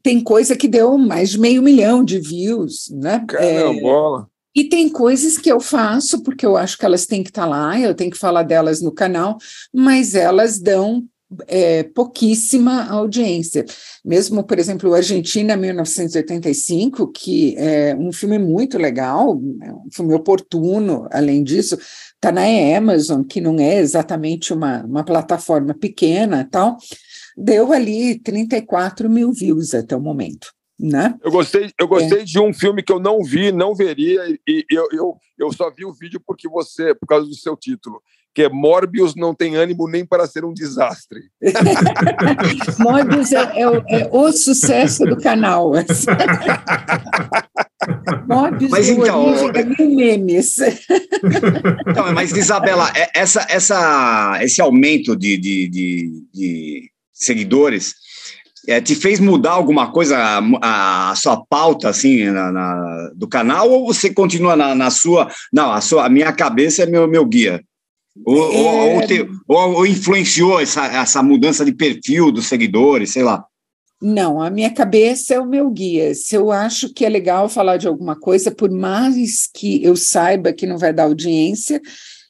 Tem 0.02 0.22
coisa 0.22 0.56
que 0.56 0.68
deu 0.68 0.98
mais 0.98 1.30
de 1.30 1.40
meio 1.40 1.62
milhão 1.62 2.04
de 2.04 2.20
views, 2.20 2.90
né? 2.90 3.24
Caramba, 3.26 4.28
é, 4.28 4.38
e 4.54 4.64
tem 4.64 4.88
coisas 4.88 5.38
que 5.38 5.50
eu 5.50 5.60
faço 5.60 6.22
porque 6.22 6.44
eu 6.44 6.56
acho 6.56 6.76
que 6.76 6.84
elas 6.84 7.06
têm 7.06 7.22
que 7.22 7.30
estar 7.30 7.42
tá 7.42 7.48
lá, 7.48 7.78
eu 7.78 7.94
tenho 7.94 8.10
que 8.10 8.18
falar 8.18 8.42
delas 8.42 8.82
no 8.82 8.92
canal, 8.92 9.38
mas 9.72 10.16
elas 10.16 10.58
dão 10.58 11.06
é, 11.46 11.82
pouquíssima 11.82 12.84
audiência. 12.88 13.64
Mesmo, 14.04 14.42
por 14.44 14.58
exemplo, 14.58 14.94
Argentina 14.94 15.56
1985, 15.56 17.12
que 17.12 17.54
é 17.56 17.94
um 17.94 18.12
filme 18.12 18.38
muito 18.38 18.78
legal, 18.78 19.40
é 19.62 19.72
um 19.72 19.88
filme 19.92 20.14
oportuno, 20.14 21.06
além 21.10 21.42
disso, 21.42 21.78
está 22.14 22.32
na 22.32 22.42
Amazon, 22.76 23.22
que 23.22 23.40
não 23.40 23.58
é 23.58 23.78
exatamente 23.78 24.52
uma, 24.52 24.84
uma 24.84 25.04
plataforma 25.04 25.74
pequena 25.74 26.48
tal, 26.50 26.76
deu 27.36 27.72
ali 27.72 28.18
34 28.18 29.08
mil 29.08 29.32
views 29.32 29.74
até 29.74 29.96
o 29.96 30.00
momento. 30.00 30.52
Né? 30.80 31.16
Eu 31.24 31.32
gostei, 31.32 31.70
eu 31.78 31.88
gostei 31.88 32.20
é. 32.20 32.24
de 32.24 32.38
um 32.38 32.54
filme 32.54 32.84
que 32.84 32.92
eu 32.92 33.00
não 33.00 33.22
vi, 33.22 33.50
não 33.50 33.74
veria, 33.74 34.22
e 34.46 34.64
eu, 34.70 34.88
eu, 34.92 35.16
eu 35.36 35.52
só 35.52 35.68
vi 35.70 35.84
o 35.84 35.92
vídeo 35.92 36.22
porque 36.24 36.48
você, 36.48 36.94
por 36.94 37.06
causa 37.06 37.26
do 37.26 37.34
seu 37.34 37.56
título 37.56 38.00
que 38.34 38.42
é 38.42 38.48
Morbius 38.48 39.14
não 39.14 39.34
tem 39.34 39.56
ânimo 39.56 39.88
nem 39.88 40.04
para 40.06 40.26
ser 40.26 40.44
um 40.44 40.52
desastre. 40.52 41.22
Morbius 42.78 43.32
é, 43.32 43.60
é, 43.60 43.68
o, 43.68 43.82
é, 43.88 44.08
o, 44.12 44.30
sucesso 44.32 45.04
do 45.04 45.16
canal. 45.16 45.72
Morbius 48.28 48.70
mas, 48.70 48.88
então, 48.88 49.50
é 49.54 49.64
mil 49.64 49.96
memes. 49.96 50.56
Então, 51.88 52.12
mas, 52.14 52.32
Isabela, 52.32 52.92
é, 52.94 53.10
essa, 53.14 53.46
essa, 53.48 54.38
esse 54.42 54.60
aumento 54.60 55.16
de, 55.16 55.36
de, 55.36 55.68
de, 55.68 56.22
de 56.32 56.90
seguidores 57.12 57.94
é, 58.68 58.80
te 58.82 58.94
fez 58.94 59.18
mudar 59.18 59.52
alguma 59.52 59.90
coisa, 59.90 60.18
a, 60.18 61.10
a 61.10 61.14
sua 61.14 61.42
pauta, 61.48 61.88
assim, 61.88 62.24
na, 62.26 62.52
na, 62.52 63.10
do 63.14 63.26
canal, 63.26 63.70
ou 63.70 63.86
você 63.86 64.12
continua 64.12 64.54
na, 64.54 64.74
na, 64.74 64.90
sua... 64.90 65.30
Não, 65.50 65.72
a, 65.72 65.80
sua, 65.80 66.04
a 66.04 66.08
minha 66.08 66.30
cabeça 66.32 66.82
é 66.82 66.86
meu, 66.86 67.08
meu 67.08 67.24
guia. 67.24 67.62
Ou, 68.24 68.52
é... 68.52 68.94
ou, 68.94 69.06
te, 69.06 69.28
ou, 69.46 69.74
ou, 69.74 69.86
influenciou 69.86 70.60
essa, 70.60 70.86
essa 70.86 71.22
mudança 71.22 71.64
de 71.64 71.72
perfil 71.72 72.30
dos 72.30 72.46
seguidores, 72.46 73.12
sei 73.12 73.22
lá? 73.22 73.44
Não, 74.00 74.40
a 74.40 74.48
minha 74.48 74.70
cabeça 74.72 75.34
é 75.34 75.40
o 75.40 75.46
meu 75.46 75.68
guia. 75.70 76.14
Se 76.14 76.36
eu 76.36 76.52
acho 76.52 76.92
que 76.92 77.04
é 77.04 77.08
legal 77.08 77.48
falar 77.48 77.76
de 77.78 77.88
alguma 77.88 78.18
coisa, 78.18 78.50
por 78.50 78.70
mais 78.70 79.48
que 79.52 79.82
eu 79.82 79.96
saiba 79.96 80.52
que 80.52 80.66
não 80.66 80.78
vai 80.78 80.92
dar 80.92 81.04
audiência, 81.04 81.80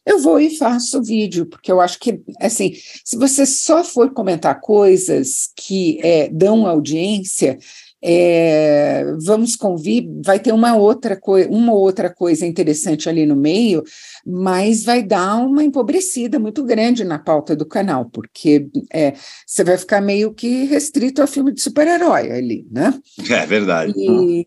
eu 0.07 0.19
vou 0.19 0.41
e 0.41 0.57
faço 0.57 1.03
vídeo, 1.03 1.45
porque 1.45 1.71
eu 1.71 1.83
acho 1.83 1.99
que, 1.99 2.23
assim, 2.41 2.73
se 3.05 3.17
você 3.19 3.45
só 3.45 3.85
for 3.85 4.11
comentar 4.15 4.59
coisas 4.59 5.51
que 5.55 6.01
é, 6.03 6.31
dão 6.31 6.67
audiência, 6.67 7.59
é, 8.01 9.05
vamos 9.25 9.57
convir, 9.57 10.09
vai 10.25 10.39
ter 10.39 10.53
uma 10.53 10.77
outra 10.77 11.17
coisa, 11.17 11.51
uma 11.51 11.75
outra 11.75 12.09
coisa 12.09 12.47
interessante 12.47 13.09
ali 13.09 13.27
no 13.27 13.37
meio, 13.37 13.83
mas 14.31 14.85
vai 14.85 15.03
dar 15.03 15.37
uma 15.37 15.65
empobrecida 15.65 16.39
muito 16.39 16.63
grande 16.63 17.03
na 17.03 17.19
pauta 17.19 17.57
do 17.57 17.65
canal, 17.65 18.11
porque 18.11 18.69
é, 18.93 19.15
você 19.47 19.65
vai 19.65 19.79
ficar 19.79 20.03
meio 20.03 20.35
que 20.35 20.65
restrito 20.65 21.23
ao 21.23 21.27
filme 21.27 21.53
de 21.53 21.63
super-herói 21.63 22.31
ali, 22.31 22.67
né? 22.71 22.93
É 23.31 23.47
verdade. 23.47 23.95
E, 23.97 24.45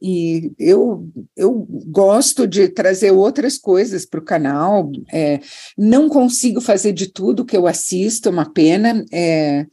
e 0.00 0.52
eu, 0.58 1.06
eu 1.36 1.66
gosto 1.86 2.46
de 2.46 2.68
trazer 2.68 3.10
outras 3.10 3.58
coisas 3.58 4.06
para 4.06 4.20
o 4.20 4.24
canal, 4.24 4.90
é, 5.12 5.40
não 5.76 6.08
consigo 6.08 6.60
fazer 6.60 6.92
de 6.92 7.12
tudo 7.12 7.44
que 7.44 7.56
eu 7.56 7.66
assisto, 7.66 8.30
é 8.30 8.32
uma 8.32 8.50
pena. 8.50 9.04
É, 9.12 9.66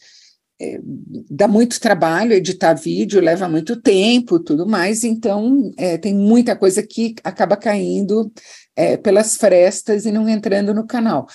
é, 0.61 0.77
dá 1.31 1.47
muito 1.47 1.79
trabalho 1.79 2.33
editar 2.33 2.73
vídeo, 2.73 3.21
leva 3.21 3.47
muito 3.47 3.81
tempo, 3.81 4.39
tudo 4.39 4.67
mais, 4.67 5.05
então 5.05 5.71
é, 5.77 5.97
tem 5.97 6.13
muita 6.13 6.53
coisa 6.53 6.83
que 6.83 7.15
acaba 7.23 7.55
caindo 7.55 8.29
é, 8.79 8.95
pelas 8.95 9.35
frestas 9.35 10.05
e 10.05 10.11
não 10.11 10.29
entrando 10.29 10.73
no 10.73 10.87
canal. 10.87 11.27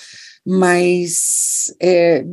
Mas, 0.46 1.74
é, 1.78 2.24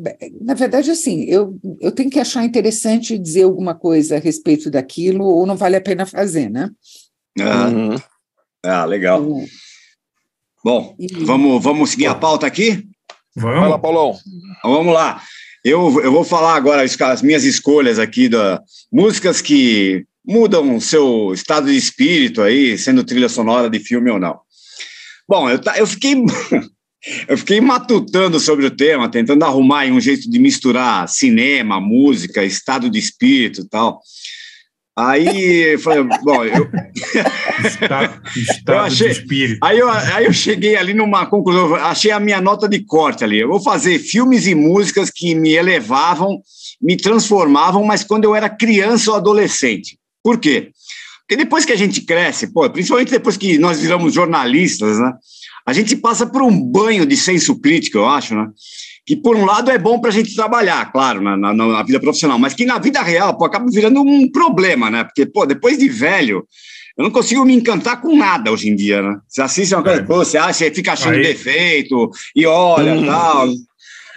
na 0.42 0.54
verdade, 0.54 0.90
assim, 0.90 1.24
eu, 1.26 1.60
eu 1.82 1.92
tenho 1.92 2.10
que 2.10 2.20
achar 2.20 2.46
interessante 2.46 3.18
dizer 3.18 3.44
alguma 3.44 3.76
coisa 3.76 4.16
a 4.16 4.20
respeito 4.20 4.72
daquilo, 4.72 5.26
ou 5.26 5.46
não 5.46 5.58
vale 5.58 5.76
a 5.76 5.82
pena 5.82 6.06
fazer, 6.06 6.50
né? 6.50 6.70
Uhum. 7.38 7.96
Ah, 8.64 8.86
legal. 8.86 9.22
Uhum. 9.22 9.46
Bom, 10.64 10.96
e... 10.98 11.08
vamos, 11.26 11.62
vamos 11.62 11.90
seguir 11.90 12.08
a 12.08 12.16
pauta 12.16 12.48
aqui? 12.48 12.88
Vamos. 13.36 13.60
Fala, 13.60 13.80
Paulão. 13.80 14.18
Vamos 14.64 14.94
lá. 14.94 15.22
Eu, 15.64 16.02
eu 16.02 16.12
vou 16.12 16.24
falar 16.24 16.56
agora 16.56 16.84
as 16.84 17.22
minhas 17.22 17.44
escolhas 17.44 18.00
aqui 18.00 18.30
da 18.30 18.62
músicas 18.92 19.42
que 19.42 20.06
mudam 20.26 20.76
o 20.76 20.82
seu 20.82 21.34
estado 21.34 21.68
de 21.68 21.78
espírito 21.78 22.42
aí, 22.42 22.78
sendo 22.78 23.04
trilha 23.04 23.30
sonora 23.30 23.70
de 23.70 23.80
filme 23.80 24.10
ou 24.10 24.20
não. 24.20 24.40
Bom, 25.32 25.50
eu, 25.50 25.62
eu 25.78 25.88
fiquei 25.88 26.14
eu 27.26 27.38
fiquei 27.38 27.62
matutando 27.62 28.38
sobre 28.38 28.66
o 28.66 28.76
tema, 28.76 29.10
tentando 29.10 29.46
arrumar 29.46 29.86
um 29.86 30.02
jeito 30.02 30.30
de 30.30 30.38
misturar 30.38 31.08
cinema, 31.08 31.80
música, 31.80 32.44
estado 32.44 32.90
de 32.90 33.00
espírito 33.00 33.62
e 33.62 33.70
tal. 33.70 34.02
Aí 35.00 35.78
falei, 35.78 36.04
bom, 36.22 36.44
eu. 36.44 36.70
Estado, 37.64 38.22
estado 38.36 38.76
eu 38.76 38.80
achei, 38.80 39.08
de 39.08 39.14
espírito. 39.14 39.60
Aí 39.64 39.80
eu, 39.80 39.90
aí 39.90 40.26
eu 40.26 40.34
cheguei 40.34 40.76
ali 40.76 40.94
numa 40.94 41.26
conclusão, 41.26 41.76
achei 41.76 42.12
a 42.12 42.20
minha 42.20 42.42
nota 42.42 42.68
de 42.68 42.84
corte 42.84 43.24
ali. 43.24 43.40
Eu 43.40 43.48
vou 43.48 43.62
fazer 43.62 44.00
filmes 44.00 44.48
e 44.48 44.56
músicas 44.56 45.10
que 45.10 45.34
me 45.34 45.54
elevavam, 45.54 46.42
me 46.82 46.98
transformavam, 46.98 47.86
mas 47.86 48.04
quando 48.04 48.26
eu 48.26 48.36
era 48.36 48.50
criança 48.50 49.12
ou 49.12 49.18
adolescente. 49.18 49.98
Por 50.24 50.40
quê? 50.40 50.72
Porque 51.32 51.46
depois 51.46 51.64
que 51.64 51.72
a 51.72 51.78
gente 51.78 52.02
cresce, 52.02 52.52
pô, 52.52 52.70
principalmente 52.70 53.10
depois 53.10 53.38
que 53.38 53.58
nós 53.58 53.80
viramos 53.80 54.14
jornalistas, 54.14 55.00
né? 55.00 55.14
A 55.66 55.72
gente 55.72 55.96
passa 55.96 56.26
por 56.26 56.42
um 56.42 56.52
banho 56.62 57.06
de 57.06 57.16
senso 57.16 57.58
crítico, 57.58 58.00
eu 58.00 58.06
acho, 58.06 58.36
né? 58.36 58.50
que 59.06 59.16
por 59.16 59.38
um 59.38 59.46
lado 59.46 59.72
é 59.72 59.78
bom 59.78 59.98
para 59.98 60.10
a 60.10 60.14
gente 60.14 60.36
trabalhar, 60.36 60.92
claro, 60.92 61.22
na, 61.22 61.38
na, 61.38 61.54
na, 61.54 61.84
vida 61.84 62.02
profissional, 62.02 62.38
mas 62.38 62.54
que 62.54 62.66
na 62.66 62.78
vida 62.80 63.02
real 63.02 63.38
pô, 63.38 63.46
acaba 63.46 63.66
virando 63.72 64.02
um 64.02 64.30
problema, 64.30 64.92
né? 64.92 65.06
Porque, 65.06 65.26
pô, 65.26 65.46
depois 65.46 65.78
de 65.78 65.88
velho, 65.88 66.46
eu 66.98 67.04
não 67.06 67.10
consigo 67.10 67.46
me 67.46 67.54
encantar 67.54 68.02
com 68.02 68.14
nada 68.14 68.52
hoje 68.52 68.70
em 68.70 68.76
dia, 68.76 69.02
né? 69.02 69.18
Você 69.26 69.42
assiste 69.42 69.74
uma 69.74 69.84
coisa, 69.84 70.02
é. 70.02 70.04
pô, 70.04 70.18
você 70.18 70.38
acha, 70.38 70.54
você 70.54 70.72
fica 70.72 70.92
achando 70.92 71.16
Aí. 71.16 71.24
defeito, 71.24 72.12
e 72.36 72.46
olha, 72.46 72.94
hum. 72.94 73.06
tal. 73.06 73.48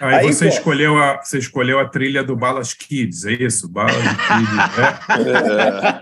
Aí, 0.01 0.15
Aí 0.15 0.33
você, 0.33 0.47
escolheu 0.47 0.97
a, 0.97 1.21
você 1.21 1.37
escolheu 1.37 1.79
a 1.79 1.85
trilha 1.85 2.23
do 2.23 2.35
Balas 2.35 2.73
Kids, 2.73 3.25
é 3.25 3.31
isso? 3.31 3.69
Balas 3.69 3.95
Kids, 3.95 4.77
é. 4.77 6.01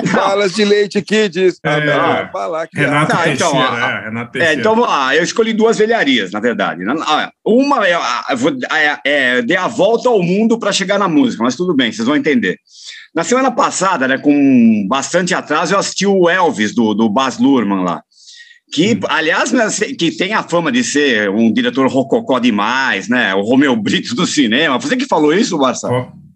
é. 0.00 0.12
Balas 0.12 0.52
de 0.54 0.64
leite 0.64 1.00
Kids. 1.02 1.60
É. 1.62 1.70
Ah, 1.70 1.80
não, 1.80 2.68
Renato 2.74 3.12
tá, 3.12 3.28
então, 3.28 3.62
é, 3.62 4.04
Renato 4.04 4.28
é, 4.28 4.40
Teixeira. 4.40 4.54
É, 4.54 4.54
então, 4.54 4.84
ah, 4.84 5.14
eu 5.14 5.22
escolhi 5.22 5.52
duas 5.52 5.78
velharias, 5.78 6.32
na 6.32 6.40
verdade. 6.40 6.82
Uma 7.44 7.86
é, 7.86 7.96
é, 8.72 8.98
é 9.04 9.42
dei 9.42 9.56
a 9.56 9.68
volta 9.68 10.08
ao 10.08 10.22
mundo 10.22 10.58
para 10.58 10.72
chegar 10.72 10.98
na 10.98 11.08
música, 11.08 11.44
mas 11.44 11.56
tudo 11.56 11.74
bem, 11.74 11.92
vocês 11.92 12.06
vão 12.06 12.16
entender. 12.16 12.58
Na 13.14 13.22
semana 13.22 13.50
passada, 13.50 14.08
né, 14.08 14.18
com 14.18 14.86
bastante 14.88 15.34
atraso, 15.34 15.74
eu 15.74 15.78
assisti 15.78 16.06
o 16.06 16.28
Elvis, 16.28 16.74
do, 16.74 16.94
do 16.94 17.08
Baz 17.08 17.38
Luhrmann 17.38 17.84
lá 17.84 18.02
que, 18.72 18.98
aliás, 19.06 19.52
né, 19.52 19.68
que 19.98 20.16
tem 20.16 20.32
a 20.32 20.42
fama 20.42 20.72
de 20.72 20.82
ser 20.82 21.28
um 21.28 21.52
diretor 21.52 21.86
rococó 21.88 22.38
demais, 22.38 23.06
né? 23.06 23.34
O 23.34 23.42
Romeu 23.42 23.76
Brito 23.76 24.14
do 24.14 24.26
cinema. 24.26 24.80
Você 24.80 24.96
que 24.96 25.06
falou 25.06 25.34
isso, 25.34 25.58
Barça? 25.58 25.88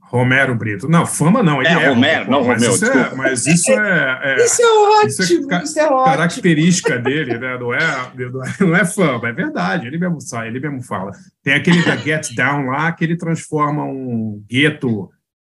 Romero 0.03 0.55
Brito. 0.55 0.87
Não, 0.89 1.07
fama 1.07 1.43
não. 1.43 1.61
Ele 1.61 1.69
é, 1.69 1.73
é 1.73 1.89
Romero, 1.89 2.31
não 2.31 2.45
mas 2.45 2.63
Romeu. 2.63 2.75
Isso 2.75 2.85
é, 2.85 3.15
mas 3.15 3.47
isso 3.47 3.73
é, 3.73 4.21
é, 4.23 4.45
Isso 4.45 4.63
é 4.63 4.67
ótimo. 4.67 5.09
Isso 5.09 5.53
é, 5.53 5.63
isso 5.63 5.81
é 5.81 5.87
ótimo. 5.87 6.05
característica 6.05 6.99
dele, 6.99 7.39
né? 7.39 7.59
Não 7.59 7.75
é, 7.75 8.13
não 8.61 8.77
é 8.77 8.85
fama, 8.85 9.29
é 9.29 9.33
verdade. 9.33 9.87
Ele 9.87 9.99
mesmo 9.99 10.21
sai, 10.21 10.49
ele 10.49 10.61
mesmo 10.61 10.83
fala. 10.83 11.13
Tem 11.43 11.55
aquele 11.55 11.83
da 11.83 11.97
Get 11.97 12.35
Down 12.35 12.67
lá 12.67 12.93
que 12.93 13.03
ele 13.03 13.17
transforma 13.17 13.83
um 13.83 14.45
gueto, 14.49 15.09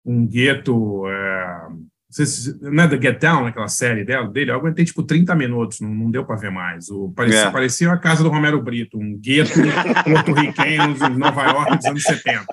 um 0.06 0.28
gueto. 0.28 1.04
É, 2.20 2.26
se, 2.26 2.58
não 2.62 2.84
é 2.84 2.88
da 2.88 3.00
Get 3.00 3.20
Down, 3.20 3.48
aquela 3.48 3.68
série 3.68 4.04
dela, 4.04 4.28
dele, 4.28 4.52
eu 4.52 4.56
aguentei 4.56 4.86
tipo 4.86 5.04
30 5.04 5.36
minutos, 5.36 5.80
não, 5.80 5.90
não 5.90 6.12
deu 6.12 6.26
para 6.26 6.36
ver 6.36 6.52
mais. 6.52 6.90
O, 6.90 7.12
parecia, 7.16 7.42
é. 7.42 7.52
parecia 7.52 7.92
a 7.92 7.98
casa 7.98 8.24
do 8.24 8.30
Romero 8.30 8.62
Brito, 8.62 8.98
um 8.98 9.18
gueto 9.18 9.52
porto-riquenho 10.06 10.96
em 10.96 11.18
Nova 11.18 11.44
York 11.44 11.78
dos 11.78 11.86
anos 11.86 12.04
70. 12.04 12.46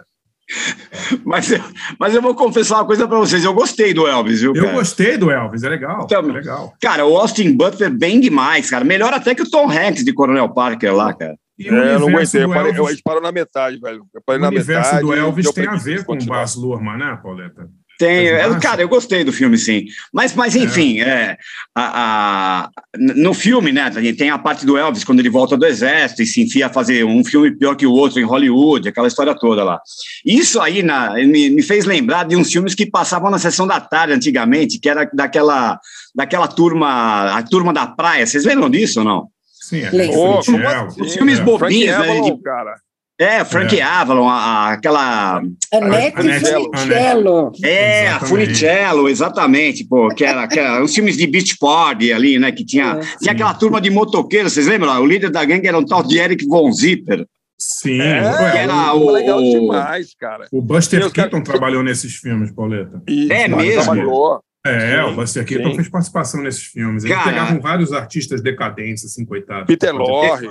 Mas 1.25 1.51
eu, 1.53 1.61
mas 1.99 2.15
eu 2.15 2.21
vou 2.21 2.35
confessar 2.35 2.77
uma 2.77 2.85
coisa 2.85 3.07
para 3.07 3.19
vocês, 3.19 3.45
eu 3.45 3.55
gostei 3.55 3.95
do 3.95 4.07
Elvis, 4.07 4.41
viu? 4.41 4.53
Cara? 4.53 4.67
Eu 4.67 4.73
gostei 4.73 5.17
do 5.17 5.31
Elvis, 5.31 5.63
é 5.63 5.69
legal, 5.69 6.03
então, 6.05 6.29
é 6.29 6.33
legal. 6.33 6.75
Cara, 6.81 7.07
o 7.07 7.17
Austin 7.17 7.57
Butler 7.57 7.91
bem 7.91 8.19
demais, 8.19 8.69
cara. 8.69 8.85
Melhor 8.85 9.13
até 9.13 9.35
que 9.35 9.43
o 9.43 9.51
Tom 9.51 9.71
Hanks 9.71 10.05
de 10.05 10.13
Coronel 10.13 10.49
Parker 10.49 10.95
lá, 10.95 11.15
cara. 11.15 11.37
E 11.57 11.69
é, 11.69 11.95
eu 11.95 12.01
não 12.01 12.09
aguentei, 12.09 12.43
eu 12.43 12.49
parei, 12.49 12.73
eu 12.73 12.87
parei 13.05 13.21
na 13.21 13.31
metade, 13.31 13.79
velho. 13.79 14.03
Eu 14.15 14.23
parei 14.25 14.41
o 14.41 14.43
na 14.43 14.49
universo 14.49 14.95
metade, 14.95 15.07
do 15.07 15.15
Elvis 15.15 15.53
tem 15.53 15.67
a 15.67 15.77
ver 15.77 16.05
com 16.05 16.15
o 16.15 16.25
Baz 16.25 16.57
Luhrmann, 16.57 16.99
né, 16.99 17.19
Pauleta? 17.23 17.69
Tem, 18.01 18.29
é, 18.29 18.59
cara, 18.59 18.81
eu 18.81 18.89
gostei 18.89 19.23
do 19.23 19.31
filme, 19.31 19.59
sim. 19.59 19.85
Mas, 20.11 20.35
mas 20.35 20.57
enfim, 20.57 21.01
é. 21.01 21.05
É, 21.05 21.37
a, 21.77 22.65
a, 22.65 22.71
no 22.99 23.35
filme, 23.35 23.73
né, 23.73 23.91
tem 24.17 24.31
a 24.31 24.39
parte 24.39 24.65
do 24.65 24.79
Elvis, 24.79 25.05
quando 25.05 25.21
ele 25.21 25.29
volta 25.29 25.55
do 25.55 25.67
exército 25.67 26.23
e 26.23 26.27
se 26.27 26.41
enfia 26.41 26.69
a 26.69 26.73
fazer 26.73 27.05
um 27.05 27.23
filme 27.23 27.55
pior 27.55 27.77
que 27.77 27.87
o 27.87 27.93
outro 27.93 28.19
em 28.19 28.25
Hollywood, 28.25 28.89
aquela 28.89 29.07
história 29.07 29.35
toda 29.35 29.63
lá. 29.63 29.79
Isso 30.25 30.59
aí 30.63 30.83
na, 30.83 31.13
me, 31.13 31.51
me 31.51 31.63
fez 31.63 31.85
lembrar 31.85 32.25
de 32.25 32.37
uns 32.37 32.51
filmes 32.51 32.75
que 32.75 32.87
passavam 32.87 33.31
na 33.31 33.39
sessão 33.39 33.67
da 33.67 33.79
tarde 33.79 34.15
antigamente, 34.15 34.79
que 34.79 34.89
era 34.89 35.05
daquela, 35.13 35.79
daquela 36.15 36.49
turma, 36.49 37.37
a 37.37 37.43
turma 37.43 37.71
da 37.71 37.87
praia. 37.87 38.27
Vocês 38.27 38.47
lembram 38.47 38.71
disso 38.71 39.01
ou 39.01 39.05
não? 39.05 39.29
Sim, 39.61 39.83
é. 39.83 39.91
Oh, 40.17 40.39
Os 40.39 41.13
filmes 41.13 41.39
é. 41.39 41.43
bobinhos, 41.43 41.99
né? 41.99 42.21
De, 42.23 42.43
cara. 42.43 42.77
É, 43.21 43.45
Frank 43.45 43.79
é. 43.79 43.83
Avalon, 43.83 44.27
a, 44.27 44.35
a, 44.35 44.73
aquela. 44.73 45.43
Anete 45.71 46.16
Funicello. 46.16 47.53
É, 47.62 48.09
a 48.09 48.18
Funicello, 48.18 49.11
exatamente, 49.11 49.85
pô, 49.85 50.09
que 50.09 50.25
era, 50.25 50.49
que 50.49 50.59
era 50.59 50.83
os 50.83 50.95
filmes 50.95 51.18
de 51.18 51.27
beach 51.27 51.59
party 51.59 52.14
ali, 52.14 52.39
né, 52.39 52.51
que 52.51 52.64
tinha, 52.64 52.99
é, 52.99 53.18
tinha 53.18 53.33
aquela 53.33 53.53
turma 53.53 53.79
de 53.79 53.91
motoqueiros, 53.91 54.55
vocês 54.55 54.66
lembram? 54.66 54.99
O 55.03 55.05
líder 55.05 55.29
da 55.29 55.45
gangue 55.45 55.68
era 55.68 55.79
um 55.79 55.85
tal 55.85 56.03
de 56.03 56.16
Eric 56.16 56.47
Von 56.47 56.73
Zipper. 56.73 57.27
Sim, 57.59 58.01
é, 58.01 58.23
que 58.53 58.57
era 58.57 58.95
o, 58.95 59.11
legal 59.11 59.39
demais, 59.39 60.14
cara. 60.18 60.47
O 60.51 60.62
Buster 60.62 61.11
Keaton 61.11 61.43
cara... 61.43 61.45
trabalhou 61.45 61.83
nesses 61.83 62.14
filmes, 62.14 62.51
Pauleta. 62.51 63.03
é 63.07 63.47
mesmo? 63.47 63.83
Trabalhou. 63.83 64.41
É, 64.64 64.97
sim, 64.97 65.11
o 65.11 65.14
Buster 65.14 65.45
Keaton 65.45 65.75
fez 65.75 65.91
participação 65.91 66.43
nesses 66.43 66.64
filmes. 66.64 67.05
Eles 67.05 67.23
pegavam 67.23 67.61
vários 67.61 67.93
artistas 67.93 68.41
decadentes, 68.41 69.05
assim, 69.05 69.27
coitados. 69.27 69.66
Peter 69.66 69.95
Lorre. 69.95 70.49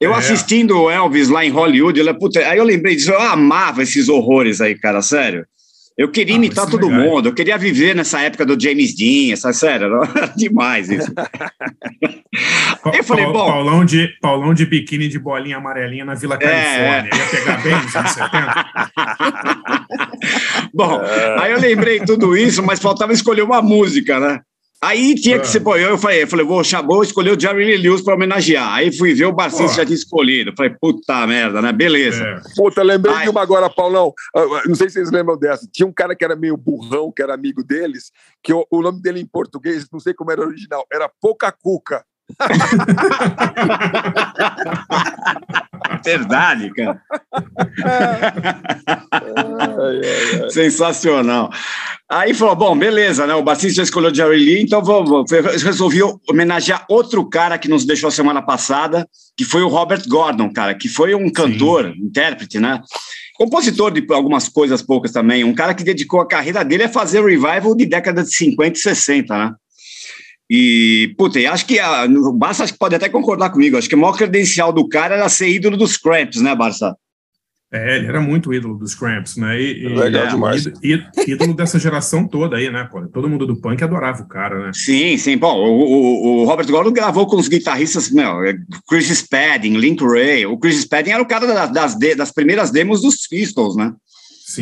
Eu 0.00 0.12
é. 0.14 0.18
assistindo 0.18 0.78
o 0.78 0.90
Elvis 0.90 1.28
lá 1.28 1.44
em 1.44 1.50
Hollywood, 1.50 1.98
eu, 1.98 2.14
puta, 2.18 2.40
aí 2.40 2.58
eu 2.58 2.64
lembrei 2.64 2.96
disso, 2.96 3.10
eu 3.10 3.20
amava 3.20 3.82
esses 3.82 4.08
horrores 4.08 4.60
aí, 4.60 4.74
cara, 4.74 5.00
sério. 5.00 5.46
Eu 5.96 6.10
queria 6.10 6.34
ah, 6.34 6.36
imitar 6.36 6.68
todo 6.68 6.88
legal. 6.88 7.00
mundo, 7.00 7.30
eu 7.30 7.34
queria 7.34 7.56
viver 7.56 7.96
nessa 7.96 8.20
época 8.20 8.44
do 8.44 8.60
James 8.60 8.94
Dean, 8.94 9.32
essa 9.32 9.50
sério, 9.54 9.86
era 9.86 10.26
demais 10.36 10.90
isso. 10.90 11.10
eu 12.94 13.02
falei, 13.02 13.24
bom. 13.24 13.46
Paulão 13.46 13.82
de, 13.82 14.08
Paulão 14.20 14.52
de 14.52 14.66
biquíni 14.66 15.08
de 15.08 15.18
bolinha 15.18 15.56
amarelinha 15.56 16.04
na 16.04 16.14
Vila 16.14 16.34
é. 16.34 16.38
Califórnia, 16.38 17.10
é. 17.10 17.16
ia 17.16 17.26
pegar 17.30 17.62
bem 17.62 17.82
nos 17.82 17.96
anos 17.96 18.10
70. 18.10 18.66
bom, 20.74 21.00
aí 21.40 21.52
eu 21.52 21.58
lembrei 21.58 22.00
tudo 22.00 22.36
isso, 22.36 22.62
mas 22.62 22.78
faltava 22.78 23.14
escolher 23.14 23.42
uma 23.42 23.62
música, 23.62 24.20
né? 24.20 24.42
Aí 24.82 25.14
tinha 25.14 25.40
que 25.40 25.48
ser, 25.48 25.60
pô, 25.60 25.74
eu 25.76 25.96
falei, 25.96 26.22
eu 26.22 26.28
falei, 26.28 26.44
vou, 26.44 26.62
vou 26.86 27.02
escolher 27.02 27.36
o 27.36 27.40
Jerry 27.40 27.64
Lee 27.64 27.78
Lewis 27.78 28.02
para 28.02 28.14
homenagear. 28.14 28.74
Aí 28.74 28.92
fui 28.92 29.14
ver 29.14 29.24
o 29.24 29.32
Barcinho 29.32 29.68
já 29.70 29.86
tinha 29.86 29.96
escolhido. 29.96 30.52
Falei, 30.54 30.74
puta 30.78 31.26
merda, 31.26 31.62
né? 31.62 31.72
Beleza. 31.72 32.22
É. 32.22 32.40
Puta, 32.54 32.82
lembrei 32.82 33.14
Aí... 33.14 33.24
de 33.24 33.30
uma 33.30 33.40
agora, 33.40 33.70
Paulão. 33.70 34.12
Ah, 34.34 34.40
ah, 34.40 34.62
não 34.66 34.74
sei 34.74 34.88
se 34.88 34.94
vocês 34.94 35.10
lembram 35.10 35.38
dessa. 35.38 35.66
Tinha 35.72 35.86
um 35.86 35.92
cara 35.92 36.14
que 36.14 36.24
era 36.24 36.36
meio 36.36 36.56
burrão, 36.56 37.10
que 37.10 37.22
era 37.22 37.34
amigo 37.34 37.64
deles, 37.64 38.12
que 38.42 38.52
o, 38.52 38.66
o 38.70 38.82
nome 38.82 39.00
dele 39.00 39.20
em 39.20 39.26
português, 39.26 39.86
não 39.90 39.98
sei 39.98 40.12
como 40.12 40.30
era 40.30 40.42
original, 40.42 40.86
era 40.92 41.10
Pouca 41.20 41.50
Cuca. 41.50 42.04
Verdade, 46.06 46.72
cara. 46.72 47.02
Sensacional. 50.50 51.50
Aí 52.08 52.32
falou: 52.32 52.54
bom, 52.54 52.78
beleza, 52.78 53.26
né? 53.26 53.34
O 53.34 53.42
bassista 53.42 53.82
escolheu 53.82 54.14
Jerry 54.14 54.38
Lee, 54.38 54.62
então 54.62 54.82
vamos. 54.82 55.30
Resolvi 55.62 56.00
homenagear 56.28 56.84
outro 56.88 57.28
cara 57.28 57.58
que 57.58 57.68
nos 57.68 57.84
deixou 57.84 58.10
semana 58.10 58.40
passada, 58.40 59.08
que 59.36 59.44
foi 59.44 59.62
o 59.62 59.68
Robert 59.68 60.02
Gordon, 60.08 60.52
cara, 60.52 60.74
que 60.74 60.88
foi 60.88 61.14
um 61.14 61.30
cantor, 61.30 61.92
Sim. 61.92 62.04
intérprete, 62.04 62.60
né? 62.60 62.80
Compositor 63.36 63.90
de 63.90 64.06
algumas 64.14 64.48
coisas 64.48 64.80
poucas 64.80 65.12
também, 65.12 65.44
um 65.44 65.54
cara 65.54 65.74
que 65.74 65.84
dedicou 65.84 66.20
a 66.20 66.26
carreira 66.26 66.64
dele 66.64 66.84
a 66.84 66.88
fazer 66.88 67.22
revival 67.22 67.74
de 67.74 67.84
década 67.84 68.22
de 68.22 68.34
50 68.34 68.78
e 68.78 68.80
60, 68.80 69.36
né? 69.36 69.54
E, 70.48 71.14
puta, 71.18 71.38
acho 71.50 71.66
que 71.66 71.78
a, 71.78 72.04
o 72.04 72.32
Barça 72.32 72.64
acho 72.64 72.72
que 72.72 72.78
pode 72.78 72.94
até 72.94 73.08
concordar 73.08 73.50
comigo. 73.50 73.76
Acho 73.76 73.88
que 73.88 73.94
o 73.94 73.98
maior 73.98 74.16
credencial 74.16 74.72
do 74.72 74.88
cara 74.88 75.16
era 75.16 75.28
ser 75.28 75.48
ídolo 75.48 75.76
dos 75.76 75.96
Cramps, 75.96 76.40
né, 76.40 76.54
Barça? 76.54 76.96
É, 77.72 77.96
ele 77.96 78.06
era 78.06 78.20
muito 78.20 78.54
ídolo 78.54 78.78
dos 78.78 78.94
Cramps, 78.94 79.36
né? 79.36 79.60
E, 79.60 79.88
Legal 79.88 80.26
é, 80.26 80.28
demais. 80.28 80.64
Ídolo 81.26 81.52
dessa 81.52 81.80
geração 81.80 82.26
toda 82.26 82.56
aí, 82.56 82.70
né, 82.70 82.88
pô? 82.90 83.04
Todo 83.08 83.28
mundo 83.28 83.44
do 83.44 83.60
punk 83.60 83.82
adorava 83.82 84.22
o 84.22 84.28
cara, 84.28 84.66
né? 84.66 84.70
Sim, 84.72 85.18
sim. 85.18 85.36
Bom, 85.36 85.56
o, 85.56 85.80
o, 85.80 86.42
o 86.42 86.44
Robert 86.44 86.68
Gordon 86.68 86.92
gravou 86.92 87.26
com 87.26 87.36
os 87.36 87.48
guitarristas, 87.48 88.08
meu, 88.10 88.36
Chris 88.88 89.08
Spedding, 89.08 89.76
Link 89.76 90.02
Ray. 90.02 90.46
O 90.46 90.56
Chris 90.56 90.80
Spedding 90.82 91.10
era 91.10 91.22
o 91.22 91.26
cara 91.26 91.44
das, 91.44 91.72
das, 91.72 92.16
das 92.16 92.30
primeiras 92.30 92.70
demos 92.70 93.02
dos 93.02 93.26
Pistols, 93.26 93.76
né? 93.76 93.92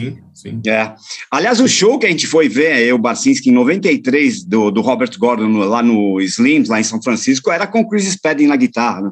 Sim, 0.01 0.19
sim. 0.33 0.61
É. 0.67 0.95
Aliás, 1.31 1.61
o 1.61 1.69
show 1.69 1.99
que 1.99 2.07
a 2.07 2.11
gente 2.11 2.27
foi 2.27 2.49
ver, 2.49 2.81
eu, 2.87 2.99
Barcinski, 2.99 3.51
em 3.51 3.53
93, 3.53 4.45
do, 4.45 4.71
do 4.71 4.81
Robert 4.81 5.17
Gordon, 5.19 5.49
lá 5.59 5.83
no 5.83 6.21
Slims, 6.21 6.69
lá 6.69 6.81
em 6.81 6.85
São 6.85 7.03
Francisco, 7.03 7.51
era 7.51 7.67
com 7.67 7.81
o 7.81 7.89
Chris 7.89 8.05
Spedding 8.05 8.47
na 8.47 8.57
guitarra, 8.57 9.03
né? 9.03 9.11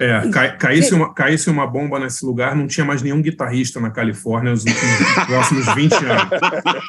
É, 0.00 0.28
cai, 0.28 0.58
caísse, 0.58 0.92
uma, 0.92 1.14
caísse 1.14 1.48
uma 1.48 1.68
bomba 1.68 2.00
nesse 2.00 2.26
lugar, 2.26 2.56
não 2.56 2.66
tinha 2.66 2.84
mais 2.84 3.00
nenhum 3.00 3.22
guitarrista 3.22 3.78
na 3.78 3.90
Califórnia 3.90 4.50
nos 4.50 4.64
últimos 4.64 5.14
próximos 5.26 5.72
20 5.72 5.92
anos. 5.94 6.30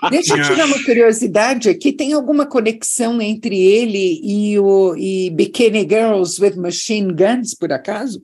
Deixa 0.10 0.34
tinha... 0.34 0.44
eu 0.44 0.50
tirar 0.50 0.66
uma 0.66 0.84
curiosidade 0.84 1.70
aqui: 1.70 1.94
tem 1.94 2.14
alguma 2.14 2.48
conexão 2.48 3.22
entre 3.22 3.56
ele 3.56 4.20
e 4.24 4.58
o 4.58 4.96
e 4.98 5.30
Bikini 5.30 5.82
Girls 5.82 6.42
with 6.42 6.56
Machine 6.56 7.14
Guns, 7.14 7.54
por 7.54 7.72
acaso? 7.72 8.24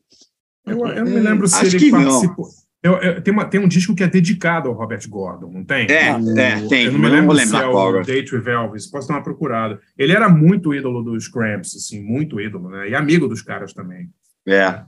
Eu, 0.66 0.80
eu 0.88 1.06
não 1.06 1.12
me 1.12 1.20
lembro 1.20 1.48
se 1.48 1.56
Acho 1.56 1.76
ele 1.76 1.92
participou. 1.92 2.48
Eu, 2.84 2.94
eu, 2.94 3.22
tem, 3.22 3.32
uma, 3.32 3.46
tem 3.46 3.60
um 3.60 3.68
disco 3.68 3.94
que 3.94 4.04
é 4.04 4.08
dedicado 4.08 4.68
ao 4.68 4.74
Robert 4.74 5.08
Gordon, 5.08 5.52
não 5.52 5.64
tem? 5.64 5.86
É, 5.90 6.16
o, 6.16 6.40
é 6.40 6.68
tem. 6.68 6.86
Eu 6.86 6.94
não 6.94 7.00
me 7.00 7.10
lembro 7.10 7.36
não 7.36 7.46
se 7.46 7.56
é 7.56 7.66
o 7.66 8.02
Date 8.02 8.36
with 8.36 8.48
Elvis, 8.48 8.88
posso 8.88 9.08
dar 9.08 9.16
uma 9.16 9.24
procurada. 9.24 9.80
Ele 9.96 10.14
era 10.14 10.28
muito 10.28 10.74
ídolo 10.74 11.04
dos 11.04 11.28
Cramps, 11.28 11.76
assim, 11.76 12.02
muito 12.02 12.42
ídolo, 12.42 12.70
né? 12.70 12.90
E 12.90 12.96
amigo 12.96 13.28
dos 13.28 13.44
caras 13.44 13.72
também. 13.72 14.10
É. 14.48 14.82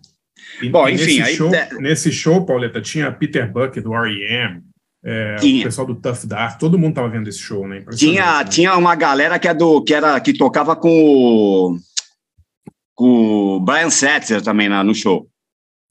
E, 0.62 0.70
Bom, 0.70 0.89
e 0.89 0.94
enfim. 0.94 1.20
Nesse, 1.20 1.22
aí, 1.22 1.36
show, 1.36 1.52
nesse 1.80 2.12
show, 2.12 2.46
Pauleta, 2.46 2.82
tinha 2.82 3.12
Peter 3.12 3.52
Buck 3.52 3.80
do 3.80 3.94
R.E.M., 3.94 4.64
é, 5.06 5.36
o 5.36 5.64
pessoal 5.64 5.86
do 5.86 5.96
Tough 5.96 6.26
Dark, 6.26 6.58
todo 6.58 6.80
mundo 6.80 6.96
tava 6.96 7.10
vendo 7.10 7.28
esse 7.28 7.39
show, 7.39 7.68
né? 7.68 7.84
Tinha, 7.94 8.39
né? 8.39 8.46
tinha 8.46 8.76
uma 8.78 8.96
galera 8.96 9.38
que, 9.38 9.50
é 9.50 9.54
do, 9.54 9.84
que, 9.84 9.94
era, 9.94 10.18
que 10.22 10.34
tocava 10.34 10.78
com 10.78 10.89
o, 10.89 11.78
com 12.96 13.58
o 13.58 13.60
Brian 13.60 13.89
Setzer 13.89 14.41
também 14.41 14.70
na, 14.70 14.82
no 14.82 14.96
show. 14.96 15.28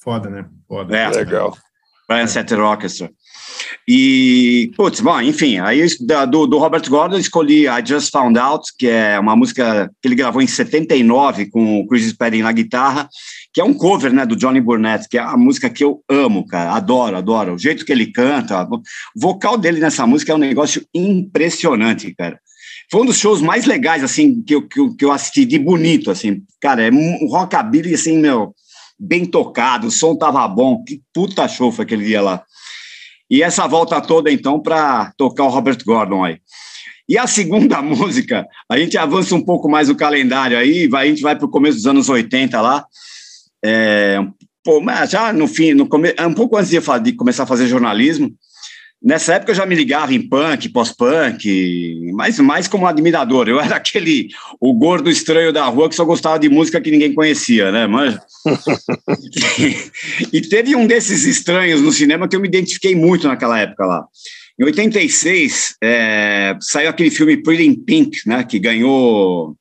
Foda, 0.03 0.31
né? 0.31 0.47
Foda. 0.67 0.97
É. 0.97 1.11
Legal. 1.11 1.55
Brian. 2.13 2.27
Setzer 2.27 2.61
Orchestra. 2.61 3.11
E, 3.89 4.71
putz, 4.77 5.01
bom, 5.01 5.21
enfim, 5.21 5.59
aí 5.59 5.85
do, 6.29 6.47
do 6.47 6.59
Robert 6.59 6.89
Gordon 6.89 7.17
eu 7.17 7.21
escolhi 7.21 7.67
I 7.67 7.85
Just 7.85 8.11
Found 8.13 8.39
Out, 8.39 8.71
que 8.79 8.87
é 8.87 9.19
uma 9.19 9.35
música 9.35 9.91
que 10.01 10.09
ele 10.09 10.15
gravou 10.15 10.41
em 10.41 10.47
79 10.47 11.47
com 11.47 11.81
o 11.81 11.87
Chris 11.87 12.09
Spedding 12.11 12.43
na 12.43 12.53
guitarra, 12.53 13.09
que 13.53 13.61
é 13.61 13.65
um 13.65 13.75
cover, 13.75 14.13
né, 14.13 14.25
do 14.25 14.37
Johnny 14.37 14.61
Burnett, 14.61 15.09
que 15.09 15.19
é 15.19 15.21
a 15.21 15.37
música 15.37 15.69
que 15.69 15.83
eu 15.83 16.03
amo, 16.09 16.47
cara, 16.47 16.73
adoro, 16.73 17.17
adoro, 17.17 17.55
o 17.55 17.59
jeito 17.59 17.85
que 17.85 17.93
ele 17.93 18.07
canta, 18.07 18.63
o 18.65 18.81
vocal 19.17 19.59
dele 19.59 19.81
nessa 19.81 20.07
música 20.07 20.33
é 20.33 20.35
um 20.35 20.39
negócio 20.39 20.85
impressionante, 20.95 22.15
cara. 22.15 22.39
Foi 22.91 23.03
um 23.03 23.07
dos 23.07 23.19
shows 23.19 23.41
mais 23.41 23.65
legais, 23.65 24.05
assim, 24.05 24.43
que 24.43 24.55
eu, 24.55 24.69
que 24.69 24.79
eu, 24.79 24.95
que 24.95 25.05
eu 25.05 25.13
assisti 25.13 25.45
de 25.45 25.59
bonito, 25.59 26.11
assim, 26.11 26.43
cara, 26.61 26.87
é 26.87 26.91
um 26.91 27.27
rockabilly, 27.27 27.95
assim, 27.95 28.19
meu, 28.19 28.55
bem 28.99 29.25
tocado, 29.25 29.87
o 29.87 29.91
som 29.91 30.17
tava 30.17 30.47
bom, 30.49 30.83
que 30.85 31.01
puta 31.13 31.47
show 31.49 31.73
foi 31.73 31.85
aquele 31.85 32.05
dia 32.05 32.21
lá. 32.21 32.43
E 33.31 33.43
essa 33.43 33.67
volta 33.67 34.01
toda, 34.01 34.31
então, 34.31 34.61
para 34.61 35.13
tocar 35.17 35.45
o 35.45 35.49
Robert 35.49 35.79
Gordon 35.85 36.25
aí. 36.25 36.39
E 37.09 37.17
a 37.19 37.27
segunda 37.27 37.81
música, 37.83 38.47
a 38.71 38.79
gente 38.79 38.97
avança 38.97 39.35
um 39.35 39.45
pouco 39.45 39.69
mais 39.69 39.89
o 39.89 39.97
calendário 39.97 40.57
aí, 40.57 40.89
a 40.95 41.07
gente 41.07 41.23
vai 41.23 41.37
para 41.37 41.47
o 41.47 41.51
começo 41.51 41.79
dos 41.79 41.87
anos 41.87 42.09
80 42.09 42.61
lá. 42.61 42.85
É, 43.65 44.19
pô, 44.65 44.83
já 45.09 45.33
no 45.33 45.47
fim, 45.47 45.73
no 45.73 45.89
come, 45.89 46.15
um 46.21 46.35
pouco 46.35 46.57
antes 46.57 46.71
de, 46.71 46.81
de 47.03 47.13
começar 47.13 47.45
a 47.45 47.47
fazer 47.47 47.67
jornalismo, 47.67 48.31
Nessa 49.05 49.35
época 49.35 49.51
eu 49.51 49.57
já 49.57 49.67
me 49.67 49.75
ligava 49.75 50.15
em 50.15 50.21
punk, 50.21 50.69
pós-punk, 50.69 52.13
mas 52.15 52.39
mais 52.39 52.69
como 52.69 52.87
admirador. 52.87 53.49
Eu 53.49 53.61
era 53.61 53.77
aquele, 53.77 54.29
o 54.61 54.73
gordo 54.73 55.11
estranho 55.11 55.53
da 55.53 55.65
rua 55.67 55.89
que 55.89 55.97
só 55.97 56.05
gostava 56.05 56.39
de 56.39 56.49
música 56.49 56.81
que 56.81 56.91
ninguém 56.91 57.13
conhecia, 57.13 57.73
né? 57.73 57.87
Mas... 57.89 58.17
e 60.33 60.41
teve 60.43 60.77
um 60.77 60.87
desses 60.87 61.25
estranhos 61.25 61.83
no 61.83 61.91
cinema 61.91 62.29
que 62.29 62.37
eu 62.37 62.41
me 62.41 62.47
identifiquei 62.47 62.95
muito 62.95 63.27
naquela 63.27 63.59
época 63.59 63.85
lá. 63.85 64.05
Em 64.61 64.65
86, 64.65 65.77
é, 65.83 66.57
saiu 66.61 66.89
aquele 66.91 67.11
filme 67.11 67.37
Pretty 67.37 67.67
in 67.67 67.75
Pink, 67.75 68.19
né? 68.27 68.45
Que 68.45 68.61
ganhou 68.61 69.57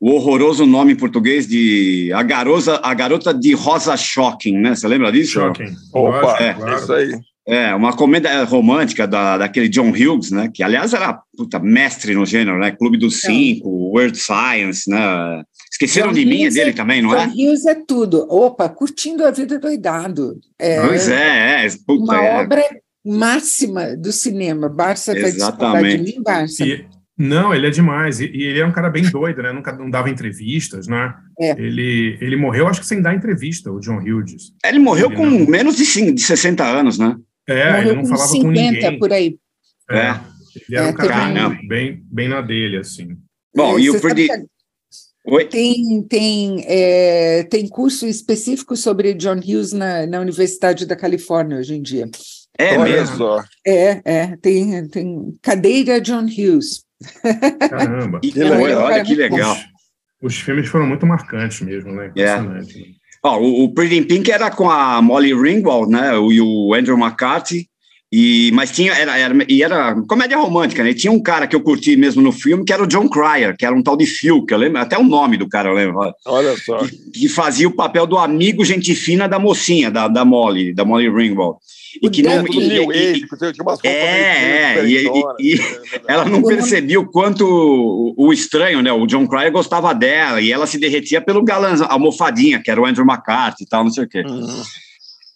o 0.00 0.12
horroroso 0.12 0.64
nome 0.64 0.92
em 0.92 0.96
português 0.96 1.46
de 1.46 2.10
A 2.14 2.22
Garota, 2.22 2.80
a 2.82 2.94
Garota 2.94 3.34
de 3.34 3.52
Rosa 3.52 3.96
Shocking, 3.96 4.56
né? 4.56 4.74
Você 4.74 4.86
lembra 4.88 5.12
disso? 5.12 5.32
Shocking. 5.32 5.74
Opa, 5.92 6.36
é, 6.40 6.54
claro. 6.54 6.76
isso 6.76 6.92
aí. 6.92 7.12
É, 7.48 7.74
uma 7.74 7.96
comédia 7.96 8.44
romântica 8.44 9.06
da, 9.06 9.38
daquele 9.38 9.70
John 9.70 9.88
Hughes, 9.88 10.30
né? 10.30 10.50
Que, 10.52 10.62
aliás, 10.62 10.92
era 10.92 11.18
puta, 11.34 11.58
mestre 11.58 12.14
no 12.14 12.26
gênero, 12.26 12.58
né? 12.58 12.72
Clube 12.72 12.98
dos 12.98 13.24
é. 13.24 13.28
Cinco, 13.28 13.70
World 13.70 14.18
Science, 14.18 14.90
né? 14.90 15.42
Esqueceram 15.72 16.08
John 16.08 16.14
de 16.14 16.26
mim, 16.26 16.44
é 16.44 16.50
dele 16.50 16.70
é, 16.70 16.74
também, 16.74 17.00
não 17.00 17.08
John 17.08 17.16
é? 17.16 17.26
John 17.26 17.32
Hughes 17.32 17.66
é 17.66 17.74
tudo. 17.74 18.26
Opa, 18.28 18.68
curtindo 18.68 19.24
a 19.24 19.30
vida 19.30 19.58
doidado. 19.58 20.38
É, 20.58 20.86
pois 20.86 21.08
é, 21.08 21.64
é. 21.64 21.68
Puta, 21.86 22.12
uma 22.12 22.22
é. 22.22 22.42
obra 22.42 22.62
máxima 23.02 23.96
do 23.96 24.12
cinema. 24.12 24.68
Barça 24.68 25.14
vai 25.14 25.32
discordar 25.32 25.82
de 25.82 25.98
mim, 25.98 26.22
Barça? 26.22 26.66
E, 26.66 26.84
não, 27.18 27.54
ele 27.54 27.66
é 27.66 27.70
demais. 27.70 28.20
E, 28.20 28.26
e, 28.26 28.42
ele 28.44 28.60
é 28.60 28.66
um 28.66 28.72
cara 28.72 28.90
bem 28.90 29.04
doido, 29.10 29.42
né? 29.42 29.52
Nunca 29.52 29.72
não 29.72 29.88
dava 29.88 30.10
entrevistas, 30.10 30.86
né? 30.86 31.14
É. 31.40 31.52
Ele, 31.52 32.18
ele 32.20 32.36
morreu, 32.36 32.68
acho 32.68 32.80
que 32.80 32.86
sem 32.86 33.00
dar 33.00 33.14
entrevista, 33.14 33.72
o 33.72 33.80
John 33.80 33.98
Hughes. 33.98 34.52
Ele 34.64 34.78
morreu 34.78 35.06
ele 35.06 35.16
com 35.16 35.24
não... 35.24 35.46
menos 35.46 35.76
de, 35.76 36.12
de 36.12 36.22
60 36.22 36.62
anos, 36.62 36.98
né? 36.98 37.16
É, 37.48 37.80
ele 37.80 37.94
não 37.94 38.04
falava 38.04 38.28
50 38.28 38.42
com 38.42 38.50
ninguém. 38.50 38.98
por 38.98 39.12
aí. 39.12 39.38
É. 39.90 40.20
Ele 40.68 40.76
era 40.76 40.86
é, 40.86 40.90
um 40.90 40.92
cara 40.92 41.48
bem, 41.48 41.68
bem, 41.68 42.02
bem, 42.10 42.28
na 42.28 42.40
dele, 42.40 42.76
assim. 42.76 43.16
Bom, 43.54 43.78
e 43.78 43.90
o 43.90 43.98
Freddy... 43.98 44.28
Oi? 45.24 45.44
Tem, 45.46 46.02
tem, 46.08 46.64
é, 46.66 47.42
tem 47.44 47.68
curso 47.68 48.06
específico 48.06 48.76
sobre 48.76 49.12
John 49.12 49.36
Hughes 49.36 49.72
na, 49.72 50.06
na 50.06 50.20
Universidade 50.20 50.86
da 50.86 50.96
Califórnia 50.96 51.58
hoje 51.58 51.74
em 51.74 51.82
dia. 51.82 52.08
É 52.58 52.78
Olha 52.78 52.92
mesmo? 52.92 53.44
É, 53.66 54.00
é, 54.04 54.36
tem, 54.38 54.88
tem 54.88 55.38
cadeira 55.42 56.00
John 56.00 56.24
Hughes. 56.24 56.84
Caramba. 57.70 58.20
que 58.20 58.32
legal, 58.32 58.82
olha 58.84 59.04
que 59.04 59.14
legal. 59.14 59.56
Os, 60.20 60.34
os, 60.34 60.40
filmes 60.40 60.68
foram 60.68 60.86
muito 60.86 61.06
marcantes 61.06 61.60
mesmo, 61.60 61.92
né? 61.92 62.06
É. 62.06 62.08
Impressionante. 62.08 62.97
Ó, 63.22 63.38
o, 63.38 63.64
o 63.64 63.74
Pretty 63.74 63.96
in 63.96 64.04
Pink 64.04 64.30
era 64.30 64.50
com 64.50 64.70
a 64.70 65.02
Molly 65.02 65.34
Ringwald, 65.34 65.90
né? 65.90 66.12
E 66.14 66.40
o 66.40 66.74
Andrew 66.74 66.98
McCarthy. 66.98 67.68
E, 68.10 68.50
mas 68.54 68.70
tinha, 68.70 68.94
era, 68.94 69.18
era, 69.18 69.34
e 69.46 69.62
era 69.62 69.94
comédia 70.08 70.38
romântica, 70.38 70.82
né? 70.82 70.90
E 70.90 70.94
tinha 70.94 71.12
um 71.12 71.20
cara 71.20 71.46
que 71.46 71.54
eu 71.54 71.60
curti 71.60 71.94
mesmo 71.94 72.22
no 72.22 72.32
filme, 72.32 72.64
que 72.64 72.72
era 72.72 72.82
o 72.82 72.86
John 72.86 73.06
Cryer, 73.06 73.54
que 73.54 73.66
era 73.66 73.74
um 73.74 73.82
tal 73.82 73.98
de 73.98 74.06
Phil, 74.06 74.46
que 74.46 74.54
eu 74.54 74.58
lembro, 74.58 74.80
até 74.80 74.96
o 74.96 75.04
nome 75.04 75.36
do 75.36 75.46
cara 75.46 75.68
eu 75.68 75.74
lembro. 75.74 76.00
Olha 76.24 76.56
só. 76.56 76.78
Que, 76.78 76.96
que 77.10 77.28
fazia 77.28 77.68
o 77.68 77.74
papel 77.74 78.06
do 78.06 78.16
amigo 78.16 78.64
gente 78.64 78.94
fina 78.94 79.28
da 79.28 79.38
mocinha, 79.38 79.90
da, 79.90 80.08
da 80.08 80.24
Molly, 80.24 80.72
da 80.72 80.86
Molly 80.86 81.10
Ringwald. 81.10 81.58
E 82.02 82.10
que 82.10 82.22
não. 82.22 82.46
E, 82.46 82.58
e, 82.58 83.22
e, 83.22 83.88
é, 83.88 84.78
é, 84.78 84.84
e, 84.84 85.06
e, 85.40 85.56
né, 85.56 85.64
ela 86.06 86.24
não 86.24 86.42
percebia 86.42 87.00
o 87.00 87.06
quanto 87.06 87.44
o, 87.44 88.14
o, 88.16 88.32
estranho, 88.32 88.82
né? 88.82 88.92
O 88.92 89.06
John 89.06 89.26
Cryer 89.26 89.52
gostava 89.52 89.94
dela, 89.94 90.40
e 90.40 90.52
ela 90.52 90.66
se 90.66 90.78
derretia 90.78 91.20
pelo 91.20 91.42
galã, 91.42 91.74
almofadinha, 91.88 92.62
que 92.62 92.70
era 92.70 92.80
o 92.80 92.86
Andrew 92.86 93.04
McCarthy 93.04 93.64
e 93.64 93.66
tal, 93.66 93.84
não 93.84 93.90
sei 93.90 94.04
o 94.04 94.08
quê. 94.08 94.20
Uhum. 94.20 94.62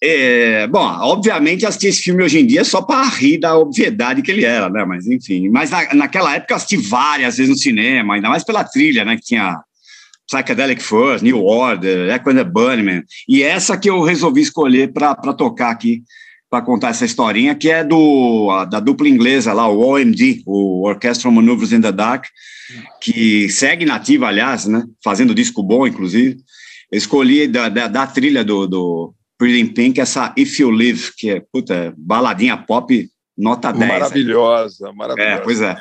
É, 0.04 0.66
bom, 0.66 0.80
obviamente 0.80 1.64
assisti 1.64 1.86
esse 1.86 2.02
filme 2.02 2.24
hoje 2.24 2.40
em 2.40 2.44
dia 2.44 2.64
só 2.64 2.82
para 2.82 3.08
rir 3.08 3.38
da 3.38 3.56
obviedade 3.56 4.20
que 4.20 4.32
ele 4.32 4.44
era, 4.44 4.68
né? 4.68 4.84
Mas 4.84 5.06
enfim, 5.06 5.48
mas 5.48 5.70
na, 5.70 5.94
naquela 5.94 6.34
época 6.34 6.56
assisti 6.56 6.76
várias 6.76 7.36
vezes 7.36 7.50
no 7.50 7.56
cinema, 7.56 8.14
ainda 8.14 8.28
mais 8.28 8.42
pela 8.42 8.64
trilha, 8.64 9.04
né? 9.04 9.16
Que 9.16 9.22
tinha 9.22 9.60
Psychedelic 10.26 10.82
Furs, 10.82 11.22
New 11.22 11.44
Order, 11.44 12.10
Echo 12.12 12.30
and 12.30 12.34
the 12.34 12.44
Bunnymen, 12.44 13.04
e 13.28 13.44
essa 13.44 13.76
que 13.76 13.88
eu 13.88 14.02
resolvi 14.02 14.40
escolher 14.40 14.92
para 14.92 15.14
tocar 15.34 15.70
aqui 15.70 16.02
para 16.52 16.60
contar 16.60 16.90
essa 16.90 17.06
historinha, 17.06 17.54
que 17.54 17.70
é 17.70 17.82
do 17.82 18.66
da 18.66 18.78
dupla 18.78 19.08
inglesa 19.08 19.54
lá, 19.54 19.66
o 19.66 19.80
OMD, 19.80 20.42
o 20.44 20.86
Orchestral 20.86 21.32
Maneuvers 21.32 21.72
in 21.72 21.80
the 21.80 21.90
Dark, 21.90 22.26
que 23.00 23.48
segue 23.48 23.86
nativa, 23.86 24.26
aliás, 24.26 24.66
né? 24.66 24.84
Fazendo 25.02 25.34
disco 25.34 25.62
bom, 25.62 25.86
inclusive. 25.86 26.36
Eu 26.90 26.98
escolhi 26.98 27.48
da, 27.48 27.70
da, 27.70 27.88
da 27.88 28.06
trilha 28.06 28.44
do, 28.44 28.66
do 28.66 29.14
Pretty 29.38 29.64
Pink 29.72 29.98
essa 29.98 30.34
If 30.36 30.60
You 30.60 30.68
Live, 30.68 31.12
que 31.16 31.30
é, 31.30 31.42
puta, 31.50 31.94
baladinha 31.96 32.58
pop, 32.58 33.08
nota 33.34 33.72
10. 33.72 33.90
Maravilhosa, 33.90 34.88
aí. 34.88 34.94
maravilhosa. 34.94 35.30
É, 35.30 35.38
pois 35.38 35.62
é. 35.62 35.74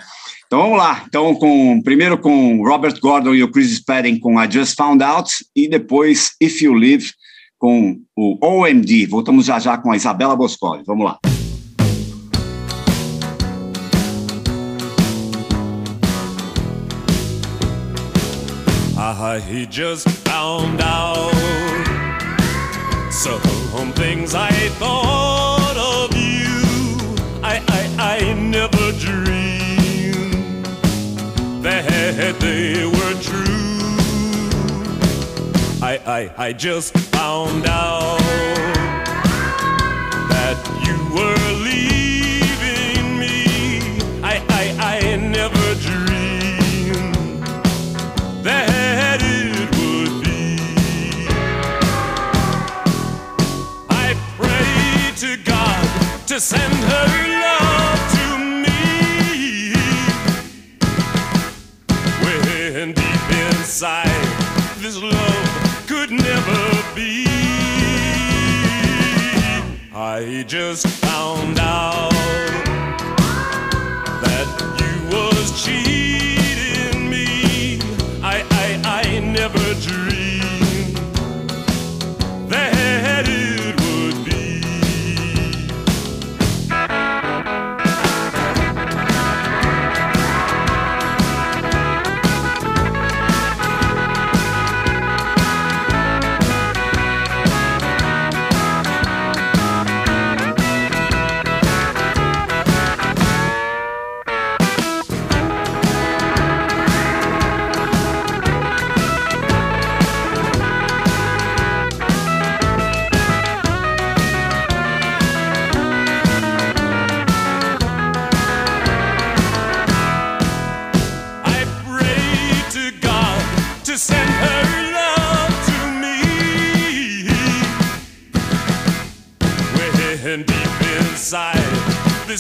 Então 0.47 0.61
vamos 0.61 0.78
lá. 0.78 1.03
Então, 1.05 1.36
com, 1.36 1.82
primeiro 1.82 2.17
com 2.17 2.63
Robert 2.63 2.97
Gordon 3.01 3.36
e 3.36 3.43
o 3.43 3.51
Chris 3.51 3.76
Spedding 3.76 4.19
com 4.19 4.41
I 4.41 4.49
Just 4.49 4.78
Found 4.78 5.03
Out, 5.03 5.34
e 5.53 5.67
depois 5.67 6.32
If 6.39 6.61
You 6.61 6.74
Live 6.76 7.11
com 7.62 8.01
o 8.18 8.43
OMD. 8.43 9.05
Voltamos 9.05 9.45
já 9.45 9.59
já 9.59 9.78
com 9.78 9.91
a 9.91 9.95
Isabela 9.95 10.36
Boscoli. 10.36 10.82
Vamos 10.84 11.05
lá. 11.05 11.20
Ah, 18.97 19.38
he 19.38 19.68
just 19.70 20.09
found 20.26 20.82
out 20.82 21.32
some 23.12 23.91
things 23.93 24.34
I 24.34 24.51
thought 24.80 25.78
of 25.78 26.16
you. 26.16 26.62
I, 27.43 27.62
I, 27.68 28.18
I 28.18 28.34
never 28.34 28.91
dreamed 28.93 30.66
that 31.62 32.39
they 32.39 32.70
I, 36.12 36.30
I, 36.38 36.51
just 36.51 36.93
found 37.16 37.66
out 37.68 38.20
that 40.28 40.57
you 40.86 40.97
were 41.16 41.51
leaving 41.64 43.18
me. 43.18 44.01
I, 44.22 44.43
I, 44.49 44.97
I 44.97 45.16
never 45.16 45.74
dreamed 45.80 47.45
that 48.43 49.22
it 49.24 49.70
would 49.80 50.22
be. 50.26 50.57
I 53.89 54.14
pray 54.36 55.16
to 55.16 55.38
God 55.45 56.28
to 56.28 56.41
send 56.41 56.74
her 56.74 57.40
I 70.14 70.43
just 70.43 71.00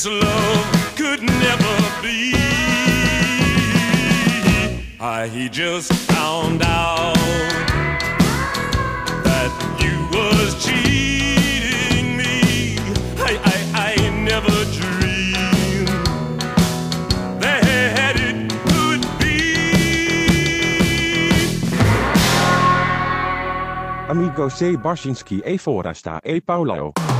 this 0.03 0.23
love 0.23 0.95
could 0.95 1.21
never 1.21 1.75
be. 2.01 2.33
I 4.99 5.49
just 5.51 5.93
found 5.93 6.63
out 6.63 7.13
that 9.23 9.51
you 9.79 9.95
was 10.17 10.55
cheating 10.63 12.17
me. 12.17 12.77
I 13.17 13.37
I, 13.43 13.95
I 13.95 14.09
never 14.09 14.65
dreamed 14.79 15.87
that 17.39 18.15
it 18.15 18.49
could 18.69 19.03
be. 19.19 19.53
Amigo 24.09 24.49
C. 24.49 24.77
Barsinski 24.77 25.41
e 25.45 25.57
Forasta 25.57 26.19
e 26.23 26.41
Paulo. 26.41 27.10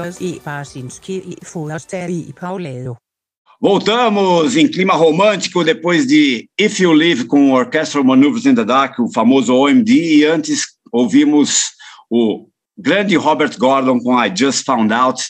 Amigos 0.00 0.20
e 0.20 0.40
Barsinski 0.44 1.36
e 1.40 1.44
Foster 1.44 2.10
e 2.10 2.32
Paulado. 2.32 2.96
Voltamos 3.60 4.56
em 4.56 4.66
clima 4.66 4.94
romântico 4.94 5.62
depois 5.62 6.06
de 6.06 6.48
If 6.58 6.80
You 6.80 6.92
Live 6.92 7.26
com 7.26 7.52
Orchestral 7.52 8.04
Maneuvers 8.04 8.46
in 8.46 8.54
the 8.54 8.64
Dark, 8.64 8.98
o 8.98 9.12
famoso 9.12 9.54
OMD, 9.54 9.92
e 9.92 10.24
antes 10.24 10.68
ouvimos 10.90 11.72
o 12.08 12.48
grande 12.76 13.16
Robert 13.16 13.56
Gordon 13.58 14.00
com 14.00 14.22
I 14.22 14.34
Just 14.34 14.64
Found 14.64 14.92
Out 14.92 15.22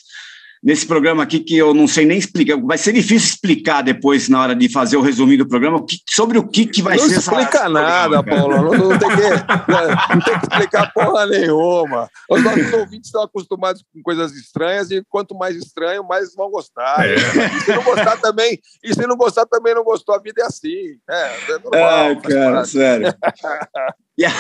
nesse 0.63 0.87
programa 0.87 1.23
aqui 1.23 1.41
que 1.41 1.57
eu 1.57 1.73
não 1.73 1.89
sei 1.89 2.05
nem 2.05 2.19
explicar. 2.19 2.57
Vai 2.61 2.79
ser 2.79 2.93
difícil 2.93 3.31
explicar 3.31 3.83
depois, 3.83 4.29
na 4.29 4.43
hora 4.43 4.55
de 4.55 4.69
fazer 4.69 4.97
o 4.97 5.01
resumo 5.01 5.37
do 5.37 5.49
programa, 5.49 5.85
que, 5.85 5.99
sobre 6.09 6.39
o 6.39 6.47
que, 6.47 6.67
que 6.67 6.83
vai 6.83 6.97
não 6.97 7.05
ser. 7.05 7.15
Não 7.15 7.21
explica 7.21 7.69
nada, 7.69 8.23
Paulo. 8.23 8.57
Não, 8.57 8.89
não, 8.89 8.99
tem 8.99 9.09
que, 9.09 9.17
não 10.15 10.21
tem 10.21 10.39
que 10.39 10.47
explicar 10.47 10.93
porra 10.93 11.27
nenhuma. 11.27 12.09
Os 12.29 12.43
nossos 12.43 12.73
ouvintes 12.73 13.09
estão 13.09 13.23
acostumados 13.23 13.83
com 13.93 14.03
coisas 14.03 14.33
estranhas 14.33 14.91
e 14.91 15.03
quanto 15.09 15.35
mais 15.35 15.57
estranho, 15.57 16.05
mais 16.07 16.35
vão 16.35 16.51
gostar. 16.51 17.07
É. 17.07 17.15
E 17.15 17.61
se 17.61 17.73
não 17.73 17.83
gostar 17.83 18.17
também, 18.19 18.59
e 18.85 18.95
se 18.95 19.07
não 19.07 19.17
gostar 19.17 19.47
também 19.47 19.75
não 19.75 19.85
gostou, 19.85 20.15
a 20.15 20.19
vida 20.19 20.43
é 20.43 20.47
assim. 20.47 20.97
É, 21.09 21.53
é 21.53 21.59
normal. 21.59 22.11
É, 22.11 22.17
cara, 22.17 22.65
sério. 22.65 23.15
E 24.21 24.25
a, 24.27 24.33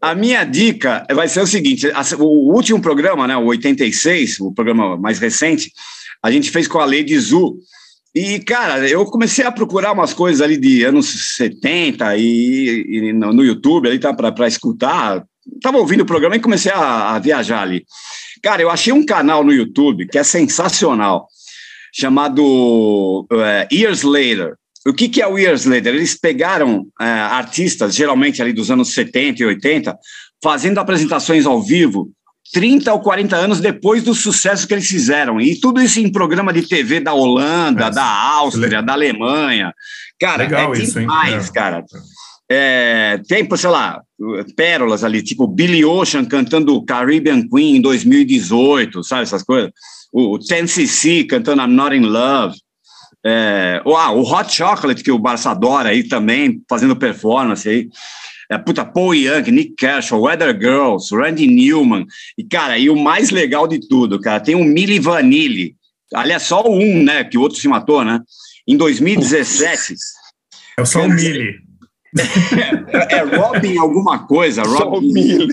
a, 0.00 0.14
minha 0.14 0.44
dica 0.44 1.04
vai 1.12 1.26
ser 1.26 1.40
o 1.40 1.46
seguinte: 1.46 1.88
o 2.20 2.54
último 2.54 2.80
programa, 2.80 3.26
né, 3.26 3.36
o 3.36 3.46
86, 3.46 4.38
o 4.38 4.52
programa 4.52 4.96
mais 4.96 5.18
recente, 5.18 5.72
a 6.22 6.30
gente 6.30 6.52
fez 6.52 6.68
com 6.68 6.78
a 6.78 6.84
Lady 6.84 7.18
Zu. 7.18 7.56
E, 8.14 8.38
cara, 8.38 8.88
eu 8.88 9.04
comecei 9.06 9.44
a 9.44 9.50
procurar 9.50 9.90
umas 9.90 10.14
coisas 10.14 10.40
ali 10.40 10.56
de 10.56 10.84
anos 10.84 11.34
70 11.36 12.16
e, 12.16 12.86
e 12.88 13.12
no, 13.12 13.32
no, 13.32 13.44
YouTube 13.44 13.88
ali 13.88 13.98
tá, 13.98 14.14
para 14.14 14.46
escutar. 14.46 15.24
Tava 15.60 15.78
ouvindo 15.78 16.02
o 16.02 16.06
programa 16.06 16.36
e 16.36 16.40
comecei 16.40 16.70
a, 16.70 17.16
a 17.16 17.18
viajar 17.18 17.62
ali. 17.62 17.84
Cara, 18.40 18.62
eu 18.62 18.70
achei 18.70 18.92
um 18.92 19.04
canal 19.04 19.42
no 19.42 19.52
YouTube 19.52 20.06
que 20.06 20.16
é 20.16 20.22
sensacional, 20.22 21.26
chamado 21.92 23.26
uh, 23.32 23.74
Years 23.74 24.04
Later. 24.04 24.54
O 24.86 24.92
que, 24.92 25.08
que 25.08 25.22
é 25.22 25.26
o 25.26 25.38
Years 25.38 25.64
Later? 25.64 25.94
Eles 25.94 26.18
pegaram 26.18 26.86
é, 27.00 27.04
artistas, 27.04 27.94
geralmente 27.94 28.42
ali 28.42 28.52
dos 28.52 28.70
anos 28.70 28.92
70 28.92 29.42
e 29.42 29.46
80, 29.46 29.96
fazendo 30.42 30.78
apresentações 30.78 31.46
ao 31.46 31.62
vivo 31.62 32.10
30 32.52 32.92
ou 32.92 33.00
40 33.00 33.34
anos 33.34 33.60
depois 33.60 34.02
do 34.02 34.14
sucesso 34.14 34.66
que 34.66 34.74
eles 34.74 34.86
fizeram. 34.86 35.40
E 35.40 35.58
tudo 35.58 35.80
isso 35.80 35.98
em 35.98 36.12
programa 36.12 36.52
de 36.52 36.62
TV 36.62 37.00
da 37.00 37.14
Holanda, 37.14 37.86
é, 37.86 37.90
da 37.90 38.04
Áustria, 38.04 38.82
da 38.82 38.92
Alemanha. 38.92 39.72
Cara, 40.20 40.44
Legal 40.44 40.74
é 40.74 40.78
isso, 40.78 41.00
demais, 41.00 41.46
hein? 41.46 41.52
cara. 41.52 41.84
É, 42.48 43.20
tem, 43.26 43.48
sei 43.56 43.70
lá, 43.70 44.02
pérolas 44.54 45.02
ali, 45.02 45.22
tipo 45.22 45.48
Billy 45.48 45.84
Ocean 45.84 46.24
cantando 46.26 46.84
Caribbean 46.84 47.48
Queen 47.48 47.76
em 47.76 47.80
2018, 47.80 49.02
sabe 49.02 49.22
essas 49.22 49.42
coisas? 49.42 49.72
O 50.12 50.38
10cc 50.38 51.26
cantando 51.26 51.62
I'm 51.62 51.74
Not 51.74 51.96
in 51.96 52.02
Love. 52.02 52.54
É, 53.26 53.80
ah, 53.84 54.12
o 54.12 54.20
Hot 54.20 54.54
Chocolate, 54.54 55.02
que 55.02 55.10
o 55.10 55.18
Barça 55.18 55.50
adora 55.50 55.88
aí 55.88 56.02
também, 56.02 56.62
fazendo 56.68 56.94
performance 56.94 57.68
aí. 57.68 57.88
É, 58.50 58.58
puta, 58.58 58.84
Paul 58.84 59.14
Young, 59.14 59.50
Nick 59.50 59.74
Kershaw, 59.76 60.20
Weather 60.20 60.52
Girls, 60.58 61.14
Randy 61.14 61.46
Newman. 61.46 62.04
E, 62.36 62.44
cara, 62.44 62.78
e 62.78 62.90
o 62.90 62.96
mais 62.96 63.30
legal 63.30 63.66
de 63.66 63.80
tudo, 63.88 64.20
cara, 64.20 64.40
tem 64.40 64.54
o 64.54 64.64
Milli 64.64 64.98
Vanilli. 64.98 65.74
Aliás, 66.12 66.42
só 66.42 66.62
um, 66.68 67.02
né, 67.02 67.24
que 67.24 67.38
o 67.38 67.40
outro 67.40 67.58
se 67.58 67.66
matou, 67.66 68.04
né? 68.04 68.20
Em 68.68 68.76
2017. 68.76 69.94
É 70.78 70.84
só 70.84 71.04
o 71.04 71.08
Milli. 71.08 71.64
É, 72.16 73.16
é 73.16 73.22
Robin 73.22 73.76
alguma 73.78 74.26
coisa. 74.26 74.62
Robin, 74.62 75.48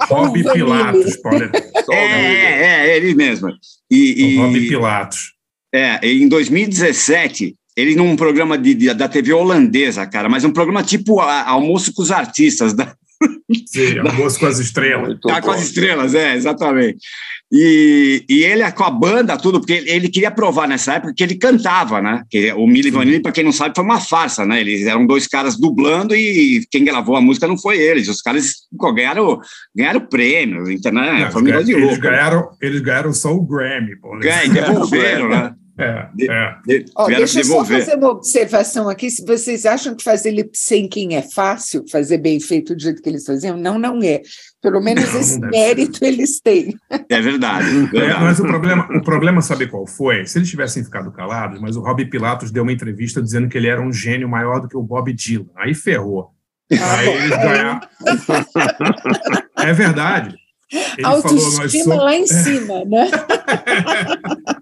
Robin 0.00 0.42
Pilatos. 0.42 1.16
Pode... 1.18 1.50
É, 1.90 1.96
é, 1.96 2.88
é, 2.88 2.96
ele 2.96 3.14
mesmo. 3.14 3.50
E, 3.90 4.24
e... 4.24 4.36
Robin 4.38 4.68
Pilatos. 4.68 5.31
É, 5.74 6.06
em 6.06 6.28
2017, 6.28 7.54
ele 7.76 7.94
num 7.94 8.14
programa 8.16 8.58
de, 8.58 8.74
de, 8.74 8.92
da 8.94 9.08
TV 9.08 9.32
holandesa, 9.32 10.06
cara, 10.06 10.28
mas 10.28 10.44
um 10.44 10.52
programa 10.52 10.82
tipo 10.82 11.20
a, 11.20 11.48
Almoço 11.48 11.92
com 11.94 12.02
os 12.02 12.10
Artistas. 12.10 12.74
Da, 12.74 12.94
Sim, 13.66 13.98
Almoço 14.04 14.38
com 14.38 14.46
as 14.46 14.58
Estrelas. 14.58 15.18
Ah, 15.28 15.40
com 15.40 15.50
as 15.50 15.62
Estrelas, 15.62 16.14
é, 16.14 16.34
exatamente. 16.36 16.98
E, 17.54 18.24
e 18.30 18.44
ele 18.44 18.70
com 18.72 18.84
a 18.84 18.90
banda, 18.90 19.36
tudo, 19.36 19.60
porque 19.60 19.74
ele, 19.74 19.90
ele 19.90 20.08
queria 20.08 20.30
provar 20.30 20.66
nessa 20.66 20.94
época 20.94 21.12
que 21.14 21.22
ele 21.22 21.34
cantava, 21.34 22.00
né? 22.00 22.22
Que 22.30 22.50
o 22.52 22.66
Milli 22.66 22.90
Vanilli, 22.90 23.20
para 23.20 23.30
quem 23.30 23.44
não 23.44 23.52
sabe, 23.52 23.74
foi 23.74 23.84
uma 23.84 24.00
farsa, 24.00 24.46
né? 24.46 24.60
Eles 24.60 24.86
eram 24.86 25.06
dois 25.06 25.26
caras 25.26 25.58
dublando 25.58 26.16
e 26.16 26.66
quem 26.70 26.82
gravou 26.82 27.14
a 27.14 27.20
música 27.20 27.46
não 27.46 27.58
foi 27.58 27.78
eles. 27.78 28.08
Os 28.08 28.22
caras 28.22 28.54
ganharam, 28.94 29.38
ganharam 29.76 30.00
prêmios, 30.00 30.66
né? 30.66 31.24
Não, 31.24 31.30
foi 31.30 31.42
um 31.42 31.48
eles, 31.48 31.68
eles 31.68 31.98
ganharam, 31.98 32.48
eles 32.60 32.80
ganharam 32.80 33.12
só 33.12 33.34
o 33.34 33.42
Grammy. 33.42 33.96
Pô, 34.00 34.18
Ganham, 34.18 34.54
devolveram, 34.54 35.28
né? 35.30 35.54
É, 35.78 36.06
é. 36.28 36.56
De, 36.66 36.84
oh, 36.96 37.06
deixa 37.06 37.40
eu 37.40 37.44
só 37.44 37.64
fazer 37.64 37.94
uma 37.94 38.10
observação 38.10 38.88
aqui. 38.88 39.10
Se 39.10 39.24
vocês 39.24 39.64
acham 39.64 39.94
que 39.94 40.04
fazer 40.04 40.30
lip 40.30 40.50
syncing 40.54 41.14
é 41.14 41.22
fácil, 41.22 41.84
fazer 41.90 42.18
bem 42.18 42.38
feito 42.38 42.74
do 42.74 42.82
jeito 42.82 43.02
que 43.02 43.08
eles 43.08 43.24
faziam, 43.24 43.56
não, 43.56 43.78
não 43.78 43.98
é. 44.02 44.20
Pelo 44.60 44.80
menos 44.80 45.12
não, 45.12 45.20
esse 45.20 45.40
não 45.40 45.48
mérito 45.48 45.98
ser. 45.98 46.06
eles 46.06 46.40
têm. 46.40 46.76
É 47.08 47.20
verdade. 47.20 47.66
É, 47.96 48.20
mas 48.20 48.38
o 48.38 48.44
problema, 48.44 48.86
o 48.94 49.02
problema, 49.02 49.40
sabe 49.40 49.66
qual 49.66 49.86
foi? 49.86 50.26
Se 50.26 50.38
eles 50.38 50.50
tivessem 50.50 50.84
ficado 50.84 51.10
calados, 51.10 51.60
mas 51.60 51.76
o 51.76 51.80
Rob 51.80 52.04
Pilatos 52.04 52.50
deu 52.50 52.62
uma 52.62 52.72
entrevista 52.72 53.22
dizendo 53.22 53.48
que 53.48 53.56
ele 53.56 53.68
era 53.68 53.80
um 53.80 53.92
gênio 53.92 54.28
maior 54.28 54.60
do 54.60 54.68
que 54.68 54.76
o 54.76 54.82
Bob 54.82 55.12
Dylan. 55.12 55.46
Aí 55.56 55.74
ferrou. 55.74 56.30
Ah, 56.72 56.98
Aí 56.98 57.08
eles 57.08 57.30
ganharam. 57.30 57.80
é 59.58 59.72
verdade. 59.72 60.36
Ele 60.96 61.06
Autoestima 61.06 61.84
falou, 61.84 62.04
lá 62.04 62.16
em 62.16 62.26
cima, 62.26 62.84
né? 62.84 63.10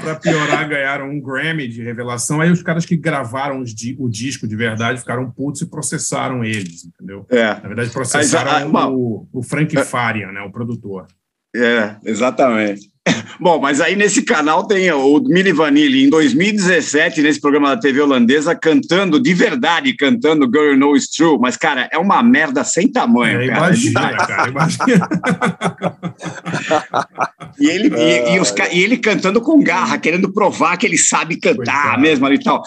para 0.00 0.16
piorar, 0.16 0.68
ganharam 0.68 1.10
um 1.10 1.20
Grammy 1.20 1.68
de 1.68 1.82
revelação. 1.82 2.40
Aí 2.40 2.50
os 2.50 2.62
caras 2.62 2.84
que 2.84 2.96
gravaram 2.96 3.62
di 3.62 3.96
o 3.98 4.08
disco 4.08 4.46
de 4.46 4.56
verdade 4.56 5.00
ficaram 5.00 5.30
putos 5.30 5.62
e 5.62 5.66
processaram 5.66 6.44
eles, 6.44 6.84
entendeu? 6.84 7.26
É. 7.30 7.54
Na 7.54 7.68
verdade, 7.68 7.90
processaram 7.90 8.76
ah, 8.76 8.88
o, 8.88 9.28
o 9.32 9.42
Frank 9.42 9.76
é. 9.76 9.84
Farian, 9.84 10.32
né, 10.32 10.40
o 10.42 10.50
produtor. 10.50 11.06
É, 11.54 11.96
exatamente. 12.04 12.94
Bom, 13.38 13.60
mas 13.60 13.80
aí 13.80 13.94
nesse 13.94 14.22
canal 14.22 14.66
tem 14.66 14.90
o 14.90 15.20
Mili 15.20 15.52
Vanilli, 15.52 16.04
em 16.04 16.08
2017, 16.08 17.22
nesse 17.22 17.40
programa 17.40 17.74
da 17.74 17.80
TV 17.80 18.00
holandesa, 18.00 18.54
cantando, 18.54 19.20
de 19.20 19.34
verdade, 19.34 19.94
cantando 19.94 20.46
Girl 20.46 20.72
You 20.72 20.78
Know 20.78 20.96
It's 20.96 21.10
True, 21.10 21.38
mas, 21.38 21.56
cara, 21.56 21.88
é 21.92 21.98
uma 21.98 22.22
merda 22.22 22.64
sem 22.64 22.90
tamanho, 22.90 23.42
é, 23.42 23.48
cara. 23.48 23.58
Imagina, 23.58 24.16
cara, 24.26 24.50
imagina. 24.50 25.08
e, 27.60 27.66
ele, 27.66 27.94
e, 27.94 28.34
e, 28.34 28.40
os, 28.40 28.54
e, 28.72 28.82
ele 28.82 28.96
cantando 28.96 29.40
com 29.40 29.62
garra, 29.62 29.98
querendo 29.98 30.32
provar 30.32 30.76
que 30.76 30.86
ele 30.86 30.98
sabe 30.98 31.36
cantar 31.36 31.98
mesmo 31.98 32.24
ali 32.26 32.36
e 32.36 32.42
tal 32.42 32.62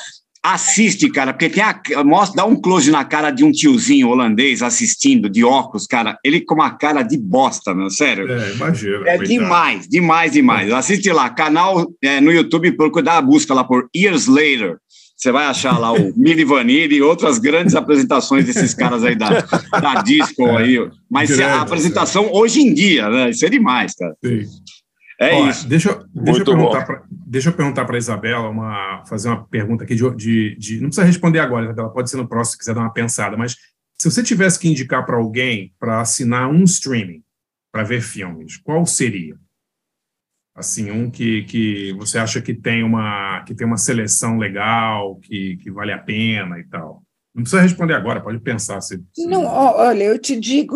assiste, 0.53 1.09
cara, 1.09 1.33
porque 1.33 1.49
tem 1.49 1.63
a, 1.63 2.03
mostra, 2.03 2.37
dá 2.37 2.45
um 2.45 2.55
close 2.55 2.89
na 2.91 3.03
cara 3.03 3.31
de 3.31 3.43
um 3.43 3.51
tiozinho 3.51 4.09
holandês 4.09 4.61
assistindo, 4.61 5.29
de 5.29 5.43
óculos, 5.43 5.87
cara, 5.87 6.17
ele 6.23 6.41
com 6.41 6.55
uma 6.55 6.71
cara 6.71 7.03
de 7.03 7.17
bosta, 7.17 7.73
meu, 7.73 7.89
sério. 7.89 8.31
É, 8.31 8.51
imagina. 8.53 9.09
É 9.09 9.17
demais, 9.17 9.87
demais, 9.87 10.31
demais. 10.31 10.71
Assiste 10.71 11.11
lá, 11.11 11.29
canal 11.29 11.87
é, 12.01 12.21
no 12.21 12.31
YouTube, 12.31 12.71
procura 12.73 13.13
a 13.13 13.21
busca 13.21 13.53
lá 13.53 13.63
por 13.63 13.89
Years 13.95 14.27
Later. 14.27 14.77
Você 15.15 15.31
vai 15.31 15.47
achar 15.47 15.79
lá 15.79 15.91
o 15.91 16.13
Mili 16.15 16.45
Vanilli 16.45 16.97
e 16.97 17.01
outras 17.01 17.39
grandes 17.39 17.73
apresentações 17.73 18.45
desses 18.45 18.73
caras 18.73 19.03
aí 19.03 19.15
da, 19.15 19.41
da 19.81 20.01
disco 20.01 20.45
aí. 20.55 20.77
Mas 21.09 21.29
Grande, 21.29 21.43
a 21.43 21.61
apresentação 21.61 22.25
é. 22.25 22.31
hoje 22.31 22.61
em 22.61 22.73
dia, 22.73 23.09
né? 23.09 23.29
Isso 23.31 23.45
é 23.45 23.49
demais, 23.49 23.95
cara. 23.95 24.15
Sim. 24.23 24.45
É 25.19 25.33
Ó, 25.33 25.49
isso. 25.49 25.67
Deixa, 25.67 26.07
deixa, 26.13 26.41
eu 26.41 26.45
perguntar 26.45 26.85
pra, 26.85 27.03
deixa 27.09 27.49
eu 27.49 27.53
perguntar 27.53 27.85
para 27.85 27.95
a 27.95 27.97
Isabela, 27.97 28.49
uma, 28.49 29.03
fazer 29.05 29.29
uma 29.29 29.43
pergunta 29.47 29.83
aqui 29.83 29.95
de, 29.95 30.15
de, 30.15 30.55
de, 30.57 30.75
Não 30.79 30.89
precisa 30.89 31.05
responder 31.05 31.39
agora, 31.39 31.65
Isabela, 31.65 31.91
pode 31.91 32.09
ser 32.09 32.17
no 32.17 32.27
próximo 32.27 32.53
se 32.53 32.57
quiser 32.59 32.75
dar 32.75 32.81
uma 32.81 32.93
pensada, 32.93 33.35
mas 33.35 33.55
se 33.99 34.11
você 34.11 34.21
tivesse 34.21 34.59
que 34.59 34.69
indicar 34.69 35.05
para 35.05 35.17
alguém 35.17 35.73
para 35.79 36.01
assinar 36.01 36.47
um 36.49 36.63
streaming 36.63 37.23
para 37.71 37.83
ver 37.83 38.01
filmes, 38.01 38.57
qual 38.57 38.85
seria? 38.85 39.35
Assim, 40.55 40.91
um 40.91 41.09
que, 41.09 41.43
que 41.43 41.93
você 41.93 42.17
acha 42.17 42.41
que 42.41 42.53
tem 42.53 42.83
uma 42.83 43.43
que 43.43 43.53
tem 43.53 43.65
uma 43.65 43.77
seleção 43.77 44.37
legal, 44.37 45.15
que, 45.17 45.57
que 45.57 45.71
vale 45.71 45.91
a 45.91 45.99
pena 45.99 46.59
e 46.59 46.63
tal. 46.63 47.03
Não 47.37 47.43
precisa 47.43 47.61
responder 47.61 47.93
agora, 47.93 48.19
pode 48.19 48.39
pensar. 48.39 48.81
Se, 48.81 48.99
se... 49.13 49.27
Não, 49.27 49.45
olha, 49.45 50.05
eu 50.05 50.17
te 50.17 50.39
digo 50.39 50.75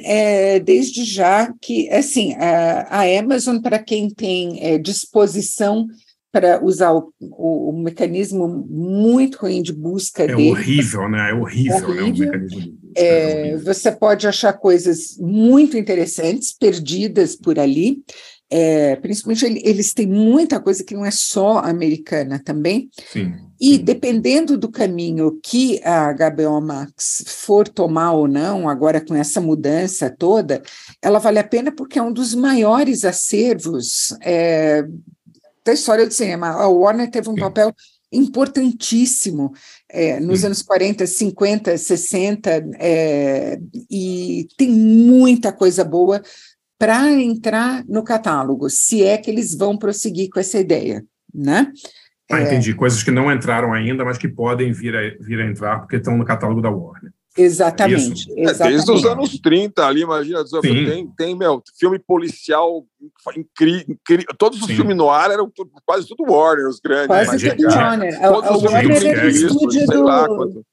é, 0.00 0.58
desde 0.58 1.04
já 1.04 1.54
que, 1.60 1.88
assim, 1.90 2.34
a, 2.34 2.88
a 2.90 3.20
Amazon, 3.20 3.60
para 3.60 3.78
quem 3.78 4.10
tem 4.10 4.58
é, 4.64 4.78
disposição 4.78 5.86
para 6.32 6.64
usar 6.64 6.92
o, 6.92 7.12
o, 7.20 7.70
o, 7.70 7.82
mecanismo 7.84 8.48
muito 8.68 9.36
ruim 9.36 9.62
de 9.62 9.72
busca 9.72 10.24
é 10.24 10.26
dele. 10.26 10.50
Horrível, 10.50 11.08
né? 11.08 11.30
É 11.30 11.34
horrível, 11.34 11.76
horrível. 11.76 11.94
Né, 11.94 12.02
o 12.02 12.18
mecanismo 12.18 12.60
de 12.60 12.70
busca. 12.70 12.92
É, 12.96 13.50
é 13.50 13.56
você 13.58 13.92
pode 13.92 14.26
achar 14.26 14.54
coisas 14.54 15.16
muito 15.20 15.76
interessantes, 15.78 16.50
perdidas 16.50 17.36
por 17.36 17.60
ali. 17.60 18.02
É, 18.50 18.96
principalmente 18.96 19.46
eles 19.46 19.94
têm 19.94 20.06
muita 20.06 20.60
coisa 20.60 20.82
que 20.82 20.94
não 20.94 21.06
é 21.06 21.10
só 21.12 21.58
americana 21.58 22.42
também. 22.44 22.90
Sim. 23.10 23.34
E 23.64 23.78
dependendo 23.78 24.58
do 24.58 24.68
caminho 24.68 25.38
que 25.40 25.80
a 25.84 26.12
HBO 26.12 26.60
Max 26.60 27.22
for 27.28 27.68
tomar 27.68 28.10
ou 28.10 28.26
não, 28.26 28.68
agora 28.68 29.00
com 29.00 29.14
essa 29.14 29.40
mudança 29.40 30.10
toda, 30.10 30.60
ela 31.00 31.20
vale 31.20 31.38
a 31.38 31.44
pena 31.44 31.70
porque 31.70 31.96
é 31.96 32.02
um 32.02 32.12
dos 32.12 32.34
maiores 32.34 33.04
acervos 33.04 34.16
é, 34.20 34.84
da 35.64 35.72
história 35.72 36.04
do 36.04 36.12
cinema. 36.12 36.48
A 36.48 36.66
Warner 36.66 37.08
teve 37.08 37.28
um 37.28 37.36
papel 37.36 37.72
importantíssimo 38.10 39.52
é, 39.88 40.18
nos 40.18 40.44
anos 40.44 40.60
40, 40.60 41.06
50, 41.06 41.78
60, 41.78 42.50
é, 42.80 43.60
e 43.88 44.48
tem 44.56 44.70
muita 44.70 45.52
coisa 45.52 45.84
boa 45.84 46.20
para 46.76 47.12
entrar 47.12 47.84
no 47.86 48.02
catálogo, 48.02 48.68
se 48.68 49.04
é 49.04 49.16
que 49.16 49.30
eles 49.30 49.54
vão 49.54 49.78
prosseguir 49.78 50.30
com 50.30 50.40
essa 50.40 50.58
ideia, 50.58 51.06
né? 51.32 51.72
Ah, 52.32 52.40
entendi. 52.40 52.74
Coisas 52.74 53.02
que 53.02 53.10
não 53.10 53.30
entraram 53.30 53.72
ainda, 53.72 54.04
mas 54.04 54.18
que 54.18 54.28
podem 54.28 54.72
vir 54.72 54.96
a, 54.96 55.00
vir 55.20 55.40
a 55.40 55.46
entrar 55.46 55.80
porque 55.80 55.96
estão 55.96 56.16
no 56.16 56.24
catálogo 56.24 56.60
da 56.60 56.70
Warner. 56.70 57.12
Exatamente. 57.36 58.30
É 58.32 58.42
exatamente. 58.42 58.60
É, 58.60 58.68
desde 58.68 58.92
os 58.92 59.04
anos 59.04 59.38
30 59.38 59.86
ali, 59.86 60.02
imagina, 60.02 60.44
tem, 60.60 61.06
tem, 61.16 61.36
meu, 61.36 61.62
filme 61.78 61.98
policial 61.98 62.84
incrível. 63.36 63.84
Incri, 63.88 64.24
todos 64.36 64.60
os 64.60 64.66
Sim. 64.66 64.76
filmes 64.76 64.96
no 64.96 65.08
ar 65.08 65.30
eram 65.30 65.50
quase 65.84 66.06
tudo 66.06 66.30
Warner, 66.30 66.68
os 66.68 66.78
grandes. 66.78 67.06
Quase 67.06 67.50
tudo 67.50 67.68
Warner. 67.68 68.20
Todos 68.20 68.64
a, 68.64 68.68
a 68.68 68.70
Warner 68.70 69.06
era 69.06 69.24
o 69.24 69.28
estúdio 69.28 69.86
do... 69.86 70.64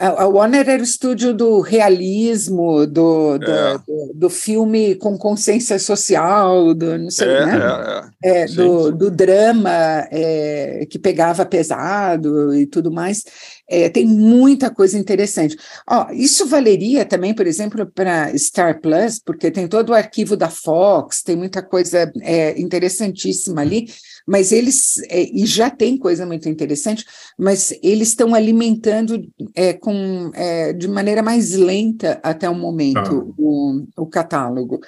Lá, 0.00 0.10
quanto... 0.10 0.20
A 0.20 0.26
Warner 0.28 0.68
era 0.68 0.80
o 0.80 0.84
estúdio 0.84 1.34
do 1.34 1.60
realismo, 1.60 2.86
do, 2.86 3.38
do, 3.38 3.50
é. 3.50 3.78
do, 3.78 4.12
do, 4.14 4.30
filme 4.30 4.94
com 4.96 5.16
consciência 5.16 5.78
social, 5.78 6.74
do 6.74 6.98
não 6.98 7.10
sei, 7.10 7.28
é, 7.28 7.46
né? 7.46 8.10
É, 8.22 8.42
é. 8.42 8.46
do, 8.46 8.92
do 8.92 9.10
drama 9.10 9.70
é, 10.10 10.86
que 10.90 10.98
pegava 10.98 11.46
pesado 11.46 12.54
e 12.54 12.66
tudo 12.66 12.90
mais. 12.90 13.24
É, 13.68 13.88
tem 13.88 14.06
muita 14.06 14.70
coisa 14.70 14.98
interessante. 14.98 15.56
Ó, 15.88 16.10
isso 16.12 16.46
valeria 16.46 17.04
também, 17.04 17.34
por 17.34 17.46
exemplo, 17.46 17.84
para 17.86 18.36
Star 18.38 18.80
Plus, 18.80 19.18
porque 19.18 19.50
tem 19.50 19.66
todo 19.66 19.90
o 19.90 19.94
arquivo 19.94 20.36
da 20.36 20.48
Fox, 20.48 21.22
tem 21.22 21.34
muita 21.34 21.62
coisa 21.62 22.12
é, 22.22 22.58
interessantíssima 22.60 23.62
ali, 23.62 23.86
mas 24.26 24.50
eles, 24.50 24.98
é, 25.08 25.22
e 25.22 25.46
já 25.46 25.70
tem 25.70 25.96
coisa 25.96 26.26
muito 26.26 26.48
interessante, 26.48 27.04
mas 27.38 27.72
eles 27.82 28.08
estão 28.08 28.34
alimentando 28.34 29.22
é, 29.54 29.72
com, 29.72 30.30
é, 30.34 30.72
de 30.72 30.88
maneira 30.88 31.22
mais 31.22 31.52
lenta 31.52 32.18
até 32.22 32.50
o 32.50 32.54
momento 32.54 32.98
ah. 32.98 33.34
o, 33.38 33.86
o 33.96 34.06
catálogo. 34.06 34.80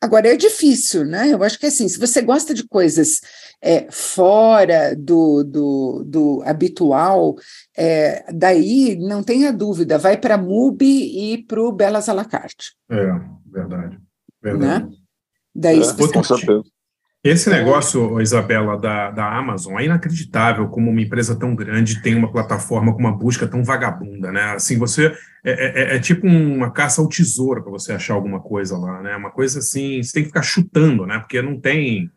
Agora, 0.00 0.28
é 0.28 0.36
difícil, 0.36 1.04
né? 1.04 1.32
Eu 1.32 1.42
acho 1.44 1.58
que 1.58 1.66
assim, 1.66 1.88
se 1.88 1.98
você 1.98 2.20
gosta 2.20 2.52
de 2.52 2.66
coisas 2.66 3.20
é, 3.62 3.86
fora 3.90 4.96
do, 4.96 5.44
do, 5.44 6.04
do 6.04 6.42
habitual, 6.44 7.36
é, 7.76 8.24
daí 8.32 8.96
não 8.98 9.22
tenha 9.22 9.52
dúvida, 9.52 9.98
vai 9.98 10.16
para 10.16 10.34
a 10.34 10.38
MUBI 10.38 11.34
e 11.34 11.44
para 11.44 11.62
o 11.62 11.70
Belas 11.70 12.08
à 12.08 12.12
la 12.12 12.24
carte. 12.24 12.74
É, 12.90 13.06
verdade. 13.46 13.98
verdade. 14.42 14.84
Né? 14.84 14.96
Daí, 15.54 15.80
é, 15.80 16.12
com 16.12 16.22
certeza. 16.24 16.62
Esse 17.22 17.50
negócio, 17.50 18.18
Isabela, 18.18 18.78
da, 18.78 19.10
da 19.10 19.36
Amazon 19.36 19.78
é 19.78 19.84
inacreditável 19.84 20.68
como 20.68 20.90
uma 20.90 21.02
empresa 21.02 21.38
tão 21.38 21.54
grande 21.54 22.00
tem 22.02 22.14
uma 22.14 22.32
plataforma 22.32 22.94
com 22.94 22.98
uma 22.98 23.16
busca 23.16 23.46
tão 23.46 23.62
vagabunda, 23.62 24.32
né? 24.32 24.54
Assim, 24.54 24.78
você 24.78 25.14
é, 25.44 25.92
é, 25.92 25.96
é 25.96 25.98
tipo 25.98 26.26
uma 26.26 26.70
caça 26.70 27.02
ao 27.02 27.08
tesouro 27.08 27.62
para 27.62 27.72
você 27.72 27.92
achar 27.92 28.14
alguma 28.14 28.40
coisa 28.40 28.78
lá, 28.78 29.02
né? 29.02 29.16
Uma 29.16 29.30
coisa 29.30 29.58
assim, 29.58 30.02
você 30.02 30.14
tem 30.14 30.22
que 30.22 30.28
ficar 30.30 30.42
chutando, 30.42 31.06
né? 31.06 31.18
Porque 31.18 31.42
não 31.42 31.60
tem 31.60 32.10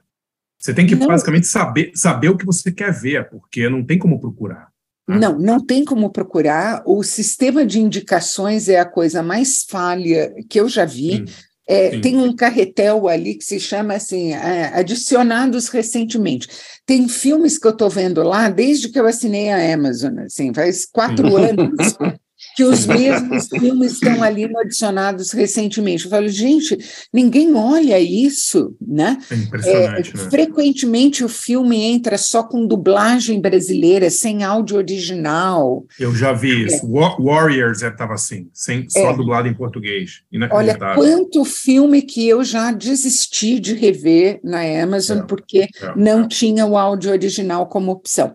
você 0.58 0.74
tem 0.74 0.88
que 0.88 0.96
não. 0.96 1.08
basicamente 1.08 1.46
saber, 1.46 1.92
saber 1.94 2.30
o 2.30 2.38
que 2.38 2.46
você 2.46 2.72
quer 2.72 2.94
ver, 2.94 3.30
porque 3.30 3.68
não 3.68 3.84
tem 3.84 4.00
como 4.00 4.18
procurar. 4.18 4.70
Né? 5.06 5.20
Não, 5.20 5.38
não 5.38 5.66
tem 5.66 5.84
como 5.84 6.10
procurar. 6.10 6.82
O 6.86 7.04
sistema 7.04 7.66
de 7.66 7.82
indicações 7.82 8.70
é 8.70 8.80
a 8.80 8.86
coisa 8.86 9.22
mais 9.22 9.66
falha 9.70 10.34
que 10.50 10.58
eu 10.58 10.70
já 10.70 10.86
vi. 10.86 11.18
Sim, 11.18 11.26
é. 11.68 12.00
Tem 12.00 12.18
um 12.18 12.36
carretel 12.36 13.08
ali 13.08 13.36
que 13.36 13.44
se 13.44 13.60
chama 13.60 13.94
assim, 13.94 14.34
é, 14.34 14.72
adicionados 14.74 15.70
recentemente. 15.70 16.48
Tem 16.86 17.08
filmes 17.08 17.58
que 17.58 17.66
eu 17.66 17.72
estou 17.72 17.90
vendo 17.90 18.22
lá 18.24 18.50
desde 18.50 18.90
que 18.90 19.00
eu 19.00 19.08
assinei 19.08 19.50
a 19.50 19.74
Amazon, 19.74 20.20
assim, 20.20 20.54
faz 20.54 20.86
quatro 20.86 21.36
anos 21.38 21.98
que 22.56 22.64
os 22.64 22.86
mesmos 22.86 23.48
filmes 23.48 23.94
estão 23.94 24.22
ali 24.24 24.48
no 24.48 24.60
adicionados 24.60 25.32
recentemente. 25.32 26.06
Eu 26.06 26.12
falo, 26.12 26.28
gente, 26.28 26.78
ninguém 27.12 27.56
olha 27.56 28.00
isso, 28.00 28.76
né? 28.80 29.18
É 29.30 29.36
impressionante, 29.36 30.12
é, 30.14 30.18
né? 30.18 30.30
Frequentemente 30.30 31.24
o 31.24 31.30
filme 31.30 31.82
entra 31.82 32.18
só 32.18 32.44
com 32.44 32.68
dublagem 32.68 33.42
brasileira, 33.42 34.10
sem 34.10 34.44
áudio 34.44 34.78
original. 34.78 35.86
Eu 36.00 36.14
já 36.16 36.32
vi 36.34 36.66
isso. 36.66 36.86
É. 36.86 37.24
Warriors 37.24 37.82
estava 37.82 38.14
assim, 38.14 38.50
sem, 38.54 38.88
só 38.90 39.12
é. 39.12 39.16
dublado 39.16 39.48
em 39.48 39.54
português. 39.54 40.22
Olha, 40.52 40.78
quanto 40.96 41.44
filme 41.46 42.02
que 42.02 42.28
eu 42.28 42.44
já 42.44 42.72
desisti 42.72 43.60
de 43.60 43.74
rever 43.74 44.40
na 44.44 44.62
Amazon 44.84 45.20
é. 45.20 45.24
porque 45.24 45.60
é. 45.60 45.70
não 45.96 46.28
tinha 46.28 46.66
o 46.66 46.78
áudio 46.78 47.12
original 47.12 47.68
como 47.68 47.92
opção. 47.92 48.34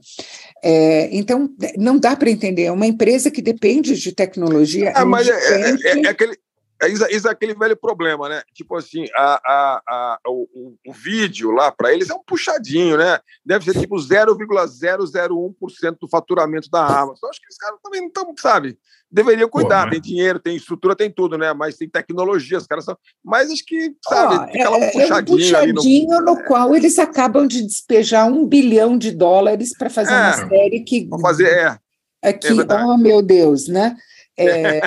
É, 0.62 1.08
então, 1.16 1.48
não 1.76 1.98
dá 1.98 2.16
para 2.16 2.30
entender. 2.30 2.64
É 2.64 2.72
uma 2.72 2.86
empresa 2.86 3.30
que 3.30 3.42
depende 3.42 3.96
de 3.96 4.12
tecnologia. 4.12 4.92
Ah, 4.94 5.04
mas 5.04 5.28
é, 5.28 5.32
é, 5.32 5.70
é, 5.70 6.06
é 6.06 6.08
aquele, 6.08 6.36
é 6.80 6.88
isso, 6.88 7.26
é 7.26 7.30
aquele 7.30 7.54
velho 7.54 7.76
problema, 7.76 8.28
né? 8.28 8.42
Tipo 8.54 8.76
assim, 8.76 9.06
a, 9.16 9.40
a, 9.44 9.82
a, 9.88 10.18
o, 10.28 10.76
o 10.86 10.92
vídeo 10.92 11.50
lá 11.50 11.72
para 11.72 11.92
eles 11.92 12.08
é 12.08 12.14
um 12.14 12.22
puxadinho, 12.22 12.96
né? 12.96 13.18
Deve 13.44 13.64
ser 13.64 13.80
tipo 13.80 13.96
0,001% 13.96 15.96
do 16.00 16.08
faturamento 16.08 16.70
da 16.70 16.86
Amazon. 16.86 17.30
Acho 17.30 17.40
que 17.40 17.48
os 17.48 17.56
caras 17.56 17.80
também 17.82 18.02
não 18.02 18.08
estão, 18.08 18.32
sabe? 18.38 18.78
Deveriam 19.10 19.48
cuidar, 19.48 19.84
Pô, 19.84 19.90
tem 19.90 20.00
dinheiro, 20.00 20.38
tem 20.38 20.54
estrutura, 20.54 20.94
tem 20.94 21.10
tudo, 21.10 21.36
né? 21.36 21.52
Mas 21.52 21.76
tem 21.76 21.88
tecnologia, 21.88 22.58
os 22.58 22.66
caras 22.66 22.84
são. 22.84 22.96
Mas 23.24 23.50
acho 23.50 23.64
que, 23.64 23.94
sabe, 24.06 24.36
oh, 24.36 24.52
fica 24.52 24.70
lá 24.70 24.76
um 24.76 24.90
puxadinho. 24.90 25.10
É 25.10 25.20
um 25.20 25.24
puxadinho 25.24 26.20
no... 26.20 26.34
no... 26.34 26.44
qual 26.44 26.76
eles 26.76 26.98
acabam 26.98 27.46
de 27.46 27.62
despejar 27.62 28.28
um 28.28 28.46
bilhão 28.46 28.96
de 28.96 29.10
dólares 29.10 29.76
para 29.76 29.90
fazer 29.90 30.12
é, 30.12 30.16
uma 30.16 30.48
série 30.48 30.80
que. 30.80 31.08
Fazer, 31.20 31.48
é. 31.48 31.78
Aqui, 32.22 32.48
é 32.48 32.84
oh 32.84 32.98
meu 32.98 33.22
Deus, 33.22 33.68
né? 33.68 33.96
É... 34.38 34.80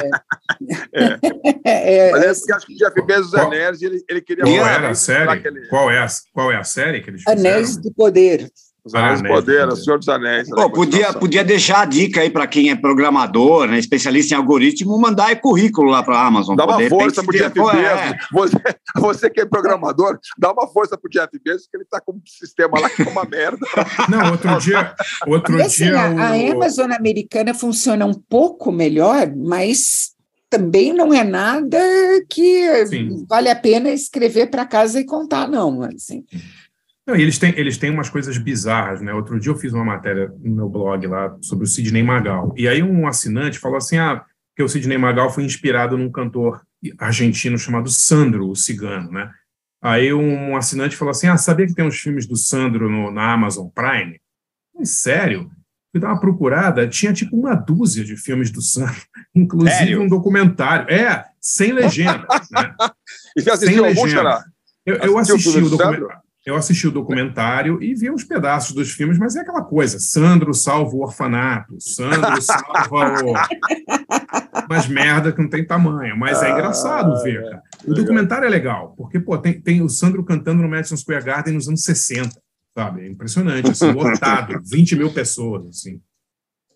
é. 1.65 2.11
Mas 2.11 2.23
é 2.23 2.33
porque 2.33 2.53
acho 2.53 2.65
que 2.67 2.73
o 2.73 2.77
Jeff 2.77 3.01
Bezos 3.01 3.33
é 3.33 3.49
nerd 3.49 3.85
ele, 3.85 4.03
ele 4.09 4.21
queria... 4.21 4.43
Qual 4.43 4.67
era 4.67 4.89
a 4.89 4.95
série? 4.95 5.47
Ele... 5.47 5.67
Qual, 5.67 5.91
é 5.91 5.99
a, 5.99 6.07
qual 6.33 6.51
é 6.51 6.57
a 6.57 6.63
série 6.63 7.01
que 7.01 7.09
eles 7.09 7.21
fizeram? 7.21 7.39
Anéis 7.39 7.77
do 7.77 7.93
Poder. 7.93 8.49
Os 8.83 8.95
Anéis 8.95 9.21
do 9.21 9.27
Poder, 9.27 9.67
o 9.67 9.75
Senhor 9.75 9.99
dos 9.99 10.09
Anéis. 10.09 10.49
Pô, 10.49 10.69
podia, 10.71 11.13
podia 11.13 11.43
deixar 11.43 11.81
a 11.81 11.85
dica 11.85 12.21
aí 12.21 12.31
para 12.31 12.47
quem 12.47 12.71
é 12.71 12.75
programador, 12.75 13.67
né, 13.67 13.77
especialista 13.77 14.33
em 14.33 14.37
algoritmo, 14.37 14.97
mandar 14.99 15.39
currículo 15.39 15.91
lá 15.91 16.01
para 16.01 16.17
a 16.17 16.25
Amazon. 16.25 16.55
Dá 16.55 16.65
uma 16.65 16.89
força 16.89 17.23
para 17.23 17.35
o 17.35 17.37
Jeff 17.37 17.53
Bezos. 17.53 17.75
É. 17.75 18.17
Você, 18.31 18.57
você 18.97 19.29
que 19.29 19.41
é 19.41 19.45
programador, 19.45 20.17
dá 20.35 20.51
uma 20.51 20.67
força 20.67 20.97
para 20.97 21.07
o 21.07 21.11
Jeff 21.11 21.29
Bezos, 21.43 21.67
que 21.67 21.77
ele 21.77 21.83
está 21.83 22.01
com 22.01 22.13
um 22.13 22.21
sistema 22.25 22.79
lá 22.79 22.89
que 22.89 23.03
é 23.03 23.07
uma 23.07 23.25
merda. 23.25 23.65
Não, 24.09 24.31
outro 24.31 24.57
dia. 24.57 24.95
Outro 25.27 25.61
assim, 25.61 25.85
dia 25.85 26.01
a, 26.01 26.11
o... 26.11 26.19
a 26.19 26.51
Amazon 26.51 26.91
americana 26.91 27.53
funciona 27.53 28.03
um 28.05 28.13
pouco 28.13 28.71
melhor, 28.71 29.31
mas 29.35 30.11
também 30.51 30.91
não 30.91 31.13
é 31.13 31.23
nada 31.23 31.79
que 32.29 32.85
Sim. 32.85 33.25
vale 33.27 33.47
a 33.47 33.55
pena 33.55 33.89
escrever 33.89 34.47
para 34.47 34.65
casa 34.65 34.99
e 34.99 35.05
contar, 35.05 35.47
não. 35.47 35.81
Assim. 35.83 36.25
Não, 37.07 37.15
e 37.15 37.21
eles 37.21 37.39
têm, 37.39 37.53
eles 37.57 37.77
têm 37.77 37.89
umas 37.89 38.09
coisas 38.09 38.37
bizarras, 38.37 39.01
né? 39.01 39.13
Outro 39.13 39.39
dia 39.39 39.51
eu 39.51 39.57
fiz 39.57 39.73
uma 39.73 39.83
matéria 39.83 40.31
no 40.39 40.55
meu 40.55 40.69
blog 40.69 41.05
lá 41.07 41.35
sobre 41.41 41.65
o 41.65 41.67
Sidney 41.67 42.03
Magal. 42.03 42.53
E 42.55 42.67
aí 42.67 42.83
um 42.83 43.07
assinante 43.07 43.57
falou 43.57 43.77
assim: 43.77 43.97
ah, 43.97 44.23
que 44.55 44.61
o 44.61 44.69
Sidney 44.69 44.97
Magal 44.97 45.31
foi 45.31 45.43
inspirado 45.43 45.97
num 45.97 46.11
cantor 46.11 46.61
argentino 46.99 47.57
chamado 47.57 47.89
Sandro, 47.89 48.49
o 48.49 48.55
cigano, 48.55 49.11
né? 49.11 49.31
Aí 49.81 50.13
um 50.13 50.55
assinante 50.55 50.95
falou 50.95 51.11
assim: 51.11 51.27
ah, 51.27 51.37
sabia 51.37 51.65
que 51.65 51.73
tem 51.73 51.85
uns 51.85 51.99
filmes 51.99 52.27
do 52.27 52.35
Sandro 52.35 52.89
no, 52.89 53.11
na 53.11 53.33
Amazon 53.33 53.67
Prime? 53.67 54.19
sério? 54.83 55.49
Fui 55.91 55.99
dar 55.99 56.07
uma 56.07 56.19
procurada, 56.19 56.87
tinha 56.87 57.11
tipo 57.11 57.35
uma 57.35 57.53
dúzia 57.53 58.03
de 58.03 58.15
filmes 58.15 58.49
do 58.49 58.61
Sandro, 58.61 59.01
inclusive 59.35 59.75
Sério? 59.75 60.01
um 60.01 60.07
documentário. 60.07 60.89
É, 60.89 61.25
sem 61.39 61.71
legenda. 61.71 62.27
né? 62.51 62.73
E 63.35 63.41
você 63.41 63.51
assistiu 63.51 63.85
algum, 63.85 64.07
Eu, 64.85 64.95
eu 64.97 65.17
assisti 65.17 65.57
o 65.57 65.69
documentário 65.69 66.09
eu 66.45 66.55
assisti 66.55 66.87
o 66.87 66.91
documentário 66.91 67.81
e 67.81 67.93
vi 67.93 68.09
uns 68.09 68.23
pedaços 68.23 68.73
dos 68.73 68.91
filmes, 68.91 69.17
mas 69.19 69.35
é 69.35 69.41
aquela 69.41 69.63
coisa: 69.63 69.99
Sandro 69.99 70.53
salva 70.53 70.95
o 70.95 71.01
orfanato, 71.01 71.79
Sandro 71.79 72.41
salva 72.41 73.23
o. 73.23 73.33
Umas 74.65 74.87
merda 74.87 75.31
que 75.31 75.41
não 75.41 75.49
tem 75.49 75.65
tamanho, 75.65 76.17
mas 76.17 76.41
é 76.41 76.51
engraçado 76.51 77.13
ah, 77.13 77.23
ver, 77.23 77.43
cara. 77.43 77.61
O 77.85 77.93
documentário 77.93 78.45
é 78.45 78.49
legal, 78.49 78.93
porque 78.97 79.19
pô, 79.19 79.37
tem, 79.37 79.59
tem 79.61 79.81
o 79.81 79.89
Sandro 79.89 80.23
cantando 80.23 80.61
no 80.61 80.69
Madison 80.69 80.97
Square 80.97 81.23
Garden 81.23 81.53
nos 81.53 81.67
anos 81.67 81.83
60, 81.83 82.31
sabe? 82.75 83.01
É 83.01 83.09
impressionante, 83.09 83.69
assim, 83.69 83.91
lotado, 83.91 84.59
20 84.65 84.95
mil 84.95 85.13
pessoas, 85.13 85.67
assim. 85.67 86.01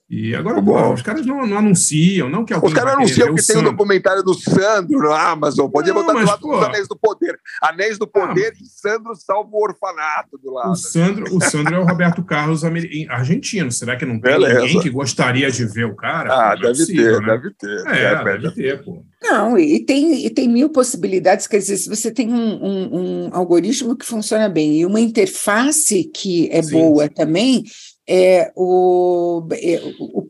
E 0.07 0.35
agora, 0.35 0.61
pô, 0.61 0.93
os 0.93 1.01
caras 1.01 1.25
não, 1.25 1.47
não 1.47 1.57
anunciam, 1.57 2.29
não 2.29 2.45
que 2.45 2.53
alguém 2.53 2.67
Os 2.69 2.73
caras 2.75 2.93
anunciam 2.93 3.33
que 3.33 3.41
o 3.41 3.45
tem 3.45 3.55
um 3.55 3.59
Sandro. 3.59 3.71
documentário 3.71 4.21
do 4.21 4.35
Sandro 4.35 4.99
na 4.99 5.29
Amazon. 5.31 5.67
Podia 5.67 5.93
Não, 5.93 6.01
botar 6.01 6.13
do 6.13 6.19
mas, 6.19 6.29
lado 6.29 6.41
pô. 6.41 6.53
Ah, 6.53 6.57
dos 6.59 6.67
Anéis 6.67 6.87
do 6.87 6.95
Poder. 6.95 7.39
Anéis 7.59 7.97
do 7.97 8.07
Poder 8.07 8.53
e 8.61 8.65
Sandro 8.67 9.15
salva 9.15 9.49
o 9.51 9.63
orfanato 9.63 10.37
do 10.37 10.53
lado. 10.53 10.71
O 10.73 10.75
Sandro, 10.75 11.35
o 11.35 11.41
Sandro 11.41 11.73
é 11.73 11.79
o 11.79 11.85
Roberto 11.85 12.23
Carlos 12.23 12.61
argentino. 13.09 13.71
Será 13.71 13.95
que 13.97 14.05
não 14.05 14.19
tem 14.19 14.33
Beleza. 14.33 14.61
ninguém 14.61 14.79
que 14.81 14.89
gostaria 14.91 15.49
de 15.49 15.65
ver 15.65 15.85
o 15.85 15.95
cara? 15.95 16.31
Ah, 16.31 16.55
Não 16.55 16.69
é 16.69 16.73
deve 16.73 16.77
possível, 16.79 17.19
ter, 17.19 17.21
né? 17.21 17.27
deve 17.37 17.49
ter. 17.55 17.87
É, 17.87 18.03
É, 18.03 18.23
deve 18.37 18.51
ter, 18.51 18.83
pô. 18.83 19.03
Não, 19.23 19.57
e 19.57 19.79
tem, 19.83 20.23
e 20.23 20.29
tem 20.29 20.47
mil 20.47 20.69
possibilidades, 20.69 21.47
quer 21.47 21.57
dizer, 21.57 21.77
se 21.77 21.89
você 21.89 22.11
tem 22.11 22.31
um, 22.31 22.63
um- 22.63 22.99
um 23.25 23.29
algoritmo 23.33 23.95
que 23.95 24.05
funciona 24.05 24.47
bem 24.47 24.81
e 24.81 24.85
uma 24.85 24.99
interface 24.99 26.03
que 26.13 26.47
é 26.51 26.61
Sim. 26.61 26.73
boa 26.73 27.09
também, 27.09 27.63
é, 28.07 28.51
o, 28.55 29.47
é, 29.51 29.81
o, 29.99 30.27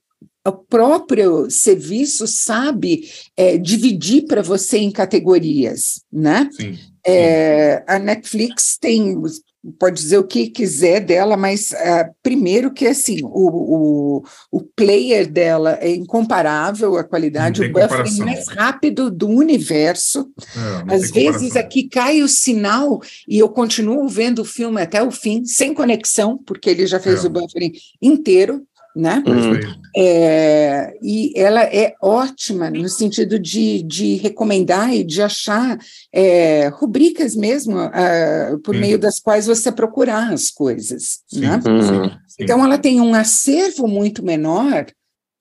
o 0.47 0.51
próprio 0.51 1.49
serviço 1.49 2.27
sabe 2.27 3.09
é, 3.35 3.57
dividir 3.57 4.25
para 4.25 4.41
você 4.41 4.77
em 4.77 4.91
categorias, 4.91 6.01
né? 6.11 6.49
Sim. 6.51 6.77
É, 7.05 7.83
a 7.87 7.99
Netflix 7.99 8.77
tem, 8.79 9.21
pode 9.79 9.95
dizer 9.95 10.17
o 10.17 10.23
que 10.23 10.49
quiser 10.49 10.99
dela, 10.99 11.35
mas 11.35 11.73
ah, 11.73 12.09
primeiro 12.21 12.71
que 12.71 12.87
assim, 12.87 13.19
o, 13.23 14.19
o, 14.19 14.23
o 14.51 14.61
player 14.61 15.27
dela 15.29 15.77
é 15.81 15.89
incomparável, 15.93 16.97
a 16.97 17.03
qualidade, 17.03 17.61
o 17.61 17.71
buffering 17.71 17.89
comparação. 17.89 18.25
mais 18.25 18.47
rápido 18.47 19.09
do 19.11 19.27
universo. 19.27 20.29
É, 20.89 20.95
Às 20.95 21.11
vezes 21.11 21.55
aqui 21.55 21.89
cai 21.89 22.21
o 22.21 22.27
sinal 22.27 23.01
e 23.27 23.39
eu 23.39 23.49
continuo 23.49 24.07
vendo 24.07 24.39
o 24.39 24.45
filme 24.45 24.81
até 24.81 25.01
o 25.01 25.11
fim, 25.11 25.45
sem 25.45 25.73
conexão, 25.73 26.37
porque 26.45 26.69
ele 26.69 26.85
já 26.85 26.99
fez 26.99 27.23
É. 27.23 27.27
o 27.27 27.29
buffering 27.29 27.71
inteiro, 28.01 28.63
né? 28.95 29.23
Aí. 29.25 29.85
É, 29.97 30.97
e 31.01 31.33
ela 31.35 31.63
é 31.63 31.93
ótima 32.01 32.69
no 32.69 32.87
sentido 32.87 33.37
de, 33.37 33.83
de 33.83 34.15
recomendar 34.15 34.93
e 34.93 35.03
de 35.03 35.21
achar 35.21 35.77
é, 36.13 36.67
rubricas 36.69 37.35
mesmo, 37.35 37.77
ah, 37.79 38.57
por 38.63 38.75
Sim. 38.75 38.81
meio 38.81 38.97
das 38.97 39.19
quais 39.19 39.47
você 39.47 39.71
procurar 39.71 40.31
as 40.31 40.49
coisas. 40.49 41.19
Sim, 41.27 41.41
né? 41.41 41.61
sim, 41.61 42.09
sim. 42.27 42.43
Então, 42.43 42.63
ela 42.63 42.77
tem 42.77 43.01
um 43.01 43.13
acervo 43.13 43.87
muito 43.87 44.23
menor 44.23 44.85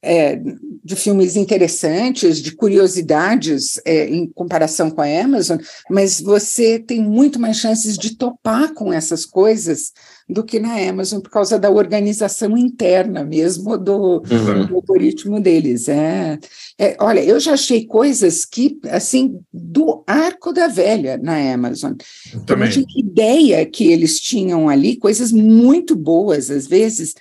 é, 0.04 0.40
de 0.84 0.94
filmes 0.94 1.34
interessantes, 1.34 2.42
de 2.42 2.52
curiosidades 2.52 3.80
é, 3.86 4.06
em 4.06 4.26
comparação 4.26 4.90
com 4.90 5.00
a 5.00 5.06
Amazon, 5.06 5.58
mas 5.90 6.20
você 6.20 6.78
tem 6.78 7.02
muito 7.02 7.40
mais 7.40 7.56
chances 7.56 7.96
de 7.96 8.16
topar 8.16 8.74
com 8.74 8.92
essas 8.92 9.24
coisas 9.24 9.92
do 10.28 10.44
que 10.44 10.58
na 10.60 10.76
Amazon, 10.88 11.20
por 11.20 11.30
causa 11.30 11.58
da 11.58 11.70
organização 11.70 12.56
interna 12.56 13.24
mesmo 13.24 13.76
do, 13.78 14.22
Uhum. 14.30 14.66
do 14.66 14.74
algoritmo 14.76 15.40
deles. 15.40 15.88
É, 15.88 16.38
é, 16.78 16.96
olha, 17.00 17.22
eu 17.24 17.40
já 17.40 17.52
achei 17.54 17.86
coisas 17.86 18.44
que, 18.44 18.78
assim, 18.90 19.38
do 19.52 20.02
arco 20.06 20.52
da 20.52 20.66
velha 20.66 21.18
na 21.18 21.52
Amazon. 21.52 21.92
Eu 22.32 22.40
também. 22.40 22.70
tinha 22.70 22.86
ideia 22.96 23.64
que 23.66 23.90
eles 23.90 24.18
tinham 24.20 24.68
ali 24.68 24.96
coisas 24.96 25.32
muito 25.32 25.94
boas, 25.96 26.50
às 26.50 26.66
vezes, 26.66 27.14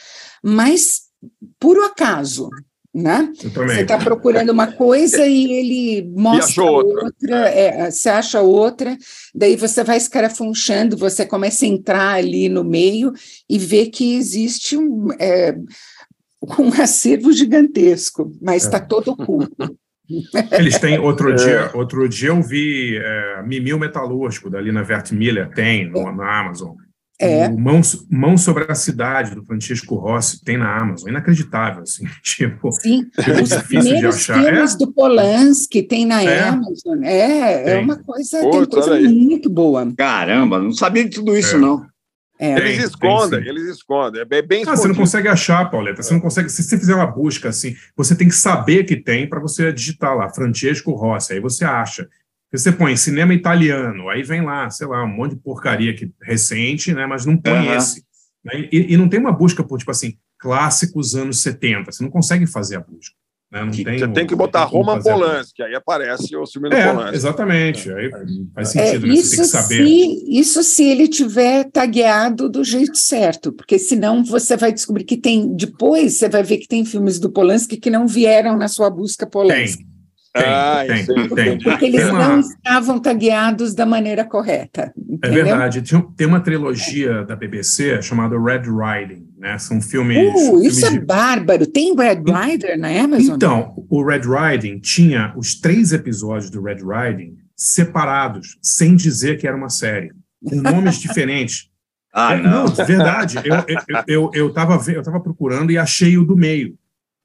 mas 0.44 1.04
por 1.60 1.78
acaso, 1.80 2.50
né? 2.94 3.32
Você 3.36 3.82
está 3.82 3.98
procurando 3.98 4.52
uma 4.52 4.68
coisa 4.68 5.26
e 5.26 5.52
ele 5.52 6.12
mostra 6.16 6.46
achou 6.46 6.76
outra. 6.76 7.06
outra, 7.06 7.50
é, 7.50 7.90
você 7.90 8.10
acha 8.10 8.42
outra, 8.42 8.96
daí 9.34 9.56
você 9.56 9.84
vai 9.84 9.98
escarafunchando, 9.98 10.96
você 10.96 11.26
começa 11.26 11.66
a 11.66 11.68
entrar 11.68 12.14
ali 12.16 12.48
no 12.50 12.64
meio 12.64 13.12
e 13.50 13.58
vê 13.58 13.88
que 13.88 14.16
existe 14.16 14.78
um, 14.78 15.08
é, 15.20 15.56
um 16.60 16.70
acervo 16.80 17.34
gigantesco, 17.34 18.32
mas 18.40 18.64
está 18.64 18.80
todo 18.80 19.12
oculto. 19.12 19.76
Eles 20.52 20.78
têm 20.78 21.00
outro 21.00 21.34
dia, 21.34 21.72
outro 21.74 22.08
dia 22.08 22.30
eu 22.30 22.42
vi 22.42 22.98
é, 22.98 23.42
Mimil 23.42 23.80
Metalúrgico 23.80 24.50
da 24.50 24.62
Lina 24.62 24.84
Vert 24.84 25.12
Miller, 25.14 25.50
tem 25.50 25.90
no, 25.90 26.12
na 26.12 26.42
Amazon. 26.42 26.76
É. 27.22 27.48
O 27.48 27.58
Mão, 27.58 27.80
Mão 28.10 28.38
sobre 28.38 28.66
a 28.70 28.76
Cidade, 28.76 29.36
do 29.36 29.46
Francisco 29.46 29.96
Rossi, 29.96 30.44
tem 30.44 30.58
na 30.58 30.76
Amazon. 30.78 31.10
Inacreditável, 31.10 31.84
assim. 31.84 32.06
Tipo, 32.24 32.72
Sim, 32.72 33.06
Fica 33.16 33.42
os 33.44 33.50
difícil 33.50 33.60
de 33.60 33.68
primeiros 33.68 34.16
achar. 34.16 34.44
filmes 34.44 34.74
É? 34.74 34.78
do 34.78 34.92
Polanski 34.92 35.84
tem 35.84 36.06
na 36.06 36.24
É. 36.24 36.50
Amazon. 36.50 37.04
É, 37.04 37.54
é 37.54 37.76
Tem. 37.76 37.84
uma 37.84 37.98
coisa, 37.98 38.40
Pô, 38.42 38.52
tem 38.52 38.66
coisa 38.66 39.00
muito 39.10 39.50
boa. 39.50 39.94
Caramba, 39.96 40.60
não 40.60 40.72
sabia 40.72 41.04
de 41.06 41.12
tudo 41.12 41.38
isso, 41.38 41.56
É. 41.56 41.60
não. 41.60 41.86
É. 42.40 42.58
Eles 42.58 42.78
tem 42.78 42.86
escondem, 42.88 43.48
eles 43.48 43.64
escondem. 43.70 44.22
É 44.30 44.42
bem, 44.42 44.64
Ah, 44.68 44.76
você 44.76 44.88
não 44.88 44.96
consegue 44.96 45.28
achar, 45.28 45.70
Pauleta. 45.70 46.02
Você 46.02 46.14
não 46.14 46.20
consegue. 46.20 46.50
Se 46.50 46.64
você 46.64 46.78
fizer 46.78 46.96
uma 46.96 47.06
busca 47.08 47.48
assim, 47.50 47.74
você 47.96 48.16
tem 48.16 48.28
que 48.28 48.36
saber 48.36 48.84
que 48.86 48.98
tem 48.98 49.30
para 49.30 49.40
você 49.40 49.72
digitar 49.72 50.18
lá, 50.18 50.28
Francesco 50.30 50.92
Rossi. 50.94 51.34
Aí 51.34 51.40
você 51.40 51.64
acha. 51.64 52.08
Você 52.54 52.72
põe 52.72 52.96
cinema 52.96 53.34
italiano, 53.34 54.10
aí 54.10 54.22
vem 54.24 54.42
lá, 54.44 54.70
sei 54.70 54.86
lá, 54.88 55.04
um 55.04 55.08
monte 55.08 55.32
de 55.36 55.42
porcaria 55.42 55.94
que, 55.96 56.12
recente, 56.22 56.94
né? 56.94 57.06
Mas 57.08 57.26
não 57.26 57.36
põe 57.36 57.54
Aham. 57.68 57.78
esse. 57.78 58.04
né? 58.46 58.68
E, 58.72 58.94
e 58.94 58.98
não 58.98 59.10
tem 59.10 59.20
uma 59.20 59.32
busca 59.32 59.64
por, 59.64 59.78
tipo 59.80 59.90
assim, 59.92 60.14
clássicos 60.38 61.16
anos 61.16 61.42
70. 61.42 61.92
Você 61.92 62.04
não 62.04 62.12
consegue 62.12 62.46
fazer 62.46 62.76
a 62.76 62.80
busca. 62.80 63.16
Né? 63.52 63.64
Não 63.64 63.72
Que- 63.72 63.84
tem 63.84 63.98
Você 64.00 64.06
o- 64.06 64.14
tem 64.14 64.28
que 64.28 64.36
botar 64.36 64.62
tem 64.64 64.70
como 64.72 64.84
Roman 64.84 64.96
fazer 64.98 65.10
a 65.12 65.14
busca. 65.14 65.28
Polanski, 65.30 65.64
aí 65.64 65.76
aparece 65.76 66.36
o 66.36 66.46
filme 66.46 66.70
do 66.70 66.76
É, 66.76 66.92
Polanski. 66.92 67.16
exatamente. 67.16 67.92
Aí 67.92 68.10
faz 68.54 68.76
É, 68.76 68.86
sentido, 68.86 69.08
né? 69.08 69.14
Você 69.16 69.20
isso, 69.22 69.30
tem 69.32 69.40
que 69.40 69.46
saber. 69.46 69.86
se, 69.88 70.26
isso 70.40 70.64
se 70.64 70.84
ele 70.84 71.08
tiver 71.08 71.64
tagueado 71.72 72.50
do 72.50 72.64
jeito 72.64 72.98
certo, 72.98 73.52
porque 73.54 73.80
senão 73.80 74.24
você 74.24 74.58
vai 74.58 74.72
descobrir 74.74 75.04
que 75.06 75.18
tem. 75.18 75.56
Depois 75.56 76.18
você 76.18 76.28
vai 76.30 76.44
ver 76.44 76.58
que 76.58 76.68
tem 76.68 76.84
filmes 76.86 77.20
do 77.20 77.32
Polanski 77.32 77.78
que 77.78 77.90
não 77.90 78.08
vieram 78.08 78.58
na 78.58 78.68
sua 78.68 78.90
busca 78.90 79.26
Polanski. 79.26 79.78
Tem. 79.78 79.93
Tem, 80.36 80.44
Ah, 80.48 80.84
tem, 80.88 81.06
tem. 81.30 81.58
Porque 81.60 81.86
eles 81.86 82.02
Tem 82.02 82.10
uma- 82.12 82.28
não 82.30 82.40
estavam 82.40 83.00
tagueados 83.00 83.76
da 83.76 83.86
maneira 83.86 84.26
correta. 84.26 84.92
É 84.98 85.28
Entendeu? 85.28 85.46
verdade. 85.46 85.82
Tem, 85.84 86.02
tem 86.18 86.26
uma 86.28 86.40
trilogia 86.40 87.24
da 87.24 87.36
BBC 87.36 88.02
chamada 88.02 88.36
Red 88.40 88.64
Riding, 88.64 89.28
né? 89.38 89.60
São 89.60 89.80
filmes. 89.80 90.18
Uh, 90.18 90.38
filmes 90.38 90.78
isso 90.78 90.86
é 90.88 90.90
de- 90.92 91.02
bárbaro. 91.06 91.68
Tem 91.68 91.96
Red 91.96 92.24
Rider 92.26 92.80
na 92.80 92.88
Amazon? 92.90 93.36
Então, 93.36 93.86
o 93.90 94.04
Red 94.04 94.22
Riding 94.22 94.80
tinha 94.80 95.32
os 95.38 95.54
três 95.54 95.94
episódios 95.94 96.50
do 96.50 96.64
Red 96.64 96.78
Riding 96.84 97.36
separados, 97.56 98.58
sem 98.62 98.96
dizer 98.96 99.38
que 99.38 99.48
era 99.48 99.56
uma 99.56 99.70
série, 99.70 100.12
com 100.44 100.56
nomes 100.56 100.98
diferentes. 101.00 101.70
Ah, 102.12 102.34
É, 102.34 102.42
não. 102.42 102.66
de 102.66 102.84
verdade. 102.84 103.38
Eu, 103.44 103.56
eu, 103.68 104.04
eu, 104.08 104.32
eu, 104.34 104.54
tava, 104.54 104.78
ve- 104.80 104.96
eu 104.98 105.04
tava 105.04 105.20
procurando 105.20 105.72
e 105.72 105.78
achei 105.78 106.18
o 106.18 106.26
do 106.26 106.36
meio. 106.36 106.76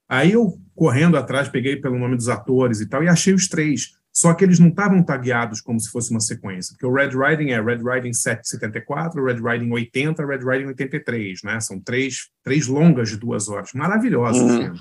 Aí 0.09 0.33
eu, 0.33 0.55
correndo 0.79 1.17
atrás, 1.17 1.49
peguei 1.49 1.77
pelo 1.77 1.99
nome 1.99 2.15
dos 2.17 2.29
atores 2.29 2.81
e 2.81 2.89
tal, 2.89 3.03
e 3.03 3.09
achei 3.09 3.35
os 3.35 3.49
três. 3.49 3.97
Só 4.13 4.33
que 4.33 4.45
eles 4.45 4.59
não 4.59 4.69
estavam 4.69 5.03
tagueados 5.03 5.61
como 5.61 5.79
se 5.79 5.91
fosse 5.91 6.11
uma 6.11 6.21
sequência, 6.21 6.73
porque 6.73 6.87
o 6.87 6.93
Red 6.93 7.11
Riding 7.11 7.51
é 7.51 7.61
Red 7.61 7.83
Riding 7.85 8.13
774, 8.13 9.25
Red 9.25 9.41
Riding 9.43 9.71
80, 9.73 10.25
Red 10.27 10.39
Riding 10.39 10.67
83, 10.69 11.43
né? 11.43 11.61
São 11.61 11.81
três, 11.81 12.29
três 12.43 12.67
longas 12.67 13.11
de 13.11 13.17
duas 13.17 13.49
horas. 13.49 13.73
Maravilhosos 13.75 14.41
Uhum. 14.43 14.57
filmes. 14.63 14.81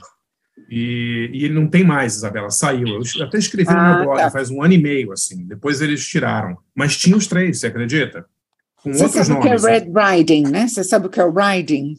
E, 0.69 1.29
e 1.33 1.45
ele 1.45 1.53
não 1.53 1.67
tem 1.67 1.83
mais, 1.83 2.15
Isabela, 2.15 2.49
saiu. 2.49 2.87
Eu 2.87 3.25
até 3.25 3.37
escrevi 3.37 3.69
no 3.71 3.77
Ah, 3.79 3.95
meu 3.95 4.05
blog 4.05 4.17
tá. 4.17 4.31
faz 4.31 4.49
um 4.49 4.61
ano 4.63 4.73
e 4.73 4.77
meio, 4.81 5.11
assim. 5.11 5.45
Depois 5.45 5.81
eles 5.81 6.05
tiraram. 6.05 6.57
Mas 6.75 6.97
tinha 6.97 7.15
os 7.15 7.27
três, 7.27 7.59
você 7.59 7.67
acredita? 7.67 8.25
Com 8.81 8.91
Você 8.93 9.03
outros 9.03 9.27
sabe 9.27 9.39
o 9.39 9.41
que 9.43 9.49
é 9.49 9.55
né? 9.59 9.79
Red 9.79 9.91
Riding, 10.17 10.43
né? 10.49 10.67
Você 10.67 10.83
sabe 10.83 11.07
o 11.07 11.09
que 11.09 11.19
é 11.19 11.23
o 11.25 11.31
Riding? 11.33 11.97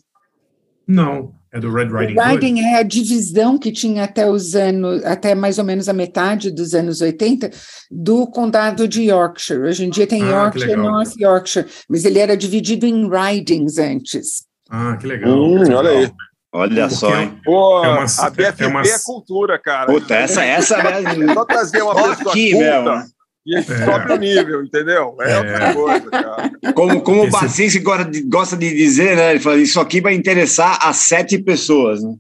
Não, 0.87 1.35
é 1.53 1.59
do 1.61 1.73
Red 1.73 1.87
Riding 1.87 2.19
o 2.19 2.21
Hood? 2.23 2.35
Riding 2.47 2.61
é 2.61 2.75
a 2.79 2.83
divisão 2.83 3.57
que 3.59 3.73
tinha 3.73 4.05
até 4.05 4.29
os 4.29 4.55
anos, 4.55 5.05
até 5.05 5.35
mais 5.35 5.59
ou 5.59 5.65
menos 5.65 5.89
a 5.89 5.93
metade 5.93 6.51
dos 6.51 6.75
anos 6.75 7.01
80, 7.01 7.51
do 7.91 8.27
condado 8.27 8.87
de 8.87 9.03
Yorkshire. 9.05 9.61
Hoje 9.61 9.85
em 9.85 9.91
dia 9.91 10.07
tem 10.07 10.23
Ah, 10.25 10.31
Yorkshire 10.45 10.73
e. 10.73 10.77
North 10.77 11.13
Yorkshire, 11.19 11.67
mas 11.89 12.05
ele 12.05 12.19
era 12.19 12.37
dividido 12.37 12.87
em 12.87 13.09
ridings 13.09 13.79
antes. 13.79 14.45
Ah, 14.71 14.97
que 15.01 15.07
legal. 15.07 15.31
Hum, 15.33 15.65
que 15.65 15.73
olha 15.73 15.89
legal. 15.91 16.03
aí. 16.05 16.13
Olha 16.51 16.83
Porque 16.89 16.95
só, 16.97 17.15
é- 17.15 17.23
hein? 17.25 17.41
Pô, 17.45 17.85
É 17.85 17.89
uma- 17.89 18.05
a 18.05 18.31
BFP 18.31 18.65
é 18.65 18.67
uma- 18.67 18.81
é 18.83 18.99
cultura, 19.05 19.59
cara. 19.59 19.87
Puta, 19.93 20.15
essa, 20.15 20.43
essa 20.45 20.77
É 20.79 21.35
só 21.35 21.45
trazer 21.45 21.83
uma 21.83 21.95
pessoa 21.95 22.33
aqui 22.33 22.53
culta 22.53 22.83
mesmo. 22.95 23.18
E 23.47 23.57
É. 23.57 23.63
sobe 23.63 24.13
o 24.13 24.17
nível, 24.17 24.63
entendeu? 24.63 25.17
É, 25.21 25.33
É. 25.33 25.39
outra 25.39 25.75
coisa, 25.75 26.11
cara. 26.11 26.51
Como, 26.75 27.01
como 27.01 27.21
o 27.23 27.25
Esse- 27.29 27.33
Bacinski 27.33 27.79
gosta 27.81 28.05
de, 28.05 28.23
gosta 28.23 28.57
de 28.57 28.75
dizer, 28.77 29.17
né? 29.17 29.31
Ele 29.31 29.41
fala, 29.41 29.57
isso 29.57 29.81
aqui 29.81 30.01
vai 30.01 30.15
interessar 30.15 30.79
a 30.83 30.93
sete 30.93 31.39
pessoas. 31.39 32.03
Né? 32.03 32.15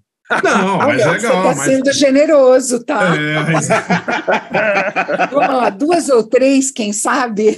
Não, 0.45 0.77
mas 0.78 1.01
é 1.01 1.09
Olha, 1.09 1.20
você 1.20 1.27
legal. 1.27 1.36
está 1.39 1.55
mas... 1.57 1.59
sendo 1.61 1.93
generoso, 1.93 2.85
tá? 2.85 3.16
É, 3.16 3.53
mas- 3.53 3.69
Vamos 5.31 5.57
lá, 5.57 5.70
duas 5.70 6.09
ou 6.09 6.23
três, 6.23 6.70
quem 6.70 6.93
sabe? 6.93 7.57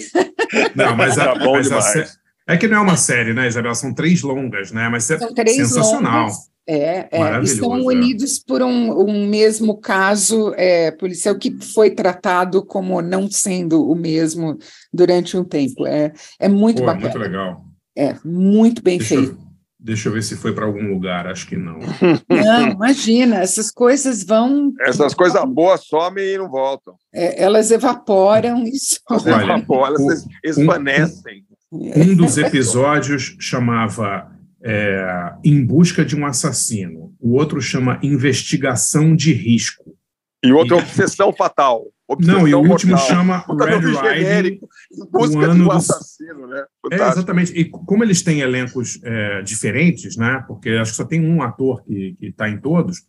Não, 0.74 0.96
mas, 0.96 1.18
a, 1.18 1.26
Tá 1.26 1.34
bom 1.34 1.52
mas 1.54 1.70
a 1.72 2.04
é 2.46 2.56
que 2.56 2.66
não 2.66 2.78
é 2.78 2.80
uma 2.80 2.96
série, 2.96 3.32
né, 3.32 3.46
Isabel? 3.46 3.74
São 3.76 3.94
três 3.94 4.22
longas, 4.22 4.72
né? 4.72 4.88
Mas 4.88 5.08
é 5.10 5.18
São 5.18 5.32
três 5.32 5.56
sensacional. 5.56 6.22
longas. 6.22 6.50
É, 6.72 7.08
é, 7.10 7.42
estão 7.42 7.74
é. 7.74 7.82
unidos 7.82 8.38
por 8.38 8.62
um, 8.62 8.92
um 9.00 9.26
mesmo 9.26 9.76
caso 9.76 10.54
é, 10.56 10.92
policial 10.92 11.34
que 11.34 11.50
foi 11.60 11.90
tratado 11.90 12.64
como 12.64 13.02
não 13.02 13.28
sendo 13.28 13.90
o 13.90 13.96
mesmo 13.96 14.56
durante 14.92 15.36
um 15.36 15.42
tempo. 15.42 15.84
É, 15.84 16.12
é 16.38 16.48
muito 16.48 16.78
Pô, 16.78 16.86
bacana. 16.86 17.08
muito 17.08 17.18
legal. 17.18 17.64
É, 17.98 18.14
muito 18.24 18.80
bem 18.84 18.98
Deixa 18.98 19.16
eu, 19.16 19.24
feito. 19.24 19.38
Deixa 19.80 20.08
eu 20.08 20.12
ver 20.12 20.22
se 20.22 20.36
foi 20.36 20.54
para 20.54 20.64
algum 20.64 20.92
lugar, 20.92 21.26
acho 21.26 21.48
que 21.48 21.56
não. 21.56 21.80
Não, 22.30 22.68
imagina, 22.70 23.38
essas 23.38 23.72
coisas 23.72 24.22
vão. 24.22 24.72
Essas 24.82 25.12
coisas 25.12 25.44
boas 25.46 25.84
somem 25.86 26.24
e 26.24 26.38
não 26.38 26.48
voltam. 26.48 26.94
É, 27.12 27.42
elas 27.42 27.72
evaporam 27.72 28.64
e 28.64 28.70
Elas 29.10 29.26
evaporam, 29.26 29.96
elas 29.96 30.24
esvanecem. 30.44 31.44
Um 31.72 32.14
dos 32.14 32.38
episódios 32.38 33.36
chamava 33.40 34.30
é, 34.62 35.32
Em 35.44 35.64
Busca 35.64 36.04
de 36.04 36.16
um 36.16 36.26
Assassino, 36.26 37.14
o 37.18 37.32
outro 37.34 37.60
chama 37.60 37.98
Investigação 38.02 39.14
de 39.16 39.32
Risco. 39.32 39.96
E 40.44 40.52
o 40.52 40.56
outro 40.56 40.76
é 40.76 40.78
Obsessão 40.80 41.32
Fatal. 41.32 41.84
Obsessão 42.08 42.40
Não, 42.40 42.48
e 42.48 42.54
o 42.54 42.58
último 42.58 42.92
mortal. 42.92 43.08
chama 43.08 43.40
Puta 43.42 43.66
Red 43.66 43.78
Riding. 43.78 43.94
genérico, 44.02 44.68
Em 44.92 45.10
busca 45.10 45.50
um 45.50 45.58
do- 45.64 45.70
assassino, 45.70 46.46
né? 46.48 46.64
É, 46.90 46.96
exatamente. 46.96 47.52
E 47.52 47.64
como 47.66 48.02
eles 48.02 48.22
têm 48.22 48.40
elencos 48.40 48.98
é, 49.04 49.42
diferentes, 49.42 50.16
né? 50.16 50.42
Porque 50.48 50.70
acho 50.70 50.90
que 50.92 50.96
só 50.96 51.04
tem 51.04 51.24
um 51.24 51.40
ator 51.42 51.84
que 51.84 52.16
está 52.20 52.48
em 52.48 52.58
todos, 52.58 53.02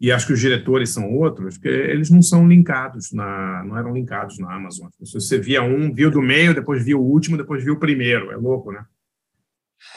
e 0.00 0.10
acho 0.10 0.26
que 0.26 0.32
os 0.32 0.40
diretores 0.40 0.90
são 0.90 1.12
outros, 1.12 1.56
porque 1.56 1.68
eles 1.68 2.08
não 2.10 2.22
são 2.22 2.48
linkados, 2.48 3.12
na, 3.12 3.64
não 3.64 3.76
eram 3.78 3.92
linkados 3.92 4.38
na 4.38 4.52
Amazon. 4.54 4.88
Se 5.04 5.12
você 5.14 5.38
via 5.38 5.62
um, 5.62 5.92
viu 5.92 6.10
do 6.10 6.22
meio, 6.22 6.54
depois 6.54 6.84
viu 6.84 7.00
o 7.00 7.04
último, 7.04 7.36
depois 7.36 7.62
viu 7.62 7.74
o 7.74 7.78
primeiro. 7.80 8.30
É 8.32 8.36
louco, 8.36 8.72
né? 8.72 8.82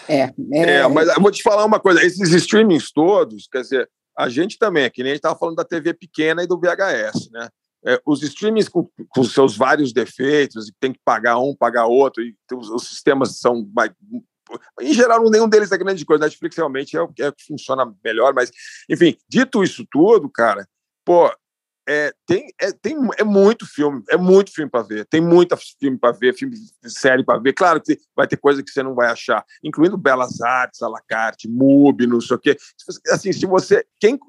É, 0.07 0.33
É, 0.53 0.87
mas 0.87 1.09
eu 1.09 1.21
vou 1.21 1.31
te 1.31 1.43
falar 1.43 1.65
uma 1.65 1.79
coisa: 1.79 2.03
esses 2.03 2.31
streamings 2.33 2.91
todos, 2.91 3.47
quer 3.51 3.61
dizer, 3.61 3.89
a 4.17 4.29
gente 4.29 4.57
também, 4.57 4.83
é 4.83 4.89
que 4.89 5.03
nem 5.03 5.11
a 5.11 5.15
gente 5.15 5.19
estava 5.19 5.37
falando 5.37 5.55
da 5.55 5.65
TV 5.65 5.93
pequena 5.93 6.43
e 6.43 6.47
do 6.47 6.59
VHS, 6.59 7.29
né? 7.31 7.49
É, 7.83 7.99
os 8.05 8.21
streamings 8.21 8.69
com, 8.69 8.87
com 9.09 9.23
seus 9.23 9.57
vários 9.57 9.91
defeitos, 9.91 10.69
e 10.69 10.73
tem 10.79 10.93
que 10.93 10.99
pagar 11.03 11.39
um, 11.39 11.55
pagar 11.55 11.85
outro, 11.87 12.23
e 12.23 12.35
os, 12.53 12.69
os 12.69 12.87
sistemas 12.87 13.39
são. 13.39 13.67
Em 14.79 14.93
geral, 14.93 15.23
nenhum 15.29 15.49
deles 15.49 15.71
é 15.71 15.77
grande 15.77 16.05
coisa. 16.05 16.25
Netflix 16.25 16.57
realmente 16.57 16.95
é 16.95 17.01
o, 17.01 17.09
é 17.19 17.29
o 17.29 17.33
que 17.33 17.45
funciona 17.45 17.91
melhor, 18.03 18.33
mas, 18.33 18.51
enfim, 18.89 19.17
dito 19.27 19.63
isso 19.63 19.85
tudo, 19.89 20.29
cara, 20.29 20.67
pô, 21.05 21.31
é, 21.87 22.13
tem, 22.25 22.47
é, 22.59 22.71
tem, 22.71 22.95
é 23.17 23.23
muito 23.23 23.65
filme, 23.65 24.03
é 24.09 24.17
muito 24.17 24.53
filme 24.53 24.69
para 24.69 24.83
ver, 24.83 25.05
tem 25.05 25.19
muita 25.21 25.57
filme 25.57 25.97
para 25.97 26.11
ver, 26.11 26.33
filme 26.33 26.55
série 26.85 27.23
para 27.23 27.39
ver. 27.39 27.53
Claro 27.53 27.81
que 27.81 27.97
vai 28.15 28.27
ter 28.27 28.37
coisa 28.37 28.63
que 28.63 28.69
você 28.69 28.83
não 28.83 28.93
vai 28.93 29.09
achar, 29.09 29.43
incluindo 29.63 29.97
Belas 29.97 30.41
Artes, 30.41 30.81
à 30.81 30.87
la 30.87 31.01
carte, 31.01 31.47
MUBI, 31.49 32.07
não 32.07 32.21
sei 32.21 32.35
o 32.35 32.39
quê. 32.39 32.55
Assim, 33.09 33.31
se 33.33 33.45
você. 33.45 33.85
Quem, 33.99 34.19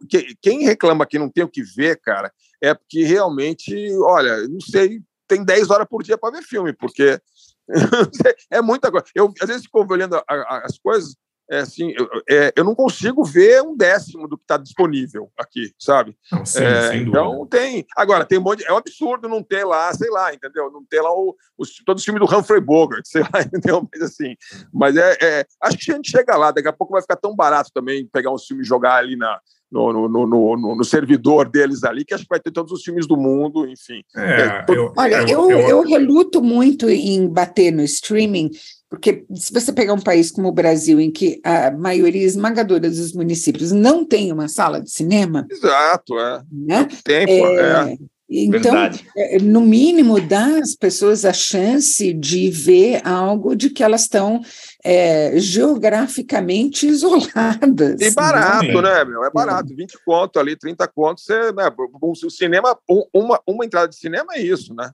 quem 0.41 0.65
reclama 0.65 1.07
que 1.07 1.19
não 1.19 1.29
tem 1.29 1.45
o 1.45 1.49
que 1.49 1.63
ver, 1.63 2.01
cara, 2.01 2.33
é 2.63 2.75
porque 2.75 3.05
realmente, 3.05 3.75
olha, 4.01 4.49
não 4.49 4.61
sei, 4.61 5.01
tem 5.29 5.45
10 5.45 5.71
horas 5.71 5.87
por 5.89 6.03
dia 6.03 6.17
para 6.19 6.37
ver 6.39 6.43
filme, 6.43 6.73
porque 6.73 7.21
é 8.51 8.61
muita 8.61 8.91
coisa. 8.91 9.07
Eu, 9.15 9.33
às 9.41 9.49
vezes, 9.49 9.63
fico 9.65 9.87
olhando 9.93 10.17
a- 10.17 10.25
a- 10.29 10.63
as 10.65 10.79
coisas, 10.79 11.15
é 11.53 11.59
assim, 11.61 11.93
eu, 11.97 12.09
é, 12.29 12.53
eu 12.57 12.65
não 12.65 12.75
consigo 12.75 13.23
ver 13.25 13.63
um 13.63 13.77
décimo 13.77 14.27
do 14.27 14.37
que 14.39 14.45
está 14.45 14.57
disponível 14.57 15.31
aqui, 15.39 15.73
sabe? 15.79 16.17
Não, 16.31 16.45
sim, 16.47 16.65
É, 16.65 16.97
então 16.97 17.47
tem. 17.47 17.87
Agora, 17.97 18.25
tem 18.25 18.39
um 18.39 18.43
monte. 18.43 18.61
de- 18.61 18.67
É 18.67 18.73
um 18.73 18.77
absurdo 18.79 19.29
não 19.29 19.43
ter 19.43 19.65
lá, 19.65 19.93
sei 19.93 20.11
lá, 20.11 20.33
entendeu? 20.33 20.71
Não 20.71 20.85
ter 20.85 21.01
lá 21.01 21.13
o, 21.13 21.37
os, 21.59 21.75
todo 21.85 21.99
o 21.99 22.03
filme 22.03 22.19
do 22.19 22.25
Humphrey 22.27 22.61
Bogart, 22.61 23.05
sei 23.07 23.23
lá, 23.23 23.43
entendeu? 23.43 23.87
Mas 23.93 24.03
assim. 24.03 24.35
Mas 24.73 24.97
é, 24.97 25.17
é- 25.21 25.47
Acho 25.63 25.77
que 25.79 25.93
a 25.93 25.97
gente 25.97 26.11
chega 26.11 26.37
lá, 26.37 26.51
daqui 26.51 26.69
a 26.69 26.73
pouco 26.73 26.93
vai 26.95 27.03
ficar 27.03 27.17
tão 27.17 27.37
barato 27.37 27.71
também 27.73 28.07
pegar 28.07 28.31
um 28.33 28.39
filme 28.39 28.63
e 28.63 28.67
jogar 28.67 28.97
ali 28.97 29.15
na. 29.17 29.39
No, 29.73 29.91
no, 29.91 30.07
no, 30.07 30.27
no- 30.27 30.57
no- 30.57 30.77
no 30.77 30.85
servidor 30.85 31.49
deles 31.49 31.83
ali, 31.83 32.05
que 32.05 32.13
acho 32.13 32.25
que 32.25 32.29
vai 32.29 32.39
ter 32.39 32.51
todos 32.51 32.71
os 32.73 32.83
filmes 32.85 33.07
do 33.07 33.17
mundo, 33.17 33.67
enfim. 33.67 34.03
É, 34.15 34.63
todo- 34.65 34.77
eu, 34.77 34.93
Olha, 34.99 35.25
eu, 35.27 35.51
eu 35.51 35.81
reluto 35.83 36.43
muito 36.43 36.91
em 36.91 37.27
bater 37.27 37.73
no 37.73 37.83
streaming, 37.83 38.51
porque 38.91 39.25
se 39.35 39.51
você 39.51 39.73
pegar 39.73 39.95
um 39.95 40.01
país 40.01 40.31
como 40.31 40.49
o 40.49 40.53
Brasil, 40.53 41.01
em 41.01 41.11
que 41.11 41.41
a 41.43 41.71
maioria 41.71 42.23
esmagadora 42.27 42.91
dos 42.91 43.15
municípios 43.15 43.73
não 43.73 44.05
tem 44.05 44.31
uma 44.31 44.47
sala 44.47 44.79
de 44.79 44.91
cinema, 44.91 45.47
Exato, 45.51 46.19
é. 46.19 46.43
né? 46.53 46.87
Tempo, 47.03 47.33
é. 47.33 47.97
Então, 48.35 48.61
Verdade. 48.73 49.05
é, 49.15 49.39
no 49.39 49.61
mínimo, 49.61 50.19
dá 50.19 50.59
às 50.59 50.75
pessoas 50.75 51.25
a 51.27 51.35
chance 51.35 52.15
de 52.15 52.49
ver 52.51 53.07
algo 53.07 53.55
de 53.55 53.69
que 53.69 53.83
elas 53.83 54.03
estão 54.03 54.41
é, 54.85 55.39
geograficamente 55.39 56.87
isoladas. 56.89 58.01
E 58.01 58.11
barato, 58.15 58.67
Sim. 58.67 58.81
né, 58.83 59.05
meu? 59.05 59.25
É 59.25 59.31
barato. 59.31 59.75
20 59.75 59.99
conto 60.05 60.39
ali, 60.39 60.57
30 60.57 60.87
conto, 60.89 61.21
você, 61.21 61.53
né? 61.53 61.71
O 62.01 62.31
cinema, 62.31 62.77
um- 62.89 63.05
uma, 63.13 63.41
uma 63.47 63.65
entrada 63.65 63.89
de 63.89 63.97
cinema 63.97 64.35
é 64.35 64.41
isso, 64.43 64.75
né? 64.75 64.91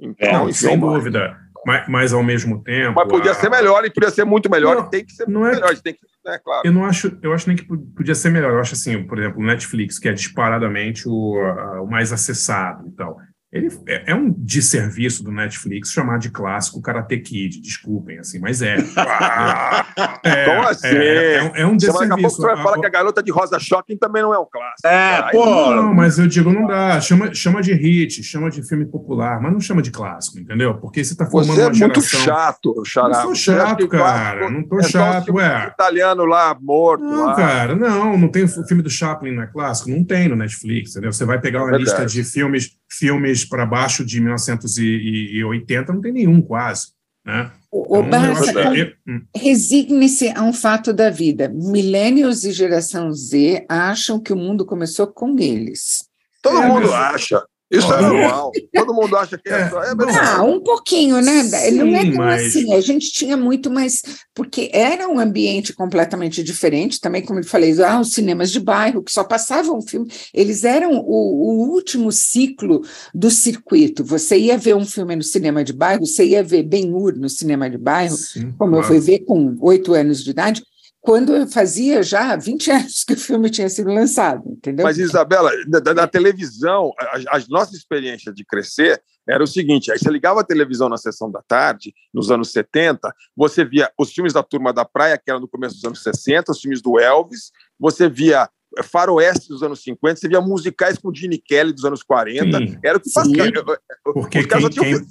Então, 0.00 0.32
Não, 0.32 0.48
enfim, 0.48 0.68
sem 0.68 0.78
dúvida. 0.80 1.36
Mas, 1.64 1.88
mas 1.88 2.12
ao 2.12 2.24
mesmo 2.24 2.60
tempo. 2.62 2.94
Mas 2.96 3.08
podia 3.08 3.30
a- 3.30 3.34
ser 3.34 3.48
melhor 3.48 3.84
e 3.84 3.90
podia 3.90 4.10
ser 4.10 4.24
muito 4.24 4.50
melhor. 4.50 4.74
Não, 4.76 4.86
e 4.86 4.90
tem 4.90 5.04
que 5.04 5.12
ser 5.12 5.28
não 5.28 5.46
é 5.46 5.52
melhor. 5.54 5.76
Tem 5.78 5.94
que, 5.94 6.00
né, 6.24 6.38
claro. 6.42 6.62
Eu 6.66 6.72
não 6.72 6.84
acho, 6.84 7.16
eu 7.22 7.32
acho 7.32 7.46
nem 7.48 7.56
que 7.56 7.64
podia 7.64 8.14
ser 8.16 8.30
melhor. 8.30 8.50
Eu 8.52 8.58
acho 8.60 8.74
assim, 8.74 9.04
por 9.04 9.16
exemplo, 9.18 9.40
o 9.40 9.44
Netflix, 9.46 9.98
que 9.98 10.08
é 10.08 10.12
disparadamente 10.12 11.08
o, 11.08 11.36
a- 11.40 11.82
o 11.82 11.86
mais 11.86 12.12
acessado 12.12 12.88
e 12.88 12.90
tal. 12.92 13.16
Ele 13.52 13.68
é, 13.86 14.12
é 14.12 14.14
um 14.14 14.30
desserviço 14.36 15.22
do 15.22 15.30
Netflix 15.30 15.90
chamar 15.92 16.18
de 16.18 16.30
clássico 16.30 16.80
Karate 16.80 17.18
Kid, 17.18 17.60
desculpem, 17.60 18.18
assim, 18.18 18.38
mas 18.38 18.62
é. 18.62 18.76
É, 20.24 20.44
Como 20.46 20.68
assim? 20.68 20.86
é, 20.86 21.34
é 21.36 21.42
um- 21.42 21.56
é 21.56 21.66
um 21.66 21.76
vai- 21.76 21.78
Daqui 21.78 21.86
a 21.86 21.92
pouco 21.92 22.06
desserviço. 22.16 22.36
você 22.36 22.42
vai 22.42 22.54
A- 22.54 22.62
falar 22.62 22.80
que 22.80 22.86
a 22.86 22.90
garota 22.90 23.22
de 23.22 23.30
Rosa 23.30 23.58
Shocking 23.58 23.96
também 23.96 24.22
não 24.22 24.32
é 24.32 24.38
um 24.38 24.46
clássico. 24.50 24.86
É, 24.86 25.30
pô. 25.32 25.70
Não, 25.74 25.92
mas 25.94 26.18
eu 26.18 26.26
digo, 26.26 26.52
não 26.52 26.66
dá. 26.66 27.00
Chama, 27.00 27.34
chama 27.34 27.60
de 27.60 27.72
hit, 27.74 28.22
chama 28.22 28.50
de 28.50 28.62
filme 28.66 28.86
popular, 28.86 29.40
mas 29.40 29.52
não 29.52 29.60
chama 29.60 29.82
de 29.82 29.90
clássico, 29.90 30.38
entendeu? 30.38 30.74
Porque 30.78 31.02
você 31.04 31.12
está 31.12 31.26
formando 31.26 31.54
Você 31.56 31.60
é 31.60 31.64
uma 31.66 31.70
muito 31.70 32.00
geração. 32.00 32.20
chato, 32.20 32.82
Xará. 32.86 33.08
Não 33.08 33.22
sou 33.22 33.34
chato, 33.34 33.88
cara. 33.88 34.50
Não 34.50 34.62
tô 34.62 34.78
é 34.78 34.82
chato, 34.84 35.34
ué. 35.34 35.66
italiano 35.72 36.24
lá, 36.24 36.56
morto. 36.60 37.02
Não, 37.04 37.26
lá. 37.26 37.34
cara, 37.34 37.74
não, 37.74 38.16
não 38.16 38.28
tem 38.28 38.44
o 38.44 38.48
filme 38.48 38.82
do 38.82 38.90
Chaplin 38.90 39.32
não 39.32 39.42
é 39.42 39.46
clássico, 39.46 39.90
não 39.90 40.04
tem 40.04 40.28
no 40.28 40.36
Netflix, 40.36 40.90
entendeu? 40.92 41.12
Você 41.12 41.24
vai 41.24 41.40
pegar 41.40 41.58
uma 41.60 41.70
Verdade. 41.70 41.84
lista 41.84 42.06
de 42.06 42.24
filmes, 42.24 42.70
filmes 42.98 43.44
para 43.44 43.64
baixo 43.66 44.04
de 44.04 44.20
1980, 44.20 45.92
não 45.92 46.00
tem 46.00 46.12
nenhum 46.12 46.40
quase, 46.42 46.88
né? 47.24 47.50
O, 47.70 47.98
Então, 47.98 48.10
Barça, 48.10 48.52
eu- 48.76 48.92
hum, 49.08 49.22
Resigne-se 49.34 50.28
a 50.28 50.42
um 50.42 50.52
fato 50.52 50.92
da 50.92 51.08
vida. 51.08 51.48
Millennials 51.48 52.44
e 52.44 52.52
geração 52.52 53.10
Z 53.12 53.64
acham 53.68 54.20
que 54.20 54.32
o 54.32 54.36
mundo 54.36 54.66
começou 54.66 55.06
com 55.06 55.38
eles. 55.38 56.04
Todo 56.42 56.58
É, 56.58 56.66
mundo 56.68 56.90
mas- 56.90 57.14
acha. 57.14 57.42
Isso 57.72 57.92
é 57.92 58.00
normal. 58.02 58.52
Todo 58.74 58.92
mundo 58.94 59.16
acha 59.16 59.38
que 59.38 59.48
é, 59.48 59.60
É, 59.62 59.70
só. 59.70 59.82
É, 59.82 59.94
mas- 59.94 60.16
Ah, 60.16 60.42
um 60.44 60.60
pouquinho, 60.60 61.20
né? 61.22 61.42
não 61.42 61.86
é 61.96 62.02
Sim, 62.02 62.10
tão 62.12 62.16
mas- 62.18 62.46
assim. 62.46 62.74
A 62.74 62.80
gente 62.80 63.10
tinha 63.12 63.36
muito 63.36 63.70
mais. 63.70 64.02
Porque 64.34 64.70
era 64.72 65.08
um 65.08 65.18
ambiente 65.18 65.72
completamente 65.72 66.42
diferente, 66.42 67.00
também, 67.00 67.22
como 67.22 67.40
eu 67.40 67.44
falei, 67.44 67.72
ah, 67.82 68.00
os 68.00 68.12
cinemas 68.12 68.50
de 68.50 68.60
bairro, 68.60 69.02
que 69.02 69.10
só 69.12 69.24
passavam 69.24 69.80
filme, 69.80 70.10
eles 70.34 70.64
eram 70.64 70.98
o, 70.98 71.66
o 71.66 71.70
último 71.72 72.12
ciclo 72.12 72.82
do 73.14 73.30
circuito. 73.30 74.04
Você 74.04 74.36
ia 74.38 74.58
ver 74.58 74.76
um 74.76 74.84
filme 74.84 75.16
no 75.16 75.22
cinema 75.22 75.64
de 75.64 75.72
bairro, 75.72 76.04
você 76.06 76.24
ia 76.26 76.42
ver 76.42 76.62
Ben-Hur 76.62 77.14
no 77.18 77.28
cinema 77.28 77.68
de 77.70 77.78
bairro, 77.78 78.16
sim, 78.16 78.52
como 78.58 78.76
eu 78.76 78.80
claro. 78.80 78.86
fui 78.94 79.00
ver 79.00 79.20
com 79.20 79.56
oito 79.60 79.94
anos 79.94 80.22
de 80.22 80.30
idade, 80.30 80.62
quando 81.02 81.34
eu 81.34 81.48
fazia 81.48 82.02
já 82.02 82.34
20 82.36 82.70
anos 82.72 83.04
que 83.04 83.12
o 83.12 83.18
filme 83.18 83.50
tinha 83.50 83.68
sido 83.68 83.90
lançado, 83.90 84.42
entendeu? 84.46 84.84
Mas, 84.84 84.96
Isabela, 84.96 85.50
da, 85.66 86.06
televisão, 86.06 86.92
a, 86.98 87.36
a 87.36 87.42
nossa 87.48 87.76
experiência 87.76 88.32
de 88.32 88.44
crescer 88.44 89.02
era 89.28 89.42
o 89.42 89.46
seguinte: 89.46 89.90
aí 89.90 89.98
você 89.98 90.08
ligava 90.08 90.40
a 90.40 90.44
televisão 90.44 90.88
na 90.88 90.96
sessão 90.96 91.30
da 91.30 91.42
tarde, 91.42 91.92
nos 92.14 92.30
anos 92.30 92.52
70, 92.52 93.12
você 93.36 93.64
via 93.64 93.90
os 93.98 94.12
filmes 94.12 94.32
da 94.32 94.42
Turma 94.42 94.72
da 94.72 94.84
Praia, 94.84 95.18
que 95.18 95.30
era 95.30 95.40
no 95.40 95.48
começo 95.48 95.74
dos 95.74 95.84
anos 95.84 96.02
60, 96.02 96.52
os 96.52 96.60
filmes 96.60 96.80
do 96.80 96.98
Elvis, 96.98 97.50
você 97.78 98.08
via 98.08 98.48
faroeste 98.84 99.48
dos 99.48 99.62
anos 99.62 99.82
50, 99.82 100.20
você 100.20 100.28
via 100.28 100.40
musicais 100.40 100.96
com 100.96 101.12
Gene 101.12 101.36
Kelly 101.36 101.72
dos 101.72 101.84
anos 101.84 102.02
40, 102.02 102.56
Sim. 102.56 102.78
era 102.82 102.96
o 102.96 103.00
que 103.00 103.12
passava. 103.12 103.80
Porque 104.04 104.46
quem, 104.46 104.70
quem- 104.70 105.06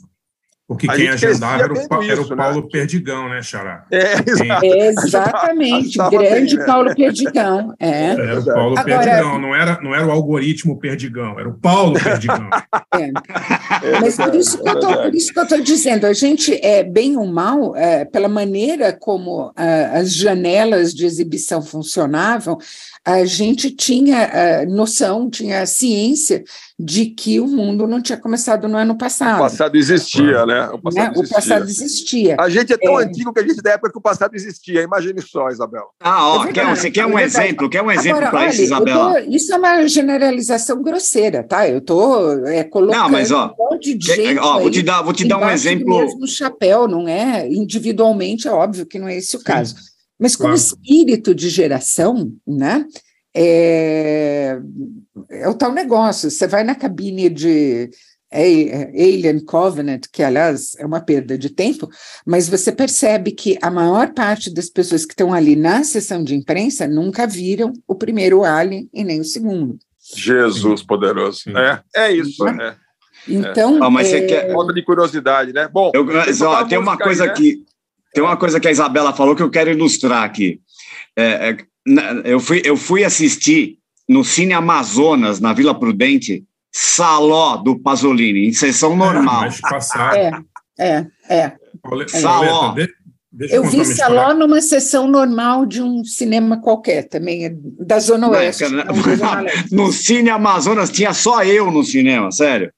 porque 0.71 0.89
A 0.89 0.95
quem 0.95 1.09
agendava 1.09 1.63
era 1.63 1.73
o, 1.73 1.89
Pa- 1.89 1.95
era 2.01 2.13
isso, 2.13 2.33
o 2.33 2.35
né? 2.37 2.43
Paulo 2.43 2.69
Perdigão, 2.69 3.27
né, 3.27 3.41
Xará? 3.41 3.83
É, 3.91 4.13
exato. 4.25 4.65
Exatamente, 4.65 5.99
Achava 5.99 6.17
grande 6.17 6.55
bem, 6.55 6.59
né? 6.59 6.65
Paulo 6.65 6.95
Perdigão. 6.95 7.73
É. 7.77 8.03
Era 8.05 8.13
o 8.13 8.25
verdade. 8.25 8.45
Paulo 8.53 8.79
Agora- 8.79 8.97
Perdigão, 8.99 9.39
não 9.39 9.53
era, 9.53 9.81
não 9.81 9.93
era 9.93 10.07
o 10.07 10.11
algoritmo 10.11 10.79
Perdigão, 10.79 11.37
era 11.37 11.49
o 11.49 11.53
Paulo 11.55 11.93
Perdigão. 12.01 12.49
É. 12.95 13.11
Mas 13.99 14.15
por 14.15 14.33
isso, 14.33 14.61
que 14.63 14.69
eu 14.69 15.09
isso 15.11 15.33
estou 15.43 15.61
dizendo, 15.61 16.05
a 16.07 16.13
gente, 16.13 16.53
é, 16.65 16.83
bem 16.83 17.17
ou 17.17 17.27
mal, 17.27 17.75
é, 17.75 18.05
pela 18.05 18.29
maneira 18.29 18.93
como 18.93 19.51
as 19.93 20.13
janelas 20.13 20.93
de 20.93 21.05
exibição 21.05 21.61
funcionavam, 21.61 22.57
a 23.03 23.25
gente 23.25 23.71
tinha 23.71 24.29
ah, 24.61 24.65
noção, 24.67 25.27
tinha 25.29 25.65
ciência 25.65 26.43
de 26.77 27.07
que 27.07 27.39
o 27.39 27.47
mundo 27.47 27.87
não 27.87 28.01
tinha 28.01 28.17
começado 28.17 28.67
no 28.67 28.77
ano 28.77 28.93
O 28.93 28.97
passado. 28.97 29.39
passado 29.39 29.75
existia, 29.75 30.45
né? 30.45 30.69
O 30.69 30.73
né? 30.75 30.79
passado 30.83 31.17
O 31.17 31.19
existia. 31.23 31.35
passado 31.35 31.63
existia. 31.69 32.35
A 32.39 32.49
gente 32.49 32.73
é 32.73 32.77
tão 32.77 32.99
É. 32.99 33.03
antigo 33.05 33.33
que 33.33 33.39
a 33.39 33.43
gente 33.47 33.59
é 33.59 33.61
da 33.61 33.71
época 33.71 33.91
que 33.91 33.97
o 33.97 34.01
passado 34.01 34.35
existia. 34.35 34.81
Imagine 34.83 35.21
só, 35.21 35.49
Isabela. 35.49 35.85
Ah, 35.99 36.27
ó, 36.27 36.45
É 36.45 36.51
quer, 36.53 36.65
você 36.75 36.91
quer 36.91 37.01
é 37.01 37.05
um 37.05 37.15
verdade. 37.15 37.45
exemplo? 37.47 37.69
Quer 37.69 37.81
um 37.83 37.91
exemplo 37.91 38.29
para 38.29 38.47
isso, 38.49 38.61
Isabela? 38.61 39.13
tô- 39.13 39.29
isso 39.31 39.53
é 39.53 39.57
uma 39.57 39.87
generalização 39.87 40.81
grosseira, 40.83 41.43
tá? 41.43 41.67
Eu 41.67 41.79
estou 41.79 42.45
é, 42.47 42.63
colocando 42.63 42.99
Não, 42.99 43.09
mas, 43.09 43.31
ó, 43.31 43.53
um 43.59 43.63
monte 43.71 43.95
de 43.97 44.07
Que- 44.07 44.15
gente 44.15 44.39
ó, 44.39 44.59
vou 44.59 44.69
te 44.71 44.81
dar, 44.83 45.01
vou 45.01 45.13
te 45.13 45.27
dar 45.27 45.37
um 45.39 45.49
exemplo. 45.49 45.99
mesmo 45.99 46.27
chapéu, 46.27 46.87
não 46.87 47.07
é? 47.07 47.47
Individualmente, 47.47 48.47
é 48.47 48.51
óbvio 48.51 48.85
que 48.85 48.99
não 48.99 49.07
é 49.07 49.17
esse 49.17 49.35
o 49.35 49.43
caso. 49.43 49.75
Mas 50.21 50.35
como 50.35 50.49
Claro. 50.49 50.57
espírito 50.61 51.33
de 51.33 51.49
geração, 51.49 52.31
né? 52.47 52.85
É, 53.33 54.59
é 55.29 55.49
o 55.49 55.53
tal 55.53 55.71
negócio. 55.73 56.29
Você 56.29 56.45
vai 56.47 56.63
na 56.63 56.75
cabine 56.75 57.27
de 57.29 57.89
A- 58.31 58.37
Alien 58.93 59.43
Covenant, 59.43 60.03
que 60.11 60.21
aliás 60.23 60.73
é 60.77 60.85
uma 60.85 61.01
perda 61.01 61.37
de 61.37 61.49
tempo, 61.49 61.89
mas 62.25 62.47
você 62.47 62.71
percebe 62.71 63.31
que 63.31 63.57
a 63.61 63.69
maior 63.71 64.13
parte 64.13 64.53
das 64.53 64.69
pessoas 64.69 65.05
que 65.05 65.13
estão 65.13 65.33
ali 65.33 65.55
na 65.55 65.83
sessão 65.83 66.23
de 66.23 66.35
imprensa 66.35 66.87
nunca 66.87 67.25
viram 67.27 67.73
o 67.87 67.95
primeiro 67.95 68.43
Alien 68.43 68.87
e 68.93 69.03
nem 69.03 69.19
o 69.19 69.25
segundo. 69.25 69.77
Jesus 70.15 70.83
poderoso. 70.83 71.41
É, 71.57 71.81
é 71.95 72.11
isso. 72.13 72.47
É. 72.47 72.75
Então, 73.27 73.83
Ah, 73.83 73.89
mas 73.89 74.07
você 74.07 74.17
é, 74.17 74.25
quer- 74.25 74.51
Falta 74.53 74.73
de 74.73 74.83
curiosidade, 74.83 75.51
né? 75.53 75.67
Bom, 75.67 75.91
Eu- 75.93 76.33
só, 76.33 76.63
tem 76.65 76.77
uma 76.77 76.91
música 76.93 77.03
coisa 77.03 77.25
né? 77.27 77.33
que 77.33 77.63
tem 78.13 78.23
uma 78.23 78.37
coisa 78.37 78.59
que 78.59 78.67
a 78.67 78.71
Isabela 78.71 79.13
falou 79.13 79.35
que 79.35 79.43
eu 79.43 79.49
quero 79.49 79.71
ilustrar 79.71 80.23
aqui. 80.23 80.59
É, 81.17 81.49
é, 81.49 81.57
eu, 82.25 82.39
fui, 82.39 82.61
eu 82.65 82.75
fui 82.77 83.03
assistir 83.03 83.77
no 84.07 84.23
Cine 84.23 84.53
Amazonas, 84.53 85.39
na 85.39 85.53
Vila 85.53 85.77
Prudente, 85.77 86.43
Saló 86.73 87.57
do 87.57 87.77
Pasolini, 87.79 88.47
em 88.47 88.53
sessão 88.53 88.95
normal. 88.95 89.45
É, 90.15 90.31
é, 90.79 91.05
é. 91.29 91.53
Paule- 91.81 92.07
Saló. 92.09 92.75
Deixa 93.33 93.55
Eu 93.55 93.63
vi. 93.63 93.85
Saló 93.85 94.33
numa 94.33 94.61
sessão 94.61 95.07
normal 95.07 95.65
de 95.65 95.81
um 95.81 96.03
cinema 96.03 96.59
qualquer, 96.61 97.07
também 97.07 97.45
é 97.45 97.51
da 97.53 97.97
Zona 97.99 98.27
Não, 98.27 98.33
Oeste. 98.33 98.67
não 98.67 98.93
Zona 99.15 99.41
Leste. 99.41 99.73
No 99.73 99.91
Cine 99.93 100.29
Amazonas 100.29 100.89
tinha 100.89 101.13
só 101.13 101.41
eu 101.43 101.71
no 101.71 101.81
cinema, 101.83 102.29
sério. 102.31 102.71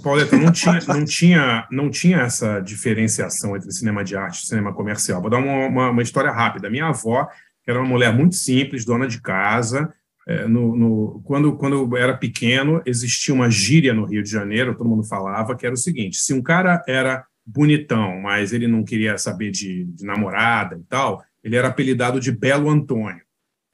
Pauleta, 0.00 0.36
não 0.38 0.50
tinha, 0.52 0.78
não, 0.88 1.04
tinha, 1.04 1.68
não 1.70 1.90
tinha 1.90 2.18
essa 2.18 2.60
diferenciação 2.60 3.56
entre 3.56 3.70
cinema 3.72 4.02
de 4.04 4.16
arte 4.16 4.42
e 4.42 4.46
cinema 4.46 4.72
comercial. 4.72 5.20
Vou 5.20 5.30
dar 5.30 5.38
uma, 5.38 5.66
uma, 5.66 5.90
uma 5.90 6.02
história 6.02 6.30
rápida. 6.30 6.70
Minha 6.70 6.86
avó, 6.88 7.28
era 7.66 7.78
uma 7.78 7.88
mulher 7.88 8.12
muito 8.12 8.34
simples, 8.34 8.84
dona 8.84 9.06
de 9.06 9.20
casa, 9.20 9.92
é, 10.26 10.46
no, 10.46 10.76
no- 10.76 11.20
quando, 11.24 11.56
quando 11.56 11.74
eu 11.76 11.96
era 11.96 12.16
pequeno, 12.16 12.80
existia 12.86 13.34
uma 13.34 13.50
gíria 13.50 13.92
no 13.92 14.04
Rio 14.04 14.22
de 14.22 14.30
Janeiro, 14.30 14.74
todo 14.74 14.88
mundo 14.88 15.02
falava, 15.04 15.56
que 15.56 15.66
era 15.66 15.74
o 15.74 15.78
seguinte: 15.78 16.16
se 16.16 16.32
um 16.32 16.40
cara 16.42 16.82
era 16.86 17.24
bonitão, 17.44 18.20
mas 18.20 18.52
ele 18.52 18.68
não 18.68 18.84
queria 18.84 19.18
saber 19.18 19.50
de, 19.50 19.84
de 19.86 20.04
namorada 20.06 20.76
e 20.76 20.82
tal, 20.88 21.22
ele 21.42 21.56
era 21.56 21.68
apelidado 21.68 22.20
de 22.20 22.30
Belo 22.30 22.70
Antônio. 22.70 23.20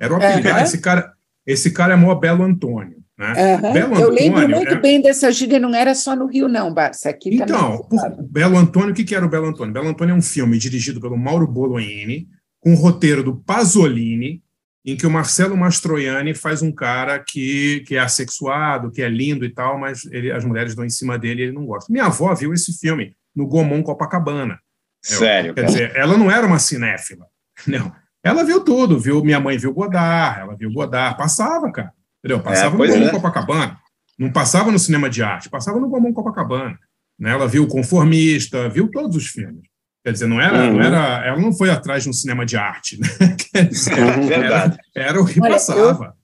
Era 0.00 0.12
o 0.14 0.16
apelido. 0.16 0.48
Aham. 0.48 0.62
Esse 0.62 0.80
cara, 0.80 1.12
esse 1.46 1.70
cara 1.70 1.92
é 1.92 1.96
mó 1.96 2.14
Belo 2.14 2.42
Antônio. 2.44 2.97
Né? 3.18 3.32
Eu 4.00 4.10
lembro 4.10 4.48
muito 4.48 4.74
é- 4.74 4.80
bem 4.80 5.02
dessa 5.02 5.32
gíria, 5.32 5.58
não 5.58 5.74
era 5.74 5.92
só 5.94 6.14
no 6.14 6.26
Rio, 6.26 6.46
não, 6.48 6.72
Barça. 6.72 7.10
Aqui 7.10 7.34
Então, 7.34 7.78
por 7.88 8.22
Belo 8.30 8.56
Antônio, 8.56 8.90
o 8.90 8.94
que 8.94 9.04
que 9.04 9.14
era 9.14 9.26
o 9.26 9.28
Belo 9.28 9.46
Antônio? 9.48 9.72
Belo 9.74 9.88
Antônio 9.88 10.12
é 10.14 10.16
um 10.16 10.22
filme 10.22 10.56
dirigido 10.56 11.00
pelo 11.00 11.16
Mauro 11.18 11.46
Bolognini, 11.46 12.28
com 12.60 12.72
o 12.72 12.76
roteiro 12.76 13.24
do 13.24 13.34
Pasolini, 13.36 14.40
em 14.86 14.96
que 14.96 15.06
o 15.06 15.10
Marcelo 15.10 15.56
Mastroianni 15.56 16.32
faz 16.32 16.62
um 16.62 16.70
cara 16.72 17.18
que, 17.18 17.80
que 17.86 17.96
é 17.96 17.98
assexuado, 17.98 18.90
que 18.92 19.02
é 19.02 19.08
lindo 19.08 19.44
e 19.44 19.50
tal, 19.50 19.78
mas 19.78 20.04
ele- 20.06 20.30
as 20.30 20.44
mulheres 20.44 20.74
dão 20.76 20.84
em 20.84 20.90
cima 20.90 21.18
dele 21.18 21.42
e 21.42 21.44
ele 21.46 21.52
não 21.52 21.66
gosta. 21.66 21.92
Minha 21.92 22.06
avó 22.06 22.32
viu 22.34 22.54
esse 22.54 22.72
filme 22.78 23.14
no 23.34 23.46
Gomon 23.48 23.82
Copacabana. 23.82 24.58
Sério, 25.02 25.54
Quer 25.54 25.62
cara. 25.62 25.72
dizer, 25.72 25.92
ela 25.96 26.16
não 26.16 26.30
era 26.30 26.46
uma 26.46 26.58
cinéfila. 26.58 27.26
Não. 27.66 27.92
Ela 28.22 28.44
viu 28.44 28.60
tudo, 28.60 28.98
viu? 28.98 29.22
Minha 29.24 29.40
mãe 29.40 29.56
viu 29.58 29.72
Godard, 29.72 30.40
ela 30.40 30.56
viu 30.56 30.72
Godard, 30.72 31.16
passava, 31.16 31.70
cara. 31.72 31.92
Entendeu? 32.24 32.42
Passava 32.42 32.76
pois 32.76 32.90
no 32.90 32.96
Gomon 32.96 33.08
é. 33.08 33.12
Copacabana. 33.12 33.78
Não 34.18 34.32
passava 34.32 34.72
no 34.72 34.78
cinema 34.78 35.08
de 35.08 35.22
arte, 35.22 35.48
passava 35.48 35.78
no 35.78 35.88
Gomon 35.88 36.12
Copacabana. 36.12 36.78
Né? 37.18 37.30
Ela 37.30 37.46
viu 37.48 37.64
o 37.64 37.68
Conformista, 37.68 38.68
viu 38.68 38.90
todos 38.90 39.16
os 39.16 39.26
filmes. 39.26 39.62
Quer 40.04 40.12
dizer, 40.12 40.26
não 40.26 40.40
era, 40.40 40.64
Uhum. 40.64 40.74
não 40.74 40.82
era, 40.82 41.26
ela 41.26 41.40
não 41.40 41.52
foi 41.52 41.70
atrás 41.70 42.04
de 42.04 42.08
um 42.08 42.12
cinema 42.12 42.46
de 42.46 42.56
arte, 42.56 42.98
né? 43.00 43.08
Quer 43.52 43.68
dizer, 43.68 43.98
É 43.98 44.20
verdade. 44.20 44.78
era, 44.94 45.08
era 45.10 45.20
o 45.20 45.26
que 45.26 45.40
Olha, 45.40 45.52
passava. 45.52 46.14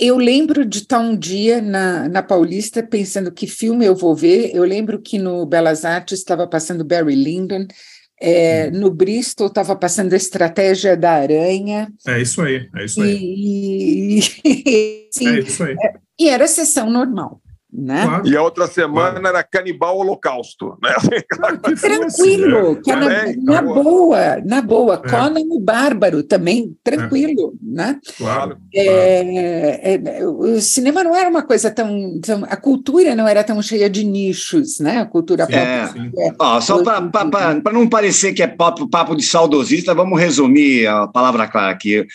Eu 0.00 0.16
lembro 0.16 0.64
de 0.64 0.78
estar 0.78 0.98
um 0.98 1.16
dia 1.16 1.60
na, 1.60 2.08
na 2.08 2.22
Paulista 2.22 2.82
pensando 2.82 3.30
que 3.30 3.46
filme 3.46 3.84
eu 3.84 3.94
vou 3.94 4.16
ver. 4.16 4.50
Eu 4.54 4.64
lembro 4.64 5.00
que 5.00 5.18
no 5.18 5.44
Belas 5.46 5.84
Artes 5.84 6.18
estava 6.18 6.46
passando 6.46 6.84
Barry 6.84 7.14
Lyndon, 7.14 7.66
é, 8.20 8.70
Hum. 8.72 8.78
no 8.80 8.90
Bristol 8.90 9.48
estava 9.48 9.76
passando 9.76 10.12
a 10.12 10.16
Estratégia 10.16 10.96
da 10.96 11.12
Aranha. 11.12 11.88
É 12.06 12.20
isso 12.20 12.40
aí, 12.42 12.68
é 12.74 12.84
isso 12.84 13.02
aí. 13.02 13.16
E, 13.20 14.18
e, 14.44 15.08
sim, 15.12 15.28
É 15.28 15.38
isso 15.40 15.62
aí. 15.64 15.74
e 16.18 16.28
era 16.28 16.46
sessão 16.46 16.90
normal. 16.90 17.40
Né? 17.78 18.06
Claro. 18.06 18.26
E 18.26 18.34
a 18.36 18.42
outra 18.42 18.66
semana 18.66 19.28
era 19.28 19.42
Canibal 19.42 19.98
Holocausto. 19.98 20.78
Né? 20.82 20.94
Que 21.62 21.76
fosse, 21.76 21.82
Tranquilo, 21.82 22.80
que 22.82 22.90
é 22.90 22.96
na, 22.96 23.00
Também, 23.08 23.36
na 23.42 23.52
acabou. 23.58 23.84
boa, 23.84 24.36
na 24.44 24.62
boa. 24.62 25.02
É. 25.04 25.08
Conan 25.10 25.40
o 25.50 25.60
Bárbaro 25.60 26.22
também, 26.22 26.74
tranquilo, 26.82 27.52
né? 27.62 27.98
Claro. 28.16 28.56
É, 28.74 29.94
é, 29.94 30.26
o 30.26 30.58
cinema 30.60 31.04
não 31.04 31.14
era 31.14 31.28
uma 31.28 31.42
coisa 31.42 31.70
tão, 31.70 32.18
tão- 32.20 32.44
A 32.44 32.56
cultura 32.56 33.14
não 33.14 33.28
era 33.28 33.44
tão 33.44 33.60
cheia 33.60 33.90
de 33.90 34.04
nichos, 34.04 34.78
né? 34.80 34.98
A 34.98 35.04
cultura 35.06 35.44
Sim, 35.46 35.52
pop. 35.52 35.92
sim. 35.92 36.10
é. 36.18 36.32
Ó, 36.38 36.60
só 36.60 36.82
para 36.82 37.72
não 37.72 37.86
parecer 37.88 38.32
que 38.32 38.42
é 38.42 38.46
papo, 38.46 38.88
papo 38.88 39.14
de 39.14 39.22
saudosista, 39.22 39.94
vamos 39.94 40.18
resumir 40.18 40.86
a 40.86 41.06
palavra 41.06 41.46
clara 41.46 41.72
aqui. 41.72 42.06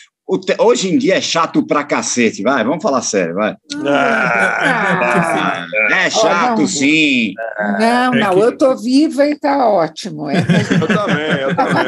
Hoje 0.60 0.94
em 0.94 0.98
dia 0.98 1.16
é 1.18 1.22
chato 1.22 1.66
pra 1.66 1.84
cacete, 1.84 2.42
vai, 2.42 2.64
vamos 2.64 2.82
falar 2.82 3.02
sério, 3.02 3.36
vai. 3.36 3.56
Ah, 3.86 5.66
É 5.92 6.10
chato, 6.10 6.60
não. 6.62 6.68
sim. 6.68 7.34
Não, 7.80 8.14
É 8.14 8.20
não, 8.20 8.38
eu 8.40 8.58
tô 8.58 8.76
viva 8.78 9.26
e 9.28 9.38
tá 9.38 9.68
ótimo. 9.68 10.30
É, 10.30 10.38
Eu 10.38 10.88
também, 10.88 11.42
eu 11.42 11.56
também. 11.56 11.86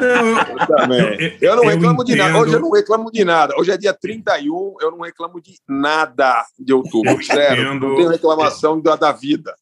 Eu- 0.00 0.36
Eu 0.60 0.66
também. 0.66 1.38
Eu- 1.40 1.56
não 1.56 1.64
eu 1.64 1.70
reclamo 1.70 2.04
de 2.04 2.14
nada. 2.14 2.38
Hoje 2.38 2.52
eu 2.54 2.60
não 2.60 2.70
reclamo 2.70 3.10
de 3.10 3.24
nada. 3.24 3.54
Hoje 3.58 3.70
é 3.72 3.76
dia 3.76 3.92
31, 3.94 4.74
eu 4.80 4.90
não 4.92 5.00
reclamo 5.00 5.40
de 5.40 5.54
nada 5.68 6.44
de 6.58 6.72
outubro. 6.72 7.10
Eu 7.12 7.22
Sério. 7.22 7.74
Não 7.74 7.96
tenho 7.96 8.08
reclamação 8.10 8.80
da, 8.80 8.94
da 8.96 9.10
vida. 9.12 9.52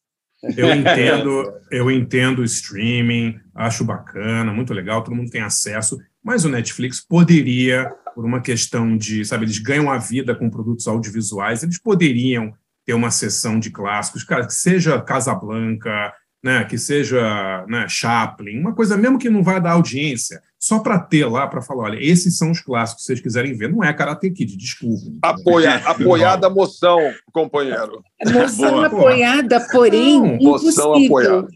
Eu 0.55 0.69
entendo, 0.75 1.53
eu 1.71 1.89
entendo 1.91 2.39
o 2.39 2.45
streaming, 2.45 3.39
acho 3.53 3.83
bacana, 3.83 4.53
muito 4.53 4.73
legal, 4.73 5.03
todo 5.03 5.15
mundo 5.15 5.31
tem 5.31 5.41
acesso, 5.41 5.97
mas 6.23 6.45
o 6.45 6.49
Netflix 6.49 6.99
poderia, 7.05 7.91
por 8.13 8.25
uma 8.25 8.41
questão 8.41 8.97
de, 8.97 9.23
sabe, 9.25 9.45
eles 9.45 9.59
ganham 9.59 9.91
a 9.91 9.97
vida 9.97 10.35
com 10.35 10.49
produtos 10.49 10.87
audiovisuais, 10.87 11.63
eles 11.63 11.79
poderiam 11.79 12.53
ter 12.85 12.93
uma 12.93 13.11
sessão 13.11 13.59
de 13.59 13.71
clássicos, 13.71 14.23
cara, 14.23 14.45
que 14.45 14.53
seja 14.53 15.01
Casablanca, 15.01 16.13
né, 16.45 16.63
que 16.63 16.77
seja 16.77 17.65
né, 17.67 17.87
Chaplin, 17.89 18.59
uma 18.59 18.75
coisa 18.75 18.95
mesmo 18.95 19.17
que 19.17 19.31
não 19.31 19.41
vai 19.41 19.59
dar 19.59 19.71
audiência, 19.71 20.39
só 20.59 20.77
para 20.77 20.99
ter 20.99 21.25
lá, 21.25 21.47
para 21.47 21.59
falar, 21.59 21.85
olha, 21.85 21.97
esses 21.99 22.37
são 22.37 22.51
os 22.51 22.61
clássicos 22.61 23.01
que 23.01 23.07
vocês 23.07 23.19
quiserem 23.19 23.57
ver, 23.57 23.71
não 23.71 23.83
é 23.83 23.91
Karate 23.91 24.29
Kid, 24.29 24.55
desculpa. 24.55 25.05
Apoia, 25.23 25.77
apoiada 25.83 26.45
a 26.45 26.49
moção, 26.51 26.99
companheiro. 27.33 28.03
moção 28.31 28.69
Boa. 28.73 28.85
apoiada, 28.85 29.59
porém 29.71 30.21
Não, 30.21 30.37
moção 30.37 30.95
impossível. 30.95 31.05
apoiada. 31.39 31.47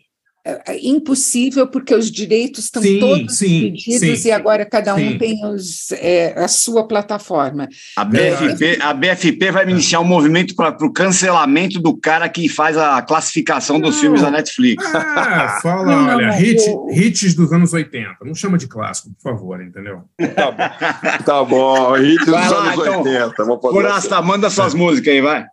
É, 0.65 0.73
é 0.73 0.80
impossível 0.88 1.67
porque 1.67 1.93
os 1.93 2.09
direitos 2.11 2.65
estão 2.65 2.81
Sim, 2.81 2.99
todos 2.99 3.38
sim, 3.38 3.61
pedidos 3.61 4.19
sim. 4.19 4.30
e 4.30 4.31
agora 4.31 4.65
cada 4.65 4.95
um 4.95 5.17
tem 5.17 5.45
os, 5.45 5.91
é, 5.93 6.34
a 6.38 6.47
sua 6.47 6.88
plataforma. 6.88 7.67
A 7.95 8.03
BFP, 8.03 8.80
a 8.81 8.93
BFP 8.93 9.51
vai 9.51 9.69
iniciar 9.69 9.99
um 9.99 10.05
movimento 10.05 10.55
para 10.55 10.76
o 10.85 10.91
cancelamento 10.91 11.80
do 11.80 11.95
cara 11.95 12.27
que 12.30 12.47
faz 12.49 12.77
a 12.77 13.01
classificação 13.01 13.80
dos 13.80 13.95
Não. 13.95 14.01
filmes 14.01 14.21
da 14.21 14.31
Netflix. 14.31 14.84
Ah, 14.95 15.59
fala, 15.63 15.85
Não, 15.85 16.07
olha, 16.15 16.27
não, 16.27 16.34
hit- 16.38 16.69
o- 16.69 16.89
hits 16.91 17.34
dos 17.35 17.51
anos 17.53 17.73
80, 17.73 18.15
não 18.26 18.34
chama 18.35 18.57
de 18.57 18.67
clássico, 18.67 19.09
por 19.21 19.31
favor, 19.31 19.61
entendeu? 19.61 20.01
Tá 20.35 20.51
bom. 20.51 21.23
Tá 21.26 21.43
bom. 21.43 21.97
Hits 21.97 22.26
dos 22.26 22.34
lá, 22.34 22.47
anos 22.47 22.73
então. 22.73 22.99
80. 23.01 23.09
Vamos 23.09 23.34
fazer 23.38 23.47
assim. 23.47 23.73
Forasta, 23.73 24.21
manda 24.21 24.49
suas 24.49 24.73
músicas 24.73 25.13
aí, 25.13 25.21
vai. 25.21 25.45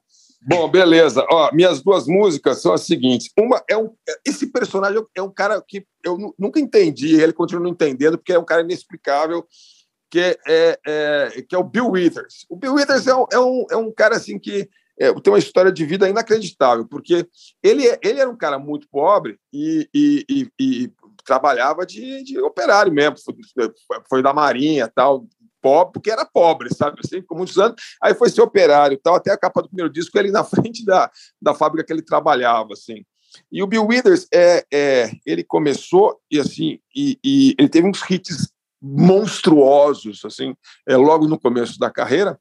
Bom, 0.48 0.68
beleza. 0.68 1.26
Ó, 1.28 1.50
minhas 1.52 1.82
duas 1.82 2.06
músicas 2.06 2.62
são 2.62 2.72
as 2.72 2.82
seguintes. 2.82 3.30
Uma 3.36 3.62
é 3.68 3.76
um. 3.76 3.92
Esse 4.24 4.46
personagem 4.46 5.04
é 5.14 5.20
um 5.20 5.30
cara 5.30 5.60
que 5.66 5.84
eu 6.04 6.16
nu- 6.16 6.34
nunca 6.38 6.60
entendi, 6.60 7.20
ele 7.20 7.32
continua 7.32 7.64
não 7.64 7.70
entendendo, 7.70 8.16
porque 8.16 8.32
é 8.32 8.38
um 8.38 8.44
cara 8.44 8.62
inexplicável, 8.62 9.44
que 10.08 10.20
é, 10.20 10.38
é- 10.46 10.78
é- 10.86 11.42
que 11.42 11.54
é 11.54 11.58
o 11.58 11.64
Bill 11.64 11.90
Withers. 11.90 12.46
O 12.48 12.54
Bill 12.56 12.74
Withers 12.74 13.08
é 13.08 13.14
um, 13.16 13.26
é 13.32 13.38
um, 13.40 13.66
é 13.72 13.76
um 13.76 13.92
cara 13.92 14.16
assim 14.16 14.38
que 14.38 14.68
é, 14.98 15.12
tem 15.20 15.32
uma 15.32 15.38
história 15.38 15.70
de 15.72 15.84
vida 15.84 16.08
inacreditável, 16.08 16.86
porque 16.86 17.26
ele, 17.62 17.86
é- 17.86 17.98
ele 18.02 18.20
era 18.20 18.30
um 18.30 18.36
cara 18.36 18.58
muito 18.58 18.88
pobre 18.88 19.38
e, 19.52 19.88
e- 19.92 20.24
e- 20.30 20.48
e 20.58 20.92
trabalhava 21.24 21.84
de, 21.84 22.22
de 22.22 22.38
operário 22.38 22.92
mesmo, 22.92 23.16
foi, 23.18 23.70
foi 24.08 24.22
da 24.22 24.32
Marinha 24.32 24.86
tal, 24.94 25.26
pobre, 25.66 25.92
porque 25.94 26.10
era 26.12 26.24
pobre, 26.24 26.72
sabe? 26.72 27.00
Assim, 27.04 27.20
ficou 27.20 27.36
muitos 27.36 27.58
anos. 27.58 27.74
Aí 28.00 28.14
foi 28.14 28.30
ser 28.30 28.40
operário 28.40 28.94
e 28.94 28.98
tal, 28.98 29.16
até 29.16 29.32
a 29.32 29.36
capa 29.36 29.62
do 29.62 29.68
primeiro 29.68 29.92
disco, 29.92 30.16
ele 30.16 30.30
na 30.30 30.44
frente 30.46 30.84
da, 30.84 31.10
da 31.42 31.54
fábrica 31.54 31.84
que 31.84 31.92
ele 31.92 32.02
trabalhava, 32.02 32.72
assim. 32.72 33.04
E 33.50 33.64
o 33.64 33.66
Bill 33.66 33.84
Withers, 33.84 34.28
é, 34.32 34.64
é, 34.72 35.10
ele 35.26 35.42
começou 35.42 36.20
e 36.30 36.38
assim, 36.38 36.78
e, 36.94 37.18
e 37.24 37.56
ele 37.58 37.68
teve 37.68 37.88
uns 37.88 38.00
hits 38.08 38.48
monstruosos, 38.80 40.24
assim, 40.24 40.54
é, 40.88 40.96
logo 40.96 41.26
no 41.26 41.38
começo 41.38 41.80
da 41.80 41.90
carreira, 41.90 42.38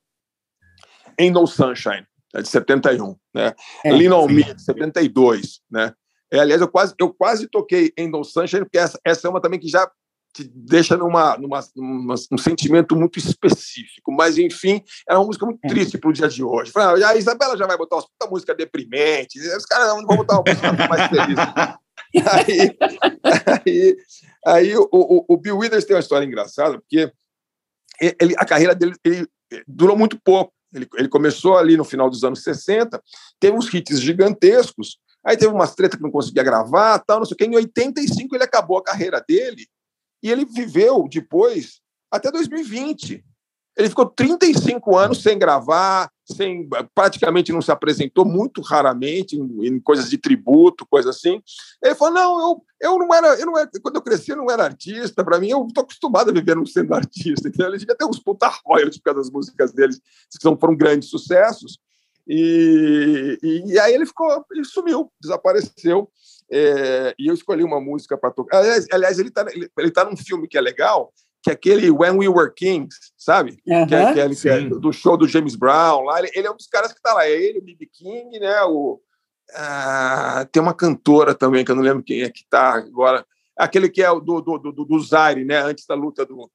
em 1.17 1.31
No 1.31 1.47
Sunshine, 1.47 2.05
é 2.35 2.41
de 2.43 2.47
71, 2.47 3.15
né? 3.33 3.53
É, 3.83 3.91
Lean 3.91 4.15
on. 4.15 4.27
Me, 4.27 4.43
de 4.43 4.61
72, 4.61 5.61
né? 5.71 5.93
É, 6.31 6.39
aliás, 6.39 6.61
eu 6.61 6.67
quase, 6.67 6.93
eu 6.99 7.11
quase 7.11 7.47
toquei 7.47 7.91
em 7.97 8.07
No 8.07 8.23
Sunshine, 8.23 8.65
porque 8.65 8.77
essa, 8.77 8.99
essa 9.03 9.27
é 9.27 9.29
uma 9.29 9.41
também 9.41 9.59
que 9.59 9.67
já 9.67 9.89
te 10.35 10.43
deixa 10.53 10.97
numa, 10.97 11.37
numa, 11.37 11.61
numa, 11.73 12.15
um 12.29 12.37
sentimento 12.37 12.93
muito 12.93 13.17
específico. 13.17 14.11
Mas, 14.11 14.37
enfim, 14.37 14.83
era 15.07 15.17
uma 15.17 15.27
música 15.27 15.45
muito 15.45 15.61
É. 15.63 15.67
triste 15.69 15.97
para 15.97 16.09
o 16.09 16.13
dia 16.13 16.27
de 16.27 16.43
hoje. 16.43 16.71
Falei, 16.71 17.03
ah, 17.03 17.09
a 17.09 17.15
Isabela 17.15 17.57
já 17.57 17.65
vai 17.65 17.77
botar 17.77 17.95
uma 17.95 18.01
puta 18.01 18.29
música 18.29 18.53
deprimente, 18.53 19.39
os 19.39 19.65
caras 19.65 19.87
não 19.95 20.05
vão 20.05 20.17
botar 20.17 20.35
uma 20.35 20.43
música 20.45 20.87
mais 20.89 21.09
feliz. 21.09 21.37
aí, 22.31 22.77
aí, 23.65 23.97
aí 24.45 24.77
o, 24.77 24.89
o, 24.91 25.25
o 25.29 25.37
Bill 25.37 25.57
Withers 25.57 25.85
tem 25.85 25.95
uma 25.95 26.01
história 26.01 26.25
engraçada, 26.25 26.79
porque 26.79 27.09
ele, 28.19 28.35
a 28.37 28.45
carreira 28.45 28.75
dele 28.75 28.93
ele, 29.05 29.25
durou 29.65 29.97
muito 29.97 30.19
pouco. 30.21 30.53
Ele, 30.73 30.85
ele 30.95 31.07
começou 31.07 31.57
ali 31.57 31.77
no 31.77 31.85
final 31.85 32.09
dos 32.09 32.25
anos 32.25 32.43
60, 32.43 33.01
teve 33.39 33.55
uns 33.55 33.73
hits 33.73 34.01
gigantescos, 34.01 34.97
aí 35.25 35.37
teve 35.37 35.53
umas 35.53 35.73
tretas 35.73 35.97
que 35.97 36.03
não 36.03 36.11
conseguia 36.11 36.43
gravar, 36.43 36.99
tal, 36.99 37.19
não 37.19 37.25
sei 37.25 37.35
o 37.35 37.37
quê. 37.37 37.45
Em 37.45 37.55
85 37.55 38.35
ele 38.35 38.43
acabou 38.43 38.77
a 38.77 38.83
carreira 38.83 39.23
dele 39.25 39.65
e 40.25 40.31
ele 40.31 40.43
viveu 40.43 41.07
depois 41.07 41.79
até 42.09 42.31
2020. 42.31 43.23
Ele 43.77 43.89
ficou 43.89 44.07
35 44.07 44.97
anos 44.97 45.21
sem 45.21 45.37
gravar, 45.37 46.09
sem 46.25 46.67
praticamente 46.95 47.51
não 47.51 47.61
se 47.61 47.71
apresentou 47.71 48.25
muito 48.25 48.59
raramente 48.59 49.35
em, 49.35 49.67
em 49.67 49.79
coisas 49.79 50.09
de 50.09 50.17
tributo, 50.17 50.87
coisa 50.89 51.11
assim. 51.11 51.43
Ele 51.83 51.93
falou: 51.93 52.13
"Não, 52.15 52.39
eu, 52.39 52.65
eu 52.81 52.97
não 52.97 53.13
era, 53.13 53.39
eu 53.39 53.45
não 53.45 53.55
era, 53.55 53.69
quando 53.83 53.97
eu 53.97 54.01
cresci 54.01 54.31
eu 54.31 54.37
não 54.37 54.49
era 54.49 54.63
artista, 54.63 55.23
para 55.23 55.39
mim 55.39 55.49
eu 55.49 55.67
estou 55.67 55.83
acostumado 55.83 56.31
a 56.31 56.33
viver 56.33 56.55
não 56.55 56.65
sendo 56.65 56.95
artista". 56.95 57.47
Então 57.47 57.67
ele 57.67 57.77
devia 57.77 57.95
ter 57.95 58.05
uns 58.05 58.17
puta 58.17 58.51
royalties 58.65 58.97
por 58.97 59.03
causa 59.03 59.19
das 59.19 59.29
músicas 59.29 59.73
deles, 59.73 59.99
que 59.99 60.41
são, 60.41 60.57
foram 60.57 60.75
grandes 60.75 61.07
sucessos. 61.07 61.77
E, 62.27 63.37
e, 63.43 63.73
e 63.73 63.79
aí 63.79 63.93
ele 63.93 64.07
ficou, 64.07 64.43
ele 64.51 64.65
sumiu, 64.65 65.11
desapareceu. 65.21 66.09
É, 66.51 67.15
e 67.17 67.27
eu 67.27 67.33
escolhi 67.33 67.63
uma 67.63 67.81
música 67.81 68.17
para 68.17 68.31
tocar. 68.31 68.59
Aliás, 68.59 68.85
aliás 68.91 69.19
ele 69.19 69.29
está 69.29 69.45
ele, 69.51 69.69
ele 69.77 69.91
tá 69.91 70.05
num 70.05 70.15
filme 70.15 70.47
que 70.47 70.57
é 70.57 70.61
legal, 70.61 71.11
que 71.41 71.49
é 71.49 71.53
aquele 71.53 71.89
When 71.91 72.17
We 72.17 72.27
Were 72.27 72.53
Kings, 72.53 72.97
sabe? 73.17 73.57
Que 73.63 73.71
é 73.71 74.03
aquele 74.03 74.35
que 74.35 74.49
é 74.49 74.61
do 74.61 74.91
show 74.91 75.17
do 75.17 75.27
James 75.27 75.55
Brown 75.55 76.03
lá. 76.03 76.19
Ele, 76.19 76.31
ele 76.33 76.47
é 76.47 76.51
um 76.51 76.55
dos 76.55 76.67
caras 76.67 76.91
que 76.91 76.99
está 76.99 77.13
lá. 77.13 77.25
É 77.25 77.31
ele, 77.31 77.59
o 77.59 77.63
B.B. 77.63 77.87
King, 77.91 78.39
né? 78.39 78.63
O, 78.63 78.99
ah, 79.53 80.47
tem 80.51 80.61
uma 80.61 80.73
cantora 80.73 81.35
também, 81.35 81.63
que 81.63 81.71
eu 81.71 81.75
não 81.75 81.83
lembro 81.83 82.03
quem 82.03 82.23
é 82.23 82.29
que 82.29 82.41
está 82.41 82.73
agora. 82.73 83.25
Aquele 83.57 83.89
que 83.89 84.01
é 84.01 84.09
o 84.09 84.19
do, 84.19 84.41
do, 84.41 84.57
do, 84.57 84.85
do 84.85 84.99
Zaire, 84.99 85.45
né? 85.45 85.61
Antes 85.61 85.85
da 85.85 85.95
luta 85.95 86.25
do, 86.25 86.49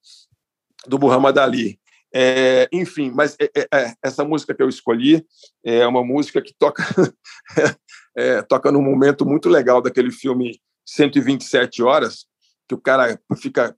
do 0.86 0.98
Muhammad 0.98 1.36
Ali. 1.38 1.78
É, 2.12 2.68
enfim, 2.72 3.12
mas 3.14 3.36
é, 3.40 3.44
é, 3.56 3.68
é, 3.72 3.94
essa 4.02 4.24
música 4.24 4.52
que 4.52 4.60
eu 4.60 4.68
escolhi 4.68 5.24
é 5.64 5.86
uma 5.86 6.02
música 6.04 6.42
que 6.42 6.52
toca 6.52 6.82
é, 8.16 8.42
toca 8.42 8.70
num 8.72 8.82
momento 8.82 9.24
muito 9.26 9.48
legal 9.48 9.80
daquele 9.80 10.10
filme 10.10 10.60
127 10.86 11.82
horas, 11.82 12.26
que 12.68 12.74
o 12.74 12.78
cara 12.78 13.18
fica 13.36 13.74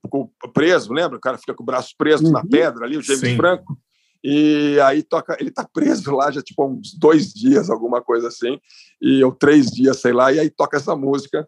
preso, 0.53 0.93
lembra? 0.93 1.17
O 1.17 1.21
cara 1.21 1.37
fica 1.37 1.53
com 1.53 1.63
o 1.63 1.65
braço 1.65 1.93
preso 1.97 2.31
na 2.31 2.45
pedra 2.45 2.85
ali, 2.85 2.97
o 2.97 3.01
James 3.01 3.21
Sim. 3.21 3.35
Franco. 3.35 3.77
E 4.23 4.79
aí 4.81 5.03
toca, 5.03 5.35
ele 5.39 5.51
tá 5.51 5.67
preso 5.71 6.15
lá 6.15 6.31
já 6.31 6.41
tipo 6.41 6.61
há 6.63 6.67
uns 6.67 6.93
dois 6.97 7.33
dias, 7.33 7.69
alguma 7.69 8.01
coisa 8.01 8.29
assim, 8.29 8.57
e 9.01 9.21
ou 9.23 9.33
três 9.33 9.67
dias, 9.67 9.99
sei 9.99 10.13
lá, 10.13 10.31
e 10.31 10.39
aí 10.39 10.49
toca 10.49 10.77
essa 10.77 10.95
música 10.95 11.47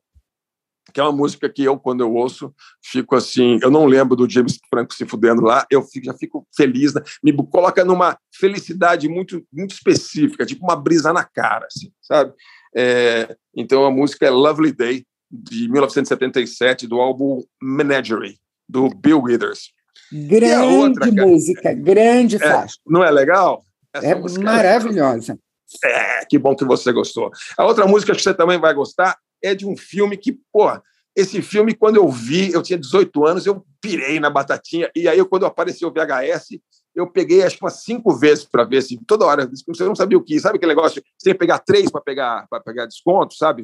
que 0.94 1.00
é 1.00 1.04
uma 1.04 1.12
música 1.12 1.50
que 1.50 1.64
eu, 1.64 1.80
quando 1.80 2.02
eu 2.02 2.14
ouço, 2.14 2.54
fico 2.84 3.16
assim, 3.16 3.60
eu 3.62 3.72
não 3.72 3.86
lembro 3.86 4.16
do 4.16 4.30
James 4.30 4.60
Franco 4.70 4.94
se 4.94 5.06
fudendo 5.06 5.42
lá, 5.42 5.66
eu 5.70 5.82
fico- 5.82 6.06
já 6.06 6.14
fico 6.14 6.48
feliz, 6.56 6.94
né? 6.94 7.02
me 7.24 7.34
coloca 7.34 7.84
numa 7.84 8.18
felicidade 8.34 9.10
muito, 9.10 9.46
muito 9.52 9.74
específica, 9.74 10.46
tipo 10.46 10.64
uma 10.64 10.76
brisa 10.76 11.12
na 11.12 11.24
cara, 11.24 11.66
assim, 11.66 11.92
sabe? 12.02 12.34
É, 12.76 13.36
então 13.56 13.86
a 13.86 13.92
música 13.92 14.26
é 14.26 14.30
Lovely 14.30 14.72
Day, 14.72 15.06
de 15.32 15.70
1977, 15.70 16.88
do 16.88 17.00
álbum 17.00 17.42
Menagerie, 17.62 18.38
do 18.68 18.90
Bill 18.90 19.22
Withers. 19.22 19.72
Grande 20.12 20.76
outra, 20.76 21.10
cara? 21.12 21.28
música, 21.28 21.74
grande 21.74 22.36
É, 22.36 22.40
faixa. 22.40 22.76
não 22.86 23.04
é 23.04 23.10
legal? 23.12 23.64
Essa 23.94 24.08
É 24.08 24.16
música 24.16 24.44
maravilhosa. 24.44 25.40
É, 25.84 26.26
que 26.26 26.38
bom 26.38 26.56
que 26.56 26.64
você 26.64 26.92
gostou. 26.92 27.32
A 27.58 27.66
outra 27.66 27.88
música 27.88 28.14
que 28.14 28.22
você 28.22 28.34
também 28.34 28.60
vai 28.60 28.74
gostar 28.74 29.18
é 29.42 29.56
de 29.56 29.66
um 29.66 29.76
filme 29.76 30.16
que, 30.16 30.38
pô, 30.54 30.70
esse 31.16 31.42
filme, 31.42 31.74
quando 31.74 31.96
eu 31.96 32.08
vi, 32.10 32.52
eu 32.52 32.62
tinha 32.62 32.78
18 32.78 33.26
anos, 33.26 33.46
eu 33.46 33.66
pirei 33.82 34.20
na 34.20 34.30
batatinha. 34.30 34.92
E 34.96 35.08
aí, 35.08 35.24
quando 35.26 35.46
apareceu 35.46 35.88
o 35.88 35.92
VHS, 35.92 36.60
eu 36.96 37.06
peguei 37.06 37.44
acho 37.44 37.58
que 37.58 37.64
umas 37.64 37.84
cinco 37.84 38.16
vezes 38.16 38.46
para 38.46 38.64
ver 38.64 38.82
se 38.82 38.98
toda 39.06 39.26
hora 39.26 39.50
você 39.68 39.84
não 39.84 39.96
sabia 39.96 40.18
o 40.18 40.24
que, 40.24 40.40
sabe 40.40 40.58
aquele 40.58 40.74
negócio? 40.74 41.04
Você 41.18 41.30
ia 41.30 41.36
pegar 41.36 41.60
três 41.60 41.92
para 41.92 42.02
pegar 42.02 42.48
para 42.50 42.62
pegar 42.62 42.86
desconto, 42.86 43.36
sabe? 43.36 43.64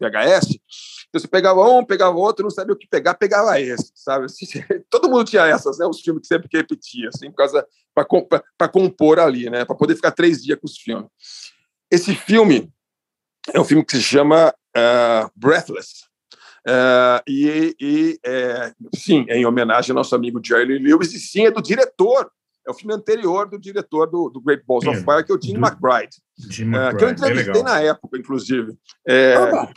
VHS. 0.00 0.58
Então 1.08 1.20
você 1.20 1.28
pegava 1.28 1.62
um, 1.68 1.84
pegava 1.84 2.16
outro, 2.16 2.42
não 2.42 2.50
sabia 2.50 2.72
o 2.72 2.76
que 2.76 2.88
pegar, 2.88 3.14
pegava 3.14 3.60
esse, 3.60 3.92
sabe? 3.94 4.24
Assim, 4.24 4.46
todo 4.88 5.10
mundo 5.10 5.24
tinha 5.24 5.46
essas, 5.46 5.78
né? 5.78 5.86
Os 5.86 6.00
filmes 6.00 6.22
que 6.22 6.28
sempre 6.28 6.48
que 6.48 6.56
repetia, 6.56 7.08
assim, 7.08 7.30
por 7.30 7.36
causa 7.36 7.66
para 7.94 8.68
compor 8.68 9.18
ali, 9.18 9.50
né? 9.50 9.64
Para 9.64 9.76
poder 9.76 9.94
ficar 9.94 10.12
três 10.12 10.42
dias 10.42 10.58
com 10.58 10.66
os 10.66 10.78
filmes. 10.78 11.08
Esse 11.90 12.14
filme 12.14 12.72
é 13.52 13.60
um 13.60 13.64
filme 13.64 13.84
que 13.84 13.96
se 13.96 14.02
chama 14.02 14.54
uh, 14.76 15.30
Breathless. 15.34 16.08
Uh, 16.66 17.22
e, 17.26 17.74
e 17.80 18.18
é, 18.24 18.72
sim, 18.94 19.24
é 19.28 19.38
em 19.38 19.46
homenagem 19.46 19.92
ao 19.92 19.96
nosso 19.96 20.14
amigo 20.14 20.40
Jerry 20.44 20.78
Lewis, 20.78 21.12
e 21.14 21.18
sim, 21.18 21.46
é 21.46 21.50
do 21.50 21.62
diretor. 21.62 22.30
É 22.66 22.70
o 22.70 22.74
filme 22.74 22.94
anterior 22.94 23.48
do 23.48 23.58
diretor 23.58 24.06
do, 24.06 24.28
do 24.28 24.40
Great 24.40 24.62
Balls 24.66 24.86
of 24.86 24.98
Fire, 25.02 25.24
que 25.24 25.32
é 25.32 25.34
o 25.34 25.40
Gene 25.40 25.58
do- 25.58 25.66
McBride. 25.66 26.16
Jim 26.38 26.68
Uh, 26.68 26.96
que 26.96 27.04
eu 27.04 27.08
McBride, 27.08 27.12
entrevistei 27.12 27.62
na 27.62 27.80
época, 27.80 28.18
inclusive. 28.18 28.74
É, 29.06 29.38
Oba! 29.38 29.72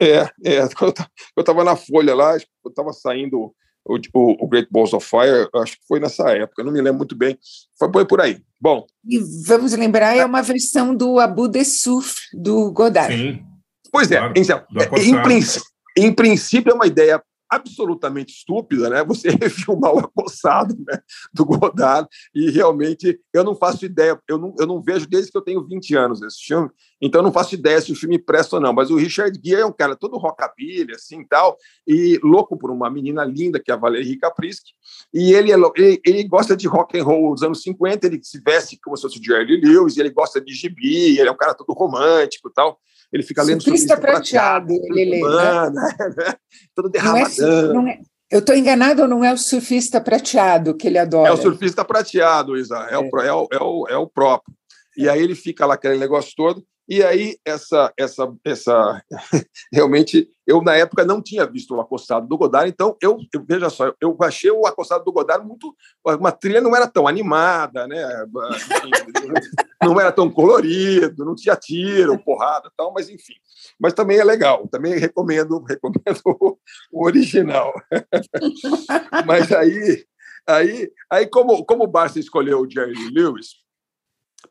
é, 0.00 0.30
é, 0.44 0.68
quando 0.76 0.94
eu 1.36 1.40
estava 1.40 1.64
na 1.64 1.76
Folha 1.76 2.14
lá, 2.14 2.34
eu 2.36 2.68
estava 2.68 2.92
saindo 2.92 3.52
o, 3.84 3.96
o, 4.14 4.44
o 4.44 4.48
Great 4.48 4.68
Balls 4.70 4.92
of 4.92 5.06
Fire, 5.06 5.48
acho 5.54 5.72
que 5.78 5.86
foi 5.86 5.98
nessa 6.00 6.30
época, 6.30 6.62
não 6.62 6.72
me 6.72 6.80
lembro 6.80 6.98
muito 6.98 7.16
bem. 7.16 7.38
Foi 7.78 8.06
por 8.06 8.20
aí. 8.20 8.40
Bom, 8.60 8.86
E 9.04 9.18
vamos 9.46 9.72
lembrar, 9.72 10.16
é 10.16 10.24
uma 10.24 10.42
versão 10.42 10.94
do 10.94 11.18
Abu 11.18 11.48
Dessouf, 11.48 12.20
do 12.32 12.70
Godard. 12.70 13.14
Sim, 13.14 13.44
Pois 13.92 14.10
é, 14.10 14.16
Claro, 14.16 14.32
então, 14.34 14.64
é, 14.78 15.04
em, 15.04 15.22
princípio, 15.22 15.68
em 15.98 16.12
princípio 16.14 16.70
é 16.70 16.74
uma 16.74 16.86
ideia 16.86 17.22
absolutamente 17.52 18.32
estúpida, 18.32 18.88
né? 18.88 19.04
Você 19.04 19.28
refilmar 19.40 19.94
o 19.94 19.98
acossado 19.98 20.74
né? 20.86 20.98
do 21.34 21.44
Godard 21.44 22.08
e 22.34 22.50
realmente 22.50 23.20
eu 23.32 23.44
não 23.44 23.54
faço 23.54 23.84
ideia, 23.84 24.18
eu 24.26 24.38
não, 24.38 24.54
eu 24.58 24.66
não 24.66 24.80
vejo 24.80 25.06
desde 25.06 25.30
que 25.30 25.36
eu 25.36 25.42
tenho 25.42 25.66
20 25.66 25.94
anos 25.94 26.22
esse 26.22 26.42
filme, 26.42 26.70
então 27.00 27.18
eu 27.18 27.24
não 27.24 27.32
faço 27.32 27.54
ideia 27.54 27.80
se 27.80 27.92
o 27.92 27.96
filme 27.96 28.18
presta 28.18 28.56
ou 28.56 28.62
não, 28.62 28.72
mas 28.72 28.90
o 28.90 28.96
Richard 28.96 29.38
Gere 29.44 29.60
é 29.60 29.66
um 29.66 29.72
cara 29.72 29.94
todo 29.94 30.16
rockabilly, 30.16 30.92
assim, 30.94 31.26
tal, 31.26 31.56
e 31.86 32.18
louco 32.22 32.56
por 32.56 32.70
uma 32.70 32.90
menina 32.90 33.22
linda 33.24 33.60
que 33.60 33.70
é 33.70 33.74
a 33.74 33.76
Valerie 33.76 34.18
Caprisky, 34.18 34.72
e 35.12 35.34
ele, 35.34 35.52
é 35.52 35.56
ele, 35.76 36.00
ele 36.06 36.24
gosta 36.24 36.56
de 36.56 36.66
rock 36.66 36.98
and 36.98 37.04
roll 37.04 37.34
dos 37.34 37.42
anos 37.42 37.60
50, 37.62 38.06
ele 38.06 38.20
se 38.22 38.40
veste 38.40 38.78
como 38.82 38.96
se 38.96 39.02
fosse 39.02 39.20
o 39.20 39.22
Jerry 39.22 39.60
Lewis, 39.60 39.98
ele 39.98 40.10
gosta 40.10 40.40
de 40.40 40.54
gibi, 40.54 41.18
ele 41.18 41.28
é 41.28 41.32
um 41.32 41.36
cara 41.36 41.54
todo 41.54 41.74
romântico 41.74 42.50
tal, 42.50 42.78
ele 43.12 43.22
fica 43.22 43.42
lendo 43.42 43.62
Surfista 43.62 43.94
Surfista 43.94 44.00
prateado, 44.00 44.72
ele 44.72 45.04
lê, 45.04 45.20
né? 45.20 45.26
Humana, 45.28 45.70
né? 46.16 46.34
todo 46.74 46.90
Não 46.90 47.16
é, 47.16 47.24
derramadão. 47.24 47.74
não 47.74 47.88
é- 47.88 48.00
eu 48.30 48.38
estou 48.38 48.56
enganado 48.56 49.02
ou 49.02 49.08
não 49.08 49.22
é 49.22 49.30
o 49.30 49.36
surfista 49.36 50.00
prateado 50.00 50.74
que 50.74 50.86
ele 50.86 50.96
adora? 50.96 51.28
É 51.28 51.32
o 51.32 51.36
surfista 51.36 51.84
prateado, 51.84 52.56
Isa. 52.56 52.78
É, 52.90 52.96
O, 52.96 53.02
é, 53.20 53.30
o, 53.30 53.48
é, 53.52 53.58
o, 53.62 53.86
é 53.90 53.96
o 53.98 54.06
próprio. 54.06 54.54
E 54.96 55.06
aí 55.06 55.20
ele 55.22 55.34
fica 55.34 55.66
lá, 55.66 55.74
aquele 55.74 55.98
negócio 55.98 56.32
todo. 56.34 56.64
E 56.88 57.02
aí, 57.02 57.36
essa, 57.44 57.92
essa, 57.96 58.32
essa. 58.44 59.02
Realmente, 59.72 60.28
eu 60.46 60.60
na 60.60 60.74
época 60.74 61.04
não 61.04 61.22
tinha 61.22 61.46
visto 61.46 61.74
o 61.74 61.80
acostado 61.80 62.26
do 62.26 62.36
Godard, 62.36 62.68
então 62.68 62.96
eu, 63.00 63.18
eu 63.32 63.44
veja 63.48 63.70
só, 63.70 63.94
eu 64.00 64.16
achei 64.20 64.50
o 64.50 64.66
acostado 64.66 65.04
do 65.04 65.12
Godard 65.12 65.46
muito. 65.46 65.74
Uma 66.04 66.32
trilha 66.32 66.60
não 66.60 66.74
era 66.74 66.88
tão 66.88 67.06
animada, 67.06 67.86
né? 67.86 68.02
Não 69.82 70.00
era 70.00 70.12
tão 70.12 70.30
colorido, 70.30 71.24
não 71.24 71.34
tinha 71.34 71.56
tiro, 71.56 72.16
porrada 72.16 72.70
tal, 72.76 72.92
mas 72.92 73.08
enfim. 73.08 73.34
Mas 73.80 73.92
também 73.92 74.16
é 74.16 74.22
legal, 74.22 74.68
também 74.68 74.96
recomendo, 74.96 75.60
recomendo 75.64 76.22
o 76.24 77.04
original. 77.04 77.72
mas 79.26 79.50
aí, 79.50 80.04
aí, 80.46 80.88
aí 81.10 81.26
como, 81.26 81.64
como 81.64 81.82
o 81.82 81.88
Barça 81.88 82.20
escolheu 82.20 82.60
o 82.60 82.70
Jerry 82.70 83.10
Lewis 83.12 83.56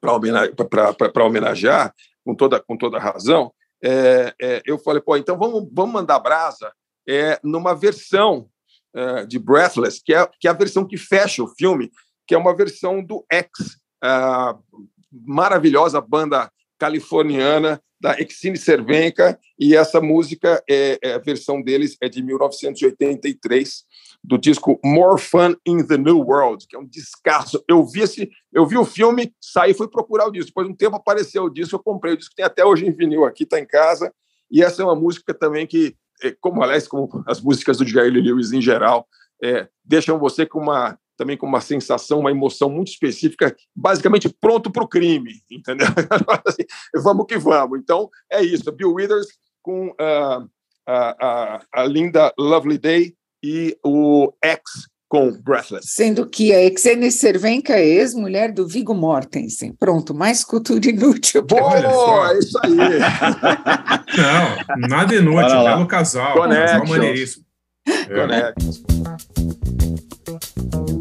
para 0.02 1.24
homenagear, 1.24 1.94
com 2.26 2.36
toda, 2.36 2.60
com 2.60 2.78
toda 2.78 3.00
razão, 3.00 3.52
é, 3.84 4.34
é, 4.40 4.62
eu 4.66 4.78
falei, 4.78 5.02
pô, 5.02 5.18
então 5.18 5.38
vamos, 5.38 5.68
vamos 5.72 5.94
mandar 5.94 6.20
brasa 6.20 6.72
é, 7.08 7.40
numa 7.44 7.74
versão 7.74 8.48
é, 8.94 9.26
de 9.26 9.40
Breathless, 9.40 10.02
que 10.04 10.14
é, 10.14 10.30
que 10.40 10.48
é 10.48 10.52
a 10.52 10.56
versão 10.56 10.86
que 10.86 10.98
fecha 10.98 11.44
o 11.44 11.48
filme, 11.48 11.92
que 12.28 12.36
é 12.36 12.38
uma 12.38 12.56
versão 12.56 13.04
do 13.04 13.26
X, 13.32 13.78
a 14.04 14.58
maravilhosa 15.12 16.00
banda 16.00 16.52
californiana 16.78 17.82
da 18.00 18.20
Exine 18.20 18.58
Cervenka, 18.58 19.40
e 19.60 19.76
essa 19.76 20.02
música, 20.02 20.64
é, 20.68 20.98
é, 21.04 21.14
a 21.14 21.20
versão 21.20 21.62
deles 21.62 21.96
é 22.02 22.10
de 22.10 22.24
1983, 22.24 23.84
do 24.24 24.38
disco 24.38 24.80
More 24.84 25.20
Fun 25.20 25.56
in 25.66 25.86
the 25.86 25.98
New 25.98 26.20
World, 26.20 26.66
que 26.68 26.76
é 26.76 26.80
um 26.80 26.86
descasso. 26.86 27.64
Eu 27.68 27.86
vi 27.86 28.02
esse, 28.02 28.30
eu 28.54 28.66
vi 28.66 28.78
o 28.78 28.86
filme, 28.86 29.34
saí 29.42 29.74
fui 29.74 29.88
procurar 29.88 30.28
o 30.28 30.32
disco. 30.32 30.48
Depois 30.48 30.68
de 30.68 30.74
um 30.74 30.76
tempo 30.76 30.96
apareceu 30.96 31.46
o 31.46 31.50
disco, 31.50 31.76
eu 31.76 31.84
comprei 31.84 32.14
o 32.14 32.18
disco, 32.18 32.36
tem 32.36 32.46
até 32.46 32.64
hoje 32.64 32.86
em 32.86 32.92
vinil 32.92 33.26
aqui, 33.26 33.44
está 33.44 33.60
em 33.60 33.66
casa. 33.66 34.14
E 34.50 34.62
essa 34.62 34.82
é 34.82 34.86
uma 34.86 34.96
música 34.96 35.34
também 35.34 35.66
que, 35.66 35.96
é, 36.24 36.36
como 36.40 36.62
aliás, 36.62 36.88
como 36.88 37.24
as 37.26 37.42
músicas 37.42 37.78
do 37.78 37.88
Jair 37.88 38.14
Lewis 38.14 38.52
em 38.52 38.62
geral, 38.62 39.08
é, 39.44 39.68
deixam 39.84 40.20
você 40.20 40.46
com 40.46 40.60
uma 40.60 40.98
também 41.18 41.38
com 41.38 41.46
uma 41.46 41.62
sensação, 41.62 42.20
uma 42.20 42.32
emoção 42.32 42.68
muito 42.68 42.88
específica, 42.88 43.56
basicamente 43.76 44.28
pronto 44.28 44.72
para 44.72 44.84
o 44.84 44.88
crime, 44.88 45.34
entendeu? 45.52 45.86
Assim, 46.48 46.64
vamos 46.96 47.28
que 47.28 47.38
vamos. 47.38 47.80
Então 47.80 48.10
é 48.32 48.42
isso. 48.42 48.72
Bill 48.72 48.92
Withers 48.92 49.28
com 49.62 49.90
uh, 49.90 50.50
a, 50.88 51.16
a, 51.20 51.62
a 51.74 51.84
linda 51.84 52.34
Lovely 52.40 52.80
Day 52.80 53.16
e 53.44 53.78
o 53.84 54.34
ex 54.44 54.62
com 55.12 55.32
Breathless. 55.32 55.88
Sendo 55.90 56.26
que 56.26 56.54
a 56.54 56.64
Exene 56.64 57.12
Cervenka 57.12 57.74
é 57.74 57.86
ex-mulher 57.86 58.54
do 58.54 58.66
Vigo 58.66 58.94
Mortensen. 58.94 59.74
Pronto, 59.78 60.14
mais 60.14 60.42
cultura 60.42 60.90
inútil. 60.90 61.44
Boa, 61.44 62.32
é 62.32 62.40
isso 62.40 62.58
aí. 62.64 62.72
Não, 64.18 64.56
nada 64.88 65.14
inútil, 65.14 65.64
belo 65.64 65.86
casal. 65.86 66.32
Connection. 66.34 66.80
Casal 66.80 66.86
é 66.86 66.90
maneiríssimo. 66.90 67.44
Connection. 68.08 68.72
É. 70.98 71.01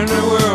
and 0.00 0.08
the 0.08 0.22
world. 0.30 0.49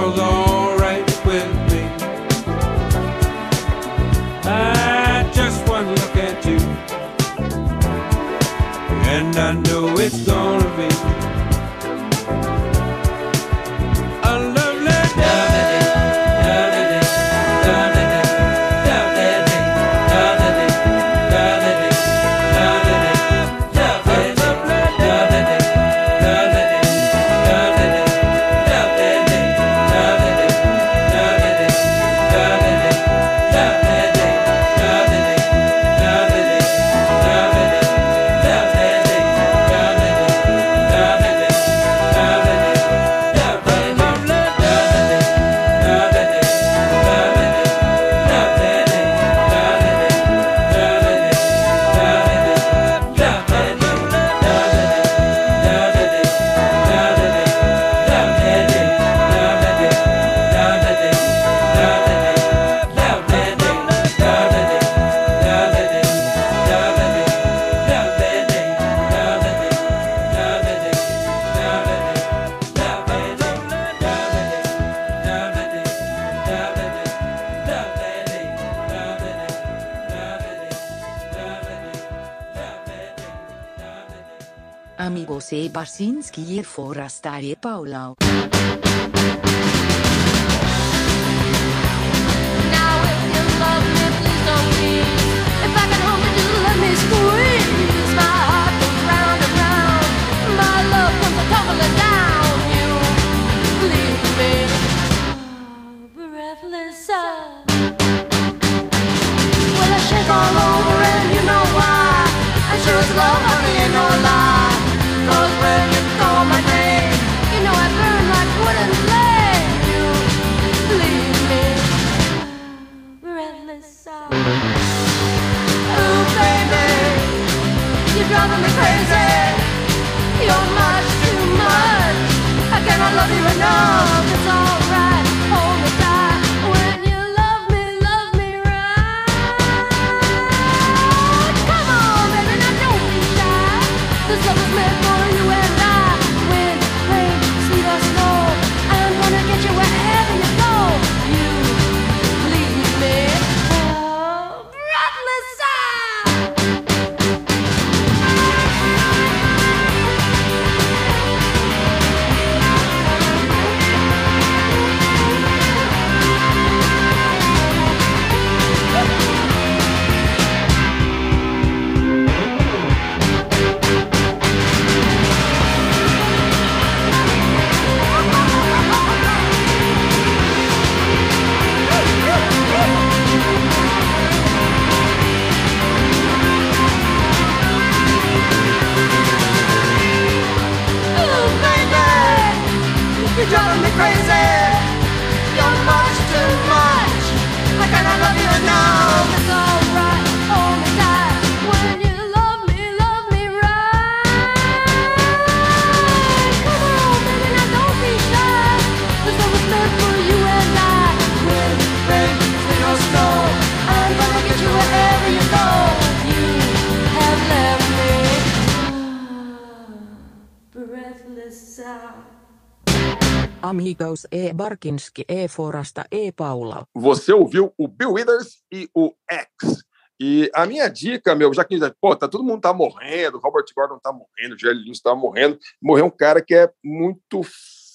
Barkinski 224.55 225.25
E. 225.27 225.47
Forasta 225.47 226.07
E. 226.09 226.31
Paula. 226.31 226.87
Você 226.95 227.33
ouviu 227.33 227.73
o 227.77 227.87
Bill 227.87 228.13
Withers 228.13 228.63
e 228.71 228.89
o 228.95 229.13
X. 229.29 229.83
E 230.19 230.49
a 230.55 230.65
minha 230.65 230.87
dica, 230.87 231.35
meu, 231.35 231.53
já 231.53 231.65
que 231.65 231.77
pô, 231.99 232.15
tá, 232.15 232.27
todo 232.27 232.43
mundo 232.43 232.61
tá 232.61 232.73
morrendo, 232.73 233.37
Robert 233.37 233.65
Gordon 233.75 233.99
tá 233.99 234.13
morrendo, 234.13 234.57
Jerry 234.57 234.75
Lewis 234.85 235.01
tá 235.01 235.13
morrendo, 235.13 235.59
morreu 235.81 236.05
um 236.05 236.09
cara 236.09 236.41
que 236.41 236.55
é 236.55 236.71
muito 236.81 237.41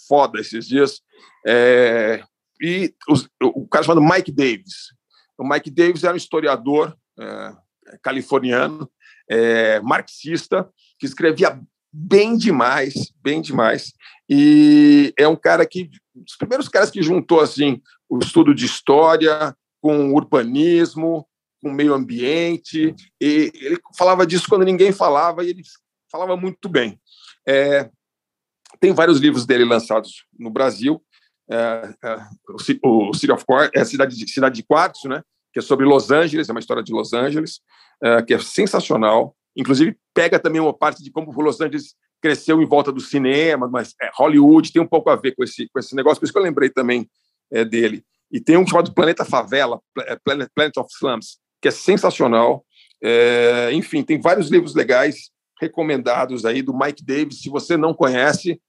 foda 0.07 0.39
esses 0.39 0.67
dias. 0.69 1.01
É, 1.47 2.23
e 2.61 2.95
os- 3.09 3.27
o 3.43 3.67
cara 3.67 3.83
chamado 3.85 4.03
Mike 4.03 4.31
Davis. 4.31 4.93
O 5.39 5.49
Mike 5.49 5.71
Davis 5.71 6.05
era 6.05 6.13
um 6.13 6.17
historiador 6.19 6.95
é, 7.19 7.53
californiano, 8.03 8.91
é, 9.31 9.81
marxista, 9.81 10.69
que 10.99 11.07
escrevia 11.07 11.59
bem 11.93 12.37
demais, 12.37 13.13
bem 13.23 13.41
demais. 13.41 13.93
E 14.33 15.13
é 15.19 15.27
um 15.27 15.35
cara 15.35 15.67
que, 15.67 15.91
os 16.15 16.37
primeiros 16.37 16.69
caras 16.69 16.89
que 16.89 17.03
juntou 17.03 17.41
assim 17.41 17.83
o 18.09 18.19
estudo 18.21 18.55
de 18.55 18.65
história 18.65 19.57
com 19.83 20.15
urbanismo, 20.15 21.27
com 21.61 21.73
meio 21.73 21.93
ambiente. 21.95 22.95
E 23.21 23.51
ele 23.55 23.81
falava 23.99 24.25
disso 24.25 24.47
quando 24.49 24.65
ninguém 24.65 24.93
falava 24.93 25.45
e 25.45 25.51
ele 25.51 25.63
falava 26.11 26.37
muito 26.37 26.69
bem. 26.69 27.01
É, 27.47 27.91
tem 28.79 28.93
vários 28.93 29.19
livros 29.19 29.45
dele 29.45 29.65
lançados 29.65 30.25
no 30.39 30.49
Brasil. 30.49 31.03
É, 31.51 31.95
é, 32.05 32.17
o 32.51 32.59
Ci- 32.61 32.81
o 32.85 33.13
City 33.13 33.33
of 33.33 33.45
Quartz, 33.45 33.73
é 33.75 33.85
cidade 33.85 34.17
de, 34.17 34.31
cidade 34.31 34.55
de 34.55 35.09
né? 35.09 35.23
Que 35.53 35.59
é 35.59 35.63
sobre 35.63 35.85
Los 35.85 36.13
Angeles, 36.13 36.49
é 36.49 36.53
uma 36.53 36.61
história 36.61 36.83
de 36.85 36.93
Los 36.93 37.13
Angeles, 37.13 37.61
é, 38.01 38.23
que 38.23 38.35
é 38.35 38.39
sensacional. 38.39 39.37
Inclusive 39.57 39.99
pega 40.15 40.39
também 40.39 40.61
uma 40.61 40.73
parte 40.73 41.03
de 41.03 41.11
como 41.11 41.33
Los 41.43 41.61
Angeles 41.61 41.97
cresceu 42.21 42.61
em 42.61 42.67
volta 42.67 42.93
do 42.93 43.01
cinema, 43.01 43.69
mas 43.69 43.95
é, 44.01 44.11
Hollywood 44.15 44.73
tem 44.73 44.83
um 44.83 44.87
pouco 44.87 45.11
a 45.11 45.17
ver 45.17 45.35
com 45.35 45.43
esse, 45.43 45.69
com 45.69 45.79
esse 45.79 45.95
negócio, 45.95 46.21
por 46.21 46.25
isso 46.25 46.33
que 46.33 46.39
eu 46.39 46.43
lembrei 46.43 46.71
também 46.71 47.09
é, 47.51 47.65
dele. 47.65 48.05
E 48.31 48.41
tem 48.41 48.57
um 48.57 48.67
chamado 48.67 48.95
Planeta 48.95 49.25
Favela, 49.25 49.81
é, 50.01 50.17
Planet, 50.17 50.49
Planet 50.55 50.77
of 50.77 50.89
Slums, 50.93 51.39
que 51.61 51.69
é 51.69 51.71
sensacional. 51.71 52.65
É, 53.03 53.71
enfim, 53.73 54.03
tem 54.03 54.21
vários 54.21 54.51
livros 54.51 54.75
legais 54.75 55.31
recomendados 55.61 56.45
aí 56.45 56.63
do 56.63 56.77
Mike 56.77 57.05
Davis. 57.05 57.41
Se 57.41 57.49
você 57.49 57.77
não 57.77 57.93
conhece, 57.93 58.61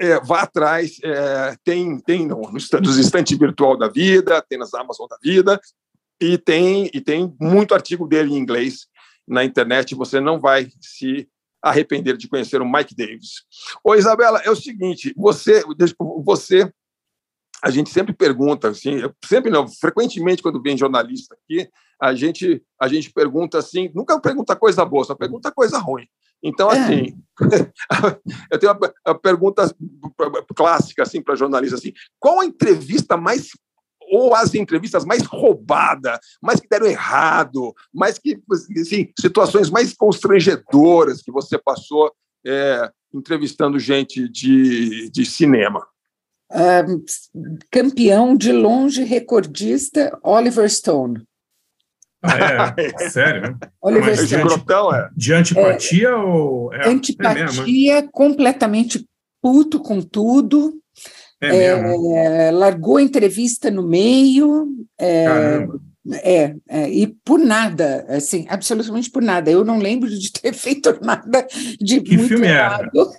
é, 0.00 0.20
vá 0.20 0.42
atrás. 0.42 0.98
é, 1.02 1.56
tem 1.64 1.98
tem 2.00 2.26
no, 2.26 2.40
nos 2.52 2.98
estante 2.98 3.36
virtual 3.36 3.76
da 3.76 3.88
vida, 3.88 4.42
tem 4.48 4.58
nas 4.58 4.74
Amazon 4.74 5.06
da 5.08 5.16
vida, 5.22 5.60
e 6.20 6.38
tem, 6.38 6.88
e 6.94 7.00
tem 7.00 7.34
muito 7.40 7.74
artigo 7.74 8.06
dele 8.06 8.32
em 8.32 8.38
inglês 8.38 8.86
na 9.26 9.44
internet. 9.44 9.94
Você 9.94 10.20
não 10.20 10.38
vai 10.38 10.68
se 10.80 11.28
arrepender 11.62 12.16
de 12.16 12.28
conhecer 12.28 12.60
o 12.60 12.70
Mike 12.70 12.94
Davis. 12.94 13.44
Ô, 13.84 13.94
Isabela, 13.94 14.40
é 14.40 14.50
o 14.50 14.56
seguinte: 14.56 15.14
você, 15.16 15.62
você 16.24 16.72
a 17.62 17.70
gente 17.70 17.90
sempre 17.90 18.12
pergunta, 18.12 18.68
assim, 18.68 18.98
sempre 19.24 19.50
não, 19.50 19.68
frequentemente 19.68 20.42
quando 20.42 20.60
vem 20.60 20.76
jornalista 20.76 21.36
aqui, 21.36 21.68
a 22.00 22.12
gente 22.12 22.60
a 22.80 22.88
gente 22.88 23.12
pergunta 23.12 23.58
assim, 23.58 23.90
nunca 23.94 24.20
pergunta 24.20 24.56
coisa 24.56 24.84
boa, 24.84 25.04
só 25.04 25.14
pergunta 25.14 25.52
coisa 25.52 25.78
ruim. 25.78 26.06
Então, 26.42 26.68
assim, 26.68 27.16
eu 28.50 28.58
tenho 28.58 28.72
uma, 28.72 28.92
uma 29.06 29.18
pergunta 29.18 29.72
clássica 30.56 31.04
assim 31.04 31.22
para 31.22 31.36
jornalista 31.36 31.76
assim, 31.76 31.92
qual 32.18 32.40
a 32.40 32.44
entrevista 32.44 33.16
mais 33.16 33.50
ou 34.12 34.34
as 34.34 34.54
entrevistas 34.54 35.06
mais 35.06 35.22
roubadas, 35.24 36.18
mais 36.42 36.60
que 36.60 36.68
deram 36.68 36.86
errado, 36.86 37.74
mais 37.92 38.18
que 38.18 38.38
assim, 38.78 39.08
situações 39.18 39.70
mais 39.70 39.94
constrangedoras 39.94 41.22
que 41.22 41.32
você 41.32 41.58
passou 41.58 42.12
é, 42.46 42.90
entrevistando 43.14 43.78
gente 43.78 44.28
de, 44.28 45.10
de 45.10 45.24
cinema? 45.24 45.86
Ah, 46.50 46.84
campeão 47.70 48.36
de 48.36 48.52
longe 48.52 49.02
recordista 49.02 50.18
Oliver 50.22 50.68
Stone. 50.68 51.26
Ah, 52.22 52.74
é? 52.76 53.08
Sério? 53.08 53.42
né? 53.42 53.58
Oliver 53.80 54.10
Mas 54.10 54.18
de, 54.20 54.26
Stone. 54.26 54.42
Grotão, 54.42 54.94
é. 54.94 55.08
de 55.16 55.32
antipatia 55.32 56.16
ou. 56.16 56.74
É, 56.74 56.86
Antipatia, 56.86 57.40
É, 57.40 58.02
mesmo, 58.02 58.12
completamente 58.12 59.08
puto 59.40 59.80
com 59.80 60.02
tudo. 60.02 60.74
É. 61.42 62.46
É, 62.46 62.50
largou 62.50 62.96
a 62.98 63.02
entrevista 63.02 63.70
no 63.70 63.86
meio. 63.86 64.68
É, 64.98 65.24
Caramba. 65.24 65.80
é, 66.22 66.54
é, 66.68 66.88
e 66.90 67.06
por 67.24 67.38
nada, 67.38 68.04
assim, 68.08 68.46
absolutamente 68.48 69.10
por 69.10 69.22
nada. 69.22 69.50
Eu 69.50 69.64
não 69.64 69.78
lembro 69.78 70.08
de 70.08 70.30
ter 70.32 70.52
feito 70.54 70.96
nada 71.02 71.46
de 71.80 72.00
Que 72.00 72.16
muito 72.16 72.28
filme 72.28 72.46
era? 72.46 72.60
errado. 72.64 73.10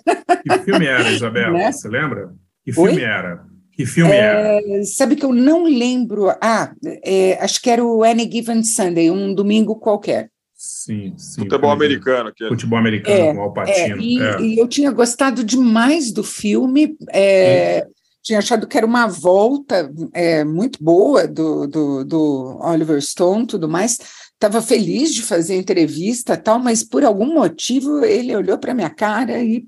Que 0.42 0.58
filme 0.64 0.86
era, 0.86 1.10
Isabela? 1.10 1.52
Né? 1.58 1.72
Você 1.72 1.88
lembra? 1.88 2.32
Que 2.64 2.72
filme 2.72 2.92
Oi? 2.92 3.02
era? 3.02 3.44
Que 3.72 3.84
filme 3.84 4.12
era? 4.12 4.60
É, 4.62 4.84
sabe 4.84 5.16
que 5.16 5.24
eu 5.24 5.32
não 5.32 5.64
lembro. 5.64 6.28
Ah, 6.40 6.72
é, 7.04 7.36
acho 7.42 7.60
que 7.60 7.68
era 7.68 7.84
o 7.84 8.04
Any 8.04 8.30
Given 8.30 8.62
Sunday, 8.62 9.10
um 9.10 9.34
domingo 9.34 9.76
qualquer. 9.76 10.30
Sim, 10.54 11.12
sim. 11.18 11.42
Futebol 11.42 11.70
americano. 11.70 12.32
Que 12.34 12.46
Futebol 12.48 12.78
americano 12.78 13.16
É, 13.16 13.34
com 13.34 13.40
Al 13.40 13.54
É, 13.66 13.88
e, 13.98 14.18
é. 14.22 14.40
e 14.40 14.58
eu 14.58 14.66
tinha 14.68 14.90
gostado 14.90 15.44
demais 15.44 16.10
do 16.12 16.22
filme, 16.24 16.96
é, 17.12 17.86
tinha 18.24 18.38
achado 18.38 18.66
que 18.66 18.76
era 18.78 18.86
uma 18.86 19.06
volta 19.06 19.92
é, 20.14 20.42
muito 20.44 20.82
boa 20.82 21.28
do, 21.28 21.66
do, 21.66 22.04
do 22.04 22.58
Oliver 22.62 23.00
Stone 23.02 23.46
tudo 23.46 23.68
mais. 23.68 23.98
Estava 24.32 24.62
feliz 24.62 25.14
de 25.14 25.22
fazer 25.22 25.54
a 25.54 25.58
entrevista 25.58 26.36
tal, 26.36 26.58
mas 26.58 26.82
por 26.82 27.04
algum 27.04 27.34
motivo 27.34 28.02
ele 28.02 28.34
olhou 28.34 28.58
para 28.58 28.74
minha 28.74 28.88
cara 28.88 29.42
e 29.42 29.66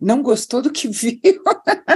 não 0.00 0.22
gostou 0.22 0.60
do 0.60 0.70
que 0.70 0.86
viu. 0.86 1.18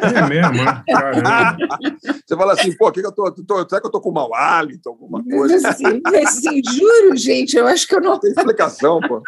É 0.03 0.27
mesmo, 0.27 0.65
né? 0.65 0.83
Você 2.27 2.37
fala 2.37 2.53
assim, 2.55 2.73
pô, 2.77 2.91
que 2.91 3.01
que 3.01 3.07
eu 3.07 3.13
tô, 3.13 3.31
tô- 3.31 3.69
será 3.69 3.81
que 3.81 3.87
eu 3.87 3.91
tô 3.91 4.01
com 4.01 4.11
mau 4.11 4.35
hálito, 4.35 4.89
alguma 4.89 5.23
coisa? 5.23 5.69
Assim, 5.71 6.01
assim, 6.23 6.63
juro, 6.65 7.17
gente, 7.17 7.57
eu 7.57 7.67
acho 7.67 7.87
que 7.87 7.95
eu 7.95 8.01
não 8.01 8.19
Tem 8.19 8.31
explicação, 8.31 9.01
pô. 9.03 9.23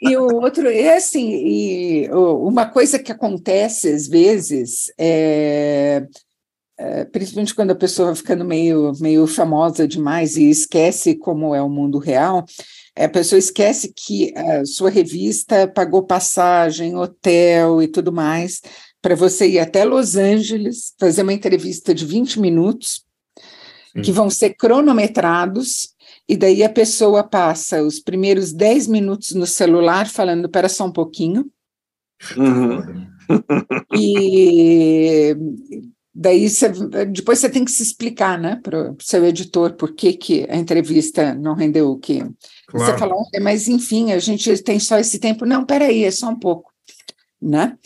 E 0.00 0.16
o 0.16 0.40
outro 0.42 0.68
é 0.68 0.96
assim, 0.96 1.30
e 1.30 2.10
uma 2.10 2.66
coisa 2.66 2.98
que 2.98 3.12
acontece 3.12 3.88
às 3.88 4.06
vezes 4.06 4.92
é, 4.98 6.06
é, 6.78 7.04
principalmente 7.04 7.54
quando 7.54 7.70
a 7.70 7.76
pessoa 7.76 8.08
vai 8.08 8.16
ficando 8.16 8.44
meio, 8.44 8.92
meio 9.00 9.26
famosa 9.26 9.86
demais 9.86 10.36
e 10.36 10.50
esquece 10.50 11.14
como 11.14 11.54
é 11.54 11.62
o 11.62 11.68
mundo 11.68 11.98
real, 11.98 12.44
a 12.96 13.08
pessoa 13.08 13.38
esquece 13.38 13.92
que 13.94 14.36
a 14.36 14.64
sua 14.64 14.90
revista 14.90 15.66
pagou 15.68 16.02
passagem, 16.02 16.96
hotel 16.96 17.82
e 17.82 17.88
tudo 17.88 18.12
mais 18.12 18.60
para 19.02 19.16
você 19.16 19.48
ir 19.48 19.58
até 19.58 19.84
Los 19.84 20.14
Angeles, 20.14 20.94
fazer 20.98 21.22
uma 21.22 21.32
entrevista 21.32 21.92
de 21.92 22.06
20 22.06 22.38
minutos, 22.38 23.04
Sim. 23.92 24.00
que 24.00 24.12
vão 24.12 24.30
ser 24.30 24.54
cronometrados, 24.54 25.91
e 26.32 26.36
daí 26.36 26.64
a 26.64 26.70
pessoa 26.70 27.22
passa 27.22 27.82
os 27.82 28.00
primeiros 28.00 28.54
10 28.54 28.86
minutos 28.86 29.32
no 29.32 29.46
celular 29.46 30.08
falando, 30.08 30.48
para 30.48 30.66
só 30.66 30.86
um 30.86 30.90
pouquinho. 30.90 31.50
Uhum. 32.34 33.06
e 33.94 35.36
daí 36.14 36.48
você, 36.48 36.70
depois 37.10 37.38
você 37.38 37.50
tem 37.50 37.66
que 37.66 37.70
se 37.70 37.82
explicar, 37.82 38.38
né, 38.38 38.58
para 38.62 38.92
o 38.92 38.96
seu 38.98 39.26
editor 39.26 39.74
por 39.74 39.92
que, 39.94 40.14
que 40.14 40.46
a 40.48 40.56
entrevista 40.56 41.34
não 41.34 41.54
rendeu 41.54 41.90
o 41.90 41.98
que 41.98 42.20
claro. 42.66 42.92
você 42.92 42.98
falou, 42.98 43.22
mas 43.42 43.68
enfim, 43.68 44.12
a 44.12 44.18
gente 44.18 44.62
tem 44.62 44.80
só 44.80 44.98
esse 44.98 45.18
tempo. 45.18 45.44
Não, 45.44 45.66
peraí, 45.66 46.02
é 46.02 46.10
só 46.10 46.30
um 46.30 46.38
pouco, 46.38 46.72
né? 47.42 47.76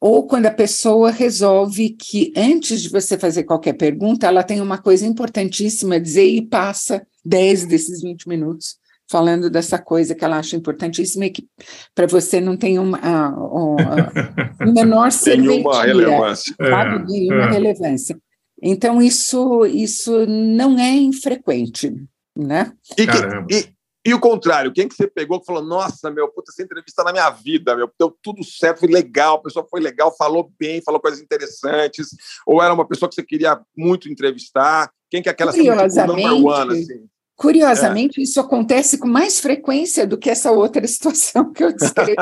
ou 0.00 0.26
quando 0.26 0.46
a 0.46 0.52
pessoa 0.52 1.10
resolve 1.10 1.90
que 1.90 2.32
antes 2.36 2.82
de 2.82 2.88
você 2.88 3.18
fazer 3.18 3.42
qualquer 3.42 3.72
pergunta, 3.72 4.26
ela 4.26 4.44
tem 4.44 4.60
uma 4.60 4.78
coisa 4.78 5.04
importantíssima 5.04 5.96
a 5.96 5.98
dizer 5.98 6.26
e 6.26 6.40
passa 6.40 7.04
10 7.28 7.66
desses 7.66 8.02
20 8.02 8.28
minutos 8.28 8.76
falando 9.10 9.48
dessa 9.48 9.78
coisa 9.78 10.14
que 10.14 10.24
ela 10.24 10.38
acha 10.38 10.54
importantíssima 10.54 11.26
e 11.26 11.30
que 11.30 11.48
para 11.94 12.06
você 12.06 12.40
não 12.40 12.56
tem 12.56 12.78
uma, 12.78 12.98
uma, 13.36 14.12
uma 14.60 14.72
menor 14.72 15.08
Nenhuma 15.26 15.82
relevância. 15.82 16.54
Sabe? 16.56 16.96
É, 16.96 17.06
Nenhuma 17.06 17.44
é. 17.44 17.50
relevância. 17.50 18.18
Então, 18.62 19.00
isso, 19.00 19.64
isso 19.66 20.26
não 20.26 20.78
é 20.78 20.90
infrequente, 20.90 21.94
né? 22.36 22.72
E, 22.98 23.06
que, 23.06 23.54
e, 23.54 23.68
e 24.04 24.14
o 24.14 24.18
contrário, 24.18 24.72
quem 24.72 24.88
que 24.88 24.96
você 24.96 25.06
pegou 25.06 25.38
que 25.38 25.46
falou, 25.46 25.62
nossa, 25.62 26.10
meu, 26.10 26.28
puta, 26.28 26.50
essa 26.50 26.62
entrevista 26.62 27.04
na 27.04 27.12
minha 27.12 27.30
vida, 27.30 27.76
meu, 27.76 27.88
deu 27.98 28.16
tudo 28.20 28.42
certo, 28.42 28.80
foi 28.80 28.88
legal, 28.88 29.36
a 29.36 29.42
pessoa 29.42 29.66
foi 29.70 29.80
legal, 29.80 30.14
falou 30.16 30.50
bem, 30.58 30.82
falou 30.82 31.00
coisas 31.00 31.20
interessantes, 31.20 32.08
ou 32.44 32.60
era 32.60 32.74
uma 32.74 32.86
pessoa 32.86 33.08
que 33.08 33.14
você 33.14 33.22
queria 33.22 33.60
muito 33.76 34.10
entrevistar? 34.10 34.90
Quem 35.08 35.22
que 35.22 35.28
é 35.28 35.32
aquela 35.32 35.52
curiosamente, 35.52 36.26
assim, 36.26 36.44
one, 36.44 36.80
assim? 36.80 37.08
Curiosamente, 37.38 38.20
é. 38.20 38.24
isso 38.24 38.40
acontece 38.40 38.98
com 38.98 39.06
mais 39.06 39.38
frequência 39.38 40.04
do 40.04 40.18
que 40.18 40.28
essa 40.28 40.50
outra 40.50 40.84
situação 40.88 41.52
que 41.52 41.62
eu 41.62 41.72
descrevi. 41.72 42.16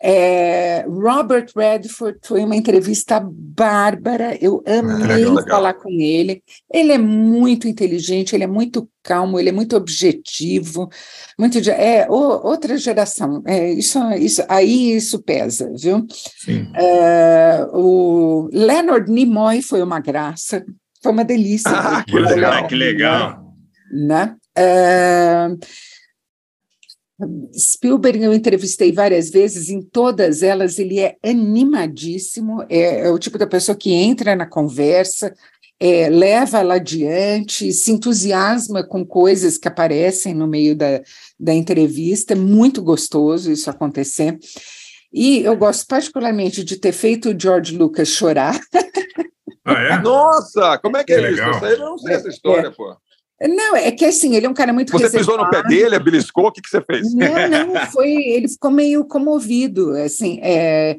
É, 0.00 0.84
Robert 0.86 1.46
Redford 1.56 2.20
foi 2.22 2.44
uma 2.44 2.54
entrevista 2.54 3.20
bárbara, 3.20 4.38
eu 4.40 4.62
amei 4.64 5.18
legal, 5.18 5.34
legal. 5.34 5.48
falar 5.48 5.74
com 5.74 5.90
ele. 5.90 6.42
Ele 6.72 6.92
é 6.92 6.98
muito 6.98 7.66
inteligente, 7.66 8.34
ele 8.34 8.44
é 8.44 8.46
muito 8.46 8.88
calmo, 9.02 9.40
ele 9.40 9.48
é 9.48 9.52
muito 9.52 9.74
objetivo, 9.74 10.88
muito 11.36 11.60
de, 11.60 11.70
é 11.70 12.06
o, 12.08 12.14
outra 12.14 12.76
geração. 12.76 13.42
É, 13.46 13.72
isso, 13.72 13.98
isso, 14.12 14.44
aí 14.46 14.94
isso 14.94 15.20
pesa, 15.20 15.72
viu? 15.74 16.06
É, 16.76 17.66
o 17.72 18.48
Leonard 18.52 19.10
Nimoy 19.10 19.62
foi 19.62 19.82
uma 19.82 19.98
graça, 19.98 20.64
foi 21.02 21.12
uma 21.12 21.24
delícia. 21.24 21.70
Ah, 21.74 22.04
que 22.04 22.18
legal, 22.18 22.68
que 22.68 22.74
legal. 22.74 23.47
Né? 23.90 24.36
É, 24.56 25.48
Spielberg 27.56 28.22
eu 28.22 28.32
entrevistei 28.32 28.92
várias 28.92 29.30
vezes, 29.30 29.70
em 29.70 29.82
todas 29.82 30.42
elas 30.42 30.78
ele 30.78 31.00
é 31.00 31.16
animadíssimo, 31.24 32.64
é, 32.68 33.06
é 33.06 33.10
o 33.10 33.18
tipo 33.18 33.36
da 33.36 33.46
pessoa 33.46 33.76
que 33.76 33.92
entra 33.92 34.36
na 34.36 34.46
conversa, 34.46 35.34
é, 35.80 36.08
leva 36.08 36.58
ela 36.58 36.74
adiante, 36.74 37.72
se 37.72 37.90
entusiasma 37.90 38.84
com 38.84 39.04
coisas 39.04 39.58
que 39.58 39.68
aparecem 39.68 40.34
no 40.34 40.46
meio 40.46 40.76
da, 40.76 41.02
da 41.38 41.54
entrevista, 41.54 42.34
é 42.34 42.36
muito 42.36 42.82
gostoso 42.82 43.50
isso 43.50 43.68
acontecer. 43.68 44.38
E 45.12 45.40
eu 45.40 45.56
gosto 45.56 45.86
particularmente 45.86 46.62
de 46.62 46.76
ter 46.76 46.92
feito 46.92 47.30
o 47.30 47.40
George 47.40 47.76
Lucas 47.76 48.08
chorar. 48.08 48.60
Ah, 49.64 49.80
é? 49.82 49.98
Nossa, 50.00 50.78
como 50.78 50.96
é 50.96 51.04
que 51.04 51.12
é, 51.12 51.20
é 51.20 51.30
isso? 51.32 51.42
Eu 51.42 51.78
não 51.78 51.98
sei 51.98 52.14
essa 52.14 52.28
história, 52.28 52.68
é, 52.68 52.70
pô. 52.70 52.96
Não, 53.40 53.76
é 53.76 53.92
que 53.92 54.04
assim, 54.04 54.34
ele 54.34 54.46
é 54.46 54.48
um 54.48 54.54
cara 54.54 54.72
muito 54.72 54.90
Você 54.90 55.04
reservado. 55.04 55.32
pisou 55.32 55.44
no 55.44 55.50
pé 55.50 55.62
dele, 55.68 55.98
beliscou, 56.00 56.46
o 56.46 56.52
que, 56.52 56.60
que 56.60 56.68
você 56.68 56.80
fez? 56.82 57.14
Não, 57.14 57.72
não, 57.72 57.86
foi, 57.86 58.10
ele 58.10 58.48
ficou 58.48 58.70
meio 58.70 59.04
comovido, 59.04 59.92
assim, 59.92 60.40
é, 60.42 60.96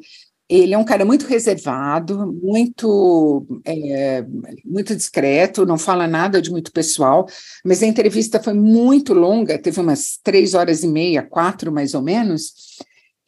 ele 0.48 0.74
é 0.74 0.78
um 0.78 0.84
cara 0.84 1.04
muito 1.04 1.26
reservado, 1.26 2.32
muito, 2.42 3.46
é, 3.64 4.24
muito 4.64 4.96
discreto, 4.96 5.64
não 5.64 5.78
fala 5.78 6.08
nada 6.08 6.42
de 6.42 6.50
muito 6.50 6.72
pessoal, 6.72 7.26
mas 7.64 7.82
a 7.82 7.86
entrevista 7.86 8.42
foi 8.42 8.54
muito 8.54 9.14
longa, 9.14 9.58
teve 9.58 9.78
umas 9.78 10.18
três 10.24 10.54
horas 10.54 10.82
e 10.82 10.88
meia, 10.88 11.22
quatro 11.22 11.70
mais 11.70 11.94
ou 11.94 12.02
menos, 12.02 12.52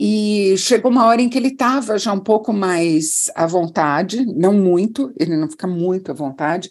e 0.00 0.56
chegou 0.56 0.90
uma 0.90 1.06
hora 1.06 1.22
em 1.22 1.28
que 1.28 1.38
ele 1.38 1.48
estava 1.48 1.96
já 1.96 2.12
um 2.12 2.18
pouco 2.18 2.52
mais 2.52 3.30
à 3.36 3.46
vontade, 3.46 4.26
não 4.26 4.52
muito, 4.52 5.12
ele 5.16 5.36
não 5.36 5.48
fica 5.48 5.68
muito 5.68 6.10
à 6.10 6.14
vontade, 6.14 6.68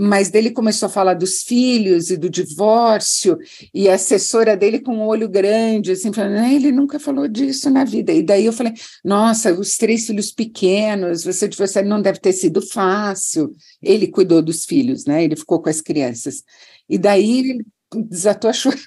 mas 0.00 0.30
dele 0.30 0.50
começou 0.50 0.86
a 0.86 0.90
falar 0.90 1.14
dos 1.14 1.42
filhos 1.42 2.08
e 2.08 2.16
do 2.16 2.30
divórcio, 2.30 3.36
e 3.74 3.88
a 3.88 3.94
assessora 3.94 4.56
dele 4.56 4.78
com 4.78 4.94
um 4.94 5.06
olho 5.06 5.28
grande, 5.28 5.90
assim, 5.90 6.12
falando, 6.12 6.44
ele 6.44 6.70
nunca 6.70 7.00
falou 7.00 7.26
disso 7.26 7.68
na 7.68 7.82
vida. 7.82 8.12
E 8.12 8.22
daí 8.22 8.46
eu 8.46 8.52
falei, 8.52 8.74
nossa, 9.04 9.52
os 9.52 9.76
três 9.76 10.06
filhos 10.06 10.30
pequenos, 10.30 11.24
você 11.24 11.82
não 11.82 12.00
deve 12.00 12.20
ter 12.20 12.32
sido 12.32 12.62
fácil. 12.62 13.50
Ele 13.82 14.06
cuidou 14.06 14.40
dos 14.40 14.64
filhos, 14.64 15.04
né? 15.04 15.24
Ele 15.24 15.34
ficou 15.34 15.60
com 15.60 15.68
as 15.68 15.80
crianças. 15.80 16.44
E 16.88 16.96
daí 16.96 17.38
ele 17.40 17.66
desatou 18.08 18.48
a 18.48 18.52
chorar. 18.54 18.78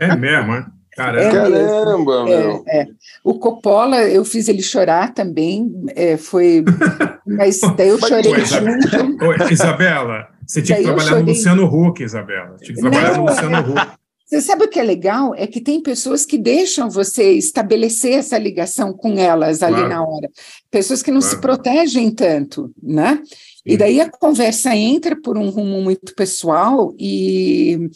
É 0.00 0.16
mesmo, 0.16 0.54
é? 0.54 0.79
Caramba, 1.00 1.50
Caramba 1.50 2.24
meu. 2.24 2.64
É, 2.68 2.82
é. 2.82 2.86
O 3.24 3.38
Coppola, 3.38 4.02
eu 4.02 4.22
fiz 4.22 4.48
ele 4.48 4.62
chorar 4.62 5.14
também, 5.14 5.72
é, 5.96 6.18
foi. 6.18 6.62
Mas 7.26 7.58
daí 7.76 7.88
eu 7.88 7.98
chorei 7.98 8.32
Oi, 8.32 8.44
junto. 8.44 9.24
Oi, 9.24 9.36
Isabela, 9.50 10.28
você 10.46 10.60
tinha 10.60 10.76
daí 10.76 10.84
que 10.84 10.92
trabalhar 10.92 11.22
no 11.22 11.26
Luciano 11.26 11.64
Huck, 11.64 12.02
Isabela. 12.02 12.56
Tinha 12.60 12.74
que 12.74 12.80
trabalhar 12.80 13.12
Não, 13.12 13.24
no 13.24 13.30
Luciano 13.30 13.56
é. 13.56 13.60
Huck. 13.60 14.00
Você 14.26 14.40
sabe 14.42 14.64
o 14.64 14.68
que 14.68 14.78
é 14.78 14.84
legal? 14.84 15.34
É 15.34 15.44
que 15.44 15.60
tem 15.60 15.82
pessoas 15.82 16.24
que 16.24 16.38
deixam 16.38 16.88
você 16.88 17.32
estabelecer 17.32 18.12
essa 18.12 18.38
ligação 18.38 18.92
com 18.92 19.18
elas 19.18 19.60
ali 19.60 19.74
claro. 19.74 19.88
na 19.88 20.02
hora. 20.04 20.30
Pessoas 20.70 21.02
que 21.02 21.10
não 21.10 21.20
claro. 21.20 21.34
se 21.34 21.40
protegem 21.40 22.10
tanto, 22.12 22.70
né? 22.80 23.20
E 23.64 23.76
daí 23.76 24.00
a 24.00 24.10
conversa 24.10 24.74
entra 24.74 25.20
por 25.20 25.36
um 25.36 25.50
rumo 25.50 25.80
muito 25.82 26.14
pessoal 26.14 26.94
e 26.98 27.90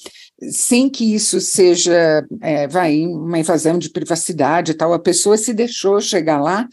sem 0.51 0.91
que 0.91 1.15
isso 1.15 1.41
seja, 1.41 2.27
é, 2.43 2.69
vai, 2.69 3.07
uma 3.07 3.39
invasão 3.39 3.79
de 3.79 3.91
privacidade 3.91 4.73
e 4.73 4.75
tal, 4.75 4.93
a 4.93 4.99
pessoa 4.99 5.39
se 5.39 5.55
deixou 5.55 6.01
chegar 6.01 6.41
lá 6.41 6.69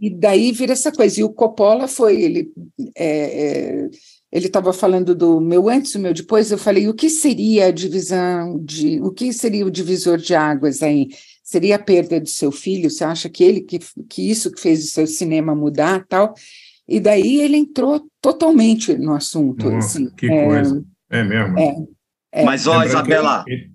e 0.00 0.10
daí 0.10 0.52
vira 0.52 0.72
essa 0.72 0.92
coisa. 0.92 1.20
E 1.20 1.24
o 1.24 1.30
Coppola 1.30 1.88
foi, 1.88 2.22
ele 2.22 2.52
é, 2.96 3.06
é, 3.06 3.88
ele 4.30 4.46
estava 4.46 4.72
falando 4.72 5.14
do 5.14 5.40
meu 5.40 5.68
antes 5.68 5.94
e 5.94 5.98
o 5.98 6.00
meu 6.00 6.12
depois, 6.12 6.50
eu 6.50 6.58
falei, 6.58 6.86
o 6.86 6.94
que 6.94 7.08
seria 7.08 7.66
a 7.66 7.70
divisão 7.70 8.58
de, 8.62 9.00
o 9.00 9.10
que 9.10 9.32
seria 9.32 9.66
o 9.66 9.70
divisor 9.70 10.18
de 10.18 10.34
águas 10.34 10.82
aí? 10.82 11.08
Seria 11.42 11.76
a 11.76 11.78
perda 11.78 12.20
do 12.20 12.28
seu 12.28 12.52
filho? 12.52 12.90
Você 12.90 13.04
acha 13.04 13.28
que 13.28 13.42
ele, 13.42 13.62
que, 13.62 13.78
que 14.08 14.30
isso 14.30 14.52
que 14.52 14.60
fez 14.60 14.84
o 14.84 14.90
seu 14.90 15.06
cinema 15.06 15.54
mudar 15.54 16.06
tal? 16.06 16.34
E 16.88 16.98
daí 16.98 17.40
ele 17.40 17.56
entrou 17.56 18.08
totalmente 18.20 18.96
no 18.96 19.14
assunto. 19.14 19.70
Nossa, 19.70 19.98
assim, 19.98 20.10
que 20.16 20.30
é, 20.30 20.44
coisa. 20.46 20.84
É 21.10 21.22
mesmo. 21.22 21.58
É, 21.58 21.76
é. 22.32 22.44
Mas, 22.44 22.66
ó, 22.66 22.82
Isabela. 22.82 23.44
Ele, 23.46 23.70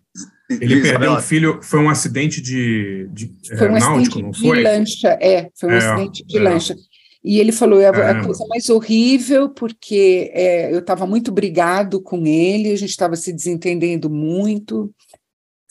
ele 0.49 0.81
perdeu 0.81 1.13
um 1.13 1.21
filho, 1.21 1.59
foi 1.61 1.79
um 1.79 1.89
acidente 1.89 2.41
de, 2.41 3.07
de 3.11 3.31
foi 3.57 3.69
um 3.69 3.77
é, 3.77 3.79
náutico, 3.79 4.19
acidente 4.19 4.23
não 4.23 4.33
foi? 4.33 4.57
De 4.57 4.63
lancha, 4.63 5.07
é, 5.21 5.49
foi 5.55 5.69
um 5.69 5.73
é, 5.73 5.77
acidente 5.77 6.25
de 6.25 6.39
lancha. 6.39 6.75
E 7.23 7.39
ele 7.39 7.51
falou, 7.53 7.79
é 7.79 7.87
a, 7.87 8.11
a 8.11 8.25
coisa 8.25 8.45
mais 8.49 8.69
horrível, 8.69 9.49
porque 9.49 10.29
é, 10.33 10.73
eu 10.73 10.79
estava 10.79 11.07
muito 11.07 11.31
brigado 11.31 12.01
com 12.01 12.27
ele, 12.27 12.71
a 12.71 12.75
gente 12.75 12.89
estava 12.89 13.15
se 13.15 13.31
desentendendo 13.31 14.09
muito, 14.09 14.93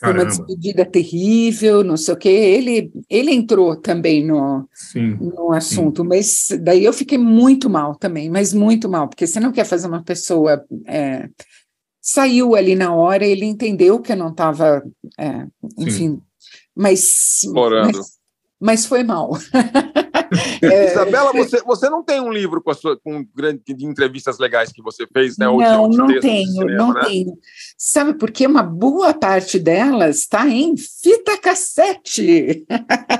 foi 0.02 0.12
uma 0.12 0.24
despedida 0.24 0.84
terrível, 0.84 1.84
não 1.84 1.96
sei 1.96 2.14
o 2.14 2.16
quê. 2.16 2.28
Ele, 2.28 2.92
ele 3.08 3.32
entrou 3.32 3.76
também 3.76 4.26
no, 4.26 4.68
sim, 4.72 5.16
no 5.20 5.52
assunto, 5.52 6.02
sim. 6.02 6.08
mas 6.08 6.48
daí 6.60 6.84
eu 6.84 6.92
fiquei 6.92 7.16
muito 7.16 7.70
mal 7.70 7.94
também, 7.94 8.28
mas 8.28 8.52
muito 8.52 8.88
mal, 8.88 9.08
porque 9.08 9.26
você 9.26 9.38
não 9.38 9.52
quer 9.52 9.64
fazer 9.64 9.86
uma 9.86 10.02
pessoa. 10.02 10.64
É, 10.86 11.28
saiu 12.00 12.56
ali 12.56 12.74
na 12.74 12.92
hora, 12.92 13.24
ele 13.24 13.44
entendeu 13.44 14.00
que 14.00 14.10
eu 14.10 14.16
não 14.16 14.30
estava, 14.30 14.82
é, 15.16 15.46
enfim, 15.78 16.20
mas, 16.74 17.42
mas, 17.52 18.18
mas 18.60 18.86
foi 18.86 19.04
mal. 19.04 19.30
É... 20.62 20.92
Isabela, 20.92 21.32
você, 21.32 21.60
você 21.62 21.90
não 21.90 22.02
tem 22.02 22.20
um 22.20 22.32
livro 22.32 22.62
com, 22.62 22.70
a 22.70 22.74
sua, 22.74 22.98
com 22.98 23.24
grande, 23.34 23.62
de 23.66 23.84
entrevistas 23.84 24.38
legais 24.38 24.70
que 24.72 24.82
você 24.82 25.06
fez, 25.12 25.36
né? 25.36 25.46
Não, 25.46 25.88
de, 25.90 25.96
não 25.96 26.20
tenho, 26.20 26.46
cinema, 26.46 26.72
não 26.76 26.94
né? 26.94 27.04
tenho. 27.06 27.32
Sabe 27.76 28.14
por 28.14 28.30
quê? 28.30 28.46
Uma 28.46 28.62
boa 28.62 29.12
parte 29.12 29.58
delas 29.58 30.18
está 30.18 30.46
em 30.48 30.76
fita 30.76 31.36
cassete. 31.38 32.64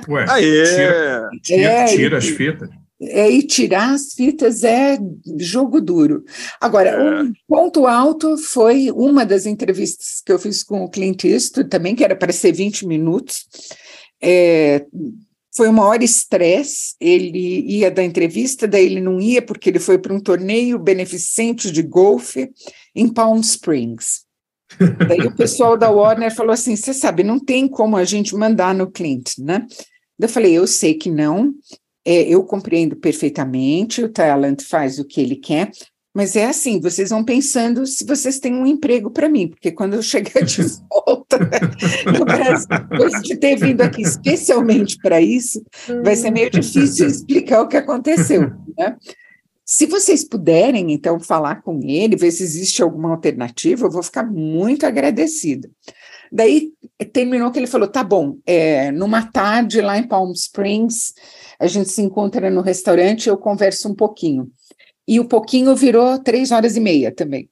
Ué, 0.09 0.27
Aê! 0.29 0.65
Tira, 0.65 1.31
tira, 1.43 1.63
é, 1.63 1.85
tira 1.87 2.19
as 2.19 2.27
fitas. 2.27 2.71
é, 3.01 3.31
e 3.31 3.43
tirar 3.43 3.93
as 3.95 4.13
fitas 4.15 4.63
é 4.63 4.99
jogo 5.39 5.81
duro. 5.81 6.25
Agora, 6.61 6.91
É. 6.91 7.23
um 7.23 7.33
ponto 7.49 7.87
alto 7.87 8.37
foi 8.39 8.91
uma 8.93 9.27
das 9.27 9.47
entrevistas 9.47 10.23
que 10.25 10.33
eu 10.33 10.39
fiz 10.39 10.63
com 10.63 10.85
o 10.85 10.89
Clint 10.91 11.25
Eastwood 11.25 11.69
também, 11.69 11.95
que 11.97 12.05
era 12.05 12.15
para 12.17 12.33
ser 12.33 12.53
20 12.53 12.87
minutos. 12.87 13.45
É, 14.23 14.87
foi 15.55 15.69
uma 15.69 15.85
hora 15.85 16.03
estresse, 16.03 16.95
ele 17.01 17.61
ia 17.67 17.91
dar 17.91 18.03
entrevista, 18.03 18.67
daí 18.67 18.87
ele 18.87 19.01
não 19.01 19.21
ia 19.21 19.43
porque 19.43 19.69
ele 19.69 19.79
foi 19.79 19.99
para 19.99 20.15
um 20.15 20.21
torneio 20.21 20.79
beneficente 20.79 21.71
de 21.71 21.83
golfe 21.83 22.51
em 22.95 23.09
Palm 23.09 23.41
Springs. 23.41 24.23
Daí 25.07 25.21
o 25.27 25.37
pessoal 25.37 25.77
da 25.77 25.91
Warner 25.91 26.35
falou 26.35 26.53
assim: 26.53 26.75
você 26.75 26.95
sabe, 26.95 27.23
não 27.23 27.39
tem 27.39 27.69
como 27.69 27.97
a 27.97 28.05
gente 28.05 28.35
mandar 28.35 28.75
no 28.75 28.91
Clint, 28.91 29.33
né? 29.39 29.67
Eu 30.19 30.29
falei: 30.29 30.53
eu 30.55 30.67
sei 30.67 30.95
que 30.95 31.11
não, 31.11 31.53
é, 32.05 32.23
eu 32.23 32.43
compreendo 32.45 32.97
perfeitamente, 32.97 34.03
o 34.03 34.09
talent 34.09 34.63
faz 34.63 34.99
o 34.99 35.05
que 35.05 35.21
ele 35.21 35.37
quer, 35.37 35.71
mas 36.15 36.37
é 36.37 36.47
assim: 36.47 36.81
vocês 36.81 37.11
vão 37.11 37.25
pensando 37.25 37.87
se 37.87 38.05
vocês 38.05 38.39
têm 38.39 38.55
um 38.55 38.67
emprego 38.67 39.11
para 39.11 39.29
mim, 39.29 39.49
porque 39.49 39.71
quando 39.73 39.95
eu 39.95 40.03
chegar 40.03 40.45
de 40.45 40.63
volta 40.91 41.39
no 42.19 42.25
Brasil, 42.25 42.69
depois 42.69 43.23
de 43.23 43.37
ter 43.37 43.57
vindo 43.57 43.81
aqui 43.81 44.03
especialmente 44.03 44.99
para 44.99 45.21
isso, 45.21 45.63
vai 46.03 46.17
ser 46.17 46.31
meio 46.31 46.51
difícil 46.51 47.07
explicar 47.07 47.63
o 47.63 47.69
que 47.69 47.77
aconteceu, 47.77 48.53
né? 48.79 48.97
Se 49.65 49.87
vocês 49.87 50.25
puderem, 50.25 50.93
então, 50.93 51.19
falar 51.21 51.63
com 51.63 51.81
ele, 51.83 52.17
ver 52.17 52.31
se 52.31 52.43
existe 52.43 52.83
alguma 52.83 53.11
alternativa, 53.11 53.87
eu 53.87 53.91
vou 53.91 54.03
ficar 54.03 54.25
muito 54.25 54.85
agradecida. 54.85 55.71
Daí 56.31 56.73
terminou 57.13 57.51
que 57.51 57.59
ele 57.59 57.67
falou: 57.67 57.87
tá 57.87 58.03
bom, 58.03 58.39
é, 58.47 58.91
numa 58.91 59.31
tarde 59.31 59.81
lá 59.81 59.99
em 59.99 60.07
Palm 60.07 60.33
Springs, 60.33 61.15
a 61.59 61.67
gente 61.67 61.91
se 61.91 62.03
encontra 62.03 62.51
no 62.51 62.61
restaurante, 62.61 63.29
eu 63.29 63.37
converso 63.37 63.89
um 63.89 63.95
pouquinho. 63.95 64.51
E 65.07 65.19
o 65.21 65.25
pouquinho 65.25 65.75
virou 65.75 66.19
três 66.19 66.51
horas 66.51 66.77
e 66.77 66.81
meia 66.81 67.13
também. 67.15 67.49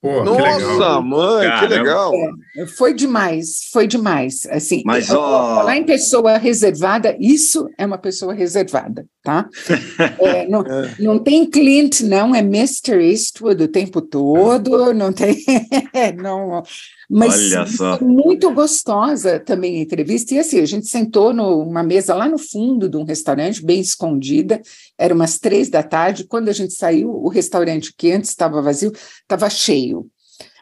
Pô, 0.00 0.22
Nossa, 0.22 1.00
mãe, 1.00 1.40
que 1.50 1.54
Caramba. 1.56 1.74
legal. 1.74 2.12
É, 2.56 2.66
foi 2.66 2.94
demais, 2.94 3.64
foi 3.72 3.84
demais. 3.86 4.46
Assim, 4.46 4.82
Mas, 4.86 5.10
ó- 5.10 5.56
falar 5.56 5.76
em 5.76 5.84
pessoa 5.84 6.38
reservada, 6.38 7.16
isso 7.18 7.68
é 7.76 7.84
uma 7.84 7.98
pessoa 7.98 8.32
reservada, 8.32 9.04
tá? 9.28 9.46
É, 10.20 10.48
não, 10.48 10.64
não 10.98 11.18
tem 11.18 11.48
Clint, 11.48 12.00
não, 12.00 12.34
é 12.34 12.38
Mr. 12.38 12.94
Eastwood 12.94 13.62
o 13.62 13.68
tempo 13.68 14.00
todo, 14.00 14.94
não 14.94 15.12
tem. 15.12 15.44
não, 16.16 16.62
mas 17.10 17.52
muito 18.00 18.50
gostosa 18.52 19.38
também 19.38 19.78
a 19.78 19.82
entrevista. 19.82 20.34
E 20.34 20.38
assim, 20.38 20.60
a 20.60 20.66
gente 20.66 20.86
sentou 20.86 21.34
numa 21.34 21.82
mesa 21.82 22.14
lá 22.14 22.28
no 22.28 22.38
fundo 22.38 22.88
de 22.88 22.96
um 22.96 23.04
restaurante, 23.04 23.64
bem 23.64 23.80
escondida, 23.80 24.60
era 24.96 25.14
umas 25.14 25.38
três 25.38 25.68
da 25.68 25.82
tarde. 25.82 26.24
Quando 26.24 26.48
a 26.48 26.52
gente 26.52 26.72
saiu, 26.72 27.10
o 27.10 27.28
restaurante 27.28 27.94
que 27.96 28.10
antes 28.10 28.30
estava 28.30 28.62
vazio 28.62 28.92
estava 29.22 29.50
cheio. 29.50 30.06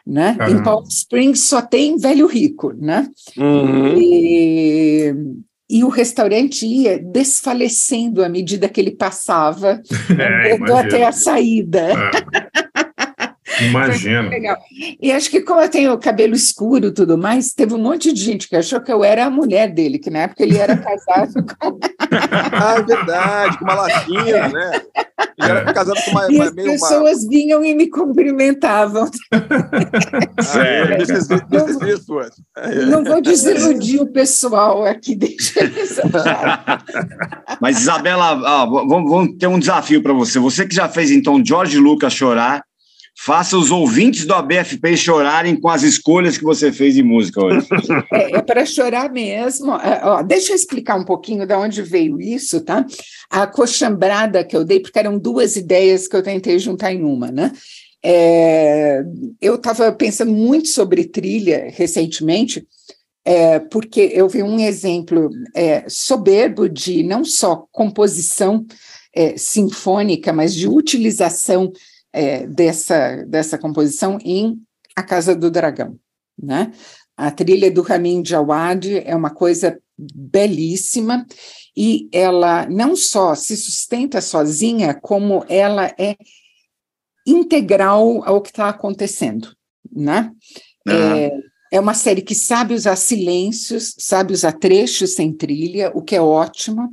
Né? 0.05 0.37
Em. 0.49 0.63
Palm 0.63 0.85
Springs 0.87 1.41
só 1.41 1.61
tem 1.61 1.97
velho 1.97 2.27
rico, 2.27 2.73
né? 2.73 3.09
Uhum. 3.37 3.97
E, 3.97 5.13
e 5.69 5.83
o 5.83 5.89
restaurante 5.89 6.65
ia 6.65 6.97
desfalecendo 6.97 8.23
à 8.23 8.29
medida 8.29 8.69
que 8.69 8.79
ele 8.79 8.91
passava, 8.91 9.81
É, 10.17 10.53
até 10.73 11.05
a 11.05 11.11
saída. 11.11 11.89
Imagino. 13.61 14.29
Legal. 14.29 14.57
E 15.01 15.11
acho 15.11 15.29
que 15.29 15.41
como 15.41 15.61
eu 15.61 15.69
tenho 15.69 15.97
cabelo 15.97 16.35
escuro 16.35 16.87
e 16.87 16.93
tudo 16.93 17.17
mais, 17.17 17.53
teve 17.53 17.73
um 17.73 17.79
monte 17.79 18.13
de 18.13 18.21
gente 18.21 18.47
que 18.47 18.55
achou 18.55 18.79
que 18.81 18.91
eu 18.91 19.03
era 19.03 19.25
a 19.25 19.29
mulher 19.29 19.71
dele, 19.71 19.99
que 19.99 20.09
na 20.09 20.19
época 20.19 20.43
ele 20.43 20.57
era 20.57 20.77
casado 20.77 21.45
com... 21.59 21.79
Ah, 22.51 22.75
é 22.77 22.83
verdade, 22.83 23.57
com 23.57 23.65
uma 23.65 23.75
latinha, 23.75 24.49
né? 24.49 24.81
Ele 25.39 25.51
era 25.51 25.71
casado 25.73 25.99
com 26.03 26.11
uma, 26.11 26.31
E 26.31 26.35
uma 26.35 26.45
as 26.45 26.53
meio 26.53 26.71
uma. 26.71 26.79
pessoas 26.79 27.27
vinham 27.27 27.63
e 27.63 27.75
me 27.75 27.89
cumprimentavam. 27.89 29.09
Ah, 30.39 30.93
Mrs. 30.93 31.27
Mrs. 31.51 31.85
Eastwood. 31.89 32.31
Não 32.89 33.03
vou 33.03 33.21
desiludir 33.21 34.01
o 34.01 34.07
pessoal 34.07 34.85
aqui, 34.85 35.15
deixa 35.15 35.59
eles. 35.59 35.99
Mas, 37.61 37.81
Isabela, 37.81 38.39
ó, 38.43 38.65
vamos, 38.87 39.09
vamos 39.11 39.37
ter 39.37 39.47
um 39.47 39.59
desafio 39.59 40.01
para 40.01 40.13
você. 40.13 40.39
Você 40.39 40.65
que 40.67 40.75
já 40.75 40.87
fez, 40.87 41.11
então, 41.11 41.43
George 41.43 41.77
Lucas 41.79 42.13
chorar, 42.13 42.63
faça 43.19 43.57
os 43.57 43.71
ouvintes 43.71 44.25
do 44.25 44.33
ABFP 44.35 44.95
chorarem 44.95 45.59
com 45.59 45.67
as 45.67 45.81
escolhas 45.81 46.37
que 46.37 46.43
você 46.43 46.71
fez 46.71 46.93
de 46.93 47.01
música 47.01 47.43
hoje. 47.43 47.67
É, 48.13 48.37
é 48.37 48.41
para 48.41 48.65
chorar 48.65 49.11
mesmo. 49.11 49.73
É, 49.75 50.01
ó, 50.03 50.21
deixa 50.21 50.51
eu 50.51 50.55
explicar 50.55 50.95
um 50.95 51.03
pouquinho 51.03 51.45
de 51.45 51.53
onde 51.53 51.81
veio 51.81 52.21
isso, 52.21 52.61
tá? 52.61 52.85
A 53.29 53.47
coxambrada 53.47 54.43
que 54.43 54.55
eu 54.55 54.63
dei, 54.63 54.79
porque 54.79 54.99
eram 54.99 55.17
duas 55.17 55.55
ideias 55.55 56.07
que 56.07 56.15
eu 56.15 56.23
tentei 56.23 56.59
juntar 56.59 56.93
em 56.93 57.03
uma, 57.03 57.31
né? 57.31 57.51
É, 58.03 59.03
eu 59.41 59.55
estava 59.55 59.91
pensando 59.91 60.31
muito 60.31 60.67
sobre 60.69 61.05
trilha 61.05 61.69
recentemente, 61.71 62.65
é, 63.25 63.59
porque 63.59 64.11
eu 64.13 64.29
vi 64.29 64.43
um 64.43 64.59
exemplo 64.59 65.29
é, 65.55 65.83
soberbo 65.89 66.69
de 66.69 67.03
não 67.03 67.25
só 67.25 67.65
composição 67.71 68.65
é, 69.13 69.35
sinfônica, 69.37 70.31
mas 70.31 70.53
de 70.53 70.67
utilização 70.67 71.71
é, 72.17 72.47
dessa, 72.47 73.23
dessa 73.27 73.57
composição 73.57 74.17
em 74.23 74.59
A 74.95 75.03
Casa 75.03 75.35
do 75.35 75.51
Dragão, 75.51 75.99
né? 76.41 76.71
A 77.15 77.31
trilha 77.31 77.71
do 77.71 77.81
Ramin 77.81 78.21
Djawad 78.21 78.85
é 79.05 79.15
uma 79.15 79.29
coisa 79.29 79.79
belíssima 79.97 81.25
e 81.75 82.07
ela 82.11 82.67
não 82.67 82.95
só 82.95 83.35
se 83.35 83.55
sustenta 83.55 84.21
sozinha, 84.21 84.93
como 84.93 85.45
ela 85.47 85.93
é 85.97 86.15
integral 87.25 88.23
ao 88.23 88.41
que 88.41 88.49
está 88.49 88.69
acontecendo, 88.69 89.53
né? 89.91 90.31
É, 90.87 91.31
é 91.71 91.79
uma 91.79 91.93
série 91.93 92.21
que 92.21 92.33
sabe 92.33 92.73
usar 92.73 92.95
silêncios, 92.95 93.93
sabe 93.97 94.33
usar 94.33 94.53
trechos 94.53 95.13
sem 95.15 95.33
trilha, 95.33 95.91
o 95.93 96.01
que 96.01 96.15
é 96.15 96.21
ótimo. 96.21 96.91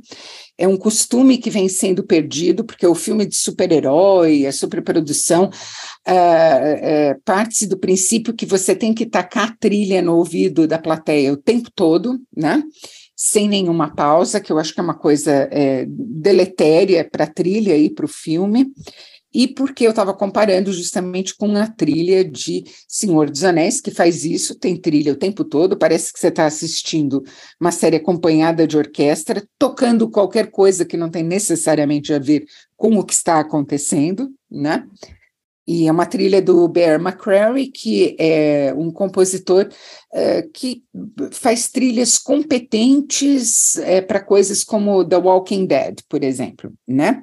É 0.57 0.67
um 0.67 0.77
costume 0.77 1.37
que 1.37 1.49
vem 1.49 1.67
sendo 1.67 2.03
perdido, 2.03 2.63
porque 2.63 2.87
o 2.87 2.95
filme 2.95 3.25
de 3.25 3.35
super-herói, 3.35 4.45
a 4.45 4.51
superprodução, 4.51 5.49
ah, 6.05 6.13
é, 6.13 7.17
parte 7.25 7.67
do 7.67 7.77
princípio 7.77 8.33
que 8.33 8.45
você 8.45 8.73
tem 8.73 8.93
que 8.93 9.05
tacar 9.05 9.57
trilha 9.57 10.01
no 10.01 10.15
ouvido 10.15 10.67
da 10.67 10.79
plateia 10.79 11.33
o 11.33 11.37
tempo 11.37 11.69
todo, 11.75 12.19
né? 12.35 12.63
Sem 13.17 13.47
nenhuma 13.47 13.93
pausa, 13.93 14.39
que 14.39 14.51
eu 14.51 14.57
acho 14.57 14.73
que 14.73 14.79
é 14.79 14.83
uma 14.83 14.97
coisa 14.97 15.31
é, 15.51 15.85
deletéria 15.87 17.07
para 17.09 17.25
a 17.25 17.31
trilha 17.31 17.77
e 17.77 17.89
para 17.89 18.05
o 18.05 18.09
filme 18.09 18.67
e 19.35 19.49
porque 19.49 19.85
eu 19.85 19.89
estava 19.89 20.13
comparando 20.13 20.71
justamente 20.71 21.35
com 21.35 21.57
a 21.57 21.67
trilha 21.67 22.23
de 22.23 22.63
Senhor 22.87 23.29
dos 23.29 23.43
Anéis, 23.43 23.81
que 23.81 23.91
faz 23.91 24.23
isso, 24.23 24.57
tem 24.57 24.77
trilha 24.77 25.11
o 25.11 25.17
tempo 25.17 25.43
todo, 25.43 25.77
parece 25.77 26.13
que 26.13 26.17
você 26.17 26.29
está 26.29 26.45
assistindo 26.45 27.21
uma 27.59 27.73
série 27.73 27.97
acompanhada 27.97 28.65
de 28.65 28.77
orquestra, 28.77 29.45
tocando 29.59 30.09
qualquer 30.09 30.49
coisa 30.49 30.85
que 30.85 30.95
não 30.95 31.09
tem 31.09 31.21
necessariamente 31.21 32.13
a 32.13 32.19
ver 32.19 32.45
com 32.77 32.97
o 32.97 33.03
que 33.03 33.11
está 33.11 33.41
acontecendo, 33.41 34.31
né? 34.49 34.87
E 35.67 35.87
é 35.87 35.91
uma 35.91 36.05
trilha 36.05 36.41
do 36.41 36.67
Bear 36.69 37.01
McCreary, 37.01 37.71
que 37.71 38.15
é 38.19 38.73
um 38.77 38.91
compositor 38.91 39.67
eh, 40.13 40.47
que 40.53 40.83
faz 41.31 41.69
trilhas 41.69 42.19
competentes 42.19 43.75
eh, 43.77 43.99
para 43.99 44.23
coisas 44.23 44.63
como 44.63 45.03
The 45.03 45.17
Walking 45.17 45.65
Dead, 45.65 45.95
por 46.07 46.23
exemplo, 46.23 46.71
né? 46.87 47.21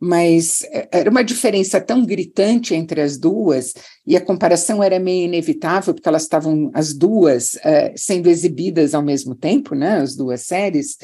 Mas 0.00 0.62
eh, 0.64 0.88
era 0.92 1.10
uma 1.10 1.24
diferença 1.24 1.80
tão 1.80 2.04
gritante 2.04 2.74
entre 2.74 3.00
as 3.00 3.18
duas, 3.18 3.74
e 4.06 4.16
a 4.16 4.20
comparação 4.20 4.82
era 4.82 4.98
meio 4.98 5.24
inevitável, 5.24 5.94
porque 5.94 6.08
elas 6.08 6.22
estavam 6.22 6.70
as 6.74 6.92
duas 6.92 7.56
eh, 7.64 7.94
sendo 7.96 8.28
exibidas 8.28 8.94
ao 8.94 9.02
mesmo 9.02 9.34
tempo, 9.34 9.74
né, 9.74 9.98
as 9.98 10.16
duas 10.16 10.42
séries, 10.42 10.96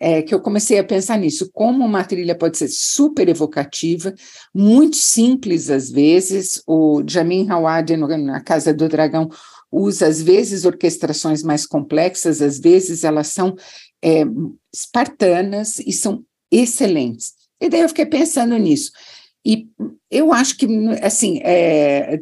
é, 0.00 0.22
que 0.22 0.32
eu 0.32 0.40
comecei 0.40 0.78
a 0.78 0.84
pensar 0.84 1.18
nisso, 1.18 1.50
como 1.52 1.84
uma 1.84 2.04
trilha 2.04 2.36
pode 2.36 2.56
ser 2.56 2.68
super 2.68 3.28
evocativa, 3.28 4.14
muito 4.54 4.96
simples 4.96 5.70
às 5.70 5.90
vezes, 5.90 6.62
o 6.66 7.02
Jamin 7.06 7.48
Hawad 7.50 7.96
na 7.96 8.40
Casa 8.40 8.72
do 8.72 8.88
Dragão 8.88 9.28
usa 9.70 10.06
às 10.06 10.22
vezes 10.22 10.64
orquestrações 10.64 11.42
mais 11.42 11.66
complexas, 11.66 12.40
às 12.40 12.58
vezes 12.58 13.04
elas 13.04 13.28
são 13.28 13.54
é, 14.02 14.24
espartanas 14.72 15.78
e 15.80 15.92
são 15.92 16.24
excelentes. 16.50 17.37
E 17.60 17.68
daí 17.68 17.80
eu 17.80 17.88
fiquei 17.88 18.06
pensando 18.06 18.56
nisso. 18.56 18.90
E 19.46 19.66
eu 20.10 20.32
acho 20.32 20.56
que, 20.58 20.66
assim, 21.00 21.40
é, 21.42 22.18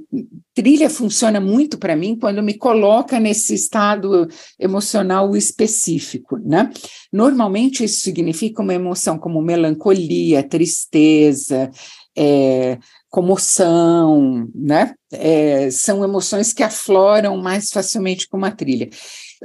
trilha 0.54 0.88
funciona 0.88 1.40
muito 1.40 1.78
para 1.78 1.96
mim 1.96 2.16
quando 2.16 2.42
me 2.42 2.54
coloca 2.54 3.18
nesse 3.18 3.54
estado 3.54 4.28
emocional 4.60 5.34
específico, 5.36 6.38
né? 6.38 6.70
Normalmente 7.12 7.82
isso 7.84 8.00
significa 8.00 8.62
uma 8.62 8.74
emoção 8.74 9.18
como 9.18 9.42
melancolia, 9.42 10.42
tristeza, 10.42 11.70
é, 12.16 12.78
comoção, 13.10 14.48
né? 14.54 14.94
É, 15.12 15.70
são 15.70 16.04
emoções 16.04 16.52
que 16.52 16.62
afloram 16.62 17.36
mais 17.38 17.70
facilmente 17.70 18.28
com 18.28 18.36
uma 18.36 18.50
trilha. 18.50 18.88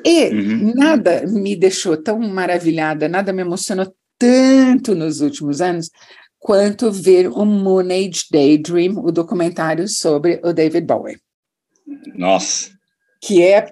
E 0.06 0.26
Uhum. 0.30 0.74
nada 0.76 1.26
me 1.28 1.56
deixou 1.56 1.98
tão 1.98 2.20
maravilhada, 2.20 3.10
nada 3.10 3.34
me 3.34 3.42
emocionou 3.42 3.92
tanto 4.22 4.94
nos 4.94 5.20
últimos 5.20 5.62
anos 5.62 5.90
quanto 6.38 6.92
ver 6.92 7.28
o 7.28 7.44
Moon 7.44 7.88
Age 7.90 8.26
Daydream, 8.32 9.04
o 9.04 9.12
documentário 9.12 9.88
sobre 9.88 10.40
o 10.44 10.54
David 10.54 10.86
Bowie. 10.86 11.20
Nossa. 12.16 12.70
Que 13.20 13.42
é 13.42 13.68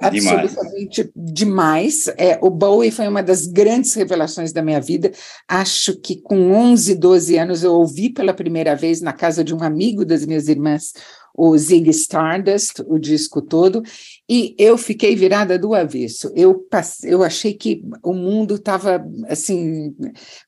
absolutamente 0.00 1.10
demais. 1.14 2.04
demais. 2.06 2.08
É, 2.16 2.38
o 2.40 2.48
Bowie 2.48 2.90
foi 2.90 3.06
uma 3.08 3.22
das 3.22 3.46
grandes 3.46 3.92
revelações 3.92 4.52
da 4.52 4.62
minha 4.62 4.80
vida. 4.80 5.12
Acho 5.46 5.98
que 6.00 6.16
com 6.22 6.52
11, 6.52 6.94
12 6.94 7.36
anos 7.36 7.62
eu 7.62 7.74
ouvi 7.74 8.10
pela 8.10 8.32
primeira 8.32 8.74
vez 8.74 9.02
na 9.02 9.12
casa 9.12 9.44
de 9.44 9.54
um 9.54 9.62
amigo 9.62 10.04
das 10.04 10.24
minhas 10.24 10.48
irmãs 10.48 10.92
o 11.38 11.56
Zig 11.56 11.88
Stardust, 11.90 12.82
o 12.88 12.98
disco 12.98 13.40
todo, 13.40 13.80
e 14.28 14.56
eu 14.58 14.76
fiquei 14.76 15.14
virada 15.14 15.56
do 15.56 15.72
avesso. 15.72 16.32
Eu, 16.34 16.52
passei, 16.52 17.14
eu 17.14 17.22
achei 17.22 17.54
que 17.54 17.80
o 18.02 18.12
mundo 18.12 18.56
estava 18.56 19.06
assim, 19.28 19.94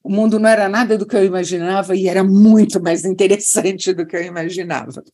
o 0.02 0.10
mundo 0.10 0.40
não 0.40 0.50
era 0.50 0.68
nada 0.68 0.98
do 0.98 1.06
que 1.06 1.14
eu 1.14 1.24
imaginava 1.24 1.94
e 1.94 2.08
era 2.08 2.24
muito 2.24 2.82
mais 2.82 3.04
interessante 3.06 3.94
do 3.94 4.04
que 4.04 4.16
eu 4.16 4.24
imaginava. 4.24 5.04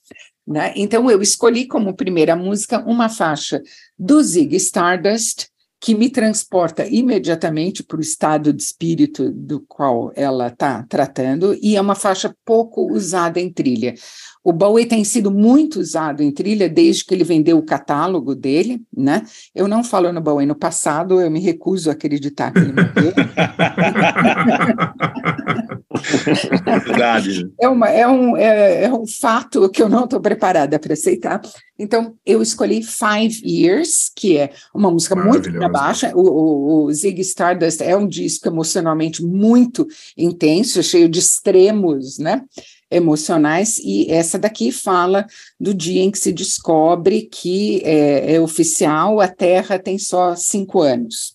Né? 0.46 0.72
Então 0.76 1.10
eu 1.10 1.20
escolhi 1.20 1.66
como 1.66 1.94
primeira 1.94 2.34
música 2.34 2.82
uma 2.86 3.10
faixa 3.10 3.60
do 3.98 4.22
Zig 4.22 4.56
Stardust 4.56 5.48
que 5.80 5.94
me 5.94 6.08
transporta 6.08 6.86
imediatamente 6.86 7.82
para 7.82 7.98
o 7.98 8.00
estado 8.00 8.52
de 8.52 8.62
espírito 8.62 9.30
do 9.30 9.60
qual 9.60 10.10
ela 10.14 10.48
está 10.48 10.84
tratando, 10.88 11.56
e 11.62 11.76
é 11.76 11.80
uma 11.80 11.94
faixa 11.94 12.34
pouco 12.44 12.92
usada 12.92 13.38
em 13.38 13.52
trilha. 13.52 13.94
O 14.42 14.52
Bowie 14.52 14.86
tem 14.86 15.04
sido 15.04 15.30
muito 15.30 15.80
usado 15.80 16.22
em 16.22 16.30
trilha 16.30 16.68
desde 16.68 17.04
que 17.04 17.12
ele 17.12 17.24
vendeu 17.24 17.58
o 17.58 17.64
catálogo 17.64 18.34
dele, 18.34 18.80
né? 18.96 19.24
Eu 19.54 19.66
não 19.66 19.82
falo 19.82 20.12
no 20.12 20.20
Bowie 20.20 20.46
no 20.46 20.54
passado, 20.54 21.20
eu 21.20 21.30
me 21.30 21.40
recuso 21.40 21.90
a 21.90 21.94
acreditar 21.94 22.52
que 22.52 22.60
ele 22.60 22.72
morreu. 22.72 23.12
Verdade. 25.96 27.50
É, 27.58 27.68
uma, 27.68 27.88
é, 27.88 28.06
um, 28.06 28.36
é, 28.36 28.84
é 28.84 28.92
um 28.92 29.06
fato 29.06 29.68
que 29.70 29.82
eu 29.82 29.88
não 29.88 30.04
estou 30.04 30.20
preparada 30.20 30.78
para 30.78 30.92
aceitar. 30.92 31.40
Então, 31.78 32.14
eu 32.24 32.42
escolhi 32.42 32.82
Five 32.82 33.40
Years, 33.44 34.10
que 34.14 34.36
é 34.36 34.50
uma 34.74 34.90
música 34.90 35.16
muito 35.16 35.50
para 35.52 35.68
baixa. 35.68 36.12
O, 36.14 36.20
o, 36.20 36.84
o 36.84 36.92
Zig 36.92 37.20
Stardust 37.20 37.82
é 37.82 37.96
um 37.96 38.06
disco 38.06 38.48
emocionalmente 38.48 39.22
muito 39.24 39.86
intenso, 40.16 40.82
cheio 40.82 41.08
de 41.08 41.18
extremos, 41.18 42.18
né? 42.18 42.42
emocionais, 42.90 43.78
e 43.78 44.10
essa 44.10 44.38
daqui 44.38 44.70
fala 44.70 45.26
do 45.58 45.74
dia 45.74 46.02
em 46.02 46.10
que 46.10 46.18
se 46.18 46.32
descobre 46.32 47.22
que 47.22 47.82
é, 47.84 48.34
é 48.34 48.40
oficial, 48.40 49.20
a 49.20 49.28
Terra 49.28 49.78
tem 49.78 49.98
só 49.98 50.36
cinco 50.36 50.82
anos. 50.82 51.34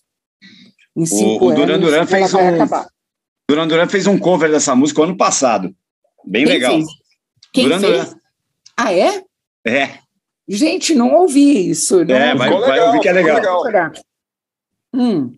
Em 0.96 1.06
cinco 1.06 1.46
o, 1.46 1.48
o 1.48 1.54
Duran 1.54 1.78
Duran 1.78 2.06
fez 2.06 2.32
um, 2.34 2.38
acabar. 2.38 2.86
Duran 3.52 3.68
Duran 3.68 3.86
fez 3.86 4.06
um 4.06 4.18
cover 4.18 4.50
dessa 4.50 4.74
música 4.74 5.02
ano 5.02 5.14
passado. 5.14 5.74
Bem 6.24 6.44
Quem 6.46 6.54
legal. 6.54 6.72
Fez? 6.72 6.86
Quem 7.52 7.64
Duran 7.64 7.80
fez? 7.80 7.92
Duran. 7.92 8.20
Ah, 8.74 8.94
é? 8.94 9.22
É. 9.66 9.90
Gente, 10.48 10.94
não 10.94 11.12
ouvi 11.12 11.68
isso. 11.68 12.02
Não 12.02 12.14
É, 12.16 12.34
vai, 12.34 12.50
ouvi. 12.50 12.66
vai 12.66 12.80
ouvir 12.80 13.00
que 13.00 13.08
é 13.08 13.12
legal. 13.12 13.62
Hum. 14.94 15.34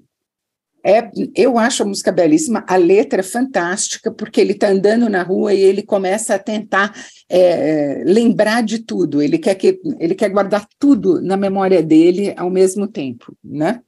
É, 0.87 1.11
eu 1.35 1.59
acho 1.59 1.83
a 1.83 1.87
música 1.87 2.13
belíssima, 2.13 2.63
a 2.69 2.77
letra 2.77 3.19
é 3.21 3.23
fantástica, 3.25 4.13
porque 4.13 4.41
ele 4.41 4.53
está 4.53 4.69
andando 4.69 5.09
na 5.09 5.23
rua 5.23 5.53
e 5.53 5.61
ele 5.61 5.83
começa 5.83 6.35
a 6.37 6.39
tentar 6.39 6.95
é, 7.29 8.05
lembrar 8.07 8.63
de 8.63 8.79
tudo. 8.79 9.21
Ele 9.21 9.39
quer 9.39 9.57
que 9.57 9.81
ele 9.99 10.15
quer 10.15 10.29
guardar 10.29 10.69
tudo 10.79 11.21
na 11.21 11.37
memória 11.37 11.83
dele 11.83 12.33
ao 12.37 12.51
mesmo 12.51 12.87
tempo, 12.87 13.37
né? 13.43 13.81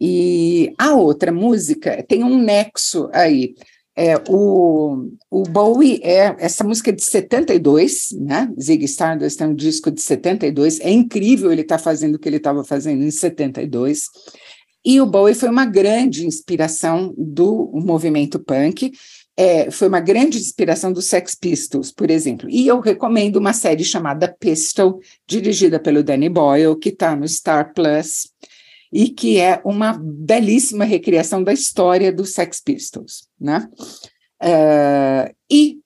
E 0.00 0.74
a 0.78 0.94
outra 0.94 1.32
música 1.32 2.02
tem 2.06 2.22
um 2.22 2.38
nexo 2.38 3.08
aí. 3.12 3.54
É, 3.98 4.14
o, 4.28 5.08
o 5.30 5.42
Bowie 5.44 6.00
é 6.02 6.36
essa 6.38 6.62
música 6.62 6.90
é 6.90 6.92
de 6.92 7.02
72, 7.02 8.08
né? 8.20 8.52
Zig 8.60 8.84
Stardust 8.84 9.40
é 9.40 9.46
um 9.46 9.54
disco 9.54 9.90
de 9.90 10.02
72. 10.02 10.80
É 10.80 10.90
incrível 10.90 11.50
ele 11.50 11.62
estar 11.62 11.78
tá 11.78 11.82
fazendo 11.82 12.16
o 12.16 12.18
que 12.18 12.28
ele 12.28 12.36
estava 12.36 12.62
fazendo 12.62 13.02
em 13.02 13.10
72. 13.10 14.04
E 14.84 15.00
o 15.00 15.06
Bowie 15.06 15.34
foi 15.34 15.48
uma 15.48 15.64
grande 15.64 16.26
inspiração 16.26 17.14
do 17.16 17.72
movimento 17.74 18.38
punk, 18.38 18.92
é, 19.36 19.70
foi 19.70 19.88
uma 19.88 20.00
grande 20.00 20.38
inspiração 20.38 20.92
dos 20.92 21.04
Sex 21.06 21.34
Pistols, 21.34 21.92
por 21.92 22.10
exemplo. 22.10 22.48
E 22.48 22.66
eu 22.66 22.80
recomendo 22.80 23.36
uma 23.36 23.52
série 23.52 23.84
chamada 23.84 24.34
Pistol, 24.40 24.98
dirigida 25.26 25.78
pelo 25.78 26.02
Danny 26.02 26.30
Boyle, 26.30 26.78
que 26.78 26.88
está 26.88 27.14
no 27.14 27.28
Star 27.28 27.74
Plus, 27.74 28.30
e 28.92 29.08
que 29.08 29.38
é 29.38 29.60
uma 29.64 29.98
belíssima 30.00 30.84
recriação 30.84 31.42
da 31.42 31.52
história 31.52 32.12
dos 32.12 32.32
Sex 32.32 32.60
Pistols. 32.60 33.28
Né? 33.40 33.68
É, 34.40 35.34
e 35.50 35.78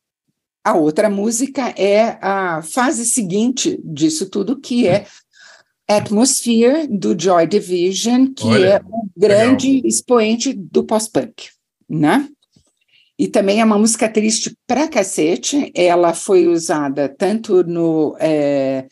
a 0.65 0.75
outra 0.75 1.09
música 1.09 1.69
é 1.77 2.19
a 2.21 2.63
fase 2.63 3.07
seguinte 3.07 3.81
disso 3.83 4.29
tudo, 4.29 4.61
que 4.61 4.87
é 4.87 5.07
Atmosphere, 5.89 6.87
do 6.87 7.19
Joy 7.19 7.47
Division, 7.47 8.29
que 8.33 8.47
Olha, 8.47 8.67
é 8.67 8.81
um 8.81 9.09
grande 9.17 9.69
legal. 9.69 9.89
expoente 9.89 10.53
do 10.53 10.85
pós-punk, 10.85 11.49
né? 11.89 12.29
E 13.19 13.27
também 13.27 13.61
é 13.61 13.65
uma 13.65 13.79
música 13.79 14.09
triste 14.09 14.57
pra 14.67 14.89
cacete, 14.89 15.71
ela 15.75 16.15
foi 16.15 16.47
usada 16.47 17.09
tanto 17.09 17.63
no, 17.65 18.17
é, 18.19 18.87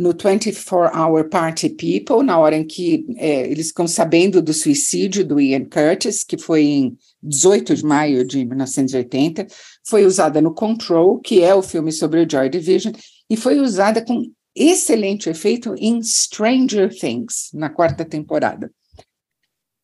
no 0.00 0.14
24 0.14 0.98
Hour 0.98 1.28
Party 1.28 1.68
People, 1.68 2.24
na 2.24 2.38
hora 2.38 2.56
em 2.56 2.64
que 2.64 3.04
é, 3.18 3.50
eles 3.50 3.68
ficam 3.68 3.86
sabendo 3.86 4.40
do 4.40 4.54
suicídio 4.54 5.22
do 5.22 5.38
Ian 5.38 5.66
Curtis, 5.66 6.24
que 6.24 6.38
foi 6.38 6.62
em 6.62 6.96
18 7.22 7.76
de 7.76 7.84
maio 7.84 8.26
de 8.26 8.42
1980, 8.42 9.46
foi 9.86 10.06
usada 10.06 10.40
no 10.40 10.54
Control, 10.54 11.18
que 11.18 11.42
é 11.42 11.54
o 11.54 11.62
filme 11.62 11.92
sobre 11.92 12.24
o 12.24 12.26
Joy 12.28 12.48
Division, 12.48 12.94
e 13.28 13.36
foi 13.36 13.60
usada 13.60 14.02
com 14.02 14.24
excelente 14.56 15.28
efeito 15.28 15.74
em 15.76 16.02
Stranger 16.02 16.88
Things, 16.98 17.50
na 17.52 17.68
quarta 17.68 18.02
temporada. 18.02 18.72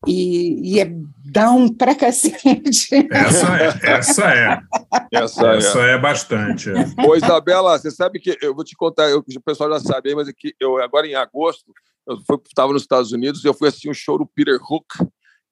E, 0.06 0.76
e 0.76 0.80
é 0.80 0.90
down 1.36 1.68
pra 1.74 1.94
cacete. 1.94 3.08
Essa 3.12 3.56
é, 3.58 3.90
essa 3.92 4.34
é. 4.34 4.60
Essa, 5.12 5.46
Essa 5.54 5.78
é 5.80 5.98
bastante. 5.98 6.70
é. 6.70 7.06
Ô, 7.06 7.14
Isabela, 7.14 7.78
você 7.78 7.90
sabe 7.90 8.18
que 8.18 8.36
eu 8.40 8.54
vou 8.54 8.64
te 8.64 8.74
contar, 8.76 9.08
eu, 9.10 9.18
o 9.18 9.40
pessoal 9.42 9.70
já 9.70 9.80
sabe, 9.80 10.14
mas 10.14 10.28
é 10.28 10.32
que 10.36 10.54
eu 10.60 10.82
agora 10.82 11.06
em 11.06 11.14
agosto 11.14 11.72
eu 12.08 12.16
estava 12.46 12.72
nos 12.72 12.82
Estados 12.82 13.12
Unidos 13.12 13.44
e 13.44 13.48
eu 13.48 13.54
fui 13.54 13.68
assistir 13.68 13.90
um 13.90 13.94
show 13.94 14.16
do 14.16 14.26
Peter 14.26 14.58
Hook, 14.62 14.86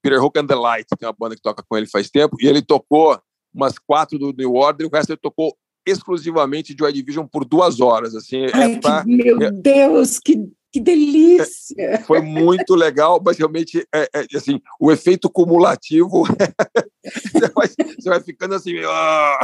Peter 0.02 0.23
Hook 0.23 0.39
and 0.39 0.47
the 0.47 0.55
Light, 0.55 0.86
que 0.98 1.05
é 1.05 1.09
uma 1.09 1.16
banda 1.19 1.35
que 1.35 1.43
toca 1.43 1.65
com 1.69 1.77
ele 1.77 1.86
faz 1.86 2.09
tempo, 2.11 2.36
e 2.40 2.47
ele 2.47 2.62
tocou 2.62 3.19
umas 3.52 3.78
quatro 3.78 4.19
do 4.19 4.32
New 4.32 4.55
Order, 4.55 4.86
e 4.86 4.89
o 4.89 4.93
resto 4.93 5.11
ele 5.11 5.19
tocou 5.20 5.55
exclusivamente 5.86 6.74
Joy 6.78 6.93
Division 6.93 7.27
por 7.27 7.44
duas 7.44 7.81
horas, 7.81 8.15
assim, 8.15 8.47
Ai, 8.52 8.74
é 8.74 8.78
pra- 8.81 9.02
que, 9.02 9.11
meu 9.16 9.43
é- 9.43 9.51
Deus, 9.51 10.19
que, 10.19 10.39
que 10.75 10.81
delícia! 10.81 12.03
foi 12.05 12.21
muito 12.21 12.75
legal, 12.75 13.23
mas 13.25 13.39
realmente, 13.39 13.87
é, 13.95 14.09
é, 14.13 14.27
assim, 14.37 14.61
o 14.81 14.91
efeito 14.91 15.31
cumulativo, 15.31 16.25
você, 17.33 17.49
vai, 17.55 17.69
você 17.69 18.09
vai 18.11 18.21
ficando 18.21 18.57
assim, 18.57 18.75
ah! 18.85 19.39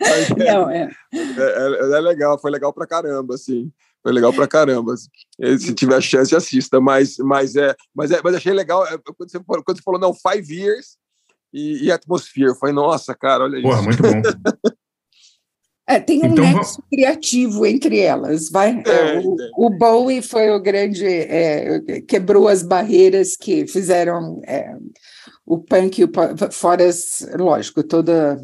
Mas 0.00 0.30
é- 0.30 0.52
Não, 0.54 0.70
é. 0.70 0.90
É, 1.12 1.18
é- 1.18 1.96
é 1.98 2.00
legal, 2.00 2.40
foi 2.40 2.50
legal 2.50 2.72
pra 2.72 2.86
caramba, 2.86 3.34
assim. 3.34 3.70
Foi 4.02 4.10
legal 4.10 4.32
pra 4.32 4.48
caramba. 4.48 4.94
assim. 4.94 5.08
E 5.38 5.58
Se 5.58 5.74
tiver 5.74 6.00
chance, 6.00 6.34
assista. 6.34 6.80
Mas, 6.80 7.18
mas, 7.18 7.56
é, 7.56 7.74
mas, 7.94 8.10
é, 8.10 8.20
mas 8.24 8.34
achei 8.34 8.54
legal 8.54 8.86
é, 8.86 8.96
quando, 9.16 9.30
você, 9.30 9.38
falou- 9.44 9.62
quando 9.62 9.76
você 9.76 9.82
falou, 9.82 10.00
não, 10.00 10.14
Five 10.14 10.50
Years 10.50 10.96
e, 11.52 11.84
e 11.84 11.92
Atmosphere. 11.92 12.54
Foi, 12.58 12.72
nossa, 12.72 13.14
cara, 13.14 13.44
olha 13.44 13.60
Porra, 13.60 13.74
isso. 13.80 13.84
muito 13.84 14.02
bom. 14.02 14.22
É, 15.90 15.98
tem 15.98 16.22
um 16.22 16.26
Então, 16.26 16.44
nexo 16.44 16.82
criativo 16.88 17.66
entre 17.66 17.98
elas, 17.98 18.48
vai? 18.48 18.80
É, 18.86 19.16
É, 19.16 19.18
o, 19.18 19.36
o 19.66 19.70
Bowie 19.70 20.22
foi 20.22 20.50
o 20.50 20.60
grande, 20.60 21.04
é, 21.04 21.80
quebrou 22.06 22.46
as 22.46 22.62
barreiras 22.62 23.34
que 23.36 23.66
fizeram 23.66 24.40
é, 24.46 24.72
o 25.44 25.58
punk, 25.58 25.98
e 26.00 26.04
o 26.04 26.10
fora, 26.52 26.88
as- 26.88 27.26
lógico, 27.36 27.82
toda, 27.82 28.40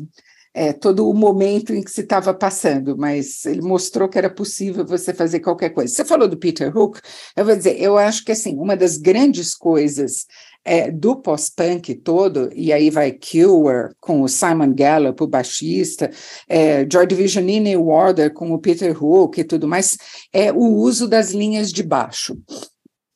é, 0.53 0.73
todo 0.73 1.09
o 1.09 1.15
momento 1.15 1.73
em 1.73 1.83
que 1.83 1.91
se 1.91 2.01
estava 2.01 2.35
passando, 2.35 2.97
mas 2.97 3.45
ele 3.47 3.63
mostrou 3.63 4.09
que 4.09 4.19
era 4.19 4.31
possível 4.31 4.85
você 4.85 5.15
fazer 5.15 5.41
qualquer 5.41 5.71
coisa. 5.71 5.95
Você 5.95 6.05
falou 6.05 6.27
do 6.27 6.37
Peter 6.39 6.77
Hook, 6.77 6.99
eu 7.37 7.45
vou 7.45 7.55
dizer, 7.57 7.81
eu 7.81 7.97
acho 7.97 8.25
que 8.25 8.33
assim, 8.33 8.57
uma 8.57 8.77
das 8.77 8.97
grandes 8.97 9.55
coisas 9.55 10.27
é, 10.67 10.91
do 10.91 11.15
pós-punk 11.15 11.95
todo, 11.95 12.51
e 12.53 12.73
aí 12.73 12.91
vai 12.91 13.13
Cure 13.13 13.95
com 14.01 14.21
o 14.23 14.29
Simon 14.29 14.75
Gallup, 14.75 15.23
o 15.23 15.27
baixista, 15.29 16.11
é, 16.49 16.85
Joy 16.91 17.07
Division 17.07 17.49
e 17.49 17.61
New 17.61 17.87
Order 17.87 18.33
com 18.35 18.51
o 18.53 18.59
Peter 18.59 19.01
Hook 19.03 19.39
e 19.39 19.45
tudo 19.45 19.69
mais, 19.69 19.97
é 20.33 20.53
o 20.53 20.59
uso 20.75 21.07
das 21.07 21.31
linhas 21.31 21.73
de 21.73 21.85
baixo, 21.85 22.37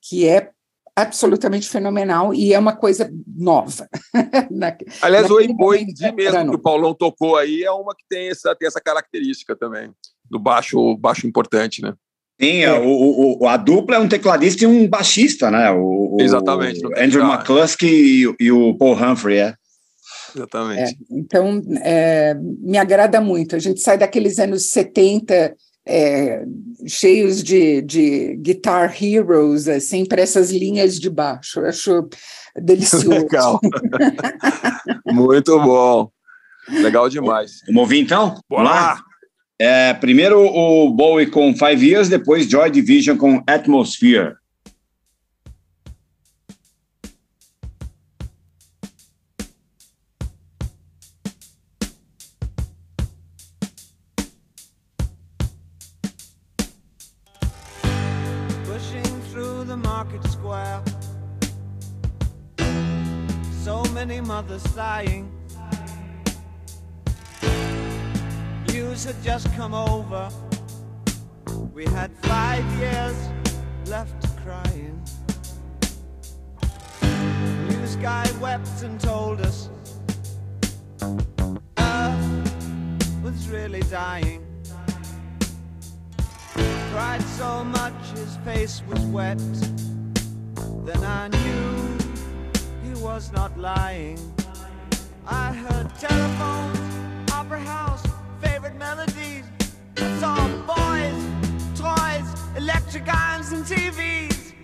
que 0.01 0.29
é 0.29 0.51
absolutamente 0.95 1.69
fenomenal 1.69 2.33
e 2.33 2.55
é 2.55 2.59
uma 2.59 2.77
coisa 2.77 3.11
nova. 3.27 3.89
Na- 4.51 4.77
Aliás, 5.03 5.29
o 5.29 5.35
naquele 5.35 5.53
Emboi 5.53 5.81
momento 5.81 5.95
de 5.95 6.05
era 6.05 6.15
mesmo 6.15 6.51
que 6.51 6.57
o 6.57 6.63
Paulão 6.63 6.95
tocou 6.95 7.37
aí 7.37 7.65
é 7.65 7.71
uma 7.73 7.95
que 7.97 8.05
tem 8.09 8.29
essa, 8.29 8.55
tem 8.55 8.69
essa 8.69 8.81
característica 8.81 9.57
também, 9.57 9.91
do 10.31 10.39
baixo, 10.39 10.97
baixo 10.97 11.27
importante, 11.27 11.83
né? 11.83 11.95
Sim, 12.41 12.67
o, 12.67 12.89
o- 12.89 13.43
o- 13.43 13.49
a 13.49 13.57
dupla 13.57 13.97
é 13.97 13.99
um 13.99 14.09
tecladista 14.09 14.65
e 14.65 14.67
um 14.67 14.89
baixista, 14.89 15.51
né? 15.51 15.71
O, 15.71 16.17
o- 16.17 16.21
Exatamente, 16.21 16.81
tem 16.81 17.05
Andrew. 17.05 17.25
McCluskey 17.25 17.89
e, 17.89 18.27
o- 18.29 18.37
e 18.41 18.51
o 18.53 18.75
Paul 18.79 18.95
Humphrey, 18.95 19.39
é. 19.39 19.55
Exatamente. 20.35 20.93
É, 20.93 20.95
então, 21.11 21.61
é, 21.83 22.35
me 22.35 22.79
agrada 22.79 23.21
muito. 23.21 23.57
A 23.57 23.59
gente 23.59 23.81
sai 23.81 23.99
daqueles 23.99 24.39
anos 24.39 24.71
70 24.71 25.55
é, 25.87 26.45
cheios 26.87 27.43
de, 27.43 27.83
de 27.83 28.37
guitar 28.37 28.95
heroes, 29.03 29.67
assim, 29.67 30.05
para 30.05 30.23
essas 30.23 30.51
linhas 30.53 31.01
de 31.01 31.11
baixo. 31.11 31.61
Eu 31.61 31.67
acho 31.67 32.09
delicioso. 32.57 33.09
Legal. 33.11 33.59
muito 35.07 35.59
bom. 35.61 36.11
Legal 36.69 37.09
demais. 37.09 37.53
Vamos 37.67 37.81
ouvir 37.83 38.01
então? 38.01 38.35
Bora 38.49 38.63
lá. 38.63 39.03
É, 39.63 39.93
primeiro 39.93 40.41
o 40.43 40.89
Bowie 40.89 41.27
com 41.27 41.55
Five 41.55 41.87
Years, 41.87 42.09
depois 42.09 42.49
Joy 42.49 42.71
Division 42.71 43.19
com 43.19 43.43
Atmosphere. 43.47 44.37
So 63.63 63.83
many 63.93 64.23
mothers 64.23 64.63
sighing. 64.75 65.40
News 68.91 69.05
had 69.05 69.23
just 69.23 69.55
come 69.55 69.73
over. 69.73 70.29
We 71.73 71.85
had 71.85 72.11
five 72.23 72.65
years 72.81 73.17
left 73.87 74.27
crying. 74.43 75.01
News 77.69 77.95
guy 77.95 78.29
wept 78.41 78.83
and 78.83 79.01
told 79.01 79.43
us 79.43 79.71
Earth 81.79 83.23
was 83.23 83.49
really 83.49 83.83
dying. 83.83 84.45
Cried 86.91 87.23
so 87.39 87.63
much 87.63 87.95
his 88.17 88.39
face 88.39 88.83
was 88.89 89.01
wet. 89.07 89.39
Then 90.85 91.05
I 91.05 91.29
knew 91.29 91.99
he 92.83 93.01
was 93.01 93.31
not 93.31 93.57
lying. 93.57 94.19
I 95.29 95.53
heard 95.53 95.89
telephones, 95.97 97.31
opera 97.33 97.61
house, 97.61 98.10
favorite 98.71 98.79
melodies. 98.79 99.45
I 99.97 100.19
saw 100.19 100.49
boys, 100.67 101.79
toys, 101.79 102.57
electric 102.57 103.09
irons, 103.09 103.53
and 103.53 103.65
TVs. 103.65 104.55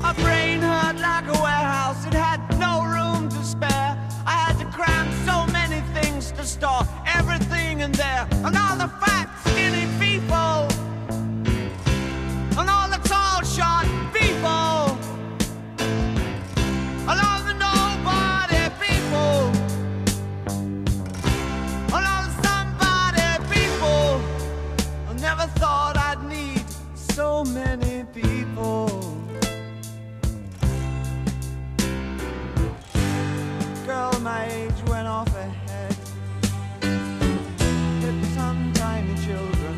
My 0.00 0.12
brain 0.14 0.60
hurt 0.60 0.96
like 0.96 1.26
a 1.26 1.42
warehouse, 1.42 2.06
it 2.06 2.14
had 2.14 2.40
no 2.58 2.84
room 2.84 3.28
to 3.28 3.44
spare. 3.44 3.98
I 4.26 4.32
had 4.46 4.58
to 4.58 4.66
cram 4.66 5.10
so 5.24 5.50
many 5.52 5.80
things 5.98 6.32
to 6.32 6.44
store 6.44 6.82
everything 7.06 7.80
in 7.80 7.92
there. 7.92 8.26
And 8.44 8.56
all 8.56 8.76
the 8.76 8.88
fat, 9.00 9.28
skinny 9.46 9.86
people, 9.98 10.68
many 27.52 28.04
people. 28.12 28.88
Girl 33.86 34.12
my 34.20 34.46
age 34.50 34.80
went 34.86 35.06
off 35.06 35.28
ahead. 35.36 35.94
Hit 38.00 38.24
some 38.34 38.72
tiny 38.74 39.14
children. 39.26 39.76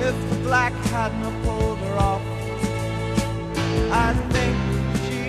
If 0.00 0.16
the 0.30 0.36
black 0.42 0.72
hadn't 0.92 1.42
pulled 1.44 1.78
her 1.78 1.96
off, 1.96 2.22
I 3.90 4.12
think 4.34 4.56
she 5.04 5.20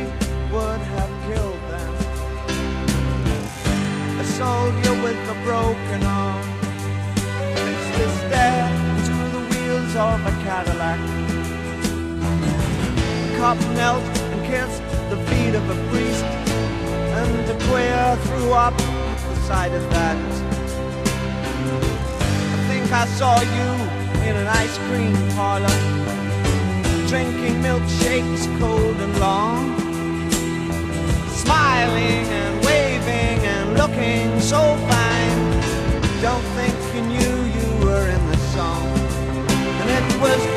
would 0.54 0.82
have 0.96 1.12
killed 1.28 1.64
them. 1.72 1.92
A 4.20 4.26
soldier 4.26 4.96
with 5.04 5.30
a 5.30 5.38
broken 5.46 6.04
arm 6.04 6.25
of 9.98 10.26
a 10.26 10.32
Cadillac. 10.44 11.00
The 13.32 13.38
cop 13.38 13.60
knelt 13.76 14.04
and 14.04 14.46
kissed 14.46 14.84
the 15.10 15.18
feet 15.28 15.56
of 15.56 15.70
a 15.70 15.90
priest, 15.90 16.26
and 17.20 17.48
the 17.48 17.56
queer 17.68 18.18
threw 18.26 18.52
up 18.52 18.78
the 18.78 19.36
sight 19.48 19.72
of 19.72 19.84
that. 19.92 20.18
I 22.54 22.68
think 22.68 22.92
I 22.92 23.06
saw 23.20 23.40
you 23.58 23.70
in 24.28 24.36
an 24.36 24.48
ice 24.48 24.78
cream 24.88 25.16
parlor, 25.36 25.78
drinking 27.08 27.62
milkshakes 27.62 28.44
cold 28.60 28.98
and 28.98 29.20
long 29.20 29.86
smiling 31.46 32.26
and 32.42 32.66
waving 32.66 33.40
and 33.54 33.78
looking 33.78 34.40
so 34.40 34.62
fine. 34.90 35.40
Don't 36.22 36.48
think 36.58 36.75
was 40.26 40.55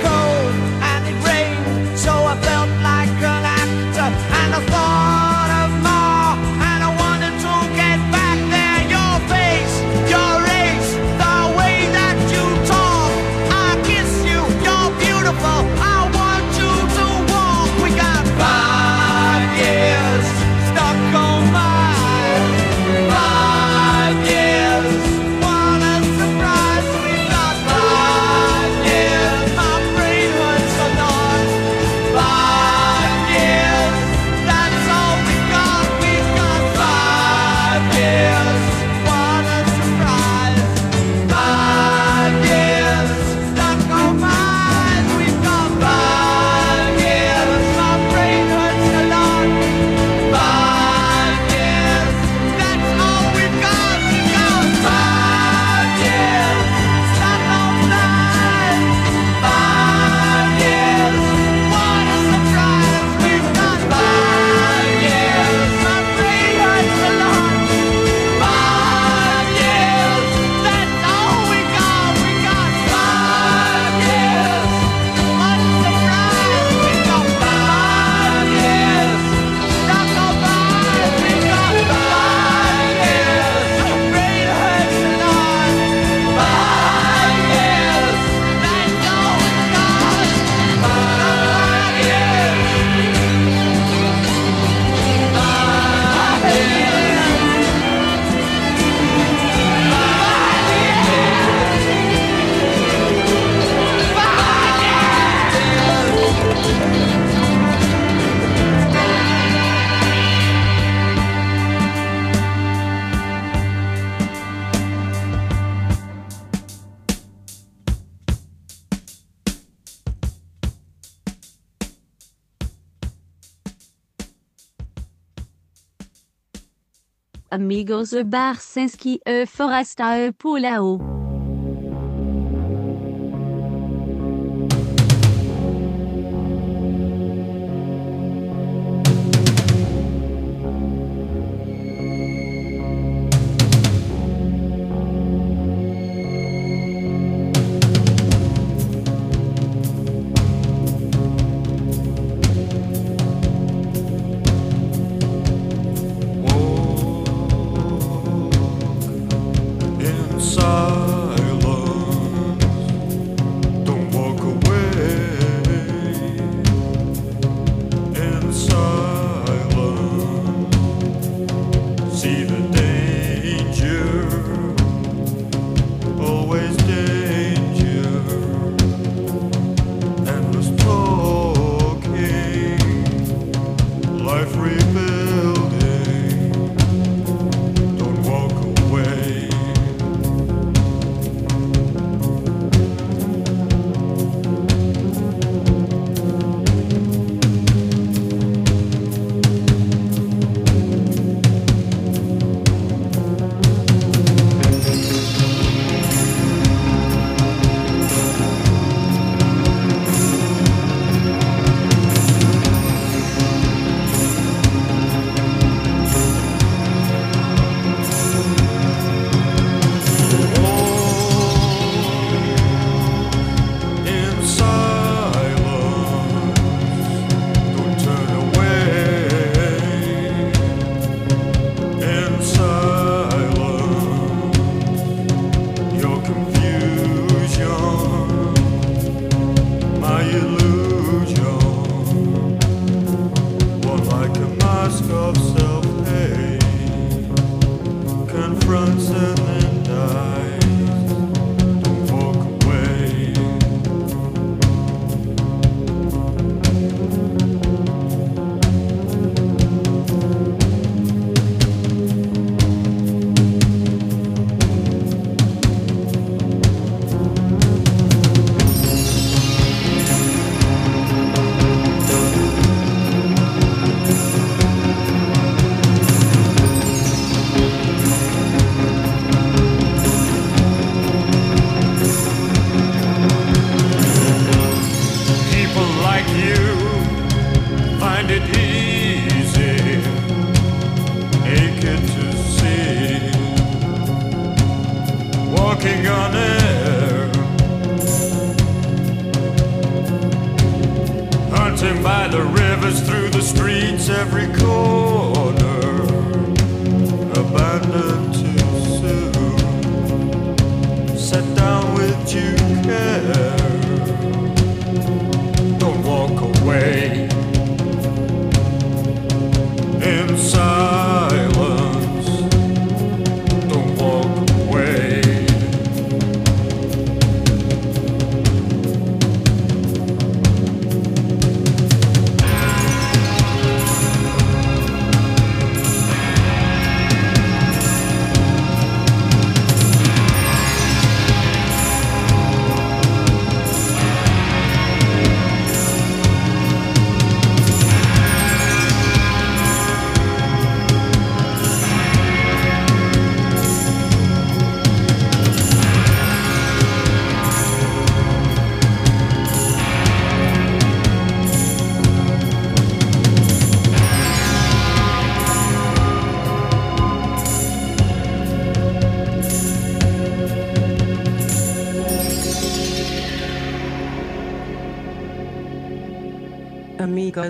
amigos 128.08 128.12
e 128.12 128.24
Barsinski 128.24 129.20
e 129.24 129.46
Foresta 129.46 130.16
e 130.18 130.32
Pulao. 130.32 131.17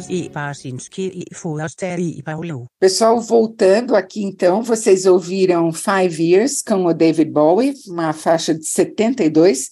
E 0.09 0.29
Barsinski 0.29 1.25
e 1.31 1.35
Forasta 1.35 1.99
e 1.99 2.23
Paulo. 2.23 2.67
Pessoal, 2.81 3.21
voltando 3.21 3.95
aqui 3.95 4.23
então, 4.23 4.63
vocês 4.63 5.07
ouviram 5.07 5.73
Five 5.73 6.23
Years 6.23 6.63
com 6.63 6.87
o 6.87 6.95
David 6.95 7.31
Bowie, 7.31 7.75
uma 7.87 8.13
faixa 8.13 8.55
de 8.55 8.67
72, 8.67 9.71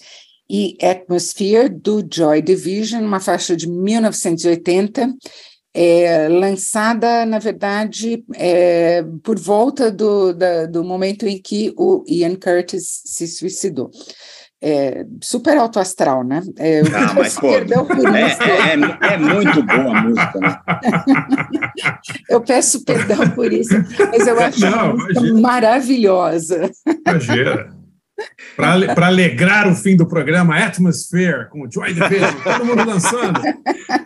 e 0.49 0.77
Atmosphere 0.81 1.69
do 1.69 2.07
Joy 2.13 2.41
Division, 2.43 3.03
uma 3.05 3.19
faixa 3.21 3.57
de 3.57 3.69
1980, 3.69 5.13
é, 5.75 6.29
lançada, 6.29 7.27
na 7.27 7.39
verdade, 7.39 8.25
é, 8.35 9.03
por 9.23 9.39
volta 9.39 9.91
do, 9.91 10.33
da- 10.33 10.67
do 10.67 10.83
momento 10.85 11.27
em 11.27 11.41
que 11.41 11.73
o 11.77 12.03
Ian 12.09 12.37
Curtis 12.37 13.03
se 13.05 13.27
suicidou. 13.27 13.91
É, 14.63 15.05
super 15.23 15.59
alto 15.59 15.79
astral, 15.79 16.25
né? 16.25 16.43
É, 16.59 16.81
eu 16.81 16.87
Ah, 16.87 17.13
mas, 17.15 17.15
peço 17.15 17.41
pô, 17.41 17.49
perdão 17.53 17.85
por 17.87 18.17
é, 18.17 18.27
isso. 18.27 18.43
é, 18.43 19.09
é- 19.11 19.13
é 19.15 19.19
muito 19.19 19.63
boa 19.63 19.99
a 19.99 20.03
música, 20.03 20.41
né? 20.41 20.59
Eu 22.31 22.41
peço 22.41 22.85
perdão 22.85 23.29
por 23.31 23.53
isso, 23.53 23.75
mas 24.11 24.27
eu 24.27 24.39
acho 24.41 24.61
Não, 24.61 24.95
uma 24.95 24.95
música 24.95 25.27
imagina. 27.07 27.76
Para 28.57 29.07
alegrar 29.09 29.69
o 29.71 29.75
fim 29.77 29.95
do 29.95 30.09
programa, 30.09 30.57
Atmosphere, 30.57 31.49
com 31.51 31.63
o 31.67 31.71
Joy 31.71 31.93
Division, 31.93 32.33
todo 32.43 32.65
mundo 32.65 32.87
dançando. 32.87 33.41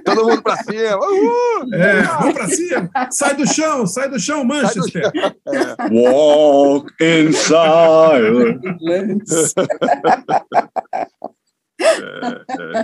Todo 0.05 0.25
mundo 0.27 0.43
para 0.43 0.57
cima. 0.65 0.97
Uhul! 0.97 1.73
É, 1.75 2.03
vamos 2.03 2.35
para 2.35 2.49
cima. 2.49 2.91
Sai 3.13 3.37
do 3.37 3.47
chão, 3.47 3.87
sai 3.87 4.09
do 4.11 4.19
chão, 4.19 4.45
Manchester. 4.45 5.13
Walk 5.93 6.93
in 7.01 7.33
silence. 7.33 8.75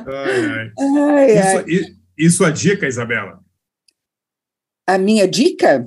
Ai, 0.07 0.47
ai. 0.47 0.73
Ai, 0.79 1.33
Isso, 1.39 1.69
e, 1.69 2.27
e 2.27 2.31
sua 2.31 2.51
dica, 2.51 2.87
Isabela? 2.87 3.41
A 4.89 4.99
minha 4.99 5.27
dica? 5.29 5.85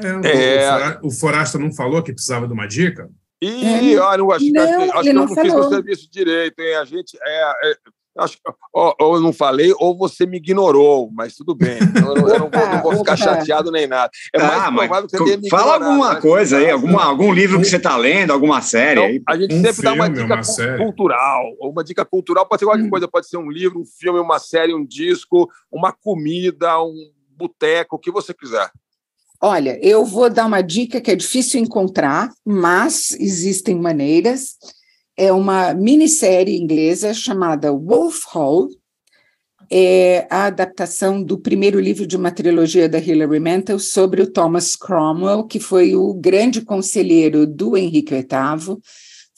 É, 0.00 0.12
o- 0.16 0.24
É. 0.26 1.00
O 1.02 1.10
Forasta 1.10 1.58
não 1.58 1.72
falou 1.72 2.02
que 2.02 2.12
precisava 2.12 2.46
de 2.46 2.52
uma 2.52 2.66
dica? 2.66 3.08
Ih, 3.44 3.96
olha, 3.98 4.20
eu 4.20 4.32
acho, 4.32 4.44
que- 4.44 4.52
Não, 4.52 4.62
acho, 4.62 4.72
que- 4.76 4.82
acho 4.82 4.98
ele 4.98 5.02
que 5.02 5.08
eu 5.10 5.14
não 5.14 5.26
não 5.26 5.34
fiz 5.34 5.54
o 5.54 5.68
serviço 5.68 6.10
direito, 6.10 6.58
hein? 6.60 6.74
A 6.76 6.84
gente. 6.84 7.18
É, 7.20 7.70
é, 7.70 7.76
acho, 8.18 8.36
que- 8.36 8.42
ou, 8.72 8.94
ou 9.00 9.14
eu 9.16 9.20
não 9.20 9.32
falei, 9.32 9.72
ou 9.78 9.96
você 9.96 10.24
me 10.24 10.36
ignorou, 10.36 11.10
mas 11.12 11.34
tudo 11.34 11.54
bem. 11.54 11.78
Eu, 11.96 12.14
não- 12.14 12.28
eu 12.28 12.38
não, 12.38 12.50
vou, 12.50 12.66
não 12.68 12.82
vou 12.82 12.96
ficar 12.98 13.16
chateado 13.16 13.70
nem 13.72 13.86
nada. 13.86 14.10
É 14.32 14.38
mais 14.40 14.52
Ah, 14.62 14.70
mas 14.70 14.86
provável 14.86 15.08
que 15.10 15.16
você 15.18 15.24
tenha 15.24 15.36
me 15.38 15.48
fala 15.50 15.76
ignorado, 15.76 15.84
alguma 15.90 16.20
coisa 16.20 16.58
aí, 16.58 16.70
alguma, 16.70 17.04
algum 17.04 17.32
livro 17.32 17.58
que 17.60 17.64
você 17.66 17.76
está 17.76 17.96
lendo, 17.96 18.32
alguma 18.32 18.60
série 18.62 19.00
Então, 19.00 19.04
aí. 19.04 19.22
a 19.28 19.36
gente 19.36 19.54
Um 19.54 19.62
sempre 19.62 19.82
dá 19.82 19.92
uma 19.92 20.04
filme, 20.06 20.22
dica 20.22 20.34
uma 20.34 20.76
cultural. 20.78 21.42
Uma 21.60 21.84
dica 21.84 22.04
cultural 22.04 22.46
pode 22.46 22.60
ser 22.60 22.66
qualquer 22.66 22.88
coisa, 22.88 23.08
pode 23.08 23.28
ser 23.28 23.36
um 23.36 23.50
livro, 23.50 23.80
um 23.80 23.84
filme, 23.84 24.18
uma 24.20 24.38
série, 24.38 24.74
um 24.74 24.84
disco, 24.86 25.48
uma 25.70 25.92
comida, 25.92 26.80
um 26.82 26.94
boteco, 27.36 27.96
o 27.96 27.98
que 27.98 28.12
você 28.12 28.32
quiser. 28.32 28.70
Olha, 29.46 29.78
eu 29.82 30.06
vou 30.06 30.30
dar 30.30 30.46
uma 30.46 30.62
dica 30.62 31.02
que 31.02 31.10
é 31.10 31.14
difícil 31.14 31.60
encontrar, 31.60 32.32
mas 32.42 33.10
existem 33.20 33.78
maneiras. 33.78 34.56
É 35.14 35.30
uma 35.34 35.74
minissérie 35.74 36.58
inglesa 36.58 37.12
chamada 37.12 37.70
Wolf 37.70 38.24
Hall. 38.28 38.70
É 39.70 40.26
a 40.30 40.46
adaptação 40.46 41.22
do 41.22 41.38
primeiro 41.38 41.78
livro 41.78 42.06
de 42.06 42.16
uma 42.16 42.30
trilogia 42.30 42.88
da 42.88 42.96
Hilary 42.96 43.38
Mantel 43.38 43.78
sobre 43.78 44.22
o 44.22 44.32
Thomas 44.32 44.74
Cromwell, 44.74 45.44
que 45.44 45.60
foi 45.60 45.94
o 45.94 46.14
grande 46.14 46.62
conselheiro 46.62 47.46
do 47.46 47.76
Henrique 47.76 48.14
VIII, 48.14 48.78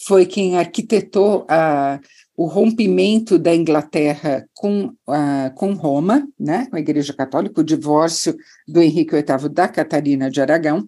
foi 0.06 0.24
quem 0.24 0.56
arquitetou 0.56 1.44
a, 1.48 1.98
o 2.36 2.46
rompimento 2.46 3.38
da 3.38 3.54
Inglaterra 3.54 4.46
com, 4.52 4.92
a, 5.08 5.50
com 5.54 5.72
Roma, 5.72 6.28
né, 6.38 6.66
com 6.70 6.76
a 6.76 6.80
Igreja 6.80 7.14
Católica, 7.14 7.60
o 7.60 7.64
divórcio 7.64 8.36
do 8.68 8.82
Henrique 8.82 9.14
VIII 9.14 9.48
da 9.48 9.66
Catarina 9.66 10.30
de 10.30 10.40
Aragão. 10.40 10.84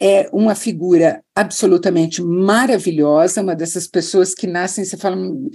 É 0.00 0.30
uma 0.32 0.54
figura 0.54 1.22
absolutamente 1.34 2.22
maravilhosa, 2.22 3.42
uma 3.42 3.56
dessas 3.56 3.88
pessoas 3.88 4.32
que 4.32 4.46
nascem, 4.46 4.84
você 4.84 4.96
fala, 4.96 5.16
"Hum, 5.16 5.50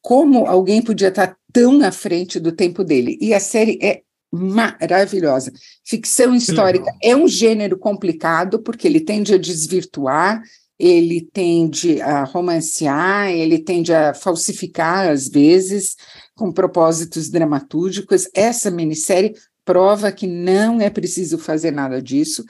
como 0.00 0.46
alguém 0.46 0.80
podia 0.80 1.08
estar 1.08 1.36
tão 1.52 1.82
à 1.82 1.90
frente 1.90 2.38
do 2.38 2.52
tempo 2.52 2.84
dele? 2.84 3.18
E 3.20 3.34
a 3.34 3.40
série 3.40 3.78
é 3.82 4.02
maravilhosa. 4.32 5.52
Ficção 5.84 6.34
histórica 6.34 6.90
é 7.02 7.16
um 7.16 7.26
gênero 7.26 7.78
complicado, 7.78 8.62
porque 8.62 8.86
ele 8.86 9.00
tende 9.00 9.34
a 9.34 9.38
desvirtuar, 9.38 10.42
ele 10.78 11.28
tende 11.32 12.00
a 12.00 12.24
romancear, 12.24 13.30
ele 13.30 13.58
tende 13.58 13.92
a 13.92 14.14
falsificar, 14.14 15.08
às 15.08 15.28
vezes, 15.28 15.96
com 16.36 16.52
propósitos 16.52 17.28
dramatúrgicos. 17.28 18.28
Essa 18.32 18.70
minissérie 18.70 19.34
prova 19.64 20.12
que 20.12 20.26
não 20.26 20.80
é 20.80 20.88
preciso 20.88 21.36
fazer 21.36 21.72
nada 21.72 22.00
disso. 22.00 22.44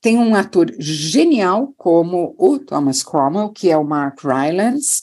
Tem 0.00 0.16
um 0.16 0.34
ator 0.34 0.74
genial 0.78 1.74
como 1.76 2.34
o 2.38 2.58
Thomas 2.58 3.02
Cromwell, 3.02 3.50
que 3.50 3.70
é 3.70 3.76
o 3.76 3.84
Mark 3.84 4.20
Rylance, 4.24 5.02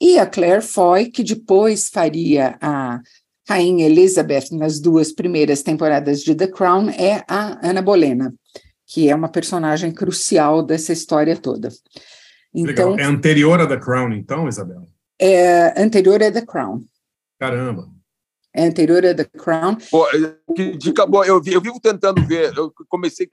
e 0.00 0.18
a 0.18 0.26
Claire 0.26 0.62
Foy, 0.62 1.06
que 1.06 1.24
depois 1.24 1.88
faria 1.88 2.56
a 2.60 3.00
Rainha 3.48 3.86
Elizabeth 3.86 4.48
nas 4.52 4.78
duas 4.78 5.10
primeiras 5.10 5.62
temporadas 5.62 6.20
de 6.20 6.34
The 6.34 6.48
Crown, 6.48 6.90
é 6.90 7.24
a 7.26 7.66
Ana 7.66 7.80
Bolena, 7.82 8.34
que 8.88 9.08
é 9.08 9.14
uma 9.14 9.28
personagem 9.28 9.92
crucial 9.92 10.62
dessa 10.62 10.92
história 10.92 11.36
toda. 11.36 11.68
Então, 12.54 12.92
Legal. 12.92 12.98
É 12.98 13.04
anterior 13.04 13.60
a 13.60 13.66
The 13.66 13.76
Crown, 13.76 14.12
então, 14.14 14.48
Isabela? 14.48 14.86
é, 15.20 15.80
anterior 15.80 16.22
a 16.22 16.32
The 16.32 16.42
Crown. 16.46 16.84
Caramba. 17.38 17.88
É 18.54 18.64
anterior 18.66 19.04
a 19.04 19.14
The 19.14 19.24
Crown. 19.24 19.76
Pô, 19.90 20.06
que 20.56 20.76
dica 20.76 21.04
boa. 21.06 21.26
Eu, 21.26 21.40
vi- 21.40 21.52
eu 21.52 21.60
vivo 21.60 21.78
tentando 21.80 22.24
ver. 22.26 22.56
Eu 22.56 22.72
comecei, 22.88 23.28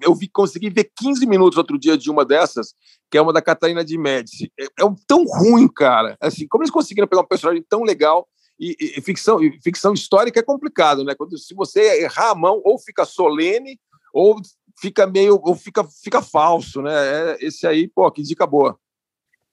eu 0.00 0.14
vi, 0.14 0.28
consegui 0.28 0.70
ver 0.70 0.90
15 0.96 1.26
minutos 1.26 1.58
outro 1.58 1.78
dia 1.78 1.98
de 1.98 2.08
uma 2.08 2.24
dessas, 2.24 2.72
que 3.10 3.18
é 3.18 3.20
uma 3.20 3.32
da 3.32 3.42
Catarina 3.42 3.84
de 3.84 3.98
Médici. 3.98 4.50
É, 4.58 4.66
é 4.78 4.84
um- 4.84 4.94
tão 5.08 5.24
ruim, 5.24 5.66
cara. 5.68 6.16
Assim, 6.20 6.46
como 6.46 6.62
eles 6.62 6.70
conseguiram 6.72 7.08
pegar 7.08 7.22
um 7.22 7.26
personagem 7.26 7.64
tão 7.68 7.82
legal 7.82 8.28
e, 8.58 8.76
e- 8.80 8.98
e 8.98 9.02
ficção, 9.02 9.42
e 9.42 9.58
ficção 9.60 9.92
histórica 9.92 10.38
é 10.38 10.42
complicado, 10.42 11.02
né? 11.04 11.14
Quando, 11.16 11.36
se 11.36 11.52
você 11.54 12.02
errar 12.02 12.30
a 12.30 12.34
mão, 12.34 12.62
ou 12.64 12.78
fica 12.78 13.04
solene, 13.04 13.78
ou 14.14 14.36
fica 14.80 15.06
meio, 15.06 15.40
ou 15.42 15.54
fica, 15.54 15.84
fica 16.02 16.22
falso, 16.22 16.80
né? 16.82 16.92
É, 16.92 17.36
esse 17.40 17.66
aí, 17.66 17.88
pô, 17.88 18.10
que 18.10 18.22
dica 18.22 18.46
boa. 18.46 18.78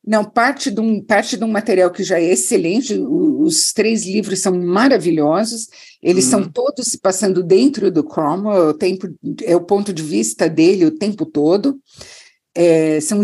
Não, 0.06 0.24
parte 0.24 0.72
de 0.72 0.80
um, 0.80 1.04
parte 1.04 1.36
de 1.36 1.44
um 1.44 1.50
material 1.50 1.92
que 1.92 2.02
já 2.02 2.18
é 2.18 2.24
excelente, 2.32 2.98
os 2.98 3.74
três 3.74 4.06
livros 4.06 4.40
são 4.40 4.58
maravilhosos, 4.58 5.68
eles 6.02 6.24
Uhum. 6.26 6.32
são 6.32 6.50
todos 6.50 6.88
se 6.88 6.98
passando 6.98 7.44
dentro 7.44 7.92
do 7.92 8.06
Cromwell, 8.06 8.70
o 8.70 8.74
tempo, 8.74 9.08
é 9.44 9.54
o 9.54 9.66
ponto 9.66 9.92
de 9.92 10.02
vista 10.02 10.48
dele 10.50 10.86
o 10.86 10.98
tempo 10.98 11.26
todo, 11.26 11.78
É, 12.60 13.00
são, 13.00 13.22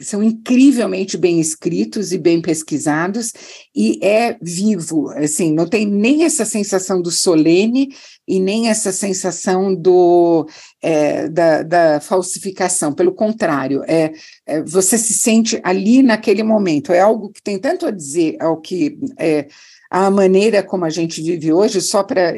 são 0.00 0.22
incrivelmente 0.22 1.18
bem 1.18 1.40
escritos 1.40 2.12
e 2.12 2.18
bem 2.18 2.40
pesquisados, 2.40 3.32
e 3.74 3.98
é 4.00 4.36
vivo, 4.40 5.10
assim, 5.10 5.52
não 5.52 5.66
tem 5.66 5.84
nem 5.84 6.22
essa 6.22 6.44
sensação 6.44 7.02
do 7.02 7.10
solene 7.10 7.88
e 8.28 8.38
nem 8.38 8.68
essa 8.68 8.92
sensação 8.92 9.74
do, 9.74 10.46
é, 10.80 11.28
da, 11.28 11.64
da 11.64 12.00
falsificação, 12.00 12.92
pelo 12.92 13.12
contrário, 13.12 13.82
é, 13.88 14.12
é, 14.46 14.62
você 14.62 14.96
se 14.96 15.14
sente 15.14 15.60
ali 15.64 16.02
naquele 16.02 16.44
momento. 16.44 16.92
É 16.92 17.00
algo 17.00 17.30
que 17.30 17.42
tem 17.42 17.58
tanto 17.58 17.86
a 17.86 17.90
dizer 17.90 18.36
ao 18.40 18.60
que 18.60 18.98
é, 19.18 19.48
a 19.90 20.10
maneira 20.10 20.62
como 20.62 20.84
a 20.84 20.90
gente 20.90 21.22
vive 21.22 21.52
hoje, 21.52 21.80
só 21.80 22.02
para 22.02 22.36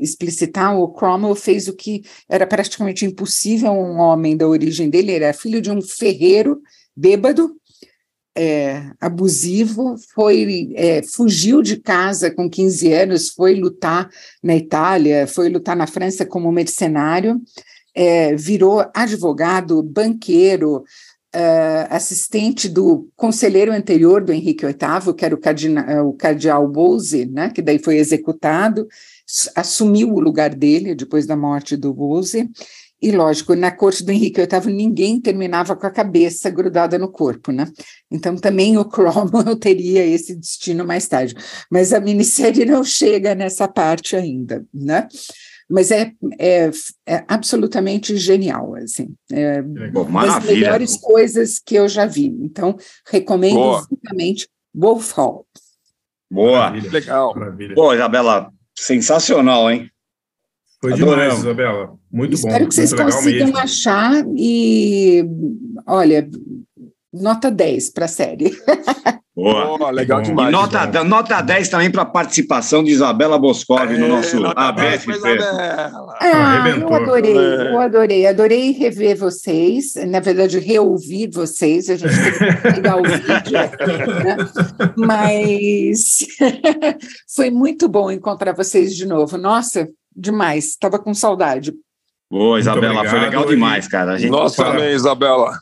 explicitar, 0.00 0.78
o 0.78 0.88
Cromwell 0.88 1.34
fez 1.34 1.68
o 1.68 1.74
que 1.74 2.02
era 2.28 2.46
praticamente 2.46 3.04
impossível 3.04 3.72
um 3.72 3.98
homem 3.98 4.36
da 4.36 4.46
origem 4.46 4.90
dele, 4.90 5.12
ele 5.12 5.24
era 5.24 5.34
filho 5.34 5.60
de 5.60 5.70
um 5.70 5.80
ferreiro 5.80 6.60
bêbado, 6.96 7.56
é, 8.36 8.90
abusivo, 9.00 9.94
foi 10.12 10.72
é, 10.74 11.02
fugiu 11.02 11.62
de 11.62 11.76
casa 11.76 12.30
com 12.30 12.50
15 12.50 12.92
anos, 12.92 13.28
foi 13.30 13.54
lutar 13.54 14.10
na 14.42 14.56
Itália, 14.56 15.26
foi 15.26 15.48
lutar 15.48 15.76
na 15.76 15.86
França 15.86 16.26
como 16.26 16.50
mercenário, 16.50 17.40
é, 17.94 18.34
virou 18.34 18.84
advogado, 18.92 19.82
banqueiro, 19.82 20.82
uh, 21.34 21.86
assistente 21.90 22.68
do 22.68 23.08
conselheiro 23.16 23.72
anterior 23.72 24.22
do 24.22 24.32
Henrique 24.32 24.64
VIII, 24.64 25.14
que 25.16 25.24
era 25.24 25.34
o, 25.34 25.38
cardina, 25.38 26.02
o 26.02 26.12
cardeal 26.12 26.70
Wolsey, 26.72 27.26
né, 27.26 27.50
que 27.50 27.60
daí 27.60 27.78
foi 27.78 27.96
executado, 27.96 28.86
assumiu 29.54 30.12
o 30.12 30.20
lugar 30.20 30.54
dele 30.54 30.94
depois 30.94 31.26
da 31.26 31.36
morte 31.36 31.76
do 31.76 31.92
Wolsey, 31.92 32.48
e 33.04 33.12
lógico, 33.12 33.54
na 33.54 33.70
corte 33.70 34.02
do 34.02 34.12
Henrique 34.12 34.40
VIII 34.40 34.72
ninguém 34.72 35.20
terminava 35.20 35.76
com 35.76 35.86
a 35.86 35.90
cabeça 35.90 36.48
grudada 36.48 36.98
no 36.98 37.10
corpo, 37.10 37.52
né? 37.52 37.70
Então 38.10 38.34
também 38.34 38.78
o 38.78 38.84
Cromwell 38.86 39.56
teria 39.60 40.06
esse 40.06 40.34
destino 40.34 40.86
mais 40.86 41.06
tarde. 41.06 41.34
Mas 41.70 41.92
a 41.92 42.00
minissérie 42.00 42.64
não 42.64 42.82
chega 42.82 43.34
nessa 43.34 43.68
parte 43.68 44.16
ainda, 44.16 44.64
né? 44.72 45.06
Mas 45.68 45.90
é, 45.90 46.12
é, 46.38 46.70
é 47.06 47.24
absolutamente 47.26 48.16
genial, 48.16 48.74
assim. 48.76 49.14
É 49.32 49.62
Bom, 49.62 50.02
uma 50.02 50.26
das 50.26 50.44
melhores 50.44 50.96
coisas 50.96 51.58
que 51.58 51.74
eu 51.74 51.88
já 51.88 52.06
vi. 52.06 52.26
Então, 52.40 52.76
recomendo 53.06 53.54
Boa. 53.54 53.86
vivamente 53.90 54.48
Wolf 54.74 55.12
Hall. 55.12 55.46
Boa. 56.30 56.70
Legal. 56.70 57.34
Maravilha. 57.34 57.74
Pô, 57.74 57.94
Isabela, 57.94 58.52
sensacional, 58.76 59.70
hein? 59.70 59.90
Foi 60.80 60.92
demais, 60.92 61.38
Isabela. 61.38 61.96
Muito 62.12 62.32
bom. 62.32 62.48
Espero 62.48 62.68
que 62.68 62.74
vocês 62.74 62.92
consigam 62.92 63.46
mesmo. 63.46 63.58
achar 63.58 64.24
e, 64.36 65.24
olha, 65.86 66.28
nota 67.12 67.50
10 67.50 67.90
para 67.90 68.04
a 68.04 68.08
série. 68.08 68.50
Boa. 69.36 69.76
Pô, 69.76 69.90
legal 69.90 70.22
demais. 70.22 70.48
E 70.48 70.52
nota, 70.52 70.86
da- 70.86 71.02
nota 71.02 71.40
10 71.40 71.68
também 71.68 71.90
para 71.90 72.02
a 72.02 72.06
participação 72.06 72.84
de 72.84 72.92
Isabela 72.92 73.36
Boscov 73.36 73.90
no 73.98 74.06
nosso 74.06 74.38
nota 74.38 74.70
10 74.70 75.04
pra 75.04 75.14
ABFP. 75.16 75.34
Isabela. 75.34 76.14
Ah, 76.20 76.68
eu 76.68 76.94
adorei, 76.94 77.36
É. 77.36 77.72
eu 77.72 77.80
adorei, 77.80 78.26
adorei 78.28 78.70
rever 78.70 79.16
vocês, 79.18 79.94
na 80.06 80.20
verdade, 80.20 80.60
reouvir 80.60 81.28
vocês, 81.32 81.90
a 81.90 81.96
gente 81.96 82.14
teve 82.14 82.38
que 82.54 82.62
pegar 82.74 82.96
o 82.96 83.02
vídeo 83.02 83.58
aqui, 83.58 83.82
né? 84.22 84.36
Mas 84.96 86.26
foi 87.34 87.50
muito 87.50 87.88
bom 87.88 88.10
encontrar 88.12 88.52
vocês 88.54 88.94
de 88.94 89.04
novo. 89.06 89.36
Nossa, 89.36 89.88
demais, 90.14 90.66
estava 90.66 90.98
com 90.98 91.12
saudade. 91.12 91.72
Boa, 92.30 92.58
Isabela, 92.60 93.04
foi 93.08 93.18
legal 93.20 93.44
demais, 93.46 93.88
cara. 93.88 94.12
A 94.12 94.18
gente 94.18 94.30
Nossa 94.30 94.64
também, 94.64 94.94
Isabela. 94.94 95.58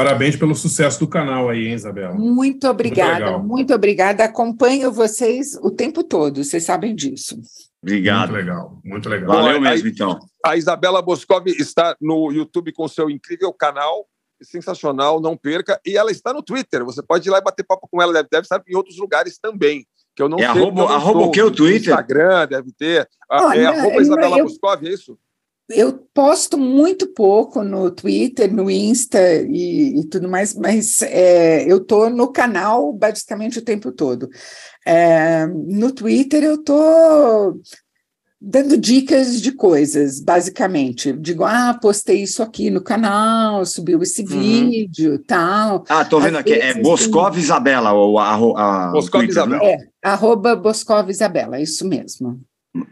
Parabéns 0.00 0.36
pelo 0.36 0.54
sucesso 0.54 1.00
do 1.00 1.08
canal 1.08 1.48
aí, 1.48 1.68
hein, 1.68 1.72
Isabela? 1.72 2.12
Muito 2.14 2.68
obrigada, 2.68 3.14
legal. 3.24 3.42
muito, 3.42 3.72
obrigada. 3.74 4.24
Acompanho 4.24 4.92
vocês 4.92 5.56
o 5.62 5.70
tempo 5.70 6.04
todo, 6.04 6.44
vocês 6.44 6.64
sabem 6.64 6.94
disso. 6.94 7.40
Obrigado. 7.82 8.28
Muito 8.32 8.36
legal, 8.44 8.78
muito 8.84 9.08
legal. 9.08 9.28
Valeu 9.28 9.54
Bom, 9.54 9.60
mesmo, 9.62 9.88
então. 9.88 10.18
A 10.44 10.54
Isabela 10.54 11.00
Boscov 11.00 11.46
está 11.48 11.96
no 11.98 12.30
YouTube 12.30 12.72
com 12.74 12.86
seu 12.86 13.08
incrível 13.08 13.50
canal, 13.54 14.06
sensacional, 14.42 15.18
não 15.18 15.34
perca. 15.34 15.80
E 15.86 15.96
ela 15.96 16.10
está 16.10 16.30
no 16.30 16.42
Twitter, 16.42 16.84
você 16.84 17.02
pode 17.02 17.26
ir 17.26 17.30
lá 17.30 17.38
e 17.38 17.42
bater 17.42 17.64
papo 17.64 17.88
com 17.90 18.02
ela, 18.02 18.12
deve, 18.12 18.28
deve 18.30 18.42
estar 18.42 18.62
em 18.68 18.76
outros 18.76 18.98
lugares 18.98 19.38
também. 19.38 19.86
Que 20.14 20.22
eu 20.22 20.28
não 20.28 20.36
É 20.38 20.42
sei. 20.42 20.48
arroba- 20.62 20.94
arroba 20.94 21.20
o 21.20 21.30
quê, 21.30 21.42
o 21.42 21.50
Twitter? 21.50 21.88
Instagram, 21.94 22.46
deve 22.48 22.70
ter. 22.72 23.08
Ah, 23.30 23.46
Olha, 23.46 23.60
é 23.60 23.64
arroba 23.66 24.00
Isabela 24.02 24.38
eu- 24.40 24.44
Boscov, 24.44 24.86
é 24.86 24.90
isso? 24.90 25.18
Eu 25.68 25.94
posto 26.14 26.56
muito 26.56 27.08
pouco 27.08 27.64
no 27.64 27.90
Twitter, 27.90 28.52
no 28.52 28.70
Insta 28.70 29.18
e, 29.42 30.00
e 30.00 30.04
tudo 30.08 30.28
mais, 30.28 30.54
mas 30.54 31.02
é, 31.02 31.64
eu 31.70 31.78
estou 31.78 32.08
no 32.08 32.30
canal 32.30 32.92
basicamente 32.92 33.58
o 33.58 33.64
tempo 33.64 33.90
todo. 33.90 34.28
É, 34.86 35.46
no 35.46 35.90
Twitter 35.90 36.44
eu 36.44 36.54
estou 36.54 37.60
dando 38.40 38.76
dicas 38.76 39.40
de 39.42 39.50
coisas, 39.50 40.20
basicamente. 40.20 41.12
Digo, 41.14 41.42
ah, 41.42 41.76
postei 41.82 42.22
isso 42.22 42.44
aqui 42.44 42.70
no 42.70 42.80
canal, 42.80 43.66
subiu 43.66 44.00
esse 44.02 44.22
vídeo, 44.22 45.18
tal. 45.26 45.84
Ah, 45.88 46.04
tô 46.04 46.20
vendo 46.20 46.36
Às 46.36 46.40
aqui. 46.42 46.52
É 46.52 46.74
Boscov 46.80 47.36
Isabela, 47.36 47.92
ou 47.92 48.20
a, 48.20 48.34
a, 48.34 48.92
Boscov 48.92 49.22
Twitter, 49.22 49.42
Isabela. 49.42 49.62
né? 49.62 49.72
É, 49.72 50.08
arroba 50.08 50.54
Boscov 50.54 51.10
Isabela, 51.10 51.60
isso 51.60 51.84
mesmo. 51.88 52.40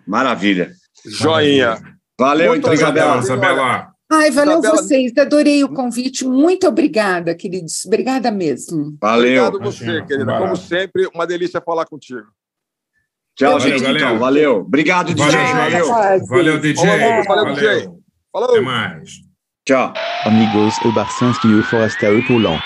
Maravilha. 0.04 0.72
Joinha. 1.06 1.78
Valeu, 2.18 2.48
Muito 2.48 2.60
então, 2.60 2.72
Isabela. 2.74 3.18
Isabela. 3.18 3.88
Ai, 4.10 4.30
valeu 4.30 4.58
Isabela- 4.58 4.76
vocês, 4.82 5.12
adorei 5.18 5.64
o 5.64 5.68
convite, 5.70 6.24
muito 6.24 6.68
obrigada, 6.68 7.34
queridos, 7.34 7.84
obrigada 7.86 8.30
mesmo. 8.30 8.96
Valeu. 9.00 9.44
Obrigado 9.46 9.64
você, 9.64 9.84
Imagina, 9.84 10.06
querida. 10.06 10.24
barato. 10.26 10.44
Como 10.44 10.56
sempre, 10.56 11.10
uma 11.12 11.26
delícia 11.26 11.60
falar 11.60 11.86
contigo. 11.86 12.22
Tchau, 13.36 13.58
Valeu, 13.58 13.60
gente. 13.72 13.82
galera. 13.82 14.04
Então, 14.06 14.18
valeu. 14.18 14.56
Obrigado, 14.60 15.12
DJ. 15.12 15.24
Valeu, 15.26 15.88
Valeu. 15.88 16.26
Valeu, 16.26 16.60
DJ. 16.60 16.86
Valeu, 16.86 17.24
valeu, 17.24 17.24
Valeu. 17.24 17.54
DJ. 17.54 17.90
Falou. 18.32 18.50
Até 18.50 18.60
mais. 18.60 19.10
Tchau. 19.66 19.92
Amigos, 20.24 20.74
o 20.84 20.92
Barcinski 20.92 21.48
e 21.48 21.54
o 21.54 21.62
Foresta 21.64 22.06
Epaulant. 22.12 22.60